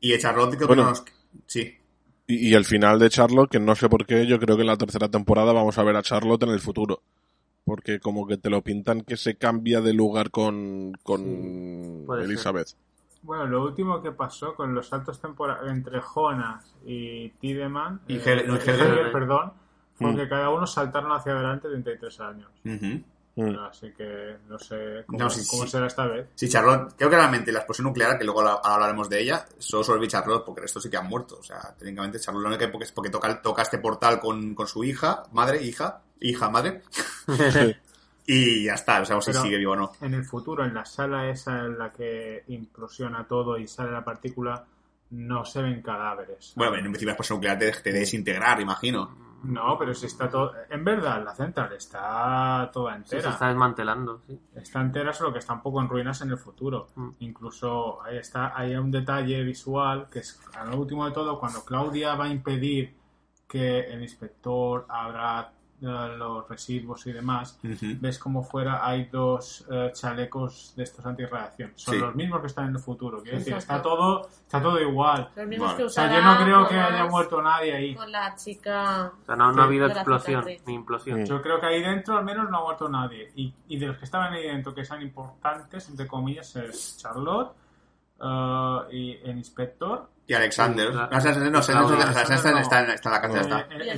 y, 0.00 0.12
y 0.14 0.18
Charlotte 0.18 0.56
creo 0.56 0.66
Bueno. 0.68 0.82
que 0.82 0.86
no 0.86 0.90
nos... 0.90 1.04
Sí, 1.46 1.78
Y, 2.26 2.50
y 2.50 2.54
el 2.54 2.64
final 2.64 2.98
de 2.98 3.08
Charlotte, 3.08 3.50
que 3.50 3.60
no 3.60 3.74
sé 3.74 3.88
por 3.88 4.04
qué, 4.06 4.26
yo 4.26 4.38
creo 4.38 4.56
que 4.56 4.62
en 4.62 4.66
la 4.68 4.76
tercera 4.76 5.08
temporada 5.08 5.52
vamos 5.52 5.78
a 5.78 5.82
ver 5.84 5.96
a 5.96 6.02
Charlotte 6.02 6.42
en 6.42 6.50
el 6.50 6.60
futuro. 6.60 7.02
Porque 7.64 8.00
como 8.00 8.26
que 8.26 8.36
te 8.36 8.50
lo 8.50 8.62
pintan 8.62 9.02
que 9.02 9.16
se 9.16 9.36
cambia 9.36 9.80
de 9.80 9.92
lugar 9.92 10.30
con, 10.30 10.92
con 11.02 12.04
ser. 12.06 12.18
Elizabeth. 12.24 12.68
Bueno, 13.22 13.46
lo 13.46 13.62
último 13.62 14.02
que 14.02 14.10
pasó 14.10 14.54
con 14.56 14.74
los 14.74 14.88
saltos 14.88 15.20
temporales 15.20 15.70
entre 15.70 16.00
Jonas 16.00 16.74
y 16.84 17.28
Tideman, 17.30 18.00
Y 18.08 18.16
eh, 18.16 18.20
perdón, 19.12 19.52
fue 19.94 20.10
Mm. 20.12 20.16
que 20.16 20.28
cada 20.28 20.50
uno 20.50 20.66
saltaron 20.66 21.12
hacia 21.12 21.32
adelante 21.32 21.68
33 21.68 22.20
años. 22.20 22.50
Ujú. 22.64 23.00
Mm. 23.34 23.58
Así 23.60 23.92
que 23.96 24.36
no 24.48 24.58
sé 24.58 25.04
cómo, 25.06 25.18
No, 25.20 25.30
sí, 25.30 25.46
cómo 25.48 25.62
sí. 25.62 25.68
será 25.70 25.86
esta 25.86 26.06
vez. 26.06 26.26
Sí, 26.34 26.48
Charlotte, 26.48 26.92
creo 26.98 27.08
que 27.08 27.16
realmente 27.16 27.52
la 27.52 27.60
explosión 27.60 27.86
nuclear, 27.86 28.18
que 28.18 28.24
luego 28.24 28.40
habla- 28.40 28.60
hablaremos 28.62 29.08
de 29.08 29.22
ella, 29.22 29.46
solo 29.58 29.84
sobrevive 29.84 30.08
Charlotte 30.10 30.44
porque 30.44 30.60
el 30.60 30.64
resto 30.64 30.80
sí 30.80 30.90
que 30.90 30.96
han 30.96 31.06
muerto. 31.08 31.36
O 31.38 31.42
sea, 31.44 31.74
técnicamente 31.78 32.18
Charlotte 32.18 32.42
lo 32.42 32.48
único 32.56 32.78
que 32.78 32.84
es 32.84 32.92
porque 32.92 33.08
toca, 33.10 33.40
toca 33.40 33.62
este 33.62 33.78
portal 33.78 34.18
con, 34.18 34.54
con 34.54 34.66
su 34.66 34.82
hija, 34.84 35.22
madre, 35.32 35.62
hija, 35.62 36.02
hija, 36.22 36.48
madre, 36.50 36.82
y 38.26 38.64
ya 38.64 38.74
está, 38.74 39.00
no 39.00 39.04
sabemos 39.04 39.24
si 39.24 39.32
Pero- 39.32 39.42
sigue 39.42 39.58
vivo 39.58 39.72
o 39.72 39.76
no. 39.76 39.92
En 40.00 40.14
el 40.14 40.24
futuro, 40.24 40.64
en 40.64 40.74
la 40.74 40.84
sala 40.84 41.28
esa 41.28 41.58
en 41.60 41.78
la 41.78 41.92
que 41.92 42.44
implosiona 42.48 43.26
todo 43.26 43.58
y 43.58 43.66
sale 43.66 43.90
la 43.90 44.04
partícula, 44.04 44.64
no 45.10 45.44
se 45.44 45.60
ven 45.62 45.82
cadáveres. 45.82 46.52
Bueno, 46.56 46.74
en 46.76 46.86
un 46.86 46.92
principio 46.92 47.08
la 47.08 47.12
explosión 47.12 47.36
nuclear 47.38 47.58
te, 47.58 47.70
te 47.72 47.92
desintegrar, 47.92 48.60
imagino. 48.60 49.22
No, 49.42 49.76
pero 49.76 49.92
si 49.92 50.06
está 50.06 50.30
todo... 50.30 50.52
En 50.70 50.84
verdad, 50.84 51.22
la 51.24 51.34
central 51.34 51.72
está 51.72 52.70
toda 52.72 52.94
Sí, 52.98 53.02
se 53.08 53.16
entera. 53.16 53.32
está 53.32 53.48
desmantelando, 53.48 54.22
sí. 54.24 54.40
Está 54.54 54.80
entera, 54.80 55.12
solo 55.12 55.32
que 55.32 55.40
está 55.40 55.52
un 55.54 55.62
poco 55.62 55.80
en 55.82 55.88
ruinas 55.88 56.20
en 56.22 56.30
el 56.30 56.38
futuro. 56.38 56.86
Mm. 56.94 57.08
Incluso 57.18 58.00
ahí 58.04 58.18
está, 58.18 58.56
hay 58.56 58.76
un 58.76 58.92
detalle 58.92 59.42
visual 59.42 60.06
que 60.08 60.20
es 60.20 60.40
a 60.56 60.64
lo 60.64 60.76
último 60.78 61.04
de 61.06 61.10
todo, 61.12 61.40
cuando 61.40 61.64
Claudia 61.64 62.14
va 62.14 62.26
a 62.26 62.28
impedir 62.28 62.94
que 63.48 63.80
el 63.80 64.00
inspector 64.02 64.86
abra 64.88 65.52
los 65.82 66.48
residuos 66.48 67.06
y 67.06 67.12
demás, 67.12 67.58
Ujú. 67.64 67.96
ves 68.00 68.18
como 68.18 68.42
fuera 68.42 68.86
hay 68.86 69.06
dos 69.06 69.66
eh, 69.70 69.90
chalecos 69.94 70.72
de 70.76 70.84
estos 70.84 71.04
antirradiación. 71.04 71.72
Son 71.74 71.94
Sí. 71.94 72.00
los 72.00 72.14
mismos 72.14 72.40
que 72.40 72.46
están 72.46 72.68
en 72.68 72.76
el 72.76 72.80
futuro. 72.80 73.20
Quiero 73.22 73.38
decir, 73.38 73.54
está 73.54 73.82
todo, 73.82 74.22
está 74.28 74.62
todo 74.62 74.80
igual. 74.80 75.28
Los 75.34 75.46
mismos 75.46 75.68
Vale. 75.68 75.78
que 75.78 75.84
O 75.84 75.88
sea, 75.90 76.12
yo 76.14 76.22
no 76.22 76.36
creo 76.44 76.68
que 76.68 76.78
haya 76.78 77.04
muerto 77.06 77.42
nadie 77.42 77.72
ahí. 77.74 77.94
Con 77.94 78.10
la 78.12 78.34
chica. 78.36 79.12
O 79.22 79.24
sea, 79.26 79.36
no, 79.36 79.52
no 79.52 79.62
ha 79.62 79.64
Sí, 79.64 79.68
habido 79.68 79.86
explosión 79.88 80.44
ni 80.66 80.74
implosión. 80.74 81.20
Mm. 81.22 81.24
Yo 81.26 81.42
creo 81.42 81.60
que 81.60 81.66
ahí 81.66 81.82
dentro 81.82 82.16
al 82.16 82.24
menos 82.24 82.48
no 82.50 82.58
ha 82.58 82.62
muerto 82.62 82.88
nadie. 82.88 83.32
Y, 83.34 83.52
y 83.68 83.78
de 83.78 83.86
los 83.88 83.98
que 83.98 84.04
estaban 84.04 84.32
ahí 84.32 84.44
dentro, 84.44 84.74
que 84.74 84.84
sean 84.84 85.02
importantes, 85.02 85.88
entre 85.88 86.06
comillas, 86.06 86.54
es 86.56 86.96
Charlotte 86.98 87.52
eh, 88.22 88.78
y 88.92 89.12
el 89.24 89.36
inspector. 89.38 90.08
Y 90.24 90.34
Alexander. 90.34 90.86
No, 90.94 91.08
claro. 91.08 91.10
no, 91.10 91.34
no, 91.34 91.50
no, 91.50 91.58
Alexander 91.58 91.98
está, 91.98 92.20
Alexander 92.20 92.52
en- 92.88 92.94
está 92.94 93.08
en 93.08 93.12
la 93.12 93.20
cárcel, 93.20 93.38
eh, 93.38 93.42
está. 93.42 93.60
el, 93.74 93.82
Y 93.86 93.90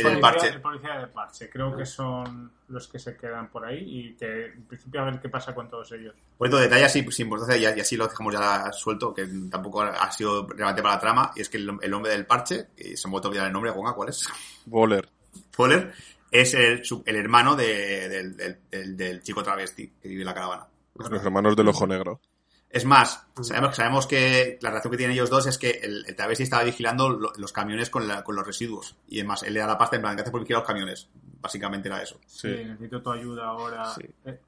el 0.00 0.06
el- 0.14 0.20
parche. 0.20 0.48
el 0.48 0.60
policía- 0.62 0.98
del 0.98 1.08
parche. 1.10 1.50
Creo 1.50 1.76
que 1.76 1.84
son 1.86 2.52
los 2.68 2.88
que 2.88 2.98
se 2.98 3.16
quedan 3.16 3.48
por 3.50 3.66
ahí 3.66 3.78
y 3.86 4.14
que 4.16 4.46
en 4.46 4.64
principio 4.64 5.02
a 5.02 5.04
ver 5.04 5.20
qué 5.20 5.28
pasa 5.28 5.54
con 5.54 5.68
todos 5.68 5.92
ellos. 5.92 6.14
Por 6.38 6.48
otro 6.48 6.58
detalle 6.58 6.84
así, 6.86 7.06
sin 7.10 7.26
importancia, 7.26 7.56
y 7.74 7.78
y 7.78 7.80
así 7.80 7.96
lo 7.96 8.08
dejamos 8.08 8.32
ya 8.34 8.72
suelto, 8.72 9.12
que 9.14 9.26
tampoco 9.50 9.82
ha 9.82 10.10
sido 10.10 10.46
relevante 10.48 10.82
para 10.82 10.94
la 10.94 11.00
trama, 11.00 11.32
y 11.36 11.42
es 11.42 11.48
que 11.50 11.58
el, 11.58 11.78
el 11.82 11.94
hombre 11.94 12.12
del 12.12 12.24
parche, 12.26 12.68
que 12.74 12.96
se 12.96 13.06
me 13.06 13.10
ha 13.10 13.12
vuelto 13.12 13.28
a 13.28 13.30
olvidar 13.30 13.46
el 13.48 13.52
nombre, 13.52 13.70
Juan, 13.70 13.94
¿cuál 13.94 14.08
es? 14.08 14.26
Boller. 14.64 15.08
Fuller, 15.52 15.92
es 16.30 16.54
el, 16.54 16.84
su- 16.84 17.02
el 17.06 17.16
hermano 17.16 17.54
de- 17.54 18.08
del, 18.08 18.36
del- 18.36 18.58
del- 18.70 18.96
del 18.96 19.22
chico 19.22 19.42
travesti 19.42 19.86
que 20.00 20.08
vive 20.08 20.22
en 20.22 20.26
la 20.26 20.34
caravana. 20.34 20.66
Los 20.94 21.22
hermanos 21.24 21.54
del 21.54 21.68
ojo 21.68 21.86
negro. 21.86 22.20
Es 22.70 22.84
más, 22.84 23.26
sabemos, 23.42 23.76
sabemos 23.76 24.06
que 24.06 24.58
la 24.60 24.68
relación 24.70 24.90
que 24.90 24.98
tienen 24.98 25.14
ellos 25.14 25.30
dos 25.30 25.46
es 25.46 25.56
que 25.56 25.70
el, 25.82 26.04
el 26.06 26.14
travesti 26.14 26.42
estaba 26.44 26.64
vigilando 26.64 27.08
lo- 27.08 27.32
los 27.36 27.52
camiones 27.52 27.88
con, 27.88 28.06
la- 28.06 28.22
con 28.22 28.36
los 28.36 28.46
residuos. 28.46 28.94
Y 29.08 29.20
además, 29.20 29.42
él 29.42 29.54
le 29.54 29.60
da 29.60 29.66
la 29.66 29.78
pasta 29.78 29.96
en 29.96 30.02
plan, 30.02 30.14
gracias 30.16 30.30
por 30.32 30.40
vigilar 30.42 30.60
los 30.60 30.68
camiones. 30.68 31.08
Básicamente 31.40 31.88
era 31.88 32.02
eso. 32.02 32.20
Sí, 32.26 32.48
Sí. 32.54 32.64
necesito 32.64 33.00
tu 33.02 33.10
ayuda 33.10 33.46
ahora. 33.46 33.86
Sí. 33.94 34.02
Eh, 34.26 34.38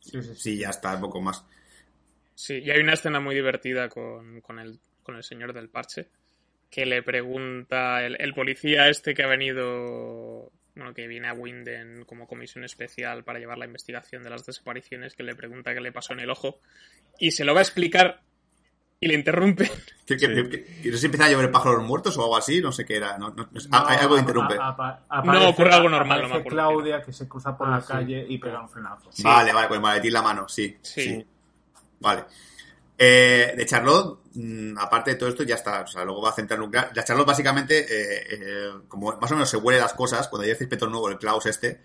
sí, 0.00 0.10
sí, 0.10 0.22
sí. 0.22 0.34
Sí, 0.36 0.58
ya 0.58 0.70
está, 0.70 0.94
un 0.94 1.00
poco 1.00 1.20
más. 1.20 1.44
Sí, 2.34 2.58
y 2.58 2.70
hay 2.70 2.78
una 2.80 2.92
escena 2.92 3.18
muy 3.18 3.34
divertida 3.34 3.88
con, 3.88 4.40
con, 4.40 4.60
el, 4.60 4.78
con 5.02 5.16
el 5.16 5.24
señor 5.24 5.52
del 5.52 5.70
parche, 5.70 6.08
que 6.70 6.86
le 6.86 7.02
pregunta 7.02 8.04
el, 8.06 8.16
el 8.20 8.32
policía 8.32 8.88
este 8.88 9.12
que 9.14 9.24
ha 9.24 9.26
venido, 9.26 10.52
bueno, 10.78 10.94
que 10.94 11.06
viene 11.06 11.28
a 11.28 11.34
Winden 11.34 12.04
como 12.06 12.26
comisión 12.26 12.64
especial 12.64 13.24
para 13.24 13.38
llevar 13.38 13.58
la 13.58 13.66
investigación 13.66 14.22
de 14.22 14.30
las 14.30 14.46
desapariciones, 14.46 15.14
que 15.14 15.22
le 15.24 15.34
pregunta 15.34 15.74
qué 15.74 15.80
le 15.80 15.92
pasó 15.92 16.12
en 16.14 16.20
el 16.20 16.30
ojo, 16.30 16.60
y 17.18 17.32
se 17.32 17.44
lo 17.44 17.52
va 17.52 17.60
a 17.60 17.62
explicar 17.64 18.22
y 19.00 19.08
le 19.08 19.14
interrumpe. 19.14 19.70
¿Que, 20.06 20.16
que, 20.16 20.26
Sí. 20.82 20.90
no 20.90 20.96
se 20.96 21.06
empieza 21.06 21.26
a 21.26 21.30
llover 21.30 21.50
pájaros 21.50 21.82
muertos 21.84 22.16
o 22.16 22.22
algo 22.22 22.36
así? 22.36 22.60
No 22.60 22.72
sé 22.72 22.84
qué 22.84 22.96
era. 22.96 23.18
No, 23.18 23.28
no- 23.30 23.48
no- 23.50 23.60
No, 23.60 23.60
ah, 23.72 23.86
hay 23.88 23.98
algo 23.98 24.14
que 24.14 24.18
a- 24.18 24.22
interrumpe. 24.22 24.54
a- 24.58 24.68
a- 24.68 25.22
No, 25.22 25.32
aparece- 25.32 25.46
ocurre 25.46 25.74
algo 25.74 25.88
normal, 25.88 26.22
no 26.22 26.28
me 26.28 26.34
aparece 26.34 26.48
acuerdo 26.48 26.70
Claudia 26.70 27.02
que 27.02 27.12
se 27.12 27.28
cruza 27.28 27.56
por 27.58 27.68
Ah, 27.68 27.70
la 27.72 27.80
sí. 27.80 27.88
calle 27.92 28.26
y 28.28 28.38
pega 28.38 28.60
un 28.60 28.68
frenazo. 28.68 29.12
Sí. 29.12 29.22
Vale, 29.22 29.52
vale, 29.52 29.68
con 29.68 29.76
el 29.76 29.82
maletín 29.82 30.08
en 30.08 30.14
la 30.14 30.22
mano, 30.22 30.48
sí. 30.48 30.76
Sí. 30.82 31.24
Vale. 32.00 32.24
Eh, 33.00 33.54
de 33.56 33.64
Charlotte, 33.66 34.18
mm, 34.34 34.76
aparte 34.76 35.12
de 35.12 35.16
todo 35.16 35.28
esto, 35.28 35.44
ya 35.44 35.54
está. 35.54 35.82
O 35.82 35.86
sea, 35.86 36.04
luego 36.04 36.20
va 36.22 36.30
a 36.30 36.34
centrar 36.34 36.58
nuclear. 36.58 36.90
La 36.94 37.04
Charlotte, 37.04 37.26
básicamente, 37.28 37.78
eh, 37.80 38.26
eh, 38.30 38.70
como 38.88 39.16
más 39.20 39.30
o 39.30 39.34
menos 39.34 39.48
se 39.48 39.56
huele 39.56 39.78
las 39.78 39.94
cosas, 39.94 40.26
cuando 40.28 40.44
llega 40.46 40.56
el 40.56 40.62
inspector 40.62 40.90
nuevo, 40.90 41.08
el 41.08 41.18
Klaus 41.18 41.46
este, 41.46 41.80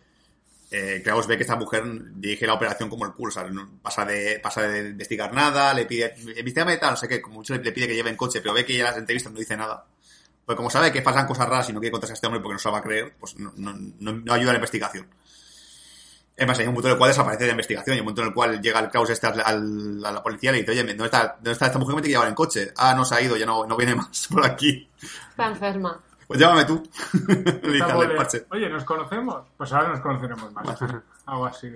eh, 0.72 1.02
Klaus 1.03 1.27
ve 1.27 1.38
que 1.38 1.44
esta 1.44 1.56
mujer 1.56 1.84
dirige 2.15 2.48
la 2.48 2.53
operación 2.56 2.90
como 2.90 3.06
el 3.06 3.14
culo. 3.14 3.31
No- 3.52 3.80
pasa 3.81 4.06
de, 4.06 4.40
pasa 4.41 4.64
de 4.64 4.90
investigar 4.90 5.31
nada, 5.34 5.72
le 5.76 5.85
pide, 5.85 6.15
investigame 6.18 6.77
tal, 6.77 6.91
no 6.91 6.98
sé 6.98 7.07
qué, 7.07 7.22
como 7.22 7.35
mucho 7.35 7.53
le, 7.56 7.72
pide 7.72 7.88
que 7.88 7.95
lleve 7.95 8.10
en 8.10 8.18
coche, 8.18 8.41
pero 8.41 8.53
ve 8.56 8.65
que 8.65 8.76
ya 8.77 8.85
las 8.85 8.98
entrevistas 8.98 9.31
no 9.31 9.38
dice 9.40 9.56
nada. 9.56 9.85
Pues 10.45 10.56
como 10.57 10.69
sabe 10.72 10.91
que 10.91 11.02
pasan 11.03 11.27
cosas 11.27 11.48
raras 11.48 11.69
y 11.69 11.73
no 11.73 11.80
quiere 11.80 11.91
contarse 11.91 12.14
a 12.14 12.15
este 12.15 12.26
hombre 12.27 12.41
porque 12.41 12.53
no 12.56 12.60
se 12.60 12.69
va 12.72 12.80
a 12.80 12.81
creer, 12.84 13.14
pues 13.19 13.38
no, 13.38 13.53
no- 13.56 13.73
no 14.14 14.34
ayuda 14.34 14.49
a 14.49 14.53
la 14.53 14.60
investigación. 14.60 15.07
Es 16.36 16.48
más, 16.48 16.58
hay 16.58 16.66
un 16.66 16.72
momento 16.74 16.88
en 16.88 16.94
el 16.94 16.98
cual 16.98 17.10
desaparece 17.12 17.44
de 17.44 17.48
la 17.48 17.52
investigación 17.54 17.96
y 17.96 18.00
un 18.00 18.06
momento 18.06 18.22
en 18.24 18.28
el 18.30 18.34
cual 18.34 18.60
llega 18.62 18.80
el 18.80 18.90
Klaus 18.90 19.10
este 19.12 19.28
al, 19.28 19.40
al- 19.42 20.04
a 20.06 20.12
la 20.12 20.24
policía 20.24 20.50
y 20.50 20.54
le 20.54 20.60
dice, 20.62 20.72
oye, 20.72 20.84
¿dónde 20.84 21.06
está, 21.06 21.36
¿dónde 21.36 21.52
está 21.52 21.68
esta 21.68 21.78
mujer 21.78 21.92
que 21.92 21.96
me 21.98 22.02
tiene 22.02 22.12
que 22.14 22.16
llevar 22.18 22.28
en 22.30 22.36
coche? 22.36 22.74
Ah, 22.78 22.94
no 22.96 23.06
se 23.06 23.16
ha 23.16 23.22
ido, 23.22 23.38
ya 23.38 23.46
no, 23.46 23.66
no 23.68 23.78
viene 23.78 23.94
más 23.96 24.28
por 24.32 24.44
aquí. 24.46 24.90
Está 25.30 25.48
enferma. 25.48 26.00
Pues 26.28 26.40
llámame 26.40 26.66
tú. 26.66 26.82
parche. 28.16 28.46
Oye, 28.52 28.68
¿nos 28.70 28.84
conocemos? 28.84 29.44
Pues 29.58 29.72
ahora 29.74 29.90
nos 29.90 30.00
conoceremos 30.00 30.52
más. 30.54 30.82
Algo 31.28 31.46
así. 31.46 31.72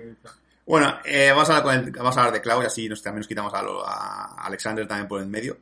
Bueno, 0.66 0.98
eh, 1.04 1.30
vamos, 1.30 1.48
a 1.50 1.58
hablar 1.58 1.62
con 1.64 1.74
el- 1.86 1.92
vamos 1.92 2.16
a 2.16 2.20
hablar 2.20 2.34
de 2.34 2.40
Klaus 2.40 2.64
y 2.64 2.66
así 2.66 2.88
nos, 2.88 3.02
también 3.02 3.20
nos 3.20 3.28
quitamos 3.28 3.54
a, 3.54 3.62
lo- 3.62 3.86
a 3.86 4.34
Alexander 4.44 4.86
también 4.88 5.06
por 5.06 5.20
el 5.20 5.28
medio. 5.28 5.56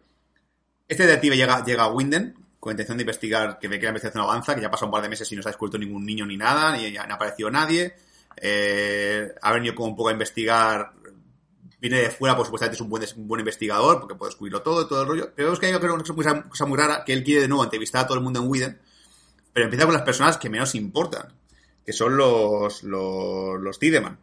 Este 0.89 1.05
detective 1.05 1.37
llega, 1.37 1.63
llega 1.65 1.85
a 1.85 1.89
Winden 1.89 2.35
con 2.59 2.71
intención 2.73 2.97
de 2.97 3.03
investigar, 3.03 3.59
que 3.59 3.69
ve 3.69 3.79
que 3.79 3.85
la 3.85 3.91
investigación 3.91 4.25
avanza, 4.25 4.55
que 4.55 4.61
ya 4.63 4.69
ha 4.69 4.71
pasado 4.71 4.87
un 4.87 4.93
par 4.93 5.03
de 5.03 5.09
meses 5.09 5.31
y 5.31 5.37
no 5.37 5.43
se 5.43 5.49
ha 5.49 5.53
descubierto 5.53 5.79
ningún 5.79 6.05
niño 6.07 6.25
ni 6.27 6.37
nada, 6.37 6.77
ni 6.77 6.97
ha 6.97 7.03
aparecido 7.03 7.51
nadie. 7.51 7.95
Eh, 8.37 9.33
ha 9.43 9.53
venido 9.53 9.75
como 9.75 9.89
un 9.89 9.97
poco 9.97 10.09
a 10.11 10.13
investigar. 10.13 10.93
Viene 11.81 12.01
de 12.01 12.11
fuera, 12.11 12.35
pues 12.35 12.47
supuestamente 12.47 12.77
es 12.77 13.17
un 13.17 13.29
buen, 13.29 13.41
investigador, 13.41 14.01
porque 14.01 14.15
puede 14.15 14.31
descubrirlo 14.31 14.63
todo, 14.63 14.87
todo 14.87 15.03
el 15.03 15.09
rollo. 15.09 15.33
Pero 15.35 15.49
vemos 15.49 15.61
que 15.61 15.67
hay 15.67 15.75
una 15.75 16.03
cosa, 16.49 16.67
muy 16.67 16.77
rara, 16.79 17.05
que 17.05 17.13
él 17.13 17.23
quiere 17.23 17.43
de 17.43 17.49
nuevo 17.49 17.65
entrevistar 17.65 18.05
a 18.05 18.07
todo 18.07 18.17
el 18.17 18.25
mundo 18.25 18.41
en 18.41 18.49
Widen, 18.49 18.81
pero 19.53 19.65
empieza 19.65 19.85
con 19.85 19.95
las 19.95 20.03
personas 20.03 20.39
que 20.39 20.49
menos 20.49 20.75
importan, 20.75 21.33
que 21.85 21.93
son 21.93 22.17
los, 22.17 22.83
los, 22.83 23.61
los 23.61 23.79
Tideman. 23.79 24.19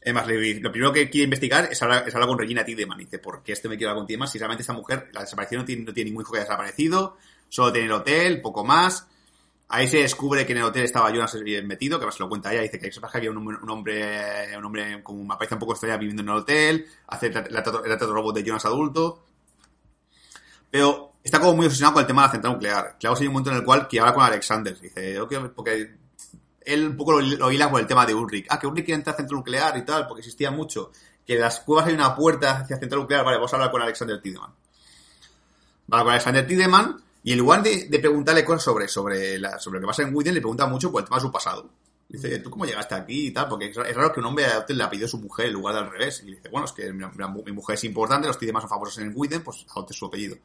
Es 0.00 0.14
más, 0.14 0.26
le- 0.28 0.60
lo 0.60 0.70
primero 0.70 0.92
que 0.92 1.10
quiere 1.10 1.24
investigar 1.24 1.68
es 1.70 1.82
hablar 1.82 2.04
con 2.26 2.38
Regina 2.38 2.64
Tideman. 2.64 3.00
Y 3.00 3.04
dice, 3.04 3.18
¿por 3.18 3.42
qué 3.42 3.52
este 3.52 3.68
me 3.68 3.76
quiere 3.76 3.90
hablar 3.90 4.02
con 4.02 4.06
Tideman? 4.06 4.28
Si 4.28 4.38
realmente 4.38 4.62
esta 4.62 4.72
mujer, 4.72 5.10
la 5.12 5.22
desaparición 5.22 5.62
no 5.62 5.64
tiene, 5.66 5.84
no 5.84 5.92
tiene 5.92 6.10
ningún 6.10 6.22
hijo 6.22 6.32
que 6.32 6.38
haya 6.38 6.44
desaparecido, 6.46 7.16
solo 7.48 7.72
tiene 7.72 7.86
el 7.86 7.92
hotel, 7.92 8.40
poco 8.40 8.64
más. 8.64 9.06
Ahí 9.70 9.86
se 9.86 9.98
descubre 9.98 10.46
que 10.46 10.52
en 10.52 10.58
el 10.58 10.64
hotel 10.64 10.84
estaba 10.84 11.10
Jonas 11.10 11.34
metido, 11.64 11.98
que 11.98 12.02
además 12.04 12.14
se 12.14 12.22
lo 12.22 12.28
cuenta 12.30 12.52
ella, 12.52 12.62
dice 12.62 12.78
que 12.78 12.88
que 12.88 13.00
había 13.12 13.30
un, 13.30 13.36
hombre- 13.36 13.58
un 13.62 13.70
hombre, 14.64 15.02
como 15.02 15.24
me 15.24 15.36
parece 15.36 15.54
un 15.54 15.60
poco 15.60 15.72
extraña 15.72 15.98
viviendo 15.98 16.22
en 16.22 16.28
el 16.30 16.34
hotel, 16.36 16.86
hace 17.08 17.26
el 17.26 17.34
tra- 17.34 17.46
el 17.46 17.52
trato 17.52 17.84
el 17.84 17.98
trato 17.98 18.14
robot 18.14 18.34
de 18.34 18.44
Jonas 18.44 18.64
adulto. 18.64 19.26
Pero 20.70 21.12
está 21.22 21.38
como 21.38 21.54
muy 21.54 21.66
obsesionado 21.66 21.94
con 21.94 22.00
el 22.02 22.06
tema 22.06 22.22
de 22.22 22.28
la 22.28 22.32
central 22.32 22.52
nuclear. 22.54 22.96
Claro, 22.98 23.16
hay 23.18 23.26
un 23.26 23.32
momento 23.32 23.50
en 23.50 23.56
el 23.56 23.64
cual 23.64 23.88
que 23.88 24.00
habla 24.00 24.14
con 24.14 24.24
Alexander. 24.24 24.78
Dice, 24.80 25.20
ok, 25.20 25.34
porque 25.54 25.96
él 26.62 26.86
un 26.88 26.96
poco 26.96 27.12
lo, 27.12 27.20
lo 27.20 27.50
hila 27.52 27.70
con 27.70 27.80
el 27.80 27.86
tema 27.86 28.06
de 28.06 28.14
Ulrich. 28.14 28.46
Ah, 28.48 28.58
que 28.58 28.66
Ulrich 28.66 28.84
quiere 28.86 28.96
entrar 28.96 29.14
a 29.14 29.16
central 29.18 29.36
nuclear 29.38 29.76
y 29.76 29.82
tal, 29.84 30.06
porque 30.06 30.20
existía 30.20 30.50
mucho. 30.50 30.92
Que 31.26 31.34
en 31.34 31.40
las 31.40 31.60
cuevas 31.60 31.86
hay 31.86 31.94
una 31.94 32.14
puerta 32.14 32.60
hacia 32.60 32.78
central 32.78 33.02
nuclear. 33.02 33.22
Vale, 33.24 33.36
vamos 33.36 33.52
a 33.52 33.56
hablar 33.56 33.70
con 33.70 33.82
Alexander 33.82 34.20
Tiedemann. 34.20 34.50
Va 35.92 36.02
con 36.02 36.10
Alexander 36.12 36.46
Tiedemann 36.46 37.02
y 37.22 37.32
en 37.32 37.38
lugar 37.38 37.62
de, 37.62 37.86
de 37.88 37.98
preguntarle 37.98 38.44
cosas 38.44 38.62
sobre, 38.64 38.88
sobre, 38.88 39.38
la, 39.38 39.58
sobre 39.58 39.78
lo 39.78 39.86
que 39.86 39.86
pasa 39.88 40.02
en 40.02 40.14
Widen, 40.14 40.34
le 40.34 40.40
pregunta 40.40 40.66
mucho 40.66 40.90
por 40.90 41.02
el 41.02 41.06
tema 41.06 41.16
de 41.16 41.22
su 41.22 41.32
pasado. 41.32 41.68
Dice, 42.08 42.38
¿tú 42.38 42.48
cómo 42.50 42.64
llegaste 42.64 42.94
aquí 42.94 43.26
y 43.26 43.30
tal? 43.32 43.48
Porque 43.48 43.66
es 43.68 43.76
raro 43.76 44.12
que 44.12 44.20
un 44.20 44.26
hombre 44.26 44.46
adopte 44.46 44.72
le 44.72 44.82
apellido 44.82 45.06
a 45.06 45.10
su 45.10 45.18
mujer 45.18 45.46
en 45.46 45.52
lugar 45.52 45.74
de 45.74 45.80
al 45.80 45.90
revés. 45.90 46.22
Y 46.24 46.30
dice, 46.34 46.48
bueno, 46.48 46.64
es 46.66 46.72
que 46.72 46.90
mi, 46.92 47.04
mujer 47.52 47.74
es 47.74 47.84
importante, 47.84 48.26
los 48.28 48.38
Tiedemann 48.38 48.62
son 48.62 48.70
famosos 48.70 48.96
en 48.98 49.12
Widen, 49.14 49.42
pues 49.42 49.66
adopte 49.70 49.92
su 49.92 50.06
apellido. 50.06 50.36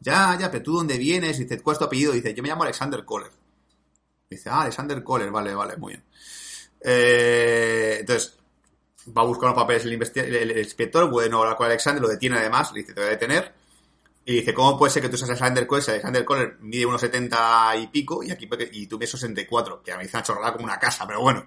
Ya, 0.00 0.36
ya, 0.38 0.50
pero 0.50 0.62
tú 0.64 0.72
dónde 0.74 0.98
vienes? 0.98 1.38
Dice, 1.38 1.60
¿cuál 1.60 1.74
es 1.74 1.78
tu 1.78 1.84
apellido? 1.84 2.12
Dice, 2.12 2.34
yo 2.34 2.42
me 2.42 2.48
llamo 2.48 2.64
Alexander 2.64 3.04
Kohler. 3.04 3.30
Dice, 4.28 4.50
ah, 4.50 4.62
Alexander 4.62 5.02
Kohler, 5.04 5.30
vale, 5.30 5.54
vale, 5.54 5.76
muy 5.76 5.92
bien. 5.92 6.04
Eh, 6.80 7.98
entonces, 8.00 8.36
va 9.16 9.22
a 9.22 9.24
buscar 9.24 9.50
los 9.50 9.56
papeles 9.58 9.84
el, 9.84 9.92
el- 9.94 10.50
el 10.52 10.58
inspector, 10.58 11.08
bueno, 11.10 11.40
hablar 11.40 11.56
con 11.56 11.66
Alexander, 11.66 12.02
lo 12.02 12.08
detiene 12.08 12.38
además, 12.38 12.72
le 12.72 12.80
dice, 12.80 12.92
te 12.94 13.00
voy 13.00 13.08
a 13.08 13.12
detener. 13.12 13.54
Y 14.28 14.34
dice, 14.34 14.52
¿cómo 14.52 14.76
puede 14.76 14.90
ser 14.92 15.02
que 15.02 15.08
tú 15.08 15.16
seas 15.16 15.30
Alexander 15.30 15.66
Kohler? 15.68 15.84
Si 15.84 15.90
Alexander 15.92 16.24
Kohler 16.24 16.56
mide 16.60 16.84
unos 16.84 17.00
70 17.00 17.76
y 17.76 17.86
pico 17.86 18.24
y 18.24 18.32
aquí 18.32 18.48
y 18.72 18.86
tú 18.88 18.96
mides 18.98 19.12
64, 19.12 19.82
que 19.84 19.92
a 19.92 19.94
mí 19.94 19.98
me 19.98 20.04
dice 20.04 20.16
una 20.16 20.24
chorrada 20.24 20.52
como 20.52 20.64
una 20.64 20.78
casa, 20.80 21.06
pero 21.06 21.20
bueno, 21.20 21.46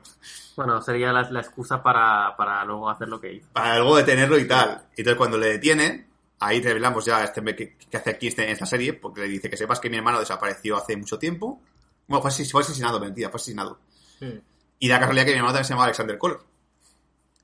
Bueno, 0.56 0.82
sería 0.82 1.12
la, 1.12 1.30
la 1.30 1.42
excusa 1.42 1.84
para, 1.84 2.36
para 2.38 2.64
luego 2.64 2.90
hacer 2.90 3.10
lo 3.10 3.20
que 3.20 3.34
hizo. 3.34 3.50
para 3.52 3.78
luego 3.80 3.98
detenerlo 3.98 4.38
y 4.40 4.48
tal. 4.48 4.86
Entonces 4.92 5.16
cuando 5.18 5.38
le 5.38 5.48
detienen, 5.48 6.08
ahí 6.40 6.62
revelamos 6.62 7.04
ya 7.04 7.22
este 7.22 7.44
que, 7.54 7.76
que 7.78 7.98
hace 7.98 8.12
aquí 8.12 8.28
este- 8.28 8.46
en 8.46 8.52
esta 8.52 8.66
serie, 8.66 8.94
porque 8.94 9.22
le 9.22 9.28
dice 9.28 9.50
que 9.50 9.58
sepas 9.58 9.82
que 9.82 9.90
mi 9.90 9.98
hermano 9.98 10.22
desapareció 10.22 10.78
hace 10.78 10.96
mucho 10.96 11.20
tiempo. 11.20 11.62
Bueno, 12.08 12.22
fue, 12.22 12.32
ases- 12.32 12.50
fue 12.50 12.62
asesinado, 12.62 12.98
mentira, 13.02 13.30
fue 13.30 13.40
asesinado. 13.42 13.78
Sí. 14.20 14.42
Y 14.80 14.88
da 14.88 15.00
casualidad 15.02 15.26
que 15.26 15.32
mi 15.32 15.38
hermano 15.40 15.52
también 15.54 15.66
se 15.66 15.74
llama 15.74 15.84
Alexander 15.84 16.18
Kohler. 16.18 16.38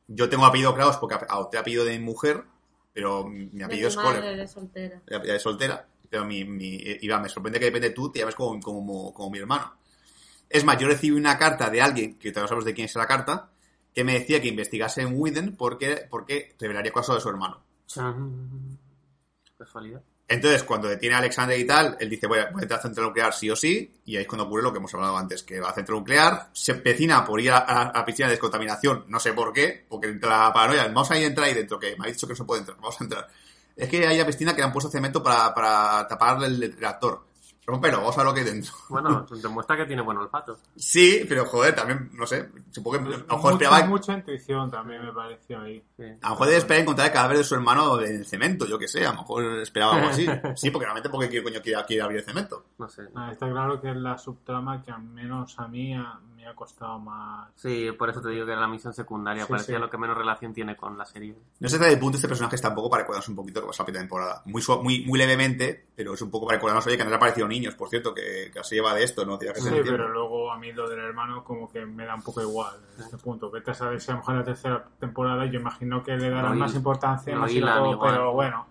Yo 0.08 0.30
tengo 0.30 0.46
apellido 0.46 0.74
Kraus 0.74 0.96
porque 0.98 1.16
adopté 1.16 1.58
apellido 1.58 1.84
de 1.84 1.98
mi 2.00 2.06
mujer, 2.06 2.44
pero 2.96 3.28
mi 3.28 3.62
apellido 3.62 3.90
es 3.90 3.96
Kohler. 3.98 4.38
de 4.38 4.48
soltera. 4.48 5.02
Ya 5.06 5.22
ya 5.22 5.36
es 5.36 5.42
soltera, 5.42 5.86
pero 6.10 6.24
mi, 6.24 6.46
mi, 6.46 6.78
Iván, 7.02 7.24
me 7.24 7.28
sorprende 7.28 7.60
que 7.60 7.66
depende 7.66 7.90
tú, 7.90 8.10
te 8.10 8.20
llames 8.20 8.36
como, 8.36 8.58
como, 8.62 9.14
como 9.14 9.30
mi 9.30 9.40
hermano. 9.40 9.74
Es 10.50 10.64
más, 10.64 10.78
yo 10.78 10.88
recibí 10.88 11.14
una 11.14 11.38
carta 11.38 11.70
de 11.70 11.82
alguien, 11.82 12.18
que 12.18 12.32
todavía 12.32 12.44
no 12.44 12.48
sabemos 12.48 12.64
de 12.66 12.74
quién 12.74 12.86
es 12.86 12.96
la 12.96 13.06
carta, 13.06 13.50
que 13.94 14.06
me 14.06 14.14
decía 14.14 14.42
que 14.42 14.48
investigase 14.48 15.02
en 15.02 15.10
Widen 15.14 15.58
porque, 15.58 16.08
porque 16.10 16.56
revelaría 16.58 16.94
cosas 16.94 17.16
de 17.16 17.22
su 17.22 17.28
hermano. 17.28 17.62
Chan. 17.86 18.80
Casualidad. 19.58 20.02
Entonces, 20.28 20.64
cuando 20.64 20.88
detiene 20.88 21.16
a 21.16 21.20
Alexander 21.20 21.58
y 21.58 21.68
tal, 21.68 21.98
él 22.00 22.10
dice, 22.10 22.26
voy 22.26 22.40
a, 22.40 22.50
voy 22.50 22.62
a 22.62 22.64
entrar 22.64 22.80
a 22.80 22.82
central 22.82 23.08
nuclear 23.08 23.32
sí 23.32 23.50
o 23.52 23.56
sí, 23.56 23.94
y 24.06 24.16
ahí 24.16 24.24
es 24.24 24.28
cuando 24.28 24.46
ocurre 24.46 24.64
lo 24.64 24.72
que 24.72 24.80
hemos 24.80 24.94
hablado 24.96 25.16
antes, 25.18 25.44
que 25.44 25.60
va 25.60 25.70
a 25.70 25.74
central 25.74 26.00
nuclear, 26.00 26.50
se 26.52 26.72
empecina 26.72 27.24
por 27.24 27.40
ir 27.40 27.52
a, 27.52 27.92
la 27.94 28.06
piscina 28.06 28.28
de 28.28 28.34
descontaminación, 28.34 29.06
no 29.08 29.20
sé 29.20 29.34
por 29.34 29.54
qué, 29.54 29.86
porque 29.88 30.08
entra 30.08 30.46
la 30.46 30.54
paranoia, 30.54 30.88
vamos 30.88 31.12
a 31.12 31.18
ir 31.18 31.26
a 31.26 31.28
entrar 31.28 31.48
ahí 31.48 31.54
dentro, 31.54 31.78
que 31.78 31.96
me 31.96 32.06
ha 32.06 32.12
dicho 32.12 32.26
que 32.26 32.34
no 32.34 32.38
se 32.38 32.44
puede 32.44 32.62
entrar, 32.62 32.78
vamos 32.78 33.00
a 33.00 33.04
entrar. 33.04 33.28
Es 33.76 33.88
que 33.88 34.08
hay 34.08 34.16
una 34.16 34.26
piscina 34.26 34.56
que 34.56 34.62
le 34.62 34.66
han 34.66 34.74
puesto 34.74 34.90
cemento 34.90 35.22
para, 35.22 35.54
para 35.54 36.08
tapar 36.08 36.44
el 36.44 36.76
reactor. 36.76 37.24
Rómpelo, 37.68 37.98
vamos 37.98 38.16
a 38.16 38.18
ver 38.20 38.26
lo 38.28 38.34
que 38.34 38.40
hay 38.42 38.46
dentro. 38.46 38.74
Bueno, 38.90 39.26
demuestra 39.42 39.76
que 39.76 39.86
tiene 39.86 40.02
buen 40.04 40.18
olfato. 40.18 40.58
Sí, 40.76 41.26
pero 41.28 41.46
joder, 41.46 41.74
también, 41.74 42.12
no 42.14 42.28
sé, 42.28 42.50
supongo 42.70 42.98
que 43.00 43.16
a 43.16 43.18
lo 43.18 43.26
mejor 43.28 43.54
esperaba... 43.54 43.86
mucha 43.86 44.14
intuición 44.14 44.70
también 44.70 45.04
me 45.04 45.12
pareció 45.12 45.62
ahí. 45.62 45.84
Sí. 45.98 46.04
A 46.22 46.26
lo 46.28 46.30
mejor 46.32 46.48
debe 46.48 46.58
esperar 46.60 46.82
encontrar 46.84 47.08
el 47.08 47.14
cadáver 47.14 47.38
de 47.38 47.44
su 47.44 47.56
hermano 47.56 48.00
en 48.02 48.16
el 48.18 48.26
cemento, 48.26 48.66
yo 48.68 48.78
que 48.78 48.88
sé, 48.88 49.06
a 49.06 49.12
lo 49.14 49.22
mejor 49.22 49.44
esperaba 49.60 49.96
algo 49.96 50.10
así. 50.10 50.28
Sí, 50.56 50.70
porque 50.70 50.86
realmente 50.86 51.10
porque 51.10 51.28
quiere, 51.30 51.44
coño 51.44 51.62
quiere, 51.62 51.84
quiere 51.86 52.02
abrir 52.04 52.20
el 52.20 52.26
cemento. 52.26 52.66
No 52.78 52.88
sé. 52.88 53.04
Ah, 53.16 53.32
está 53.32 53.50
claro 53.50 53.82
que 53.82 53.90
es 53.90 53.98
la 53.98 54.18
subtrama 54.18 54.82
que 54.84 54.92
al 54.92 55.02
menos 55.04 55.58
a 55.60 55.68
mí 55.68 55.94
a- 55.94 56.20
me 56.46 56.52
ha 56.52 56.56
costado 56.56 57.00
más. 57.00 57.50
Sí, 57.56 57.90
por 57.98 58.10
eso 58.10 58.22
te 58.22 58.30
digo 58.30 58.46
que 58.46 58.52
era 58.52 58.62
la 58.62 58.68
misión 58.68 58.94
secundaria. 58.94 59.44
Sí, 59.46 59.52
Parecía 59.52 59.76
sí. 59.76 59.82
lo 59.82 59.90
que 59.90 59.98
menos 59.98 60.18
relación 60.18 60.54
tiene 60.54 60.76
con 60.78 60.98
la 60.98 61.06
serie. 61.06 61.36
No 61.60 61.68
sé 61.68 61.76
hasta 61.76 61.90
qué 61.90 61.98
punto 61.98 62.18
este 62.18 62.28
personaje 62.28 62.56
está 62.56 62.70
un 62.70 62.76
poco 62.76 62.90
para 62.90 63.02
recordarnos 63.04 63.28
un 63.30 63.36
poquito 63.36 63.60
lo 63.62 63.66
que 63.66 63.70
pasa 63.72 63.84
la 63.84 63.86
primera 63.86 64.04
temporada. 64.04 64.42
Muy, 64.46 64.62
sua- 64.62 64.82
muy, 64.82 65.04
muy 65.06 65.18
levemente, 65.20 65.88
pero 65.96 66.14
es 66.14 66.22
un 66.22 66.30
poco 66.30 66.46
para 66.46 66.58
recordarnos, 66.58 66.86
oye, 66.88 66.98
que 66.98 67.04
no 67.04 67.10
han 67.10 67.16
aparecido 67.16 67.48
niños, 67.48 67.76
por 67.76 67.90
cierto, 67.90 68.14
que, 68.14 68.52
que 68.54 68.64
se 68.64 68.76
lleva 68.76 68.94
de 68.94 69.04
esto, 69.04 69.26
¿no? 69.26 69.38
Que 69.40 69.54
Sí, 69.56 69.62
se 69.62 69.84
pero 69.84 70.08
luego 70.10 70.52
a 70.52 70.58
mí 70.58 70.72
lo 70.72 70.88
del 70.88 71.00
hermano 71.00 71.44
como 71.44 71.68
que 71.70 71.86
me 71.86 72.06
da 72.06 72.16
un 72.16 72.22
poco 72.22 72.42
igual 72.42 72.76
en 72.98 73.04
este 73.04 73.18
punto. 73.18 73.50
Vete 73.50 73.72
a 73.72 73.74
saber 73.74 74.00
si 74.00 74.12
a 74.12 74.14
lo 74.14 74.20
mejor 74.20 74.34
en 74.36 74.40
la 74.40 74.46
tercera 74.46 74.86
temporada 75.00 75.46
yo 75.46 75.60
imagino 75.60 76.04
que 76.04 76.16
le 76.16 76.30
darán 76.30 76.54
Lo 76.54 76.60
más 76.60 76.76
importancia, 76.76 77.34
lo 77.34 77.42
más 77.42 77.52
hilo, 77.52 77.92
igual. 77.92 78.12
pero 78.14 78.34
bueno, 78.34 78.68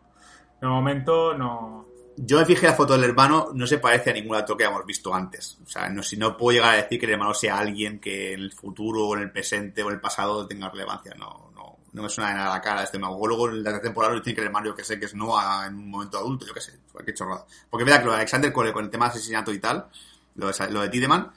de 0.60 0.66
momento 0.68 1.34
no. 1.36 1.86
Yo 2.16 2.38
me 2.38 2.44
fijé 2.44 2.66
la 2.66 2.74
foto 2.74 2.92
del 2.92 3.04
hermano, 3.04 3.48
no 3.54 3.66
se 3.66 3.78
parece 3.78 4.10
a 4.10 4.12
ningún 4.12 4.36
otro 4.36 4.56
que 4.56 4.64
hayamos 4.64 4.86
visto 4.86 5.12
antes. 5.12 5.58
O 5.64 5.68
sea, 5.68 5.88
no, 5.88 6.02
si 6.02 6.16
no 6.16 6.36
puedo 6.36 6.56
llegar 6.56 6.74
a 6.74 6.82
decir 6.82 6.98
que 7.00 7.06
el 7.06 7.12
hermano 7.12 7.34
sea 7.34 7.58
alguien 7.58 7.98
que 7.98 8.32
en 8.32 8.40
el 8.40 8.52
futuro, 8.52 9.08
o 9.08 9.16
en 9.16 9.22
el 9.22 9.32
presente, 9.32 9.82
o 9.82 9.88
en 9.88 9.94
el 9.94 10.00
pasado 10.00 10.46
tenga 10.46 10.70
relevancia. 10.70 11.14
No, 11.18 11.50
no, 11.54 11.78
no 11.92 12.02
me 12.02 12.08
suena 12.08 12.30
de 12.30 12.36
nada 12.36 12.54
la 12.54 12.60
cara 12.60 12.84
este 12.84 12.98
mago. 12.98 13.26
Luego 13.26 13.48
en 13.48 13.64
la 13.64 13.80
temporada 13.80 14.14
dicen 14.14 14.34
que 14.34 14.40
el 14.40 14.46
hermano, 14.46 14.74
que 14.74 14.84
sé, 14.84 14.98
que 14.98 15.06
es 15.06 15.14
Noah 15.14 15.66
en 15.66 15.74
un 15.74 15.90
momento 15.90 16.18
adulto, 16.18 16.46
yo 16.46 16.54
que 16.54 16.60
sé. 16.60 16.78
Qué 17.04 17.12
chorrada. 17.12 17.44
Porque 17.68 17.84
verdad 17.84 18.00
que 18.00 18.06
lo 18.06 18.12
de 18.12 18.18
Alexander 18.18 18.52
con 18.52 18.66
el, 18.66 18.72
con 18.72 18.84
el 18.84 18.90
tema 18.90 19.06
de 19.06 19.12
asesinato 19.12 19.52
y 19.52 19.58
tal, 19.58 19.88
lo 20.36 20.46
de, 20.52 20.70
lo 20.70 20.82
de 20.82 20.88
Tideman, 20.88 21.32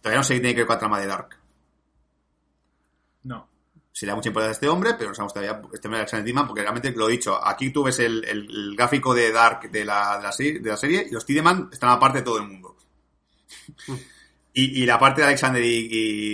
todavía 0.00 0.18
no 0.18 0.24
sé 0.24 0.34
qué 0.34 0.40
tiene 0.40 0.54
que 0.54 0.60
ver 0.60 0.66
con 0.66 0.76
la 0.76 0.80
trama 0.80 1.00
de 1.00 1.06
Dark. 1.06 1.41
Se 3.92 4.06
le 4.06 4.10
da 4.10 4.16
mucha 4.16 4.28
importancia 4.30 4.52
a 4.52 4.54
este 4.54 4.68
hombre, 4.68 4.94
pero 4.96 5.10
no 5.10 5.14
sabemos 5.14 5.34
todavía 5.34 5.60
este 5.72 5.86
hombre 5.86 5.98
de 5.98 6.02
Alexander 6.02 6.24
Tideman, 6.24 6.46
porque 6.46 6.62
realmente 6.62 6.90
lo 6.92 7.08
he 7.08 7.12
dicho, 7.12 7.38
aquí 7.46 7.70
tú 7.70 7.84
ves 7.84 7.98
el, 7.98 8.24
el- 8.24 8.48
el 8.50 8.74
gráfico 8.76 9.14
de 9.14 9.30
Dark 9.30 9.70
de 9.70 9.84
la, 9.84 10.16
de 10.16 10.22
la, 10.24 10.32
serie, 10.32 10.58
de 10.60 10.70
la 10.70 10.76
serie 10.78 11.06
y 11.08 11.12
los 11.12 11.26
Tideman 11.26 11.68
están 11.70 11.90
aparte 11.90 12.18
de 12.18 12.24
todo 12.24 12.38
el 12.38 12.48
mundo. 12.48 12.76
Y, 14.54 14.82
y 14.82 14.86
la 14.86 14.98
parte 14.98 15.20
de 15.22 15.28
Alexander 15.28 15.62
y, 15.62 15.88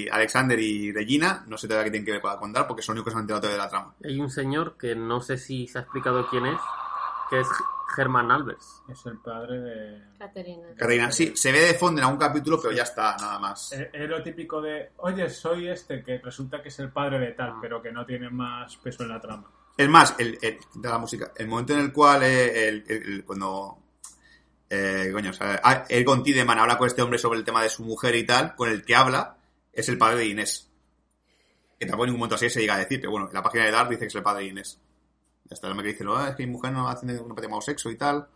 y 0.05 0.09
Alexander 0.09 0.59
y 0.59 0.93
Regina, 0.93 1.45
no 1.47 1.57
sé 1.57 1.69
todavía 1.69 1.85
qué 1.85 1.91
tienen 1.93 2.07
que 2.07 2.13
ver 2.13 2.21
con, 2.21 2.53
Dark, 2.53 2.67
porque 2.67 2.83
son 2.83 2.95
los 2.97 3.01
únicos 3.03 3.13
que 3.13 3.15
se 3.15 3.19
han 3.19 3.23
enterado 3.23 3.49
de 3.53 3.59
la 3.59 3.69
trama. 3.69 3.95
Hay 4.05 4.21
un 4.21 4.31
señor 4.31 4.77
que 4.77 4.95
no 4.97 5.21
sé 5.21 5.37
si 5.39 5.67
se 5.69 5.79
ha 5.79 5.83
explicado 5.83 6.27
quién 6.29 6.47
es, 6.47 6.59
que 7.31 7.41
es 7.41 7.47
Germán 7.95 8.31
Albers. 8.31 8.83
Es 8.89 9.05
el 9.07 9.19
padre 9.19 9.59
de. 9.61 10.03
Caterina. 10.19 10.69
Catarina, 10.77 11.11
sí, 11.13 11.35
se 11.37 11.51
ve 11.53 11.61
de 11.61 11.75
fondo 11.75 12.01
en 12.01 12.05
algún 12.05 12.19
capítulo, 12.21 12.61
pero 12.61 12.75
ya 12.75 12.83
está, 12.83 13.17
nada 13.17 13.39
más. 13.39 13.73
Es 13.73 13.89
es 13.93 14.09
lo 14.09 14.23
típico 14.23 14.61
de, 14.61 14.91
oye, 14.99 15.29
soy 15.31 15.69
este, 15.69 16.03
que 16.03 16.19
resulta 16.19 16.63
que 16.63 16.69
es 16.69 16.79
el 16.81 16.91
padre 16.93 17.19
de 17.19 17.33
tal, 17.33 17.51
Ah. 17.51 17.59
pero 17.61 17.81
que 17.83 17.91
no 17.93 18.05
tiene 18.05 18.29
más 18.31 18.77
peso 18.77 19.03
en 19.05 19.09
la 19.11 19.21
trama. 19.21 19.51
Es 19.77 19.89
más, 19.89 20.15
el, 20.19 20.39
el- 20.43 20.59
de 20.75 20.89
la 20.89 20.99
música, 20.99 21.33
el 21.37 21.47
momento 21.49 21.73
en 21.73 21.79
el 21.81 21.93
cual 21.93 22.23
eh, 22.25 22.69
el, 22.69 22.85
el- 22.89 23.03
el- 23.15 23.25
cuando 23.25 23.79
eh, 24.71 25.09
coño, 25.13 25.31
o 25.31 25.33
sea, 25.33 25.61
ah, 25.65 25.85
él 25.89 26.05
con 26.05 26.23
Tideman 26.23 26.59
habla 26.59 26.77
con 26.77 26.87
este 26.89 27.01
hombre 27.01 27.19
sobre 27.19 27.39
el 27.39 27.45
tema 27.45 27.63
de 27.63 27.71
su 27.71 27.85
mujer 27.85 28.15
y 28.17 28.27
tal, 28.27 28.55
con 28.55 28.69
el 28.69 28.85
que 28.85 28.95
habla 28.95 29.37
es 29.73 29.89
el 29.89 29.97
padre 29.97 30.19
de 30.19 30.27
Inés. 30.27 30.71
Que 31.79 31.87
tampoco 31.87 32.05
en 32.05 32.09
ningún 32.09 32.19
momento 32.21 32.35
así 32.35 32.51
se 32.51 32.61
llega 32.61 32.75
a 32.75 32.79
decir, 32.79 33.01
pero 33.01 33.13
bueno, 33.13 33.29
en 33.29 33.35
la 33.35 33.43
página 33.43 33.65
de 33.65 33.71
Dark 33.71 33.89
dice 33.89 34.01
que 34.01 34.07
es 34.09 34.15
el 34.17 34.23
padre 34.23 34.43
de 34.43 34.51
Inés. 34.51 34.81
El 35.51 35.71
hombre 35.71 35.87
que 35.87 35.93
dice, 35.93 36.05
"Ah, 36.09 36.29
es 36.31 36.37
que 36.37 36.47
mi 36.47 36.53
mujer 36.53 36.73
no 36.73 36.89
hace 36.89 37.07
un 37.07 37.35
llamado 37.37 37.61
sexo 37.63 37.91
y 37.91 37.97
tal. 37.97 38.29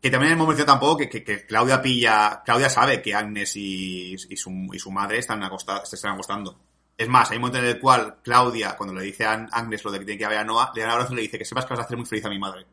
Que 0.00 0.10
también 0.10 0.32
hemos 0.32 0.46
mencionado 0.48 0.78
tampoco 0.78 0.98
que, 0.98 1.08
que, 1.08 1.24
que 1.24 1.46
Claudia 1.46 1.80
pilla, 1.80 2.42
Claudia 2.44 2.68
sabe 2.68 3.00
que 3.00 3.14
Agnes 3.14 3.56
y, 3.56 4.14
y, 4.14 4.36
su, 4.36 4.50
y 4.72 4.78
su 4.78 4.90
madre 4.90 5.18
están 5.18 5.42
acostados, 5.42 5.88
se 5.88 5.96
están 5.96 6.12
acostando. 6.12 6.58
Es 6.96 7.08
más, 7.08 7.30
hay 7.30 7.36
un 7.38 7.42
momento 7.42 7.58
en 7.58 7.64
el 7.66 7.80
cual 7.80 8.18
Claudia, 8.22 8.76
cuando 8.76 8.94
le 8.94 9.02
dice 9.04 9.24
a 9.24 9.32
Agnes 9.50 9.82
lo 9.84 9.90
de 9.90 9.98
que 10.00 10.04
tiene 10.04 10.18
que 10.18 10.24
haber 10.26 10.38
a 10.38 10.44
Noah, 10.44 10.72
le 10.74 10.82
da 10.82 10.88
un 10.88 10.92
abrazo 10.92 11.12
y 11.14 11.16
le 11.16 11.22
dice 11.22 11.38
que 11.38 11.44
sepas 11.44 11.64
que 11.64 11.70
vas 11.70 11.80
a 11.80 11.82
hacer 11.84 11.96
muy 11.96 12.06
feliz 12.06 12.24
a 12.24 12.28
mi 12.28 12.38
madre. 12.38 12.66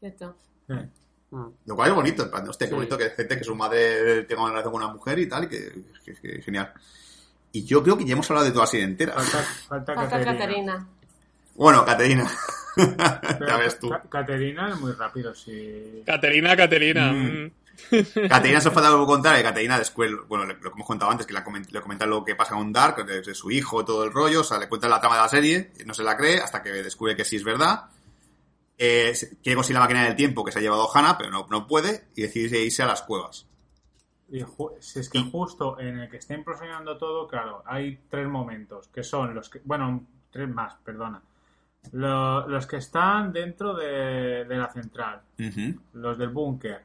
Cierto. 0.00 0.36
Eh, 0.68 0.88
Mm. 1.28 1.44
Lo 1.66 1.74
cual 1.74 1.88
es 1.88 1.94
bonito, 1.96 2.22
en 2.22 2.30
plan, 2.30 2.48
hostia, 2.48 2.68
qué 2.68 2.70
Sí. 2.70 2.76
bonito 2.76 2.96
que 2.96 3.10
gente 3.10 3.36
que 3.36 3.42
su 3.42 3.54
madre 3.56 4.22
tenga 4.22 4.42
una 4.42 4.52
relación 4.52 4.72
con 4.72 4.82
una 4.84 4.92
mujer 4.92 5.18
y 5.18 5.28
tal, 5.28 5.42
y 5.44 5.48
que, 5.48 5.72
que- 6.04 6.14
que- 6.14 6.40
genial. 6.40 6.72
Y 7.50 7.64
yo 7.64 7.82
creo 7.82 7.98
que 7.98 8.04
ya 8.04 8.12
hemos 8.12 8.30
hablado 8.30 8.46
de 8.46 8.52
toda 8.52 8.62
la 8.62 8.70
serie 8.70 8.86
entera. 8.86 9.12
Falta, 9.14 9.42
falta, 9.68 9.94
Falta 9.96 10.10
Caterina. 10.24 10.38
Caterina. 10.38 10.88
Bueno, 11.56 11.84
Caterina. 11.84 12.26
Ya 12.76 13.56
ves 13.56 13.78
tú. 13.78 13.88
Ca- 13.88 14.02
Caterina 14.06 14.68
es 14.70 14.78
muy 14.78 14.92
rápido, 14.92 15.34
sí. 15.34 16.02
Caterina, 16.04 16.54
Caterina. 16.54 17.10
Mm. 17.10 17.44
mm. 17.44 17.52
Caterina 18.28 18.60
se 18.60 18.68
os 18.68 18.74
falta 18.74 18.88
algo 18.90 19.06
contar, 19.06 19.34
que 19.36 19.42
Caterina 19.42 19.78
después, 19.78 20.10
bueno, 20.28 20.44
lo 20.44 20.58
que 20.60 20.68
hemos 20.68 20.86
contado 20.86 21.10
antes, 21.10 21.26
que 21.26 21.32
le, 21.32 21.40
comen- 21.42 21.66
le 21.70 21.80
comenta 21.80 22.04
lo 22.04 22.22
que 22.22 22.34
pasa 22.34 22.54
con 22.54 22.70
Dark, 22.74 23.04
de, 23.06 23.22
de 23.22 23.34
su 23.34 23.50
hijo, 23.50 23.82
todo 23.84 24.04
el 24.04 24.12
rollo, 24.12 24.42
o 24.42 24.44
sea, 24.44 24.58
le 24.58 24.68
cuenta 24.68 24.88
la 24.90 25.00
trama 25.00 25.16
de 25.16 25.22
la 25.22 25.28
serie, 25.28 25.72
no 25.86 25.94
se 25.94 26.02
la 26.04 26.18
cree 26.18 26.38
hasta 26.40 26.62
que 26.62 26.70
descubre 26.70 27.16
que 27.16 27.24
sí 27.24 27.36
es 27.36 27.44
verdad. 27.44 27.86
Eh, 28.78 29.14
quiere 29.42 29.56
conseguir 29.56 29.76
la 29.76 29.80
máquina 29.80 30.04
del 30.04 30.16
tiempo 30.16 30.44
que 30.44 30.52
se 30.52 30.58
ha 30.58 30.62
llevado 30.62 30.94
Hannah, 30.94 31.16
pero 31.16 31.30
no, 31.30 31.46
no 31.50 31.66
puede, 31.66 32.08
y 32.14 32.22
decide 32.22 32.60
irse 32.62 32.82
a 32.82 32.86
las 32.86 33.00
cuevas. 33.00 33.46
Y 34.30 34.40
si 34.80 34.98
es 35.00 35.08
que 35.08 35.20
justo 35.22 35.80
en 35.80 35.98
el 36.00 36.10
que 36.10 36.18
está 36.18 36.34
implosionando 36.34 36.98
todo, 36.98 37.26
claro, 37.26 37.62
hay 37.64 37.98
tres 38.10 38.28
momentos, 38.28 38.88
que 38.88 39.02
son 39.02 39.34
los 39.34 39.48
que, 39.48 39.62
bueno, 39.64 40.04
tres 40.30 40.46
más, 40.48 40.74
perdona. 40.84 41.22
Lo- 41.92 42.46
los 42.48 42.66
que 42.66 42.76
están 42.76 43.32
dentro 43.32 43.74
de, 43.74 44.44
de 44.44 44.56
la 44.56 44.68
central, 44.72 45.22
los 45.92 46.18
del 46.18 46.30
búnker. 46.30 46.82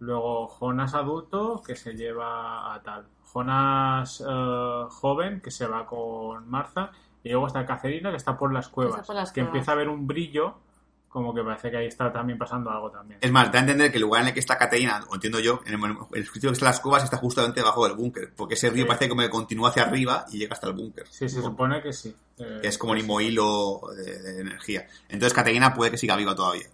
Luego 0.00 0.48
Jonas 0.48 0.94
adulto 0.94 1.62
que 1.66 1.76
se 1.76 1.94
lleva 1.94 2.74
a 2.74 2.82
tal. 2.82 3.06
Jonas 3.32 4.22
eh, 4.26 4.84
joven 4.90 5.40
que 5.40 5.50
se 5.50 5.66
va 5.66 5.86
con 5.86 6.48
Martha. 6.48 6.90
Y 7.22 7.30
luego 7.30 7.46
está 7.46 7.64
Cacerina 7.64 8.10
que 8.10 8.18
está 8.18 8.36
por 8.36 8.52
las 8.52 8.68
cuevas. 8.68 9.06
por 9.06 9.14
las 9.16 9.32
que 9.32 9.40
cuevas. 9.40 9.48
empieza 9.54 9.72
a 9.72 9.76
ver 9.76 9.88
un 9.88 10.06
brillo, 10.06 10.56
como 11.14 11.32
que 11.32 11.44
parece 11.44 11.70
que 11.70 11.76
ahí 11.76 11.86
está 11.86 12.12
también 12.12 12.36
pasando 12.36 12.68
algo 12.70 12.90
también. 12.90 13.20
Es 13.22 13.30
más, 13.30 13.52
da 13.52 13.58
a 13.58 13.60
entender 13.60 13.88
que 13.92 13.98
el 13.98 14.02
lugar 14.02 14.22
en 14.22 14.28
el 14.28 14.34
que 14.34 14.40
está 14.40 14.58
Caterina, 14.58 15.00
o 15.08 15.14
entiendo 15.14 15.38
yo, 15.38 15.60
en 15.64 15.74
el, 15.74 15.96
el 16.12 16.26
sitio 16.26 16.50
que 16.50 16.54
está 16.54 16.66
las 16.66 16.80
cuevas 16.80 17.04
está 17.04 17.18
justamente 17.18 17.60
debajo 17.60 17.86
del 17.86 17.96
búnker. 17.96 18.32
Porque 18.34 18.54
ese 18.54 18.68
río 18.68 18.82
Sí. 18.82 18.88
parece 18.88 19.08
como 19.08 19.22
que 19.22 19.30
continúa 19.30 19.68
hacia 19.68 19.84
arriba 19.84 20.26
y 20.32 20.38
llega 20.38 20.54
hasta 20.54 20.66
el 20.66 20.72
búnker. 20.72 21.06
Sí, 21.08 21.28
se 21.28 21.40
supone 21.40 21.80
que 21.80 21.92
sí. 21.92 22.12
Eh, 22.38 22.60
es 22.64 22.76
como 22.78 22.94
el 22.94 22.98
mismo 22.98 23.20
hilo 23.20 23.80
de, 23.96 24.20
de 24.22 24.40
energía. 24.40 24.88
Entonces 25.08 25.32
Caterina 25.32 25.72
puede 25.72 25.92
que 25.92 25.98
siga 25.98 26.16
viva 26.16 26.34
todavía. 26.34 26.66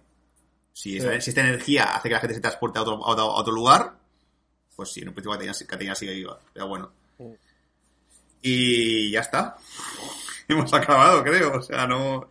Si, 0.73 0.97
esta, 0.97 1.21
si 1.21 1.29
esta 1.29 1.41
energía 1.41 1.83
hace 1.95 2.09
que 2.09 2.15
la 2.15 2.21
gente 2.21 2.33
se 2.33 2.41
transporte 2.41 2.79
a 2.79 2.81
otro, 2.81 2.95
a 3.05 3.09
otro, 3.11 3.23
a 3.25 3.35
otro 3.41 3.53
lugar, 3.53 3.93
pues 4.75 4.91
sí, 4.91 5.01
en 5.01 5.09
un 5.09 5.13
principio 5.13 5.33
Caterina, 5.33 5.53
Caterina 5.67 5.93
sigue 5.93 6.13
viva. 6.13 6.39
Pero 6.51 6.67
bueno. 6.67 6.91
Y 8.41 9.11
ya 9.11 9.19
está. 9.19 9.55
Hemos 10.47 10.73
acabado, 10.73 11.23
creo. 11.23 11.59
O 11.59 11.61
sea, 11.61 11.85
no... 11.85 12.27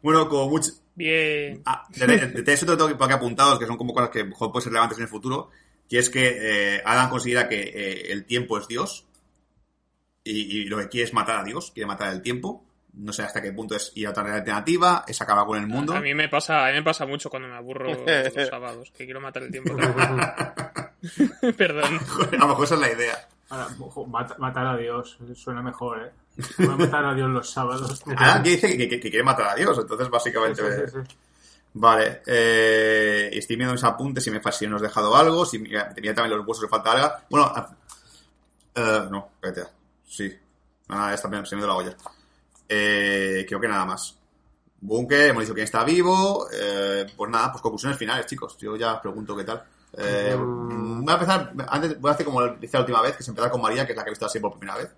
Bueno, 0.00 0.26
como 0.26 0.48
mucho... 0.48 0.70
Bien. 0.94 1.62
Ah, 1.66 1.86
de, 1.90 2.06
de- 2.06 2.42
de 2.42 2.52
eso 2.52 2.66
tengo 2.66 2.88
que- 2.88 2.94
por 2.94 3.04
aquí 3.06 3.14
apuntados, 3.14 3.58
que 3.58 3.66
son 3.66 3.76
como 3.76 3.92
cosas 3.92 4.10
que 4.10 4.24
mejor 4.24 4.52
pueden 4.52 4.62
ser 4.64 4.72
relevantes 4.72 4.98
en 4.98 5.02
el 5.04 5.08
futuro, 5.10 5.50
que 5.88 5.98
es 5.98 6.08
que 6.10 6.76
eh, 6.76 6.82
Adam 6.84 7.10
considera 7.10 7.48
que 7.48 7.60
eh, 7.62 8.12
el 8.12 8.24
tiempo 8.26 8.58
es 8.58 8.68
Dios 8.68 9.06
y, 10.22 10.60
y 10.60 10.64
lo 10.66 10.78
que 10.78 10.88
quiere 10.88 11.04
es 11.06 11.12
matar 11.12 11.40
a 11.40 11.44
Dios, 11.44 11.70
quiere 11.72 11.86
matar 11.86 12.12
el 12.12 12.22
tiempo. 12.22 12.64
No 12.96 13.12
sé 13.12 13.22
hasta 13.24 13.42
qué 13.42 13.50
punto 13.52 13.74
es 13.74 13.90
ir 13.96 14.06
a 14.06 14.10
otra 14.10 14.22
alternativa, 14.36 15.04
es 15.08 15.20
acabar 15.20 15.46
con 15.46 15.58
el 15.58 15.66
mundo. 15.66 15.94
A 15.96 16.00
mí 16.00 16.14
me 16.14 16.28
pasa, 16.28 16.64
a 16.64 16.70
mí 16.70 16.76
me 16.76 16.84
pasa 16.84 17.04
mucho 17.06 17.28
cuando 17.28 17.48
me 17.48 17.56
aburro 17.56 17.92
los 18.06 18.48
sábados, 18.48 18.92
que 18.96 19.04
quiero 19.04 19.20
matar 19.20 19.42
el 19.42 19.50
tiempo. 19.50 19.74
Perdón. 21.56 21.98
A 22.32 22.36
lo 22.36 22.48
mejor 22.48 22.64
esa 22.64 22.74
es 22.74 22.80
la 22.80 22.92
idea. 22.92 23.28
Ahora, 23.50 23.68
ojo, 23.80 24.06
matar 24.06 24.66
a 24.66 24.76
Dios 24.76 25.18
suena 25.34 25.62
mejor, 25.62 26.00
¿eh? 26.02 26.12
Voy 26.58 26.66
a 26.68 26.76
matar 26.76 27.04
a 27.04 27.14
Dios 27.14 27.28
los 27.30 27.50
sábados. 27.50 28.02
Adam 28.16 28.42
que 28.42 28.50
dice 28.50 28.76
que, 28.76 28.88
que- 28.88 29.00
que 29.00 29.10
quiere 29.10 29.22
matar 29.24 29.48
a 29.48 29.54
Dios, 29.54 29.78
entonces 29.78 30.08
básicamente... 30.10 30.62
Sí, 30.86 30.90
sí, 30.92 30.98
sí. 31.08 31.16
Vale, 31.76 32.22
eh, 32.26 33.30
estoy 33.32 33.56
viendo 33.56 33.72
mis 33.74 33.82
apuntes 33.82 34.22
si 34.22 34.30
me 34.30 34.40
si 34.52 34.66
nos 34.68 34.80
he 34.80 34.84
dejado 34.86 35.16
algo, 35.16 35.44
si 35.44 35.58
mira, 35.58 35.92
tenía 35.92 36.14
también 36.14 36.38
los 36.38 36.46
huesos 36.46 36.64
que 36.64 36.70
falta 36.70 36.92
algo. 36.92 37.12
Bueno, 37.28 37.52
ah, 37.52 37.68
eh, 38.76 39.08
no, 39.10 39.30
espérate, 39.34 39.72
sí. 40.08 40.32
Nada, 40.88 41.14
está 41.14 41.26
bien, 41.28 41.44
se 41.46 41.56
me 41.56 41.62
dio 41.62 41.66
la 41.68 41.74
olla. 41.74 41.96
Eh, 42.68 43.44
creo 43.48 43.60
que 43.60 43.66
nada 43.66 43.84
más. 43.84 44.16
Búnker, 44.80 45.30
hemos 45.30 45.42
dicho 45.42 45.54
quién 45.54 45.64
está 45.64 45.82
vivo. 45.82 46.46
eh, 46.52 47.06
pues 47.16 47.28
nada, 47.30 47.50
pues 47.50 47.60
conclusiones 47.62 47.98
finales, 47.98 48.26
chicos. 48.26 48.56
Yo 48.58 48.76
ya 48.76 48.94
os 48.94 49.00
pregunto 49.00 49.36
qué 49.36 49.42
tal. 49.44 49.64
Eh, 49.98 50.34
Mm. 50.36 51.04
voy 51.04 51.10
a 51.10 51.14
empezar, 51.14 51.52
antes 51.68 52.00
voy 52.00 52.10
a 52.10 52.14
hacer 52.14 52.26
como 52.26 52.40
lo 52.40 52.54
hice 52.60 52.76
la 52.76 52.80
última 52.80 53.02
vez, 53.02 53.16
que 53.16 53.22
es 53.22 53.28
empezar 53.28 53.50
con 53.50 53.60
María, 53.60 53.86
que 53.86 53.92
es 53.92 53.96
la 53.96 54.04
que 54.04 54.10
he 54.10 54.12
visto 54.12 54.26
así 54.26 54.40
por 54.40 54.58
primera 54.58 54.78
vez. 54.78 54.90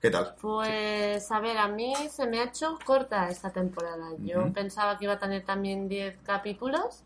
¿Qué 0.00 0.10
tal? 0.10 0.34
Pues 0.40 1.30
a 1.30 1.40
ver, 1.40 1.56
a 1.58 1.68
mí 1.68 1.94
se 2.10 2.26
me 2.26 2.40
ha 2.40 2.44
hecho 2.44 2.78
corta 2.84 3.28
esta 3.28 3.50
temporada. 3.50 4.08
Yo 4.24 4.42
Ujú. 4.42 4.52
pensaba 4.52 4.98
que 4.98 5.04
iba 5.04 5.14
a 5.14 5.18
tener 5.18 5.44
también 5.44 5.88
10 5.88 6.18
capítulos 6.24 7.02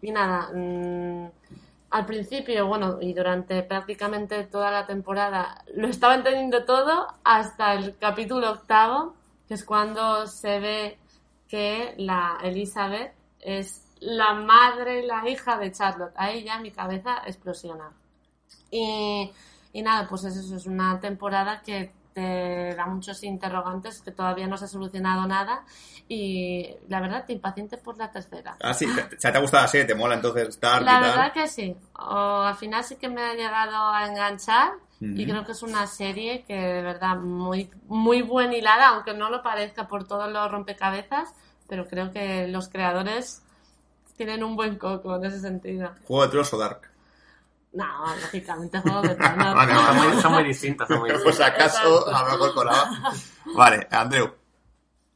y 0.00 0.12
nada, 0.12 0.50
mm, 0.54 1.30
al 1.90 2.06
principio, 2.06 2.66
bueno, 2.66 2.98
y 3.00 3.14
durante 3.14 3.62
prácticamente 3.62 4.44
toda 4.44 4.70
la 4.70 4.86
temporada 4.86 5.64
lo 5.74 5.88
estaba 5.88 6.14
entendiendo 6.14 6.64
todo 6.64 7.06
hasta 7.24 7.74
el 7.74 7.96
capítulo 7.98 8.50
octavo, 8.52 9.14
que 9.48 9.54
es 9.54 9.64
cuando 9.64 10.26
se 10.26 10.60
ve 10.60 10.98
que 11.48 11.94
la 11.98 12.38
Elizabeth 12.42 13.12
es 13.40 13.85
la 14.00 14.34
madre 14.34 15.00
y 15.02 15.06
la 15.06 15.28
hija 15.28 15.58
de 15.58 15.72
Charlotte. 15.72 16.12
Ahí 16.16 16.44
ya 16.44 16.58
mi 16.58 16.70
cabeza 16.70 17.22
explosiona. 17.26 17.90
Y, 18.70 19.30
y 19.72 19.82
nada, 19.82 20.06
pues 20.08 20.24
es 20.24 20.36
eso, 20.36 20.56
es 20.56 20.66
una 20.66 21.00
temporada 21.00 21.62
que 21.62 21.92
te 22.12 22.74
da 22.74 22.86
muchos 22.86 23.22
interrogantes, 23.24 24.00
que 24.00 24.10
todavía 24.10 24.46
no 24.46 24.56
se 24.56 24.64
ha 24.64 24.68
solucionado 24.68 25.26
nada 25.26 25.64
y 26.08 26.66
la 26.88 27.00
verdad 27.00 27.26
te 27.26 27.34
impaciente 27.34 27.76
por 27.76 27.98
la 27.98 28.10
tercera. 28.10 28.56
Ah, 28.62 28.72
sí, 28.72 28.86
te, 28.94 29.16
te 29.16 29.28
ha 29.28 29.38
gustado 29.38 29.64
la 29.64 29.68
serie, 29.68 29.86
te 29.86 29.94
mola 29.94 30.14
entonces 30.14 30.48
estar 30.48 30.80
La 30.80 30.92
y 30.92 30.94
tal. 30.94 31.02
verdad 31.02 31.32
que 31.34 31.46
sí, 31.46 31.76
o, 31.98 32.40
al 32.42 32.54
final 32.54 32.84
sí 32.84 32.96
que 32.96 33.10
me 33.10 33.22
ha 33.22 33.34
llegado 33.34 33.88
a 33.88 34.06
enganchar 34.06 34.72
y 34.98 35.26
creo 35.26 35.44
que 35.44 35.52
es 35.52 35.62
una 35.62 35.86
serie 35.86 36.42
que 36.44 36.54
de 36.54 36.80
verdad 36.80 37.16
muy, 37.16 37.70
muy 37.86 38.22
buen 38.22 38.54
hilada, 38.54 38.88
aunque 38.88 39.12
no 39.12 39.28
lo 39.28 39.42
parezca 39.42 39.86
por 39.86 40.08
todos 40.08 40.32
los 40.32 40.50
rompecabezas, 40.50 41.34
pero 41.68 41.86
creo 41.86 42.12
que 42.12 42.48
los 42.48 42.70
creadores 42.70 43.42
tienen 44.16 44.42
un 44.44 44.56
buen 44.56 44.76
coco 44.78 45.16
en 45.16 45.24
ese 45.26 45.40
sentido. 45.40 45.90
Juego 46.06 46.22
de 46.24 46.28
Tronos 46.30 46.52
o 46.54 46.58
Dark. 46.58 46.80
No, 47.72 47.84
lógicamente 48.22 48.80
Juego 48.80 49.02
de 49.02 49.14
Tronos. 49.14 49.54
Vale, 49.54 49.74
Son 49.74 49.84
vale. 49.96 50.08
muy, 50.12 50.22
son 50.22 50.32
muy 50.32 50.44
distintas, 50.44 50.88
son 50.88 51.00
muy 51.00 51.10
Pues 51.22 51.24
distintas. 51.24 51.48
acaso, 51.54 51.98
Exacto. 52.00 52.14
a 52.16 52.22
lo 52.24 52.30
mejor 52.32 52.54
colaba. 52.54 52.90
Vale, 53.54 53.86
Andreu. 53.90 54.34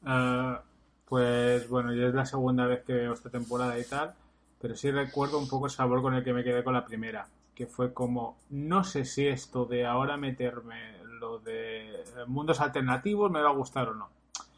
Eh, 0.07 0.59
pues 1.07 1.69
bueno, 1.69 1.93
yo 1.93 2.09
es 2.09 2.15
la 2.15 2.27
segunda 2.27 2.67
vez 2.67 2.83
que 2.85 2.93
veo 2.93 3.13
esta 3.15 3.31
temporada 3.31 3.79
y 3.79 3.85
tal, 3.85 4.15
pero 4.61 4.77
sí 4.77 4.91
recuerdo 4.91 5.39
un 5.39 5.49
poco 5.49 5.67
el 5.67 5.73
sabor 5.73 6.03
con 6.03 6.15
el 6.15 6.23
que 6.23 6.33
me 6.33 6.45
quedé 6.45 6.63
con 6.63 6.75
la 6.75 6.85
primera, 6.85 7.27
que 7.55 7.67
fue 7.67 7.93
como, 7.93 8.37
no 8.51 8.85
sé 8.85 9.05
si 9.05 9.27
esto 9.27 9.65
de 9.65 9.87
ahora 9.87 10.17
meterme 10.17 10.99
lo 11.19 11.39
de 11.41 12.03
mundos 12.27 12.61
alternativos 12.61 13.31
me 13.31 13.41
va 13.43 13.51
a 13.51 13.55
gustar 13.55 13.89
o 13.89 13.95
no. 13.95 14.09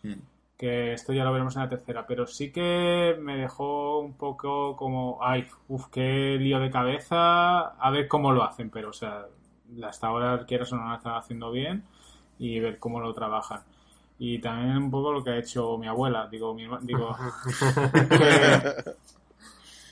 Mm. 0.02 0.12
Que 0.62 0.92
esto 0.92 1.12
ya 1.12 1.24
lo 1.24 1.32
veremos 1.32 1.56
en 1.56 1.62
la 1.62 1.68
tercera, 1.68 2.06
pero 2.06 2.24
sí 2.24 2.52
que 2.52 3.16
me 3.20 3.36
dejó 3.36 3.98
un 3.98 4.14
poco 4.14 4.76
como, 4.76 5.18
ay, 5.20 5.44
uff, 5.66 5.88
qué 5.88 6.36
lío 6.38 6.60
de 6.60 6.70
cabeza, 6.70 7.70
a 7.70 7.90
ver 7.90 8.06
cómo 8.06 8.30
lo 8.30 8.44
hacen, 8.44 8.70
pero 8.70 8.90
o 8.90 8.92
sea, 8.92 9.26
hasta 9.82 10.06
ahora 10.06 10.46
quieras 10.46 10.72
o 10.72 10.76
no 10.76 10.88
lo 10.88 10.94
están 10.94 11.16
haciendo 11.16 11.50
bien 11.50 11.82
y 12.38 12.60
ver 12.60 12.78
cómo 12.78 13.00
lo 13.00 13.12
trabajan. 13.12 13.62
Y 14.20 14.38
también 14.38 14.76
un 14.76 14.90
poco 14.92 15.12
lo 15.12 15.24
que 15.24 15.30
ha 15.30 15.38
hecho 15.38 15.76
mi 15.78 15.88
abuela, 15.88 16.28
digo, 16.30 16.54
mi, 16.54 16.68
digo 16.82 17.16
que, 18.08 18.94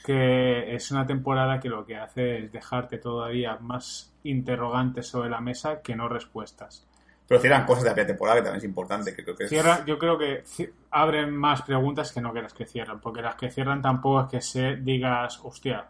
que 0.05 0.73
es 0.77 0.89
una 0.93 1.05
temporada 1.05 1.59
que 1.59 1.69
lo 1.69 1.85
que 1.85 1.97
hace 1.97 2.45
es 2.45 2.53
dejarte 2.53 2.99
todavía 2.99 3.57
más 3.57 4.15
interrogantes 4.23 5.09
sobre 5.09 5.31
la 5.31 5.41
mesa 5.41 5.83
que 5.83 5.97
no 5.97 6.09
respuestas. 6.09 6.87
Pero 7.31 7.41
cierran 7.43 7.65
cosas 7.65 7.85
de 7.85 7.91
la 7.91 7.95
primera 7.95 8.09
temporada 8.09 8.39
que 8.39 8.43
también 8.43 8.59
es 8.59 8.65
importante. 8.65 9.15
Que 9.15 9.23
creo 9.23 9.37
que 9.37 9.45
es- 9.45 9.51
Cierra, 9.51 9.85
yo 9.87 10.01
creo 10.01 10.19
que 10.19 10.43
abren 10.91 11.37
más 11.37 11.63
preguntas 11.63 12.11
que 12.11 12.21
no 12.21 12.33
que 12.33 12.43
las 12.43 12.53
que 12.53 12.67
cierran, 12.67 13.01
porque 13.01 13.23
las 13.23 13.37
que 13.37 13.53
cierran 13.53 13.81
tampoco 13.81 14.23
es 14.23 14.31
que 14.33 14.41
se 14.41 14.77
digas, 14.79 15.39
hostia. 15.45 15.87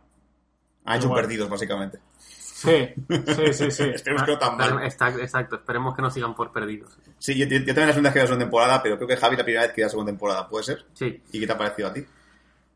Ha 0.84 0.96
hecho 0.96 1.06
Igual. 1.06 1.22
perdidos, 1.22 1.48
básicamente. 1.48 1.98
Sí, 2.18 2.88
sí, 3.08 3.52
sí, 3.54 3.70
sí. 3.70 3.82
Esperemos 3.94 4.24
que 4.24 4.32
no 4.32 4.38
tan 4.38 4.58
Pero- 4.58 4.74
mal. 4.74 4.84
está- 4.84 5.08
exacto, 5.08 5.56
esperemos 5.56 5.96
que 5.96 6.02
no 6.02 6.10
sigan 6.10 6.34
por 6.34 6.52
perdidos. 6.52 6.98
Sí, 7.18 7.34
yo, 7.38 7.46
yo- 7.46 7.56
yo 7.60 7.64
también 7.68 7.86
la 7.86 7.92
segunda 7.94 8.10
vez 8.10 8.12
que 8.14 8.18
la 8.20 8.26
segunda 8.26 8.44
temporada, 8.44 8.82
pero 8.82 8.96
creo 8.96 9.08
que 9.08 9.16
Javi 9.16 9.36
la 9.38 9.44
primera 9.44 9.62
vez 9.66 9.72
que 9.72 9.80
la 9.80 9.88
segunda 9.88 10.12
temporada, 10.12 10.46
¿puede 10.46 10.64
ser? 10.64 10.84
Sí. 10.92 11.22
¿Y 11.32 11.40
qué 11.40 11.46
te 11.46 11.52
ha 11.54 11.56
parecido 11.58 11.88
a 11.88 11.94
ti? 11.94 12.04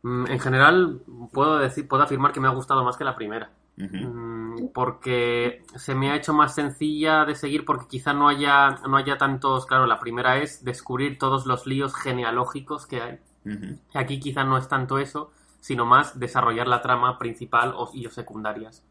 Mm, 0.05 0.27
En 0.27 0.41
general, 0.41 1.01
puedo 1.35 1.59
decir, 1.59 1.87
puedo 1.87 2.03
afirmar 2.03 2.33
que 2.33 2.41
me 2.41 2.49
ha 2.49 2.53
gustado 2.53 2.83
más 2.83 2.97
que 2.97 3.05
la 3.05 3.15
primera. 3.15 3.51
Mm, 3.77 4.69
porque 4.73 5.65
se 5.75 5.97
me 5.97 6.11
ha 6.11 6.17
hecho 6.17 6.33
más 6.33 6.55
sencilla 6.55 7.25
de 7.25 7.35
seguir 7.35 7.65
porque 7.65 7.89
quizá 7.89 8.13
no 8.13 8.29
haya 8.29 8.71
no 8.87 8.97
haya 8.97 9.19
tantos 9.19 9.67
claro 9.67 9.87
la 9.87 9.99
primera 9.99 10.39
es 10.39 10.65
descubrir 10.65 11.19
todos 11.19 11.45
los 11.45 11.67
líos 11.67 11.95
genealógicos 11.95 12.87
que 12.87 13.03
hay. 13.03 13.19
Aquí 13.93 14.21
quizá 14.21 14.45
no 14.45 14.57
es 14.59 14.69
tanto 14.69 14.99
eso 14.99 15.33
sino 15.61 15.87
más 15.87 16.19
desarrollar 16.19 16.69
la 16.69 16.83
trama 16.83 17.19
principal 17.19 17.73
o, 17.77 17.91
y 17.93 18.07
o 18.07 18.11
secundarias. 18.11 18.85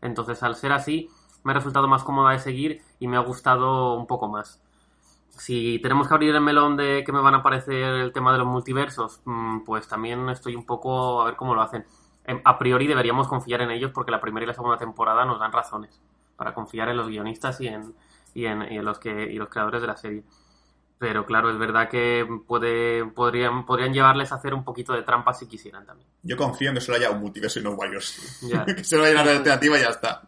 Entonces 0.00 0.42
al 0.42 0.54
ser 0.54 0.72
así 0.72 1.08
me 1.42 1.52
ha 1.52 1.54
resultado 1.54 1.88
más 1.88 2.04
cómoda 2.04 2.32
de 2.32 2.38
seguir 2.38 2.82
y 3.00 3.08
me 3.08 3.16
ha 3.16 3.20
gustado 3.20 3.94
un 3.94 4.06
poco 4.06 4.28
más. 4.28 4.60
Si 5.30 5.78
tenemos 5.80 6.06
que 6.06 6.14
abrir 6.14 6.34
el 6.34 6.40
melón 6.40 6.76
de 6.76 7.02
que 7.04 7.12
me 7.12 7.20
van 7.20 7.34
a 7.34 7.38
aparecer 7.38 7.94
el 7.94 8.12
tema 8.12 8.32
de 8.32 8.38
los 8.38 8.46
multiversos, 8.46 9.20
mm, 9.24 9.60
pues 9.60 9.88
también 9.88 10.28
estoy 10.28 10.54
un 10.54 10.66
poco 10.66 11.22
a 11.22 11.24
ver 11.24 11.36
cómo 11.36 11.54
lo 11.54 11.62
hacen. 11.62 11.84
Em, 12.24 12.40
A 12.44 12.58
priori 12.58 12.86
deberíamos 12.86 13.28
confiar 13.28 13.62
en 13.62 13.70
ellos 13.70 13.90
porque 13.92 14.10
la 14.10 14.20
primera 14.20 14.44
y 14.44 14.46
la 14.46 14.54
segunda 14.54 14.76
temporada 14.76 15.24
nos 15.24 15.40
dan 15.40 15.52
razones 15.52 16.00
para 16.36 16.54
confiar 16.54 16.88
en 16.88 16.96
los 16.96 17.08
guionistas 17.08 17.60
y 17.60 17.68
en, 17.68 17.94
y 18.34 18.46
en, 18.46 18.62
y 18.72 18.78
en 18.78 18.84
los, 18.84 18.98
que, 18.98 19.10
y 19.10 19.36
los 19.36 19.48
creadores 19.48 19.80
de 19.80 19.86
la 19.86 19.96
serie. 19.96 20.22
Pero 20.98 21.24
claro, 21.24 21.50
es 21.50 21.58
verdad 21.58 21.88
que 21.88 22.26
puede, 22.46 23.06
podrían, 23.06 23.64
podrían 23.64 23.92
llevarles 23.92 24.32
a 24.32 24.34
hacer 24.34 24.52
un 24.52 24.64
poquito 24.64 24.92
de 24.92 25.02
trampa 25.02 25.32
si 25.32 25.46
quisieran 25.46 25.86
también. 25.86 26.06
Yo 26.22 26.36
confío 26.36 26.68
en 26.68 26.74
que 26.74 26.80
solo 26.82 26.98
haya 26.98 27.10
un 27.10 27.20
multiverso 27.20 27.58
y 27.58 27.62
no 27.62 27.74
varios. 27.74 28.38
Que 28.76 28.84
solo 28.84 29.04
haya 29.04 29.22
una 29.22 29.30
alternativa 29.32 29.78
y 29.78 29.82
ya 29.82 29.88
está. 29.88 30.22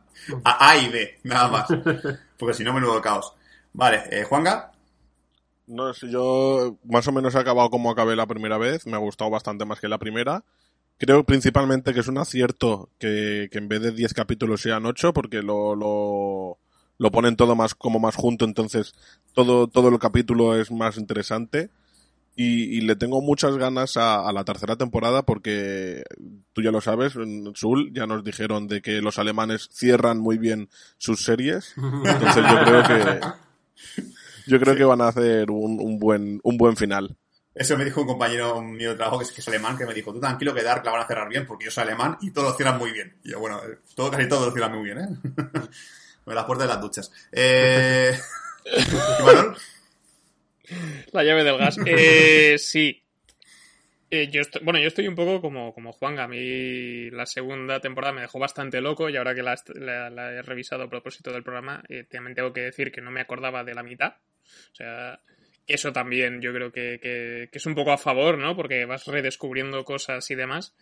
A, 0.45 0.71
A 0.71 0.77
y 0.79 0.89
B, 0.89 1.19
nada 1.25 1.49
más. 1.49 1.69
Porque 2.39 2.55
si 2.55 2.65
no, 2.65 2.73
menudo 2.73 3.01
caos. 3.03 3.35
Vale, 3.75 4.05
eh, 4.11 4.25
Juanga. 4.25 4.73
No 5.67 5.93
sé, 5.95 6.11
yo 6.11 6.77
más 6.85 7.07
o 7.07 7.13
menos 7.13 7.35
he 7.35 7.39
acabado 7.39 7.69
como 7.71 7.91
acabé 7.91 8.17
la 8.17 8.27
primera 8.27 8.57
vez. 8.59 8.87
Me 8.87 8.95
ha 8.95 8.99
gustado 8.99 9.31
bastante 9.31 9.65
más 9.65 9.79
que 9.79 9.89
la 9.89 9.99
primera. 9.99 10.43
Creo 11.03 11.25
principalmente 11.25 11.93
que 11.93 11.99
es 11.99 12.07
un 12.07 12.19
acierto 12.19 12.89
que, 13.01 13.49
que 13.51 13.59
en 13.59 13.67
vez 13.67 13.83
de 13.83 13.91
10 13.91 14.15
capítulos 14.15 14.63
sean 14.63 14.87
8 14.87 15.13
porque 15.13 15.43
lo, 15.43 15.75
lo, 15.75 16.59
lo 16.97 17.11
ponen 17.11 17.35
todo 17.35 17.57
más 17.57 17.75
como 17.75 17.99
más 17.99 18.15
junto, 18.15 18.45
entonces 18.45 18.95
todo, 19.33 19.67
todo 19.67 19.89
el 19.89 19.99
capítulo 19.99 20.55
es 20.55 20.71
más 20.71 20.99
interesante. 20.99 21.71
Y, 22.35 22.79
y 22.79 22.81
le 22.83 22.97
tengo 22.97 23.21
muchas 23.21 23.59
ganas 23.59 23.97
a, 23.99 24.27
a, 24.27 24.33
la 24.33 24.45
tercera 24.45 24.77
temporada 24.77 25.23
porque 25.23 26.03
tú 26.55 26.63
ya 26.63 26.71
lo 26.71 26.81
sabes, 26.81 27.17
en 27.17 27.53
Sul 27.55 27.93
ya 27.93 28.07
nos 28.07 28.25
dijeron 28.25 28.69
de 28.69 28.81
que 28.81 29.03
los 29.03 29.19
alemanes 29.19 29.69
cierran 29.71 30.19
muy 30.19 30.39
bien 30.39 30.71
sus 30.99 31.25
series. 31.25 31.75
Entonces 31.77 32.45
yo 32.49 32.65
creo 32.65 32.83
que 32.85 33.21
yo 34.47 34.61
creo 34.61 34.75
sí. 34.75 34.79
que 34.79 34.85
van 34.85 35.01
a 35.03 35.09
hacer 35.09 35.51
un, 35.51 35.79
un, 35.79 35.99
buen 35.99 36.41
un 36.45 36.57
buen 36.57 36.77
final. 36.77 37.19
Eso 37.55 37.77
me 37.77 37.85
dijo 37.85 38.01
un 38.01 38.07
compañero 38.07 38.63
mío 38.63 38.91
de 38.91 38.97
trabajo 38.97 39.19
que 39.19 39.25
es, 39.25 39.33
que 39.33 39.41
es 39.41 39.49
alemán 39.49 39.77
que 39.77 39.85
me 39.85 39.93
dijo, 39.93 40.13
tú 40.13 40.21
tranquilo 40.21 40.55
que 40.55 40.63
Dark 40.63 40.85
la 40.85 40.93
van 40.93 41.03
a 41.03 41.07
cerrar 41.07 41.29
bien 41.29 41.47
porque 41.47 41.67
yo 41.67 41.71
soy 41.71 41.83
alemán 41.83 42.17
y 42.23 42.31
todos 42.31 42.51
lo 42.51 42.57
cierran 42.57 42.79
muy 42.79 42.93
bien. 42.93 43.15
Y 43.25 43.33
yo, 43.33 43.41
bueno, 43.41 43.61
todo, 43.95 44.11
casi 44.11 44.29
todo 44.29 44.47
lo 44.47 44.53
cierran 44.53 44.73
muy 44.73 44.85
bien, 44.85 44.99
¿eh? 44.99 45.09
me 46.25 46.35
las 46.35 46.45
puertas 46.45 46.67
de 46.67 46.73
las 46.73 46.81
duchas. 46.81 47.13
Eh... 47.31 48.17
La 51.13 51.25
llave 51.25 51.45
del 51.45 51.59
gas. 51.59 51.79
Eh, 51.85 52.55
sí. 52.59 53.03
Eh, 54.11 54.29
yo 54.31 54.43
estoy, 54.43 54.63
bueno, 54.63 54.79
yo 54.79 54.89
estoy 54.89 55.09
un 55.09 55.15
poco 55.15 55.41
como, 55.41 55.73
como 55.73 55.93
Juan. 55.93 56.19
A 56.19 56.29
mí 56.29 57.11
la 57.11 57.27
segunda 57.27 57.81
temporada 57.81 58.13
me 58.13 58.21
dejó 58.21 58.39
bastante 58.39 58.81
loco 58.81 59.09
y 59.09 59.17
ahora 59.17 59.35
que 59.35 59.43
la, 59.43 59.57
la, 59.75 60.11
la 60.11 60.33
he 60.33 60.43
revisado 60.43 60.85
a 60.85 60.91
propósito 60.91 61.33
del 61.33 61.43
programa, 61.43 61.83
eh, 61.89 62.05
también 62.05 62.35
tengo 62.35 62.53
que 62.53 62.61
decir 62.61 62.93
que 62.93 63.01
no 63.01 63.11
me 63.11 63.21
acordaba 63.21 63.65
de 63.65 63.75
la 63.75 63.83
mitad. 63.83 64.15
O 64.73 64.75
sea, 64.75 65.21
eso 65.75 65.93
también 65.93 66.41
yo 66.41 66.53
creo 66.53 66.73
que, 66.73 66.99
que, 67.01 67.49
es 67.51 67.67
un 67.67 67.75
poco 67.75 67.93
a 67.93 67.99
favor, 67.99 68.39
¿no? 68.39 68.57
Porque 68.57 68.85
vas 68.85 69.07
redescubriendo 69.07 69.85
cosas 69.85 70.31
y 70.31 70.35
demás. 70.35 70.75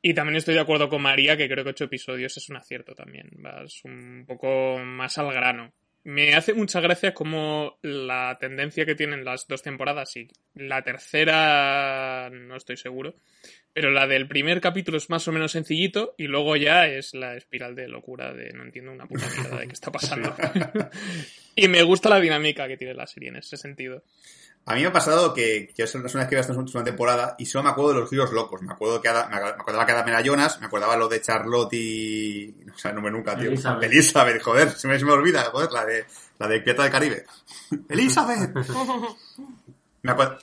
Y 0.00 0.14
también 0.14 0.36
estoy 0.36 0.54
de 0.54 0.60
acuerdo 0.60 0.88
con 0.88 1.02
María, 1.02 1.36
que 1.36 1.48
creo 1.48 1.64
que 1.64 1.70
ocho 1.70 1.84
episodios 1.84 2.36
es 2.36 2.48
un 2.48 2.56
acierto 2.56 2.94
también. 2.94 3.30
Vas 3.38 3.84
un 3.84 4.24
poco 4.26 4.78
más 4.78 5.18
al 5.18 5.32
grano 5.32 5.72
me 6.08 6.34
hace 6.34 6.54
mucha 6.54 6.80
gracia 6.80 7.12
como 7.12 7.78
la 7.82 8.38
tendencia 8.40 8.86
que 8.86 8.94
tienen 8.94 9.26
las 9.26 9.46
dos 9.46 9.60
temporadas 9.60 10.16
y 10.16 10.26
la 10.54 10.80
tercera 10.80 12.30
no 12.32 12.56
estoy 12.56 12.78
seguro, 12.78 13.14
pero 13.74 13.90
la 13.90 14.06
del 14.06 14.26
primer 14.26 14.62
capítulo 14.62 14.96
es 14.96 15.10
más 15.10 15.28
o 15.28 15.32
menos 15.32 15.52
sencillito 15.52 16.14
y 16.16 16.26
luego 16.26 16.56
ya 16.56 16.86
es 16.86 17.12
la 17.12 17.36
espiral 17.36 17.74
de 17.74 17.88
locura 17.88 18.32
de 18.32 18.54
no 18.54 18.62
entiendo 18.62 18.90
una 18.90 19.06
puta 19.06 19.26
mierda 19.36 19.58
de 19.58 19.66
qué 19.66 19.72
está 19.74 19.92
pasando. 19.92 20.34
y 21.54 21.68
me 21.68 21.82
gusta 21.82 22.08
la 22.08 22.20
dinámica 22.20 22.66
que 22.68 22.78
tiene 22.78 22.94
la 22.94 23.06
serie 23.06 23.28
en 23.28 23.36
ese 23.36 23.58
sentido. 23.58 24.02
A 24.68 24.74
mí 24.74 24.82
me 24.82 24.88
ha 24.88 24.92
pasado 24.92 25.32
que, 25.32 25.72
que 25.74 25.84
es 25.84 25.94
una 25.94 26.04
vez 26.04 26.12
que 26.12 26.34
veo 26.34 26.40
esta 26.40 26.52
última 26.52 26.84
temporada 26.84 27.34
y 27.38 27.46
solo 27.46 27.64
me 27.64 27.70
acuerdo 27.70 27.94
de 27.94 28.00
los 28.00 28.10
giros 28.10 28.32
locos. 28.32 28.60
Me 28.60 28.72
acuerdo 28.72 29.00
que 29.00 29.08
me 29.08 29.36
acordaba 29.36 29.86
que 29.86 29.92
era 29.92 30.20
Jonas, 30.20 30.60
me 30.60 30.66
acordaba 30.66 30.94
lo 30.94 31.08
de 31.08 31.22
Charlotte 31.22 31.72
y. 31.72 32.54
O 32.74 32.76
sea, 32.76 32.92
no 32.92 33.00
me 33.00 33.10
nunca, 33.10 33.34
tío. 33.34 33.48
Elizabeth. 33.48 33.90
Elizabeth, 33.90 34.42
joder, 34.42 34.70
se 34.72 34.86
me, 34.86 34.98
se 34.98 35.06
me 35.06 35.12
olvida, 35.12 35.44
joder, 35.44 35.72
la 35.72 35.86
de, 35.86 36.04
la 36.38 36.48
de 36.48 36.60
Pirata 36.60 36.82
del 36.82 36.92
Caribe. 36.92 37.26
¡Elizabeth! 37.88 38.54
me, 40.02 40.12
acuerdo, 40.12 40.38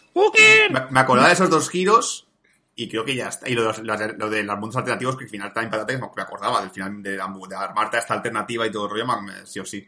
me, 0.72 0.88
me, 0.89 0.99
acordaba 0.99 1.27
de 1.27 1.34
esos 1.34 1.49
dos 1.52 1.69
giros 1.69 2.27
y 2.76 2.89
creo 2.89 3.06
que 3.06 3.14
ya 3.14 3.27
está. 3.27 3.47
Y 3.47 3.53
lo 3.53 3.72
de, 3.72 3.84
lo 3.84 3.95
de, 3.95 4.14
lo 4.14 4.30
de 4.30 4.43
los 4.43 4.57
mundos 4.57 4.77
alternativos, 4.77 5.18
que 5.18 5.26
al 5.26 5.30
final 5.30 5.53
también 5.53 5.69
para 5.69 5.85
me 5.85 6.22
acordaba 6.23 6.61
del 6.61 6.72
final 6.72 7.03
de, 7.03 7.11
de 7.11 7.56
armarte 7.56 7.99
esta 7.99 8.15
alternativa 8.15 8.65
y 8.65 8.72
todo 8.72 8.85
el 8.85 8.91
rollo, 8.91 9.06
sí 9.45 9.60
o 9.60 9.65
sí. 9.65 9.88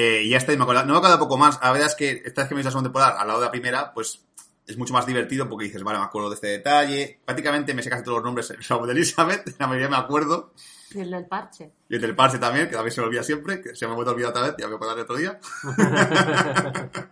Eh, 0.00 0.22
y 0.22 0.28
ya 0.28 0.36
está, 0.36 0.52
y 0.52 0.56
me 0.56 0.62
acuerdo, 0.62 0.84
no 0.84 0.92
me 0.92 0.98
acuerdo 0.98 1.18
poco 1.18 1.36
más. 1.36 1.58
La 1.60 1.72
verdad 1.72 1.88
es 1.88 1.96
que 1.96 2.22
esta 2.24 2.42
vez 2.42 2.48
que 2.48 2.54
me 2.54 2.60
hice 2.60 2.66
la 2.66 2.70
segunda 2.70 2.86
temporada 2.86 3.20
al 3.20 3.26
lado 3.26 3.40
de 3.40 3.46
la 3.46 3.50
primera, 3.50 3.92
pues 3.92 4.22
es 4.64 4.76
mucho 4.76 4.92
más 4.92 5.04
divertido 5.04 5.48
porque 5.48 5.64
dices, 5.64 5.82
vale, 5.82 5.98
me 5.98 6.04
acuerdo 6.04 6.28
de 6.28 6.36
este 6.36 6.46
detalle. 6.46 7.18
Prácticamente 7.24 7.74
me 7.74 7.82
sé 7.82 7.90
casi 7.90 8.04
todos 8.04 8.18
los 8.18 8.24
nombres, 8.24 8.54
salvo 8.60 8.86
de 8.86 8.92
Elizabeth, 8.92 9.56
la 9.58 9.66
mayoría 9.66 9.88
me 9.88 9.96
acuerdo. 9.96 10.52
Y 10.92 11.00
el 11.00 11.10
del 11.10 11.26
parche. 11.26 11.72
Y 11.88 11.96
el 11.96 12.00
del 12.00 12.14
parche 12.14 12.38
también, 12.38 12.68
que 12.68 12.74
también 12.74 12.92
se 12.94 13.00
me 13.00 13.08
olvida 13.08 13.24
siempre, 13.24 13.60
que 13.60 13.74
se 13.74 13.86
me 13.86 13.92
ha 13.92 13.96
vuelto 13.96 14.12
a 14.12 14.14
olvidar 14.14 14.30
otra 14.30 14.42
vez, 14.42 14.54
ya 14.56 14.68
me 14.68 14.76
acuerdo 14.76 15.02
otro 15.02 15.16
día. 15.16 15.40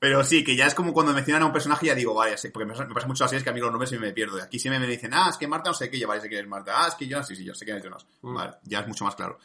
Pero 0.00 0.24
sí, 0.24 0.42
que 0.42 0.56
ya 0.56 0.66
es 0.66 0.74
como 0.74 0.94
cuando 0.94 1.12
mencionan 1.12 1.42
a 1.42 1.46
un 1.46 1.52
personaje 1.52 1.84
y 1.84 1.88
ya 1.88 1.94
digo, 1.94 2.14
vale, 2.14 2.38
sí, 2.38 2.48
porque 2.48 2.64
me 2.64 2.72
pasa, 2.72 2.86
me 2.86 2.94
pasa 2.94 3.06
mucho 3.08 3.26
así, 3.26 3.36
es 3.36 3.42
que 3.42 3.50
a 3.50 3.52
mí 3.52 3.60
los 3.60 3.70
nombres 3.70 3.92
y 3.92 3.98
me 3.98 4.12
pierdo. 4.12 4.40
Aquí 4.40 4.58
siempre 4.58 4.78
me 4.80 4.86
dicen, 4.86 5.12
ah, 5.12 5.26
es 5.28 5.36
que 5.36 5.46
Marta 5.46 5.68
no 5.68 5.74
sé 5.74 5.90
qué, 5.90 5.98
ya 5.98 6.06
vale, 6.06 6.22
sé 6.22 6.28
quién 6.28 6.40
es 6.40 6.48
Marta. 6.48 6.72
Ah, 6.74 6.88
es 6.88 6.94
que 6.94 7.06
Jonas, 7.06 7.26
sí, 7.26 7.36
sí, 7.36 7.44
yo 7.44 7.54
sé 7.54 7.66
quién 7.66 7.76
es 7.76 7.82
Jonas. 7.82 8.06
Mm. 8.22 8.34
Vale, 8.34 8.54
ya 8.62 8.80
es 8.80 8.86
mucho 8.86 9.04
más 9.04 9.14
claro. 9.14 9.38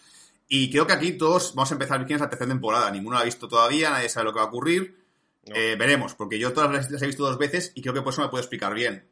Y 0.48 0.70
creo 0.72 0.86
que 0.86 0.94
aquí 0.94 1.14
todos 1.14 1.56
vamos 1.56 1.72
a 1.72 1.76
empezar 1.76 2.06
quién 2.06 2.16
es 2.16 2.22
la 2.22 2.30
tercera 2.30 2.50
temporada. 2.50 2.92
Ninguno 2.92 3.16
la 3.16 3.22
ha 3.22 3.26
visto 3.26 3.48
todavía, 3.48 3.90
nadie 3.90 4.10
sabe 4.10 4.26
lo 4.26 4.34
que 4.34 4.40
va 4.40 4.46
a 4.46 4.50
ocurrir. 4.50 5.04
No. 5.48 5.56
Eh, 5.56 5.76
veremos, 5.76 6.14
porque 6.16 6.40
yo 6.40 6.54
todas 6.54 6.90
las 6.90 7.02
he 7.02 7.06
visto 7.08 7.24
dos 7.24 7.38
veces 7.38 7.72
y 7.76 7.82
creo 7.82 7.94
que 7.94 8.02
por 8.02 8.14
eso 8.14 8.22
me 8.22 8.30
puedo 8.30 8.42
explicar 8.42 8.74
bien. 8.74 9.06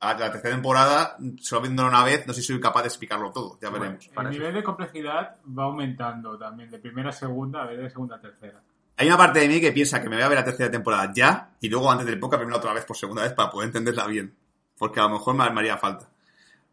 A 0.00 0.14
la 0.14 0.32
tercera 0.32 0.54
temporada, 0.54 1.16
solo 1.40 1.62
viéndolo 1.62 1.88
una 1.88 2.02
vez, 2.02 2.26
no 2.26 2.32
sé 2.32 2.40
si 2.40 2.48
soy 2.48 2.60
capaz 2.60 2.82
de 2.82 2.88
explicarlo 2.88 3.30
todo. 3.30 3.58
Ya 3.60 3.70
veremos. 3.70 4.10
Bueno, 4.14 4.30
el 4.30 4.36
nivel 4.36 4.54
de 4.54 4.62
complejidad 4.62 5.36
va 5.46 5.64
aumentando 5.64 6.36
también, 6.36 6.70
de 6.70 6.78
primera 6.78 7.10
a 7.10 7.12
segunda, 7.12 7.62
a 7.62 7.66
ver 7.66 7.80
de 7.80 7.88
segunda 7.88 8.16
a 8.16 8.20
tercera. 8.20 8.60
Hay 8.96 9.06
una 9.06 9.16
parte 9.16 9.38
de 9.38 9.48
mí 9.48 9.60
que 9.60 9.72
piensa 9.72 10.02
que 10.02 10.08
me 10.08 10.16
voy 10.16 10.24
a 10.24 10.28
ver 10.28 10.38
la 10.38 10.44
tercera 10.44 10.70
temporada 10.70 11.12
ya 11.14 11.56
y 11.60 11.68
luego 11.68 11.90
antes 11.90 12.06
del 12.06 12.18
podcast 12.18 12.42
verla 12.42 12.58
otra 12.58 12.72
vez 12.72 12.84
por 12.84 12.96
segunda 12.96 13.22
vez 13.22 13.32
para 13.32 13.50
poder 13.50 13.68
entenderla 13.68 14.06
bien. 14.06 14.34
Porque 14.76 15.00
a 15.00 15.04
lo 15.04 15.10
mejor 15.10 15.34
me 15.34 15.44
haría 15.44 15.78
falta. 15.78 16.08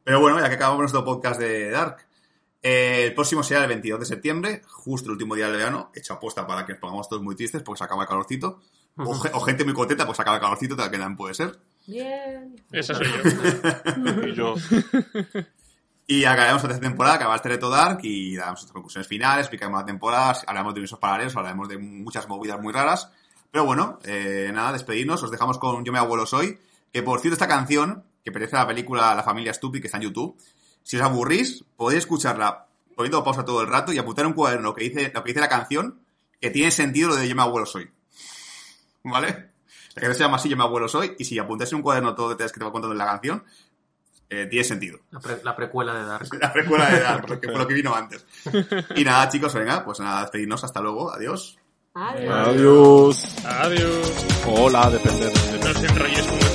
Pero 0.04 0.20
bueno, 0.20 0.40
ya 0.40 0.50
que 0.50 0.56
acabamos 0.56 0.80
nuestro 0.80 1.06
podcast 1.06 1.40
de 1.40 1.70
Dark, 1.70 2.08
eh, 2.62 3.06
el 3.06 3.14
próximo 3.14 3.44
será 3.44 3.62
el 3.62 3.68
22 3.68 4.02
de 4.02 4.06
septiembre, 4.06 4.62
justo 4.68 5.08
el 5.08 5.14
último 5.14 5.36
día 5.36 5.46
del 5.46 5.58
verano, 5.58 5.92
hecho 5.96 6.14
apuesta 6.14 6.46
para 6.46 6.66
que 6.66 6.74
nos 6.74 6.82
pongamos 6.82 7.08
todos 7.08 7.22
muy 7.22 7.36
tristes 7.36 7.64
porque 7.64 7.80
se 7.80 7.84
acaba 7.86 8.04
el 8.04 8.10
calorcito. 8.10 8.62
O, 8.98 9.12
o 9.34 9.40
gente 9.42 9.64
muy 9.64 9.74
contenta 9.74 10.06
pues 10.06 10.18
se 10.18 10.22
acaba 10.22 10.38
el 10.38 10.42
calorcito, 10.42 10.76
tal 10.76 10.92
que 10.92 10.98
también 10.98 11.18
puede 11.18 11.34
ser. 11.34 11.58
Bien. 11.88 12.62
Esa 12.72 12.94
soy 12.94 13.08
yo. 13.08 14.26
y 14.28 14.34
yo. 14.34 14.56
Y 16.12 16.26
acabaremos 16.26 16.64
la 16.64 16.70
tercera 16.70 16.90
temporada, 16.90 17.16
acabará 17.16 17.36
este 17.36 17.50
reto 17.50 17.70
Dark 17.70 18.00
y 18.02 18.36
daremos 18.36 18.62
nuestras 18.62 18.74
conclusiones 18.74 19.08
finales, 19.08 19.42
explicaremos 19.42 19.80
la 19.80 19.86
temporada, 19.86 20.36
hablaremos 20.48 20.74
de 20.74 20.80
universos 20.80 20.98
paralelos, 20.98 21.36
hablaremos 21.36 21.70
de 21.70 21.78
muchas 21.78 22.28
movidas 22.28 22.60
muy 22.60 22.74
raras. 22.74 23.12
Pero 23.52 23.66
bueno, 23.66 24.00
eh, 24.04 24.50
nada, 24.52 24.74
despedirnos, 24.74 25.22
os 25.22 25.30
dejamos 25.30 25.60
con 25.60 25.86
Yo 25.86 25.92
me 25.92 26.00
abuelo 26.00 26.26
soy, 26.26 26.60
que 26.92 27.04
por 27.04 27.20
cierto 27.20 27.36
esta 27.36 27.48
canción, 27.48 28.04
que 28.24 28.32
pertenece 28.32 28.56
a 28.56 28.62
la 28.62 28.68
película 28.68 29.14
La 29.14 29.22
familia 29.22 29.54
Stupid, 29.54 29.82
que 29.82 29.88
está 29.88 29.98
en 29.98 30.06
YouTube, 30.06 30.36
si 30.84 30.98
os 30.98 31.04
aburrís, 31.04 31.64
podéis 31.76 32.00
escucharla 32.00 32.68
poniendo 32.96 33.24
pausa 33.24 33.46
todo 33.46 33.62
el 33.62 33.68
rato 33.68 33.94
y 33.94 33.98
apuntar 33.98 34.28
un 34.28 34.34
cuaderno 34.34 34.70
lo 34.70 34.76
que 34.76 34.84
dice, 34.84 35.12
lo 35.14 35.24
que 35.24 35.30
dice 35.30 35.40
la 35.40 35.48
canción, 35.48 36.02
que 36.42 36.50
tiene 36.50 36.72
sentido 36.72 37.10
lo 37.10 37.16
de 37.16 37.28
yo 37.28 37.36
me 37.36 37.42
abuelo 37.42 37.66
soy. 37.66 37.90
¿Vale? 39.04 39.28
La 39.96 40.02
canción 40.02 40.14
se 40.16 40.20
llama 40.20 40.36
así, 40.36 40.50
yo 40.50 40.58
me 40.58 40.64
abuelo 40.64 40.88
soy, 40.88 41.16
y 41.18 41.24
si 41.24 41.40
apuntáis 41.40 41.72
en 41.72 41.78
un 41.78 41.82
cuaderno 41.82 42.14
todo 42.14 42.30
detalles 42.30 42.52
que 42.52 42.60
te 42.60 42.66
va 42.66 42.72
contando 42.72 42.94
en 42.94 42.98
la 42.98 43.06
canción, 43.06 43.44
eh, 44.30 44.46
tiene 44.48 44.64
sentido. 44.64 45.00
La, 45.12 45.20
pre 45.20 45.40
la, 45.44 45.56
precuela 45.56 45.94
de 45.94 46.06
Dark. 46.06 46.28
La 46.40 46.54
precuela 46.54 46.90
de 46.90 47.00
Dark, 47.00 47.26
porque 47.26 47.48
fue 47.48 47.58
lo 47.58 47.68
que 47.68 47.74
vino 47.74 47.96
antes. 47.96 48.26
Y 48.96 49.04
nada, 49.04 49.30
chicos, 49.30 49.54
venga, 49.54 49.84
pues 49.84 50.00
nada, 50.00 50.22
despedirnos, 50.22 50.64
hasta 50.64 50.82
luego, 50.82 51.12
adiós. 51.12 51.58
Adiós. 51.96 52.48
Adiós. 52.48 53.46
Adiós. 53.46 54.28
Hola, 54.46 54.90
depende 54.90 55.26
de... 55.26 55.60
No 55.60 55.72
os 55.72 55.84
enrolléis 55.84 56.49